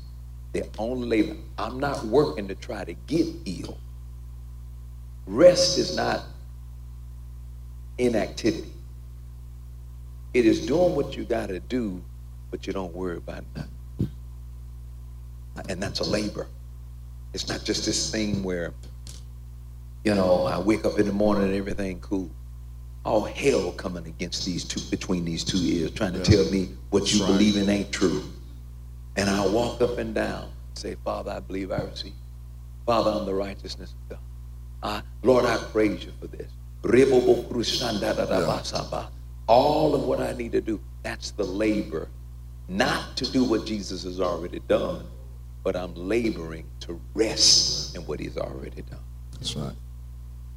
The 0.53 0.69
only 0.79 1.09
labor, 1.09 1.37
I'm 1.59 1.81
not 1.81 2.05
working 2.05 2.47
to 2.49 2.55
try 2.55 2.85
to 2.85 2.93
get 2.93 3.27
healed. 3.45 3.79
Rest 5.27 5.79
is 5.79 5.97
not 5.97 6.25
inactivity. 8.01 8.73
It 10.33 10.47
is 10.47 10.65
doing 10.67 10.95
what 10.95 11.17
you 11.17 11.25
got 11.25 11.49
to 11.49 11.61
do, 11.61 12.03
but 12.51 12.67
you 12.67 12.73
don't 12.73 12.95
worry 12.95 13.17
about 13.17 13.45
nothing. 13.55 14.11
And 15.69 15.83
that's 15.83 16.01
a 16.01 16.05
labor. 16.05 16.47
It's 17.35 17.49
not 17.49 17.65
just 17.65 17.85
this 17.85 18.11
thing 18.11 18.43
where, 18.43 18.73
you 20.05 20.15
know, 20.15 20.47
I 20.47 20.59
wake 20.59 20.85
up 20.85 20.99
in 20.99 21.07
the 21.07 21.13
morning 21.13 21.45
and 21.45 21.55
everything 21.55 22.01
cool. 22.01 22.31
All 23.05 23.25
hell 23.25 23.73
coming 23.73 24.07
against 24.07 24.45
these 24.45 24.65
two, 24.65 24.81
between 24.91 25.25
these 25.25 25.45
two 25.45 25.59
ears, 25.59 25.91
trying 25.93 26.13
to 26.13 26.23
tell 26.23 26.45
me 26.51 26.71
what 26.91 27.13
you 27.13 27.21
right. 27.21 27.29
believe 27.29 27.57
in 27.57 27.69
ain't 27.69 27.93
true. 27.93 28.23
And 29.17 29.29
I 29.29 29.47
walk 29.47 29.81
up 29.81 29.99
and 29.99 30.15
down, 30.15 30.51
say, 30.75 30.97
Father, 31.05 31.33
I 31.33 31.41
believe 31.41 31.73
I 31.73 31.83
receive. 31.83 32.13
Father, 32.87 33.11
I'm 33.11 33.27
the 33.27 33.35
righteousness 33.35 33.93
of 33.93 34.09
God. 34.09 34.19
Uh, 34.83 35.03
Lord, 35.23 35.45
I 35.45 35.57
praise 35.59 36.05
you 36.05 36.13
for 36.21 36.27
this. 36.27 36.51
All 39.47 39.95
of 39.95 40.03
what 40.03 40.21
I 40.21 40.33
need 40.33 40.53
to 40.53 40.61
do, 40.61 40.81
that's 41.03 41.33
the 41.33 41.45
labor. 41.45 42.09
Not 42.69 43.17
to 43.17 43.31
do 43.31 43.45
what 43.45 43.67
Jesus 43.67 44.05
has 44.05 44.21
already 44.21 44.61
done, 44.69 45.05
but 45.63 45.77
I'm 45.77 45.95
laboring 45.95 46.65
to 46.81 47.01
rest 47.15 47.97
in 47.97 48.03
what 48.03 48.21
he's 48.21 48.37
already 48.37 48.83
done. 48.83 49.01
That's 49.33 49.57
right. 49.57 49.75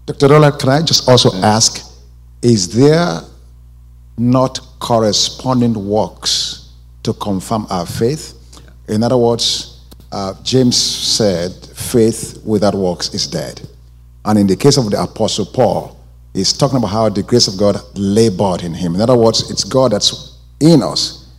Dr. 0.06 0.28
Roland, 0.28 0.60
can 0.60 0.70
I 0.70 0.82
just 0.82 1.10
also 1.10 1.34
ask, 1.42 1.92
is 2.42 2.74
there 2.74 3.22
not 4.18 4.60
corresponding 4.80 5.74
works 5.88 6.70
to 7.04 7.14
confirm 7.14 7.66
our 7.70 7.86
faith? 7.86 8.38
In 8.88 9.02
other 9.02 9.18
words, 9.18 9.82
uh, 10.12 10.34
James 10.44 10.78
said, 10.78 11.52
faith 11.76 12.42
without 12.46 12.76
works 12.76 13.14
is 13.14 13.28
dead. 13.28 13.62
And 14.26 14.38
in 14.38 14.48
the 14.48 14.56
case 14.56 14.78
of 14.78 14.92
the 14.92 15.02
Apostle 15.02 15.46
Paul, 15.46 15.98
he's 16.34 16.54
talking 16.54 16.78
about 16.78 16.88
how 16.88 17.10
the 17.10 17.24
grace 17.24 17.48
of 17.48 17.58
God 17.58 17.78
labored 17.96 18.64
in 18.64 18.74
him. 18.74 18.96
In 18.96 19.02
other 19.02 19.16
words, 19.16 19.50
it's 19.52 19.64
God 19.64 19.92
that's 19.92 20.38
in 20.60 20.82
us, 20.82 21.30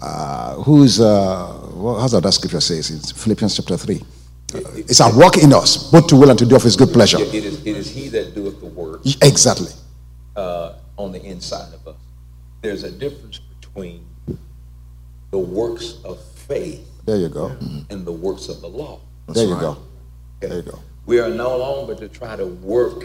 uh, 0.00 0.54
who's, 0.62 1.00
uh, 1.00 1.48
what, 1.74 2.00
how's 2.00 2.12
that, 2.12 2.22
that 2.22 2.32
scripture 2.32 2.60
says? 2.60 2.90
It's 2.90 3.12
Philippians 3.12 3.56
chapter 3.56 3.76
3. 3.76 3.96
Uh, 4.54 4.60
it's 4.76 5.00
a 5.00 5.10
work 5.16 5.36
in 5.36 5.52
us, 5.52 5.90
both 5.90 6.06
to 6.08 6.16
will 6.16 6.30
and 6.30 6.38
to 6.38 6.46
do 6.46 6.56
of 6.56 6.62
his 6.62 6.76
good 6.76 6.88
pleasure. 6.92 7.18
It 7.20 7.34
is, 7.34 7.66
it 7.66 7.76
is 7.76 7.90
he 7.90 8.08
that 8.08 8.34
doeth 8.34 8.60
the 8.60 8.66
work 8.66 9.02
Exactly. 9.22 9.70
uh, 10.36 10.74
on 10.96 11.12
the 11.12 11.22
inside 11.22 11.72
of 11.74 11.86
us. 11.86 11.96
There's 12.62 12.82
a 12.84 12.90
difference 12.90 13.38
between 13.60 14.06
the 15.30 15.38
works 15.38 15.96
of 16.04 16.22
faith 16.48 16.86
There 17.04 17.16
you 17.18 17.28
go. 17.28 17.48
and 17.90 18.06
the 18.06 18.12
works 18.12 18.48
of 18.48 18.60
the 18.62 18.68
law. 18.68 19.00
There 19.28 19.44
you 19.46 19.54
right. 19.54 19.60
go. 19.60 19.76
There 20.40 20.54
you 20.56 20.62
go. 20.62 20.78
We 21.04 21.20
are 21.20 21.28
no 21.28 21.56
longer 21.56 21.94
to 21.96 22.08
try 22.08 22.36
to 22.36 22.46
work 22.46 23.04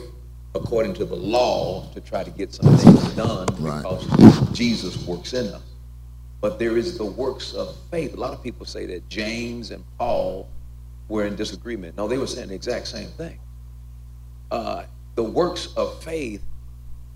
according 0.55 0.93
to 0.95 1.05
the 1.05 1.15
law 1.15 1.89
to 1.93 2.01
try 2.01 2.23
to 2.23 2.31
get 2.31 2.53
some 2.53 2.75
things 2.77 3.13
done 3.15 3.47
Right. 3.59 3.77
because 3.81 4.49
Jesus 4.51 5.05
works 5.05 5.33
in 5.33 5.47
us. 5.53 5.61
But 6.41 6.59
there 6.59 6.77
is 6.77 6.97
the 6.97 7.05
works 7.05 7.53
of 7.53 7.75
faith. 7.89 8.13
A 8.15 8.19
lot 8.19 8.33
of 8.33 8.43
people 8.43 8.65
say 8.65 8.85
that 8.87 9.07
James 9.09 9.71
and 9.71 9.83
Paul 9.97 10.47
were 11.07 11.25
in 11.25 11.35
disagreement. 11.35 11.97
No, 11.97 12.07
they 12.07 12.17
were 12.17 12.27
saying 12.27 12.49
the 12.49 12.55
exact 12.55 12.87
same 12.87 13.09
thing. 13.09 13.39
Uh, 14.51 14.83
the 15.15 15.23
works 15.23 15.73
of 15.77 16.03
faith 16.03 16.43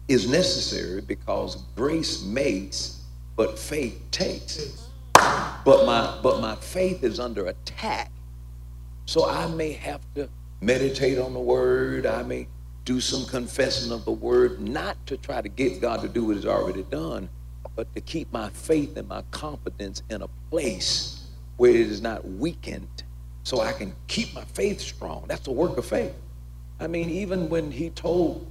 is 0.08 0.30
necessary 0.30 1.02
because 1.02 1.58
grace 1.76 2.24
makes, 2.24 3.02
but 3.36 3.60
faith 3.60 4.02
takes. 4.12 4.88
But 5.14 5.86
my 5.86 6.18
but 6.24 6.40
my 6.40 6.56
faith 6.56 7.04
is 7.04 7.20
under 7.20 7.48
attack 7.48 8.12
so 9.08 9.28
I 9.30 9.48
may 9.48 9.72
have 9.74 10.02
to 10.16 10.30
meditate 10.62 11.18
on 11.18 11.34
the 11.34 11.40
word. 11.40 12.06
I 12.06 12.24
may 12.24 12.48
do 12.88 13.02
some 13.02 13.26
confessing 13.26 13.92
of 13.92 14.06
the 14.06 14.12
word, 14.12 14.62
not 14.62 14.96
to 15.08 15.18
try 15.18 15.42
to 15.42 15.50
get 15.50 15.82
God 15.82 16.02
to 16.02 16.08
do 16.08 16.24
what 16.24 16.38
He's 16.38 16.46
already 16.46 16.84
done, 16.84 17.28
but 17.76 17.94
to 17.94 18.02
keep 18.02 18.32
my 18.32 18.50
faith 18.50 18.96
and 18.96 19.08
my 19.08 19.22
confidence 19.32 20.02
in 20.10 20.22
a 20.22 20.28
place 20.50 21.28
where 21.58 21.72
it 21.72 21.82
is 21.82 22.02
not 22.02 22.26
weakened, 22.26 23.04
so 23.44 23.60
I 23.60 23.74
can 23.74 23.94
keep 24.08 24.34
my 24.34 24.46
faith 24.46 24.80
strong. 24.80 25.26
That's 25.28 25.42
the 25.42 25.52
work 25.52 25.78
of 25.78 25.86
faith. 25.86 26.14
I 26.80 26.88
mean, 26.88 27.10
even 27.10 27.50
when 27.50 27.72
He 27.72 27.90
told, 27.90 28.48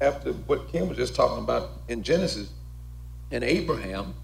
after 0.00 0.32
what 0.32 0.72
Kim 0.72 0.88
was 0.88 0.96
just 0.96 1.14
talking 1.14 1.44
about 1.44 1.70
in 1.88 2.02
Genesis, 2.02 2.48
and 3.30 3.44
Abraham, 3.44 4.14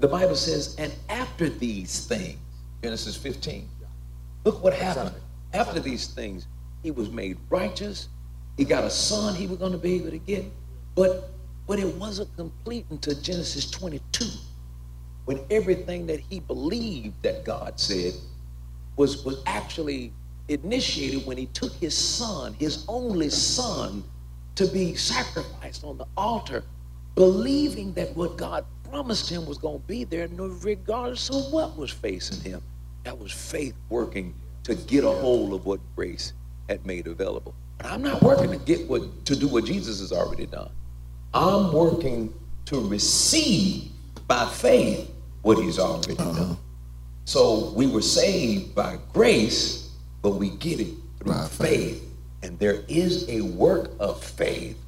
the 0.00 0.08
Bible 0.08 0.36
says, 0.36 0.74
and 0.78 0.92
after 1.08 1.48
these 1.48 2.06
things, 2.06 2.38
Genesis 2.82 3.16
15, 3.16 3.68
Look 4.46 4.62
what 4.62 4.74
happened. 4.74 5.10
After 5.52 5.80
these 5.80 6.06
things, 6.06 6.46
he 6.84 6.92
was 6.92 7.10
made 7.10 7.36
righteous. 7.50 8.08
He 8.56 8.64
got 8.64 8.84
a 8.84 8.90
son 8.90 9.34
he 9.34 9.46
was 9.46 9.58
going 9.58 9.72
to 9.72 9.78
be 9.78 9.96
able 9.96 10.10
to 10.10 10.18
get. 10.18 10.44
But 10.94 11.30
but 11.66 11.78
it 11.78 11.94
wasn't 11.96 12.34
complete 12.36 12.86
until 12.90 13.14
Genesis 13.14 13.68
22, 13.70 14.24
when 15.24 15.40
everything 15.50 16.06
that 16.06 16.20
he 16.20 16.38
believed 16.38 17.20
that 17.22 17.44
God 17.44 17.78
said 17.80 18.14
was 18.96 19.24
was 19.24 19.42
actually 19.46 20.12
initiated 20.48 21.26
when 21.26 21.36
he 21.36 21.46
took 21.46 21.72
his 21.74 21.96
son, 21.96 22.54
his 22.54 22.84
only 22.88 23.28
son, 23.28 24.04
to 24.54 24.66
be 24.68 24.94
sacrificed 24.94 25.84
on 25.84 25.98
the 25.98 26.06
altar, 26.16 26.62
believing 27.14 27.92
that 27.94 28.16
what 28.16 28.38
God 28.38 28.64
promised 28.88 29.28
him 29.28 29.44
was 29.44 29.58
going 29.58 29.80
to 29.80 29.86
be 29.86 30.04
there, 30.04 30.28
regardless 30.28 31.28
of 31.30 31.52
what 31.52 31.76
was 31.76 31.90
facing 31.90 32.40
him. 32.48 32.62
That 33.04 33.18
was 33.18 33.32
faith 33.32 33.74
working 33.88 34.34
to 34.64 34.74
get 34.74 35.04
a 35.04 35.10
hold 35.10 35.52
of 35.52 35.66
what 35.66 35.80
grace 35.94 36.32
had 36.68 36.86
made 36.86 37.06
available. 37.06 37.54
But 37.78 37.86
I'm 37.86 38.02
not 38.02 38.22
working 38.22 38.50
to 38.50 38.56
get 38.58 38.88
what 38.88 39.24
to 39.26 39.36
do 39.36 39.48
what 39.48 39.64
Jesus 39.64 40.00
has 40.00 40.12
already 40.12 40.46
done. 40.46 40.70
I'm 41.34 41.72
working 41.72 42.32
to 42.66 42.88
receive 42.88 43.90
by 44.26 44.46
faith 44.48 45.10
what 45.42 45.58
he's 45.58 45.78
already 45.78 46.14
uh-huh. 46.18 46.32
done. 46.32 46.56
So 47.24 47.72
we 47.72 47.86
were 47.86 48.02
saved 48.02 48.74
by 48.74 48.98
grace, 49.12 49.90
but 50.22 50.30
we 50.30 50.50
get 50.50 50.80
it 50.80 50.94
through 51.18 51.32
By 51.32 51.46
faith. 51.48 51.68
faith. 52.00 52.02
And 52.42 52.58
there 52.58 52.82
is 52.88 53.28
a 53.28 53.40
work 53.42 53.90
of 53.98 54.22
faith 54.22 54.78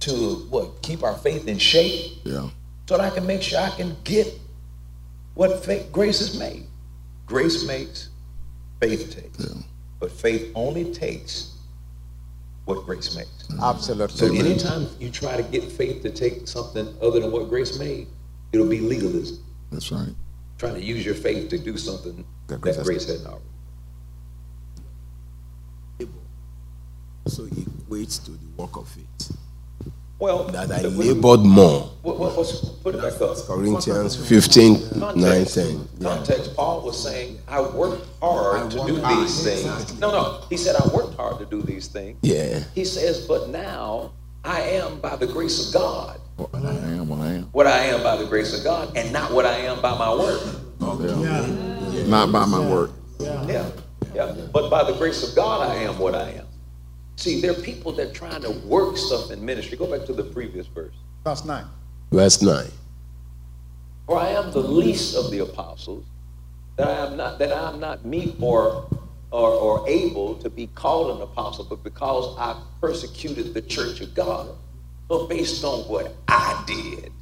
to 0.00 0.46
what? 0.50 0.82
Keep 0.82 1.02
our 1.02 1.16
faith 1.16 1.48
in 1.48 1.58
shape 1.58 2.12
Yeah. 2.24 2.48
so 2.88 2.96
that 2.96 3.00
I 3.00 3.10
can 3.10 3.26
make 3.26 3.42
sure 3.42 3.60
I 3.60 3.70
can 3.70 3.96
get 4.04 4.32
what 5.34 5.64
faith, 5.64 5.90
grace 5.92 6.20
is 6.20 6.38
made. 6.38 6.66
Grace 7.26 7.66
makes, 7.66 8.10
faith 8.80 9.14
takes. 9.14 9.54
But 10.00 10.10
faith 10.10 10.50
only 10.54 10.92
takes 10.92 11.51
what 12.64 12.84
grace 12.86 13.16
makes. 13.16 13.30
Absolutely. 13.60 14.16
So 14.16 14.26
anytime 14.26 14.86
you 15.00 15.10
try 15.10 15.36
to 15.36 15.42
get 15.42 15.64
faith 15.64 16.02
to 16.02 16.10
take 16.10 16.46
something 16.46 16.86
other 17.02 17.20
than 17.20 17.30
what 17.32 17.48
grace 17.48 17.78
made, 17.78 18.08
it'll 18.52 18.68
be 18.68 18.80
legalism. 18.80 19.42
That's 19.70 19.90
right. 19.90 20.14
Trying 20.58 20.74
to 20.74 20.82
use 20.82 21.04
your 21.04 21.14
faith 21.14 21.48
to 21.50 21.58
do 21.58 21.76
something 21.76 22.24
That 22.46 22.54
that 22.54 22.60
grace 22.60 22.76
has- 22.76 22.86
grace 22.86 23.06
hadn't 23.06 23.26
already. 23.26 23.44
So 27.26 27.44
it 27.44 27.68
waits 27.88 28.18
to 28.18 28.32
the 28.32 28.46
work 28.56 28.76
of 28.76 28.88
faith. 28.88 29.36
Well, 30.22 30.44
That 30.44 30.70
I 30.70 30.82
labored 30.82 31.40
more. 31.40 31.80
What, 32.02 32.16
what, 32.16 32.36
what's, 32.36 32.60
put 32.60 32.94
it 32.94 33.02
back 33.02 33.20
up. 33.20 33.36
Corinthians 33.44 34.14
15, 34.14 34.72
9, 34.72 35.00
Context, 35.00 35.54
10. 35.56 35.88
Yeah. 35.98 36.08
context, 36.08 36.54
Paul 36.54 36.82
was 36.82 37.02
saying, 37.02 37.40
I 37.48 37.60
worked 37.60 38.06
hard 38.20 38.70
to 38.70 38.86
do 38.86 39.00
these 39.00 39.42
things. 39.42 39.98
No, 39.98 40.12
no, 40.12 40.44
he 40.48 40.56
said, 40.56 40.76
I 40.76 40.86
worked 40.94 41.16
hard 41.16 41.40
to 41.40 41.44
do 41.46 41.60
these 41.62 41.88
things. 41.88 42.20
Yeah. 42.22 42.62
He 42.72 42.84
says, 42.84 43.26
but 43.26 43.48
now 43.48 44.12
I 44.44 44.60
am 44.60 45.00
by 45.00 45.16
the 45.16 45.26
grace 45.26 45.66
of 45.66 45.74
God. 45.74 46.20
What 46.36 46.54
I 46.54 46.70
am, 46.70 47.08
what 47.08 47.18
I 47.18 47.32
am. 47.32 47.42
What 47.50 47.66
I 47.66 47.78
am 47.78 48.04
by 48.04 48.14
the 48.14 48.26
grace 48.26 48.56
of 48.56 48.62
God, 48.62 48.96
and 48.96 49.12
not 49.12 49.32
what 49.32 49.44
I 49.44 49.56
am 49.56 49.82
by 49.82 49.98
my 49.98 50.14
work. 50.14 50.40
Yeah. 51.00 52.06
Not 52.06 52.30
by 52.30 52.46
my 52.46 52.60
work. 52.60 52.92
Yeah, 53.18 53.68
yeah. 54.14 54.32
But 54.52 54.70
by 54.70 54.84
the 54.84 54.96
grace 54.98 55.28
of 55.28 55.34
God, 55.34 55.68
I 55.68 55.74
am 55.82 55.98
what 55.98 56.14
I 56.14 56.30
am. 56.30 56.46
See, 57.22 57.40
there 57.40 57.52
are 57.52 57.62
people 57.62 57.92
that 57.92 58.08
are 58.08 58.12
trying 58.12 58.42
to 58.42 58.50
work 58.50 58.96
stuff 58.96 59.30
in 59.30 59.44
ministry. 59.44 59.78
Go 59.78 59.86
back 59.86 60.04
to 60.06 60.12
the 60.12 60.24
previous 60.24 60.66
verse. 60.66 60.92
Verse 61.22 61.44
9. 61.44 61.64
Verse 62.10 62.42
9. 62.42 62.66
For 64.08 64.18
I 64.18 64.30
am 64.30 64.50
the 64.50 64.58
least 64.58 65.14
of 65.14 65.30
the 65.30 65.38
apostles, 65.38 66.04
that 66.74 66.88
I 66.88 67.06
am 67.06 67.16
not 67.16 67.38
that 67.38 67.52
I 67.52 67.68
am 67.68 67.78
not 67.78 68.04
meet 68.04 68.34
or 68.40 68.88
or, 69.30 69.50
or 69.50 69.88
able 69.88 70.34
to 70.34 70.50
be 70.50 70.66
called 70.66 71.14
an 71.14 71.22
apostle, 71.22 71.64
but 71.64 71.84
because 71.84 72.36
I 72.40 72.60
persecuted 72.80 73.54
the 73.54 73.62
church 73.62 74.00
of 74.00 74.16
God. 74.16 74.48
So 75.08 75.28
based 75.28 75.62
on 75.62 75.88
what 75.88 76.16
I 76.26 76.64
did, 76.66 77.12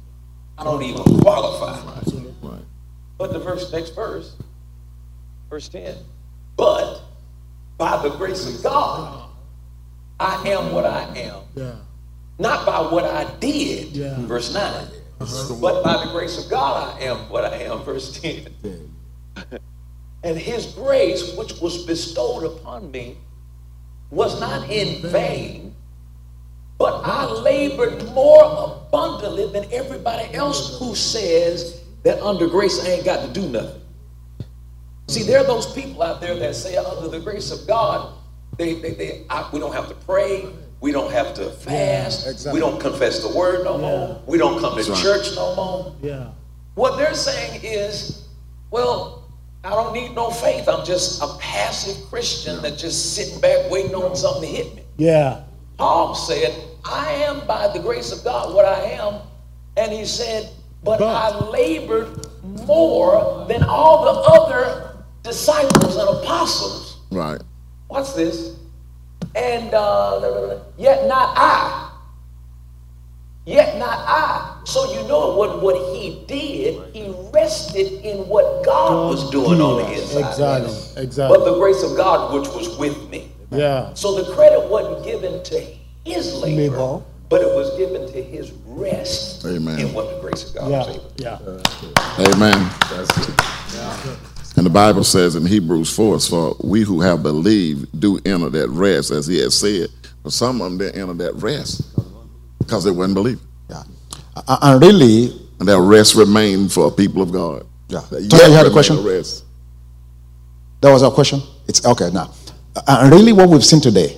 I 0.57 0.63
don't 0.63 0.81
even 0.81 1.03
qualify. 1.19 1.79
Right. 2.41 2.61
But 3.19 3.33
the 3.33 3.39
verse 3.39 3.71
next 3.71 3.91
verse, 3.91 4.35
verse 5.47 5.69
10. 5.69 5.95
But 6.57 7.01
by 7.77 8.01
the 8.01 8.09
grace 8.09 8.47
of 8.47 8.63
God, 8.63 9.27
I 10.21 10.49
am 10.49 10.71
what 10.71 10.85
I 10.85 11.03
am. 11.17 11.41
Yeah. 11.55 11.71
Not 12.37 12.65
by 12.65 12.79
what 12.93 13.05
I 13.05 13.25
did, 13.39 13.95
Yeah. 13.95 14.15
verse 14.19 14.53
9. 14.53 14.87
But 15.59 15.83
by 15.83 16.05
the 16.05 16.11
grace 16.11 16.43
of 16.43 16.49
God, 16.49 16.95
I 16.95 17.03
am 17.05 17.29
what 17.29 17.43
I 17.45 17.57
am, 17.57 17.83
verse 17.83 18.19
10. 18.19 18.47
and 20.23 20.37
his 20.37 20.67
grace, 20.67 21.35
which 21.35 21.59
was 21.59 21.85
bestowed 21.85 22.43
upon 22.43 22.91
me, 22.91 23.17
was 24.11 24.39
not 24.39 24.69
in 24.69 25.01
vain, 25.09 25.75
but 26.77 27.01
I 27.03 27.25
labored 27.25 28.03
more 28.13 28.43
abundantly 28.87 29.47
than 29.51 29.71
everybody 29.71 30.33
else 30.33 30.77
who 30.79 30.95
says 30.95 31.81
that 32.03 32.21
under 32.21 32.47
grace 32.47 32.83
I 32.83 32.89
ain't 32.89 33.05
got 33.05 33.25
to 33.25 33.31
do 33.31 33.47
nothing. 33.47 33.81
See, 35.07 35.23
there 35.23 35.39
are 35.39 35.43
those 35.45 35.71
people 35.73 36.01
out 36.03 36.21
there 36.21 36.35
that 36.35 36.55
say 36.55 36.77
under 36.77 37.07
the 37.07 37.19
grace 37.19 37.51
of 37.51 37.67
God, 37.67 38.13
they, 38.57 38.75
they, 38.75 38.91
they 38.91 39.25
I, 39.29 39.49
we 39.51 39.59
don't 39.59 39.73
have 39.73 39.87
to 39.89 39.95
pray, 39.95 40.45
we 40.79 40.91
don't 40.91 41.11
have 41.11 41.33
to 41.35 41.49
fast, 41.51 42.27
exactly. 42.27 42.59
we 42.59 42.65
don't 42.65 42.79
confess 42.79 43.21
the 43.27 43.37
word 43.37 43.63
no 43.63 43.77
more, 43.77 44.21
we 44.25 44.37
don't 44.37 44.59
come 44.59 44.81
to 44.81 44.91
right. 44.91 45.01
church 45.01 45.35
no 45.35 45.55
more. 45.55 45.95
Yeah. 46.01 46.31
What 46.75 46.97
they're 46.97 47.13
saying 47.13 47.61
is, 47.63 48.27
well, 48.71 49.21
I 49.63 49.69
don't 49.71 49.93
need 49.93 50.15
no 50.15 50.31
faith. 50.31 50.67
I'm 50.67 50.85
just 50.85 51.21
a 51.21 51.37
passive 51.37 52.09
Christian 52.09 52.61
that 52.63 52.77
just 52.77 53.13
sitting 53.13 53.39
back 53.41 53.69
waiting 53.69 53.93
on 53.93 54.15
something 54.15 54.41
to 54.41 54.47
hit 54.47 54.75
me. 54.75 54.83
Yeah. 54.97 55.43
Paul 55.77 56.15
said, 56.15 56.51
I 56.83 57.11
am 57.11 57.45
by 57.45 57.67
the 57.67 57.79
grace 57.79 58.11
of 58.11 58.23
God 58.23 58.55
what 58.55 58.65
I 58.65 58.81
am. 58.91 59.21
And 59.77 59.91
he 59.91 60.05
said, 60.05 60.49
but, 60.83 60.99
But- 60.99 61.15
I 61.15 61.49
labored 61.49 62.27
more 62.65 63.45
than 63.47 63.63
all 63.63 64.05
the 64.05 64.31
other 64.31 65.03
disciples 65.23 65.95
and 65.95 66.09
apostles. 66.09 66.97
Right. 67.11 67.41
What's 67.91 68.13
this? 68.13 68.55
And 69.35 69.73
uh, 69.73 70.59
yet 70.77 71.09
not 71.09 71.33
I. 71.37 71.91
Yet 73.45 73.77
not 73.77 73.89
I. 74.07 74.61
So 74.63 74.93
you 74.93 75.05
know 75.09 75.35
what, 75.35 75.61
what 75.61 75.75
he 75.93 76.23
did, 76.25 76.95
he 76.95 77.13
rested 77.33 77.91
in 78.05 78.29
what 78.29 78.63
God 78.63 79.09
was 79.09 79.29
doing 79.29 79.59
on 79.59 79.81
the 79.83 79.91
inside. 79.91 80.29
Exactly. 80.29 81.03
Exactly. 81.03 81.37
But 81.37 81.43
the 81.43 81.59
grace 81.59 81.83
of 81.83 81.97
God 81.97 82.33
which 82.33 82.47
was 82.47 82.77
with 82.77 83.09
me. 83.09 83.29
Yeah. 83.51 83.93
So 83.93 84.23
the 84.23 84.33
credit 84.35 84.69
wasn't 84.69 85.03
given 85.03 85.43
to 85.43 85.59
his 86.05 86.33
labor, 86.35 86.77
Labor. 86.77 87.03
but 87.27 87.41
it 87.41 87.53
was 87.53 87.77
given 87.77 88.09
to 88.09 88.23
his 88.23 88.53
rest 88.67 89.43
Amen. 89.45 89.81
in 89.81 89.93
what 89.93 90.15
the 90.15 90.21
grace 90.21 90.47
of 90.47 90.55
God 90.55 90.71
Yeah. 90.71 90.77
was 90.77 90.87
able 90.95 91.09
to 91.09 91.15
do. 91.17 91.23
Yeah. 91.25 92.35
Amen. 92.35 92.71
And 94.57 94.65
the 94.65 94.69
Bible 94.69 95.03
says 95.03 95.35
in 95.35 95.45
Hebrews 95.45 95.95
4, 95.95 96.19
for 96.19 96.55
we 96.61 96.81
who 96.81 97.01
have 97.01 97.23
believed 97.23 97.99
do 97.99 98.19
enter 98.25 98.49
that 98.49 98.69
rest, 98.69 99.11
as 99.11 99.27
he 99.27 99.39
has 99.39 99.57
said. 99.57 99.89
But 100.23 100.33
some 100.33 100.61
of 100.61 100.69
them 100.69 100.77
didn't 100.77 101.01
enter 101.01 101.13
that 101.25 101.35
rest 101.35 101.83
because 102.59 102.83
they 102.83 102.91
weren't 102.91 103.13
believing. 103.13 103.45
Yeah. 103.69 103.83
And 104.47 104.81
really, 104.81 105.33
And 105.59 105.67
that 105.67 105.79
rest 105.79 106.15
remained 106.15 106.71
for 106.73 106.91
people 106.91 107.21
of 107.21 107.31
God. 107.31 107.65
Yeah. 107.87 108.01
Tony, 108.09 108.23
you 108.23 108.51
had 108.53 108.65
a 108.65 108.71
question? 108.71 109.03
Rest. 109.03 109.45
that 110.81 110.91
was 110.91 111.03
our 111.03 111.11
question. 111.11 111.41
It's 111.67 111.85
okay 111.85 112.09
now. 112.11 112.33
And 112.87 113.11
really, 113.11 113.33
what 113.33 113.49
we've 113.49 113.63
seen 113.63 113.81
today 113.81 114.17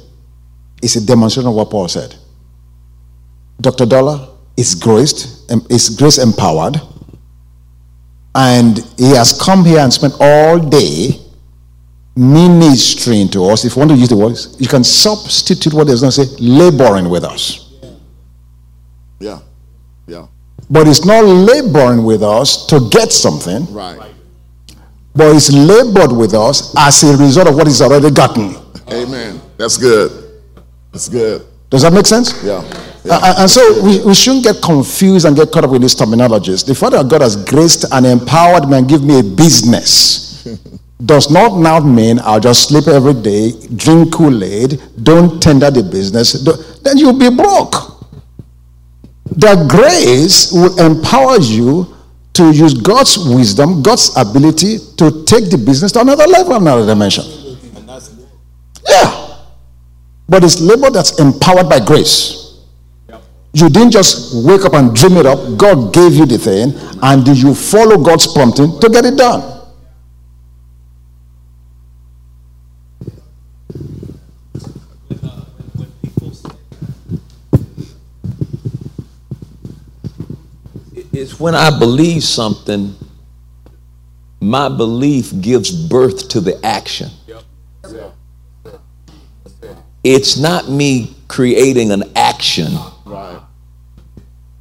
is 0.81 0.95
a 0.95 1.05
demonstration 1.05 1.47
of 1.49 1.55
what 1.55 1.69
Paul 1.69 1.87
said. 1.87 2.15
Dr. 3.59 3.85
Dollar 3.85 4.29
is 4.57 4.75
graced, 4.75 5.51
is 5.69 5.89
grace 5.89 6.17
empowered, 6.17 6.79
and 8.35 8.79
he 8.97 9.11
has 9.15 9.39
come 9.39 9.63
here 9.65 9.79
and 9.79 9.91
spent 9.93 10.13
all 10.19 10.59
day 10.59 11.19
ministering 12.15 13.27
to 13.29 13.45
us. 13.45 13.65
If 13.65 13.75
you 13.75 13.79
want 13.79 13.91
to 13.91 13.97
use 13.97 14.09
the 14.09 14.17
words, 14.17 14.55
you 14.59 14.67
can 14.67 14.83
substitute 14.83 15.73
what 15.73 15.87
he's 15.87 16.01
going 16.01 16.11
to 16.11 16.25
say, 16.25 16.35
laboring 16.39 17.09
with 17.09 17.23
us. 17.23 17.71
Yeah. 19.19 19.39
Yeah. 20.07 20.27
But 20.69 20.87
it's 20.87 21.05
not 21.05 21.23
laboring 21.23 22.03
with 22.03 22.23
us 22.23 22.65
to 22.67 22.87
get 22.89 23.11
something, 23.11 23.71
Right. 23.73 23.99
but 25.15 25.35
it's 25.35 25.51
labored 25.51 26.11
with 26.15 26.33
us 26.33 26.73
as 26.77 27.03
a 27.03 27.17
result 27.17 27.47
of 27.47 27.55
what 27.55 27.67
he's 27.67 27.81
already 27.81 28.11
gotten. 28.11 28.55
Amen. 28.91 29.39
That's 29.57 29.77
good. 29.77 30.41
That's 30.91 31.09
good. 31.09 31.45
Does 31.69 31.81
that 31.83 31.93
make 31.93 32.05
sense? 32.05 32.43
Yeah. 32.43 32.61
Uh, 33.05 33.19
uh, 33.21 33.35
and 33.39 33.49
so 33.49 33.83
we, 33.83 34.03
we 34.05 34.13
shouldn't 34.13 34.43
get 34.43 34.61
confused 34.61 35.25
and 35.25 35.35
get 35.35 35.51
caught 35.51 35.65
up 35.65 35.71
with 35.71 35.81
these 35.81 35.95
terminologies. 35.95 36.65
The 36.65 36.73
Father 36.73 37.03
that 37.03 37.09
God 37.09 37.21
has 37.21 37.35
graced 37.35 37.85
and 37.91 38.05
empowered 38.05 38.69
me 38.69 38.77
and 38.77 38.87
give 38.87 39.03
me 39.03 39.19
a 39.19 39.23
business 39.23 40.47
does 41.05 41.29
not 41.29 41.57
now 41.59 41.79
mean 41.79 42.19
I'll 42.23 42.39
just 42.39 42.69
sleep 42.69 42.87
every 42.87 43.13
day, 43.13 43.51
drink 43.75 44.13
Kool-Aid, 44.13 44.81
don't 45.03 45.41
tender 45.41 45.69
the 45.69 45.83
business. 45.83 46.43
Then 46.81 46.97
you'll 46.97 47.19
be 47.19 47.29
broke. 47.29 47.73
The 49.25 49.65
grace 49.67 50.53
will 50.53 50.79
empower 50.79 51.39
you 51.39 51.93
to 52.33 52.51
use 52.51 52.73
God's 52.73 53.17
wisdom, 53.17 53.81
God's 53.83 54.15
ability 54.17 54.77
to 54.97 55.25
take 55.25 55.49
the 55.49 55.57
business 55.57 55.91
to 55.93 56.01
another 56.01 56.25
level, 56.25 56.55
another 56.55 56.85
dimension. 56.85 57.25
Yeah. 58.87 59.37
But 60.27 60.43
it's 60.43 60.61
labor 60.61 60.89
that's 60.89 61.19
empowered 61.19 61.69
by 61.69 61.79
grace. 61.79 62.42
You 63.55 63.69
didn't 63.69 63.91
just 63.91 64.43
wake 64.43 64.65
up 64.65 64.73
and 64.73 64.95
dream 64.95 65.17
it 65.17 65.27
up. 65.27 65.57
God 65.57 65.93
gave 65.93 66.13
you 66.13 66.25
the 66.25 66.39
thing, 66.39 66.73
and 67.03 67.27
you 67.27 67.53
follow 67.53 68.03
God's 68.03 68.31
prompting 68.33 68.79
to 68.79 68.89
get 68.89 69.05
it 69.05 69.15
done. 69.15 69.51
It's 81.11 81.39
when 81.39 81.53
I 81.53 81.77
believe 81.77 82.23
something, 82.23 82.95
my 84.41 84.67
belief 84.67 85.31
gives 85.41 85.71
birth 85.71 86.27
to 86.29 86.41
the 86.41 86.59
action. 86.65 87.11
It's 90.03 90.37
not 90.37 90.69
me 90.69 91.15
creating 91.27 91.91
an 91.91 92.03
action 92.15 92.73
Right. 93.13 93.42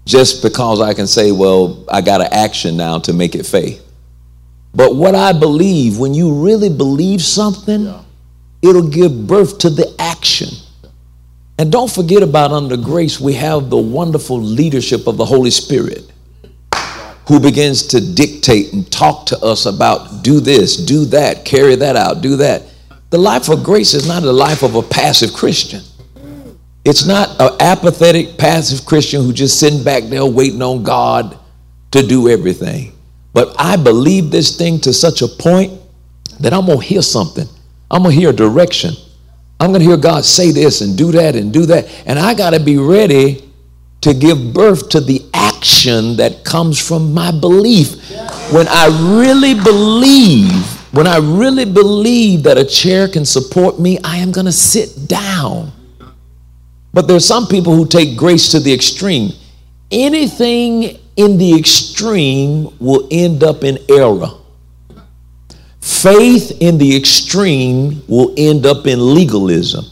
Just 0.05 0.43
because 0.43 0.81
I 0.81 0.95
can 0.95 1.07
say, 1.07 1.33
well, 1.33 1.85
I 1.89 2.01
got 2.01 2.21
an 2.21 2.29
action 2.33 2.77
now 2.77 2.99
to 3.01 3.13
make 3.13 3.35
it 3.35 3.47
faith. 3.47 3.81
But 4.75 4.97
what 4.97 5.15
I 5.15 5.33
believe, 5.33 5.99
when 5.99 6.15
you 6.15 6.33
really 6.45 6.69
believe 6.71 7.23
something, 7.23 7.93
it'll 8.63 8.89
give 8.89 9.27
birth 9.27 9.59
to 9.59 9.71
the 9.71 9.95
action. 9.99 10.49
And 11.59 11.71
don't 11.71 11.91
forget 11.91 12.23
about 12.23 12.53
under 12.53 12.77
grace, 12.77 13.21
we 13.21 13.35
have 13.35 13.71
the 13.71 13.77
wonderful 13.77 14.41
leadership 14.41 15.07
of 15.07 15.17
the 15.17 15.25
Holy 15.25 15.51
Spirit. 15.51 16.11
who 17.29 17.39
begins 17.39 17.87
to 17.89 18.15
dictate 18.15 18.73
and 18.73 18.91
talk 18.91 19.27
to 19.27 19.39
us 19.39 19.67
about 19.67 20.23
do 20.23 20.41
this, 20.41 20.77
do 20.77 21.05
that, 21.07 21.45
carry 21.45 21.77
that 21.77 21.97
out, 21.97 22.21
do 22.21 22.37
that. 22.37 22.63
The 23.11 23.19
life 23.19 23.49
of 23.49 23.63
grace 23.63 23.95
is 23.95 24.09
not 24.09 24.23
the 24.23 24.33
life 24.33 24.63
of 24.63 24.75
a 24.75 24.83
passive 24.83 25.33
Christian. 25.33 25.83
It's 26.85 27.07
not 27.07 27.41
an 27.41 27.57
apathetic, 27.61 28.37
passive 28.37 28.85
Christian 28.85 29.23
who 29.23 29.33
just 29.33 29.61
sitting 29.61 29.85
back 29.85 30.05
there 30.05 30.27
waiting 30.27 30.63
on 30.63 30.83
God 30.83 31.39
to 31.93 32.05
do 32.05 32.29
everything. 32.29 32.93
But 33.33 33.55
I 33.59 33.77
believe 33.77 34.31
this 34.31 34.57
thing 34.57 34.81
to 34.81 34.93
such 34.93 35.23
a 35.23 35.29
point 35.29 35.73
that 36.41 36.53
I'm 36.53 36.67
going 36.67 36.81
to 36.81 36.85
hear 36.85 37.03
something. 37.03 37.47
I'm 37.91 38.03
going 38.03 38.15
to 38.15 38.21
hear 38.21 38.31
a 38.31 38.35
direction. 38.35 38.95
I'm 39.61 39.71
going 39.71 39.81
to 39.81 39.87
hear 39.87 39.97
God 39.97 40.25
say 40.25 40.51
this 40.51 40.81
and 40.81 40.99
do 40.99 41.13
that 41.13 41.37
and 41.37 41.53
do 41.53 41.67
that. 41.67 41.89
And 42.05 42.19
I 42.19 42.35
got 42.35 42.51
to 42.51 42.61
be 42.61 42.79
ready 42.79 43.49
to 44.01 44.13
give 44.13 44.53
birth 44.53 44.89
to 44.91 45.01
the 45.01 45.25
action 45.33 46.17
that 46.17 46.45
comes 46.45 46.85
from 46.85 47.15
my 47.15 47.31
belief. 47.31 48.11
When 48.53 48.67
I 48.69 48.89
really 49.21 49.55
believe, 49.55 50.51
when 50.93 51.07
I 51.07 51.19
really 51.19 51.65
believe 51.65 52.43
that 52.43 52.59
a 52.59 52.65
chair 52.65 53.07
can 53.07 53.25
support 53.25 53.79
me, 53.79 53.99
I 54.03 54.17
am 54.17 54.33
going 54.33 54.47
to 54.47 54.53
sit 54.53 55.07
down. 55.07 55.71
But 56.93 57.09
there's 57.09 57.27
some 57.27 57.47
people 57.47 57.75
who 57.75 57.87
take 57.87 58.17
grace 58.17 58.51
to 58.51 58.61
the 58.61 58.73
extreme. 58.73 59.33
Anything 59.91 60.99
in 61.17 61.39
the 61.39 61.59
extreme 61.59 62.77
will 62.79 63.09
end 63.11 63.43
up 63.43 63.65
in 63.65 63.79
error. 63.89 64.31
Faith 65.81 66.59
in 66.61 66.79
the 66.79 66.97
extreme 66.97 68.03
will 68.09 68.35
end 68.37 68.67
up 68.67 68.87
in 68.87 69.15
legalism. 69.15 69.85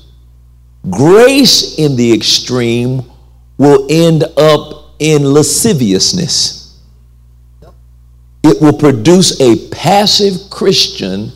Grace 0.89 1.79
in 1.79 1.97
the 1.97 2.13
extreme 2.13 3.03
will 3.59 3.87
end 3.91 4.25
up 4.37 4.95
in 4.99 5.25
lasciviousness. 5.25 6.79
It 8.43 8.61
will 8.63 8.77
produce 8.79 9.41
a 9.41 9.69
passive 9.71 10.49
Christian 10.51 11.33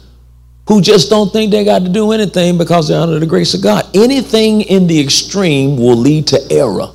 who 0.66 0.80
just 0.80 1.10
don't 1.10 1.32
think 1.32 1.50
they 1.50 1.64
got 1.64 1.82
to 1.82 1.88
do 1.88 2.12
anything 2.12 2.56
because 2.56 2.88
they're 2.88 3.00
under 3.00 3.18
the 3.18 3.26
grace 3.26 3.54
of 3.54 3.62
God. 3.62 3.86
Anything 3.94 4.62
in 4.62 4.86
the 4.86 4.98
extreme 4.98 5.76
will 5.76 5.96
lead 5.96 6.26
to 6.28 6.40
error. 6.50 6.90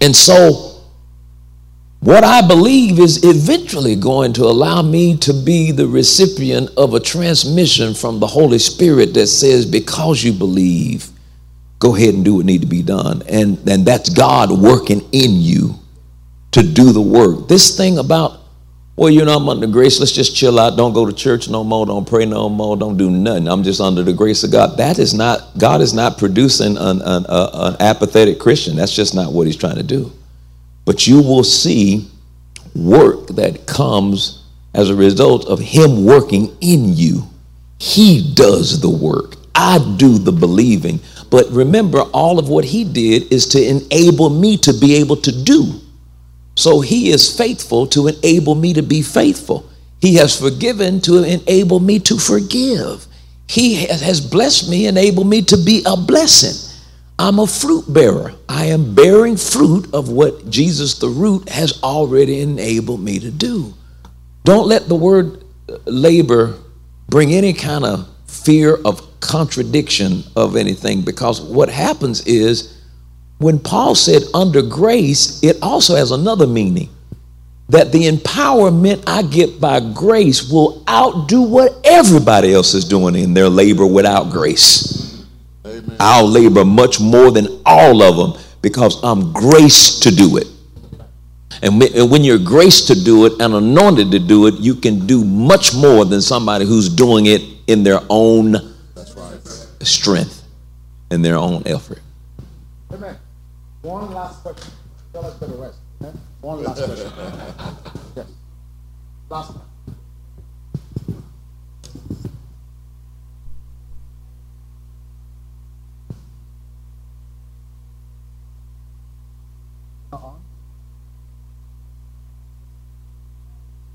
And 0.00 0.14
so, 0.14 0.68
what 2.00 2.22
I 2.22 2.46
believe 2.46 3.00
is 3.00 3.24
eventually 3.24 3.96
going 3.96 4.32
to 4.34 4.44
allow 4.44 4.82
me 4.82 5.16
to 5.18 5.32
be 5.32 5.72
the 5.72 5.86
recipient 5.86 6.70
of 6.76 6.94
a 6.94 7.00
transmission 7.00 7.92
from 7.94 8.20
the 8.20 8.26
Holy 8.26 8.58
Spirit 8.58 9.14
that 9.14 9.26
says, 9.26 9.66
because 9.66 10.22
you 10.22 10.32
believe, 10.32 11.08
go 11.80 11.96
ahead 11.96 12.14
and 12.14 12.24
do 12.24 12.36
what 12.36 12.46
need 12.46 12.60
to 12.60 12.68
be 12.68 12.82
done. 12.82 13.22
And, 13.28 13.58
and 13.68 13.84
that's 13.84 14.10
God 14.10 14.50
working 14.50 15.00
in 15.10 15.40
you 15.40 15.74
to 16.52 16.62
do 16.62 16.92
the 16.92 17.02
work. 17.02 17.48
This 17.48 17.76
thing 17.76 17.98
about, 17.98 18.40
well, 18.98 19.10
you 19.10 19.24
know, 19.24 19.36
I'm 19.36 19.48
under 19.48 19.68
grace, 19.68 20.00
let's 20.00 20.10
just 20.10 20.34
chill 20.34 20.58
out, 20.58 20.76
don't 20.76 20.92
go 20.92 21.06
to 21.06 21.12
church 21.12 21.48
no 21.48 21.62
more, 21.62 21.86
don't 21.86 22.06
pray 22.06 22.26
no 22.26 22.48
more, 22.48 22.76
don't 22.76 22.96
do 22.96 23.08
nothing. 23.08 23.46
I'm 23.46 23.62
just 23.62 23.80
under 23.80 24.02
the 24.02 24.12
grace 24.12 24.42
of 24.42 24.50
God. 24.50 24.76
That 24.76 24.98
is 24.98 25.14
not, 25.14 25.56
God 25.56 25.80
is 25.80 25.94
not 25.94 26.18
producing 26.18 26.76
an, 26.76 27.00
an, 27.02 27.24
an 27.28 27.76
apathetic 27.78 28.40
Christian. 28.40 28.74
That's 28.74 28.92
just 28.92 29.14
not 29.14 29.32
what 29.32 29.46
he's 29.46 29.56
trying 29.56 29.76
to 29.76 29.84
do. 29.84 30.10
But 30.84 31.06
you 31.06 31.22
will 31.22 31.44
see 31.44 32.10
work 32.74 33.28
that 33.28 33.68
comes 33.68 34.42
as 34.74 34.90
a 34.90 34.96
result 34.96 35.46
of 35.46 35.60
him 35.60 36.04
working 36.04 36.56
in 36.60 36.96
you. 36.96 37.22
He 37.78 38.34
does 38.34 38.80
the 38.80 38.90
work. 38.90 39.36
I 39.54 39.78
do 39.96 40.18
the 40.18 40.32
believing. 40.32 40.98
But 41.30 41.48
remember, 41.50 42.00
all 42.00 42.40
of 42.40 42.48
what 42.48 42.64
he 42.64 42.82
did 42.82 43.32
is 43.32 43.46
to 43.48 43.64
enable 43.64 44.28
me 44.28 44.56
to 44.56 44.72
be 44.72 44.96
able 44.96 45.18
to 45.18 45.44
do. 45.44 45.82
So 46.58 46.80
he 46.80 47.10
is 47.10 47.38
faithful 47.38 47.86
to 47.86 48.08
enable 48.08 48.56
me 48.56 48.74
to 48.74 48.82
be 48.82 49.00
faithful. 49.00 49.70
He 50.00 50.16
has 50.16 50.36
forgiven 50.40 51.00
to 51.02 51.22
enable 51.22 51.78
me 51.78 52.00
to 52.00 52.18
forgive. 52.18 53.06
He 53.48 53.86
has 53.86 54.20
blessed 54.20 54.68
me, 54.68 54.88
enabled 54.88 55.28
me 55.28 55.42
to 55.42 55.56
be 55.56 55.84
a 55.86 55.96
blessing. 55.96 56.74
I'm 57.16 57.38
a 57.38 57.46
fruit 57.46 57.84
bearer. 57.86 58.34
I 58.48 58.64
am 58.66 58.92
bearing 58.92 59.36
fruit 59.36 59.94
of 59.94 60.08
what 60.08 60.50
Jesus, 60.50 60.98
the 60.98 61.08
root, 61.08 61.48
has 61.48 61.80
already 61.84 62.40
enabled 62.40 63.02
me 63.02 63.20
to 63.20 63.30
do. 63.30 63.72
Don't 64.42 64.66
let 64.66 64.88
the 64.88 64.96
word 64.96 65.44
uh, 65.68 65.76
labor 65.86 66.56
bring 67.08 67.34
any 67.34 67.52
kind 67.52 67.84
of 67.84 68.08
fear 68.26 68.74
of 68.84 69.20
contradiction 69.20 70.24
of 70.34 70.56
anything 70.56 71.02
because 71.02 71.40
what 71.40 71.68
happens 71.68 72.26
is 72.26 72.77
when 73.38 73.58
Paul 73.58 73.94
said 73.94 74.22
under 74.34 74.62
grace, 74.62 75.42
it 75.42 75.56
also 75.62 75.96
has 75.96 76.10
another 76.10 76.46
meaning 76.46 76.90
that 77.68 77.92
the 77.92 78.08
empowerment 78.08 79.04
I 79.06 79.22
get 79.22 79.60
by 79.60 79.80
grace 79.80 80.50
will 80.50 80.82
outdo 80.88 81.42
what 81.42 81.80
everybody 81.84 82.52
else 82.52 82.74
is 82.74 82.84
doing 82.84 83.14
in 83.14 83.34
their 83.34 83.48
labor 83.48 83.86
without 83.86 84.30
grace. 84.30 85.24
Amen. 85.64 85.96
I'll 86.00 86.26
labor 86.28 86.64
much 86.64 86.98
more 86.98 87.30
than 87.30 87.46
all 87.66 88.02
of 88.02 88.16
them 88.16 88.42
because 88.62 88.98
I'm 89.02 89.32
graced 89.32 90.02
to 90.04 90.10
do 90.10 90.38
it. 90.38 90.46
And 91.62 91.80
when 91.80 92.24
you're 92.24 92.38
graced 92.38 92.86
to 92.86 92.94
do 92.94 93.26
it 93.26 93.32
and 93.40 93.52
anointed 93.52 94.12
to 94.12 94.18
do 94.18 94.46
it, 94.46 94.54
you 94.54 94.74
can 94.74 95.06
do 95.06 95.24
much 95.24 95.74
more 95.74 96.04
than 96.04 96.22
somebody 96.22 96.64
who's 96.64 96.88
doing 96.88 97.26
it 97.26 97.42
in 97.66 97.82
their 97.82 98.00
own 98.08 98.74
strength 99.80 100.44
in 101.10 101.22
their 101.22 101.36
own 101.36 101.62
effort. 101.66 102.00
Amen. 102.92 103.16
One 103.88 104.12
last 104.12 104.42
question. 104.42 104.70
Tell 105.14 105.24
us 105.24 105.38
for 105.38 105.46
the 105.46 105.56
rest. 105.56 105.78
One 106.42 106.62
last 106.62 106.84
question. 106.84 107.10
yes. 108.16 108.26
Last 109.30 109.54
one. 109.54 109.64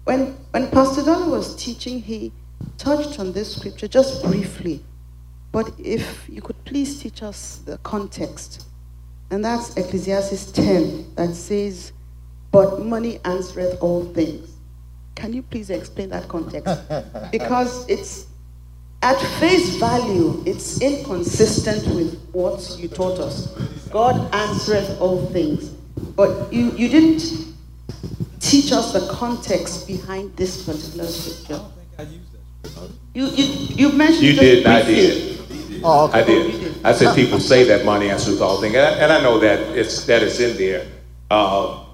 When, 0.06 0.38
when 0.52 0.70
Pastor 0.72 1.04
Don 1.04 1.30
was 1.30 1.56
teaching, 1.56 2.02
he 2.02 2.32
touched 2.78 3.20
on 3.20 3.32
this 3.32 3.56
scripture 3.56 3.88
just 3.88 4.24
briefly 4.24 4.84
but 5.54 5.72
if 5.78 6.28
you 6.28 6.42
could 6.42 6.62
please 6.66 7.00
teach 7.00 7.22
us 7.22 7.62
the 7.66 7.78
context. 7.84 8.68
And 9.32 9.44
that's 9.44 9.76
Ecclesiastes 9.76 10.52
10 10.52 11.16
that 11.16 11.34
says, 11.34 11.92
But 12.52 12.82
money 12.86 13.20
answereth 13.26 13.78
all 13.82 14.06
things. 14.14 14.50
Can 15.16 15.34
you 15.34 15.44
please 15.44 15.70
explain 15.70 16.10
that 16.10 16.28
context? 16.28 16.76
Because 17.32 17.88
it's 17.90 18.28
at 19.02 19.20
face 19.40 19.76
value, 19.76 20.42
it's 20.46 20.82
inconsistent 20.82 21.86
with 21.96 22.26
what 22.32 22.78
you 22.80 22.88
taught 22.88 23.20
us. 23.20 23.48
God 23.90 24.34
answereth 24.34 25.00
all 25.02 25.26
things. 25.28 25.70
But 26.16 26.52
you, 26.54 26.72
you 26.72 26.88
didn't 26.90 27.54
teach 28.40 28.72
us 28.72 28.94
the 28.94 29.08
context 29.12 29.88
behind 29.88 30.36
this 30.36 30.64
particular 30.66 31.06
scripture. 31.06 31.62
You, 33.14 33.28
you, 33.28 33.46
you 33.76 33.92
mentioned 33.92 34.24
you 34.24 34.34
did, 34.34 34.66
I 34.66 34.82
did. 34.84 35.40
Oh, 35.84 36.06
okay. 36.06 36.20
Oh, 36.20 36.22
I 36.22 36.24
did. 36.24 36.73
I 36.84 36.92
said 36.92 37.16
people 37.16 37.40
say 37.40 37.64
that 37.66 37.86
money 37.86 38.10
answers 38.10 38.42
all 38.42 38.60
things, 38.60 38.76
and 38.76 38.86
I, 38.86 38.90
and 39.00 39.14
I 39.14 39.22
know 39.22 39.40
that 39.40 39.60
it's 39.78 40.06
that 40.06 40.22
it's 40.22 40.40
in 40.40 40.58
there. 40.58 40.86
Uh, 41.32 41.86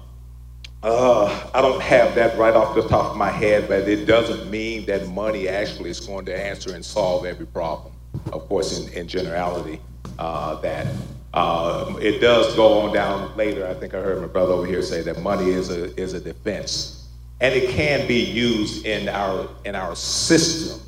uh, 0.82 1.50
I 1.54 1.60
don't 1.60 1.80
have 1.80 2.14
that 2.14 2.38
right 2.38 2.54
off 2.54 2.74
the 2.74 2.88
top 2.88 3.12
of 3.12 3.16
my 3.16 3.30
head, 3.30 3.68
but 3.68 3.88
it 3.88 4.06
doesn't 4.06 4.50
mean 4.50 4.86
that 4.86 5.08
money 5.08 5.48
actually 5.48 5.90
is 5.90 6.00
going 6.00 6.24
to 6.26 6.36
answer 6.36 6.74
and 6.74 6.84
solve 6.84 7.26
every 7.26 7.46
problem. 7.46 7.92
Of 8.32 8.48
course, 8.48 8.80
in, 8.80 8.92
in 8.94 9.06
generality, 9.06 9.80
uh, 10.18 10.56
that 10.62 10.86
uh, 11.34 11.94
it 12.00 12.20
does 12.20 12.56
go 12.56 12.80
on 12.80 12.92
down 12.92 13.36
later. 13.36 13.66
I 13.66 13.74
think 13.74 13.94
I 13.94 14.00
heard 14.00 14.20
my 14.20 14.26
brother 14.26 14.52
over 14.52 14.66
here 14.66 14.82
say 14.82 15.02
that 15.02 15.20
money 15.22 15.50
is 15.50 15.70
a 15.70 15.94
is 16.00 16.14
a 16.14 16.20
defense, 16.20 17.08
and 17.40 17.54
it 17.54 17.70
can 17.70 18.08
be 18.08 18.18
used 18.18 18.86
in 18.86 19.08
our 19.08 19.48
in 19.64 19.74
our 19.74 19.94
system 19.94 20.80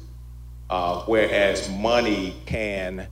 uh, 0.73 1.03
whereas 1.05 1.69
money 1.69 2.35
can 2.47 3.07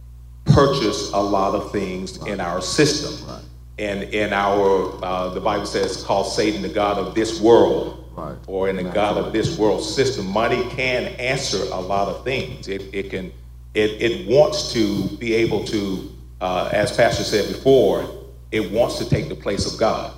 purchase 0.53 1.13
a 1.13 1.21
lot 1.21 1.55
of 1.55 1.73
things 1.73 2.17
in 2.27 2.41
our 2.41 2.61
system. 2.61 3.29
Right. 3.29 3.43
And 3.79 4.03
in 4.15 4.33
our, 4.33 5.03
uh, 5.03 5.29
the 5.31 5.41
Bible 5.41 5.67
says, 5.67 6.05
call 6.05 6.25
Satan 6.25 6.63
the 6.63 6.69
God 6.69 6.99
of 6.99 7.15
this 7.15 7.41
world, 7.41 8.05
right. 8.15 8.37
or 8.47 8.69
in 8.69 8.77
the 8.77 8.85
God 8.85 9.17
of 9.17 9.33
this 9.33 9.59
world 9.59 9.83
system. 9.83 10.27
Money 10.27 10.69
can 10.71 11.05
answer 11.15 11.63
a 11.73 11.81
lot 11.81 12.09
of 12.09 12.23
things. 12.25 12.69
It, 12.69 12.83
it 12.93 13.11
can, 13.11 13.33
it, 13.75 13.91
it 14.03 14.29
wants 14.29 14.73
to 14.73 15.09
be 15.17 15.35
able 15.35 15.65
to, 15.65 16.13
uh, 16.41 16.69
as 16.73 16.95
Pastor 16.95 17.25
said 17.25 17.49
before, 17.49 18.09
it 18.53 18.71
wants 18.71 18.99
to 18.99 19.09
take 19.09 19.29
the 19.29 19.35
place 19.35 19.73
of 19.73 19.79
God. 19.79 20.13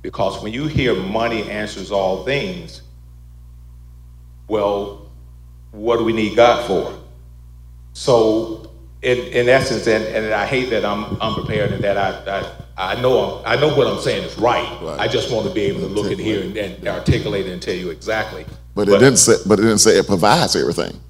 Because 0.00 0.42
when 0.42 0.52
you 0.52 0.66
hear 0.66 0.94
money 0.94 1.42
answers 1.50 1.90
all 1.90 2.24
things, 2.24 2.82
well, 4.46 5.10
what 5.72 5.98
do 5.98 6.04
we 6.04 6.12
need 6.12 6.36
God 6.36 6.66
for? 6.66 6.98
So, 7.92 8.67
in, 9.02 9.18
in 9.18 9.48
essence, 9.48 9.86
and, 9.86 10.04
and 10.04 10.34
I 10.34 10.46
hate 10.46 10.70
that 10.70 10.84
I'm 10.84 11.20
unprepared 11.20 11.72
and 11.72 11.82
that 11.84 11.96
I, 11.96 12.50
I 12.76 13.00
know 13.00 13.42
I'm, 13.44 13.58
I 13.58 13.60
know 13.60 13.74
what 13.74 13.86
I'm 13.86 14.00
saying 14.00 14.24
is 14.24 14.36
right. 14.38 14.66
right. 14.82 14.98
I 14.98 15.08
just 15.08 15.32
want 15.32 15.46
to 15.46 15.54
be 15.54 15.62
able 15.62 15.80
to 15.80 15.86
look 15.86 16.10
at 16.10 16.18
here 16.18 16.42
and, 16.42 16.56
and 16.56 16.88
articulate 16.88 17.46
it 17.46 17.52
and 17.52 17.62
tell 17.62 17.74
you 17.74 17.90
exactly. 17.90 18.44
But, 18.74 18.86
but, 18.86 18.94
it 18.94 18.98
didn't 18.98 19.18
say. 19.18 19.34
But 19.46 19.58
it 19.58 19.62
didn't 19.62 19.78
say 19.78 19.98
it 19.98 20.06
provides 20.06 20.56
everything. 20.56 21.00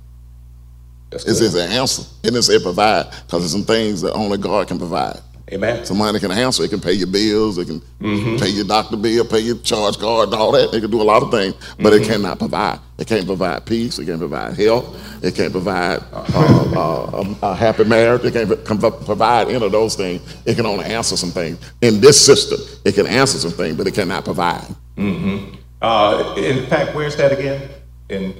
That's 1.10 1.26
It 1.26 1.34
says 1.34 1.54
an 1.54 1.70
answer. 1.70 2.02
It 2.22 2.30
didn't 2.30 2.42
say 2.42 2.54
it 2.54 2.62
provide 2.62 3.10
because 3.10 3.40
there's 3.40 3.52
some 3.52 3.64
things 3.64 4.02
that 4.02 4.12
only 4.12 4.38
God 4.38 4.68
can 4.68 4.78
provide. 4.78 5.20
Amen. 5.50 5.84
Somebody 5.84 6.18
can 6.18 6.30
answer. 6.30 6.62
It 6.62 6.68
can 6.68 6.80
pay 6.80 6.92
your 6.92 7.06
bills. 7.06 7.56
It 7.56 7.66
can 7.66 7.80
mm-hmm. 7.80 8.36
pay 8.36 8.50
your 8.50 8.66
doctor 8.66 8.96
bill, 8.96 9.24
pay 9.24 9.40
your 9.40 9.56
charge 9.58 9.98
card, 9.98 10.34
all 10.34 10.52
that. 10.52 10.74
It 10.74 10.80
can 10.80 10.90
do 10.90 11.00
a 11.00 11.04
lot 11.04 11.22
of 11.22 11.30
things, 11.30 11.54
but 11.78 11.92
mm-hmm. 11.92 12.02
it 12.02 12.06
cannot 12.06 12.38
provide. 12.38 12.80
It 12.98 13.06
can't 13.06 13.26
provide 13.26 13.64
peace. 13.64 13.98
It 13.98 14.06
can't 14.06 14.18
provide 14.18 14.56
health. 14.56 15.24
It 15.24 15.34
can't 15.34 15.52
provide 15.52 16.00
uh, 16.12 16.24
uh, 16.34 17.24
a, 17.42 17.46
a, 17.46 17.54
happy 17.54 17.84
marriage. 17.84 18.24
It 18.24 18.32
can't 18.32 18.80
provide 18.80 19.48
any 19.48 19.64
of 19.64 19.72
those 19.72 19.94
things. 19.94 20.20
It 20.44 20.56
can 20.56 20.66
only 20.66 20.84
answer 20.84 21.16
some 21.16 21.30
things. 21.30 21.58
In 21.80 22.00
this 22.00 22.24
system, 22.24 22.58
it 22.84 22.94
can 22.94 23.06
answer 23.06 23.38
some 23.38 23.52
things, 23.52 23.76
but 23.76 23.86
it 23.86 23.94
cannot 23.94 24.24
provide. 24.24 24.66
Mm-hmm. 24.96 25.54
Uh, 25.80 26.34
in 26.36 26.66
fact, 26.66 26.94
where's 26.94 27.16
that 27.16 27.32
again? 27.32 27.70
In 28.10 28.34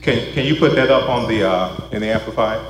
can 0.00 0.32
can 0.32 0.46
you 0.46 0.56
put 0.56 0.74
that 0.74 0.90
up 0.90 1.08
on 1.08 1.28
the 1.28 1.48
uh, 1.48 1.88
in 1.92 2.00
the 2.00 2.08
amplified? 2.08 2.60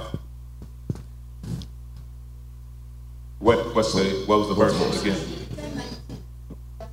What, 3.43 3.75
what's 3.75 3.93
the, 3.93 4.23
what 4.27 4.39
was 4.39 4.49
the 4.49 4.55
verse 4.55 5.03
again? 5.03 6.89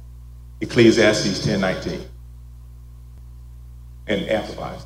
Ecclesiastes 0.62 1.46
10 1.46 1.62
19. 1.62 2.02
And 4.08 4.28
amplifies. 4.28 4.84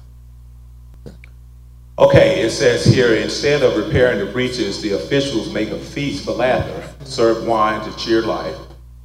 Okay, 1.98 2.42
it 2.42 2.50
says 2.50 2.84
here 2.84 3.14
instead 3.14 3.64
of 3.64 3.78
repairing 3.78 4.20
the 4.20 4.26
breaches, 4.26 4.82
the 4.82 4.92
officials 4.92 5.54
make 5.54 5.70
a 5.70 5.80
feast 5.80 6.26
for 6.26 6.32
laughter, 6.32 6.94
serve 7.06 7.48
wine 7.48 7.90
to 7.90 7.98
cheer 7.98 8.22
life, 8.22 8.58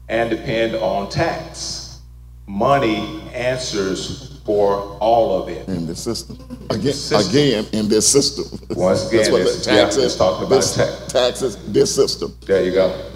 and 0.08 0.28
depend 0.28 0.74
on 0.74 1.08
tax. 1.08 2.00
Money 2.48 3.22
answers 3.32 4.37
for 4.48 4.96
all 4.98 5.42
of 5.42 5.50
it. 5.50 5.68
In 5.68 5.86
the 5.86 5.94
system. 5.94 6.38
Again, 6.70 6.94
system. 6.94 7.28
again 7.28 7.66
in 7.74 7.86
this 7.86 8.10
system. 8.10 8.58
Once 8.70 9.06
again, 9.06 9.18
That's 9.18 9.30
what 9.30 9.42
the 9.44 9.62
taxes, 9.62 10.14
yeah, 10.14 10.18
talking 10.18 10.46
about 10.46 10.56
this, 10.56 10.74
tax. 10.74 11.12
taxes, 11.12 11.70
this 11.70 11.94
system. 11.94 12.34
There 12.46 12.64
you 12.64 12.72
go. 12.72 13.10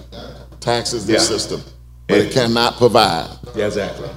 Taxes, 0.60 1.06
this 1.06 1.22
yeah. 1.22 1.38
system. 1.38 1.62
But 2.06 2.18
it, 2.18 2.26
it, 2.26 2.32
cannot 2.34 2.76
provide. 2.76 3.30
Yeah, 3.56 3.64
exactly. 3.64 4.10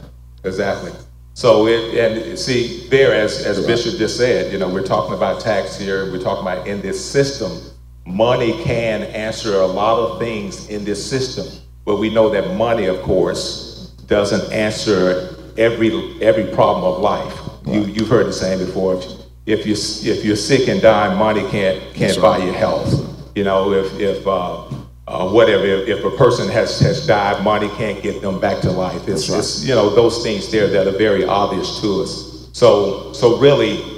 Exactly. 0.43 0.91
So 1.35 1.67
it 1.67 1.95
and 1.97 2.37
see 2.37 2.85
there, 2.89 3.13
as 3.13 3.45
as. 3.45 3.65
Bishop 3.65 3.97
just 3.97 4.17
said, 4.17 4.51
you 4.51 4.59
know, 4.59 4.67
we're 4.67 4.83
talking 4.83 5.13
about 5.13 5.39
tax 5.39 5.79
here. 5.79 6.11
We're 6.11 6.21
talking 6.21 6.41
about 6.41 6.67
in 6.67 6.81
this 6.81 6.99
system, 6.99 7.61
money 8.05 8.61
can 8.65 9.03
answer 9.03 9.61
a 9.61 9.65
lot 9.65 9.99
of 9.99 10.19
things 10.19 10.67
in 10.67 10.83
this 10.83 10.99
system. 11.09 11.45
But 11.85 11.95
we 11.95 12.09
know 12.09 12.29
that 12.31 12.57
money, 12.57 12.87
of 12.87 13.01
course, 13.03 13.95
doesn't 14.07 14.51
answer 14.51 15.34
every 15.57 16.21
every 16.21 16.45
problem 16.53 16.83
of 16.85 17.01
life. 17.01 17.39
Right. 17.63 17.75
You 17.75 17.85
you've 17.93 18.09
heard 18.09 18.27
the 18.27 18.33
saying 18.33 18.65
before. 18.65 18.95
If, 18.95 19.05
if 19.45 19.65
you 19.65 19.73
if 20.11 20.25
you're 20.25 20.35
sick 20.35 20.67
and 20.67 20.81
dying, 20.81 21.17
money 21.17 21.47
can't 21.49 21.93
can't 21.93 22.19
buy 22.21 22.39
your 22.39 22.53
health. 22.53 22.93
You 23.35 23.43
know, 23.43 23.73
if 23.73 23.99
if 23.99 24.25
uh, 24.25 24.63
uh, 25.07 25.29
whatever, 25.29 25.65
if, 25.65 25.87
if, 25.87 26.03
a 26.03 26.11
person 26.17 26.49
has 26.49 26.79
has 26.79 27.05
died, 27.05 27.43
money 27.43 27.69
can't 27.69 28.01
get 28.01 28.21
them 28.21 28.39
back 28.39 28.61
to 28.61 28.71
life. 28.71 29.07
It's, 29.07 29.29
right. 29.29 29.39
it's 29.39 29.63
you 29.63 29.75
know 29.75 29.93
those 29.93 30.23
things 30.23 30.51
there 30.51 30.67
that 30.67 30.87
are 30.87 30.97
very 30.97 31.25
obvious 31.25 31.79
to 31.81 32.01
us. 32.01 32.49
So 32.53 33.13
so 33.13 33.37
really. 33.39 33.93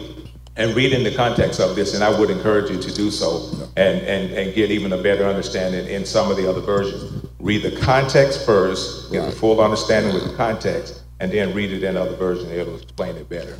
And 0.60 0.76
reading 0.76 1.04
the 1.04 1.14
context 1.14 1.60
of 1.60 1.76
this, 1.76 1.94
and 1.94 2.04
I 2.04 2.10
would 2.20 2.32
encourage 2.32 2.72
you 2.72 2.82
to 2.82 2.92
do 2.92 3.12
so 3.12 3.70
and, 3.76 4.00
and, 4.00 4.34
and 4.34 4.56
get 4.56 4.72
even 4.72 4.92
a 4.92 4.98
better 4.98 5.26
understanding 5.26 5.86
in 5.86 6.04
some 6.04 6.32
of 6.32 6.38
the 6.38 6.50
other 6.50 6.62
versions. 6.62 7.28
Read 7.40 7.62
the 7.62 7.80
context 7.80 8.44
first, 8.44 9.12
get 9.12 9.24
the 9.26 9.32
full 9.32 9.62
understanding 9.62 10.16
with 10.16 10.24
the 10.24 10.36
context, 10.36 11.04
and 11.20 11.32
then 11.32 11.54
read 11.54 11.72
it 11.72 11.84
in 11.84 11.98
other 11.98 12.16
versions. 12.16 12.52
It'll 12.52 12.76
explain 12.76 13.16
it 13.16 13.28
better. 13.30 13.58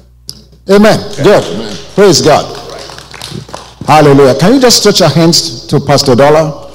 Amen. 0.70 1.00
Okay. 1.12 1.24
Good. 1.24 1.44
Amen. 1.44 1.78
Praise 1.96 2.22
God. 2.22 2.46
Hallelujah. 3.88 4.36
Can 4.38 4.54
you 4.54 4.60
just 4.60 4.80
stretch 4.80 5.00
your 5.00 5.10
hands 5.10 5.66
to 5.68 5.80
Pastor 5.80 6.16
Dollar 6.16 6.70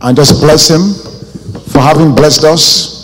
and 0.00 0.16
just 0.16 0.40
bless 0.40 0.70
him 0.70 0.94
for 1.64 1.80
having 1.80 2.14
blessed 2.14 2.44
us? 2.44 2.94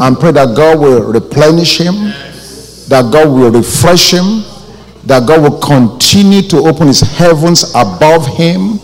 And 0.00 0.18
pray 0.18 0.30
that 0.32 0.56
God 0.56 0.78
will 0.78 1.12
replenish 1.12 1.78
him, 1.80 1.94
that 2.88 3.10
God 3.12 3.28
will 3.28 3.50
refresh 3.50 4.12
him, 4.12 4.44
that 5.06 5.26
God 5.26 5.42
will 5.42 5.58
continue 5.58 6.42
to 6.42 6.58
open 6.58 6.86
his 6.86 7.00
heavens 7.00 7.70
above 7.74 8.26
him, 8.26 8.78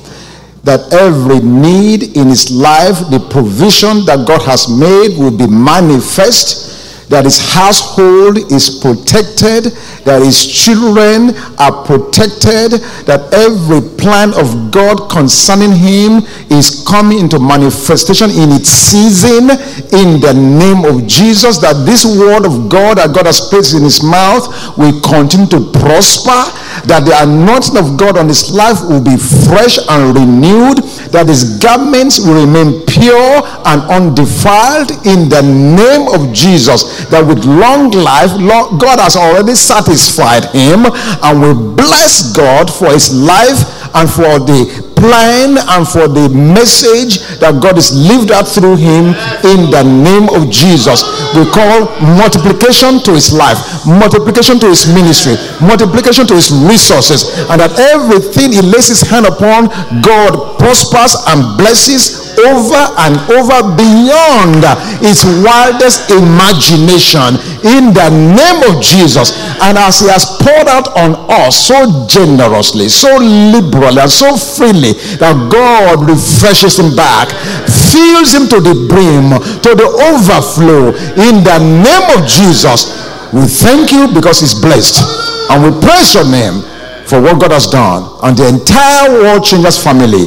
that 0.65 0.93
every 0.93 1.41
need 1.41 2.17
in 2.17 2.29
his 2.29 2.51
life, 2.51 2.99
the 3.11 3.25
provision 3.31 4.05
that 4.07 4.25
God 4.27 4.43
has 4.43 4.69
made 4.69 5.17
will 5.19 5.37
be 5.37 5.47
manifest 5.47 6.74
that 7.09 7.25
his 7.25 7.39
household 7.53 8.39
is 8.51 8.81
protected, 8.81 9.73
that 10.05 10.23
his 10.23 10.47
children 10.47 11.37
are 11.59 11.85
protected, 11.85 12.81
that 13.05 13.29
every 13.33 13.85
plan 13.99 14.33
of 14.35 14.71
God 14.73 15.11
concerning 15.11 15.73
him 15.73 16.25
is 16.51 16.85
coming 16.89 17.19
into 17.19 17.39
manifestation 17.39 18.31
in 18.31 18.53
its 18.53 18.69
season 18.69 19.51
in 19.93 20.21
the 20.21 20.33
name 20.33 20.85
of 20.85 21.07
Jesus, 21.07 21.59
that 21.59 21.85
this 21.85 22.05
word 22.05 22.47
of 22.47 22.69
God 22.69 22.99
that 22.99 23.15
God 23.15 23.27
has 23.27 23.41
placed 23.41 23.75
in 23.75 23.83
his 23.83 24.03
mouth 24.03 24.49
will 24.79 25.01
continue 25.01 25.47
to 25.49 25.61
prosper, 25.73 26.41
that 26.87 27.05
the 27.05 27.17
anointing 27.25 27.77
of 27.77 27.97
God 27.97 28.19
on 28.19 28.29
his 28.29 28.53
life 28.53 28.81
will 28.85 29.03
be 29.03 29.17
fresh 29.17 29.79
and 29.89 30.15
renewed, 30.15 30.85
that 31.11 31.29
his 31.29 31.59
garments 31.59 32.21
will 32.21 32.45
remain 32.45 32.85
pure 32.87 33.43
and 33.65 33.81
undefiled 33.89 34.91
in 35.07 35.29
the 35.29 35.43
name 35.43 36.09
of 36.13 36.33
Jesus 36.33 37.05
that 37.09 37.25
with 37.27 37.45
long 37.45 37.91
life, 37.91 38.31
God 38.79 39.01
has 39.01 39.17
already 39.17 39.55
satisfied 39.55 40.45
him, 40.53 40.87
and 41.25 41.35
we 41.41 41.53
bless 41.75 42.35
God 42.37 42.73
for 42.73 42.93
his 42.93 43.15
life 43.15 43.65
and 43.95 44.11
for 44.11 44.39
the 44.43 44.94
plan 45.05 45.61
and 45.61 45.85
for 45.85 46.09
the 46.09 46.33
message 46.33 47.21
that 47.45 47.61
God 47.61 47.77
is 47.77 47.93
lived 47.93 48.33
out 48.33 48.49
through 48.49 48.81
him 48.81 49.13
in 49.45 49.69
the 49.69 49.85
name 49.85 50.33
of 50.33 50.49
Jesus. 50.49 51.05
We 51.37 51.45
call 51.45 51.93
multiplication 52.17 53.05
to 53.05 53.13
his 53.13 53.29
life, 53.37 53.61
multiplication 53.85 54.57
to 54.65 54.73
his 54.73 54.89
ministry, 54.89 55.37
multiplication 55.61 56.25
to 56.33 56.35
his 56.41 56.49
resources, 56.65 57.37
and 57.53 57.61
that 57.61 57.77
everything 57.77 58.57
he 58.57 58.65
lays 58.65 58.89
his 58.89 59.05
hand 59.05 59.29
upon, 59.29 59.69
God 60.01 60.57
prospers 60.57 61.21
and 61.29 61.61
blesses 61.61 62.24
over 62.43 62.83
and 63.07 63.15
over 63.31 63.63
beyond 63.77 64.67
its 65.05 65.23
wildest 65.43 66.11
imagination 66.11 67.39
in 67.63 67.95
the 67.95 68.09
name 68.11 68.61
of 68.67 68.83
Jesus. 68.83 69.37
And 69.63 69.79
as 69.79 70.01
He 70.01 70.09
has 70.09 70.27
poured 70.43 70.69
out 70.69 70.91
on 70.97 71.15
us 71.31 71.69
so 71.69 72.07
generously, 72.07 72.89
so 72.89 73.17
liberally, 73.19 74.01
and 74.01 74.11
so 74.11 74.37
freely 74.37 74.95
that 75.23 75.37
God 75.51 76.09
refreshes 76.09 76.79
Him 76.79 76.95
back, 76.97 77.31
fills 77.67 78.35
Him 78.35 78.49
to 78.51 78.59
the 78.61 78.75
brim, 78.89 79.35
to 79.63 79.71
the 79.75 79.89
overflow 80.11 80.93
in 81.19 81.43
the 81.45 81.59
name 81.61 82.07
of 82.17 82.27
Jesus. 82.27 82.93
We 83.33 83.47
thank 83.47 83.91
you 83.91 84.09
because 84.13 84.41
He's 84.41 84.55
blessed. 84.55 85.03
And 85.51 85.63
we 85.63 85.71
praise 85.81 86.15
your 86.15 86.25
name 86.25 86.63
for 87.07 87.21
what 87.21 87.41
God 87.41 87.53
has 87.53 87.67
done 87.67 88.09
and 88.23 88.37
the 88.37 88.49
entire 88.49 89.13
World 89.13 89.45
Changers 89.45 89.83
family 89.83 90.25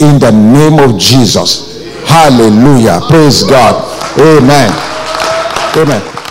in 0.00 0.18
the 0.18 0.30
name 0.30 0.78
of 0.78 0.98
Jesus. 0.98 1.82
Hallelujah. 2.06 3.00
Praise 3.08 3.42
God. 3.42 3.74
Amen. 4.18 4.70
Amen. 5.76 6.23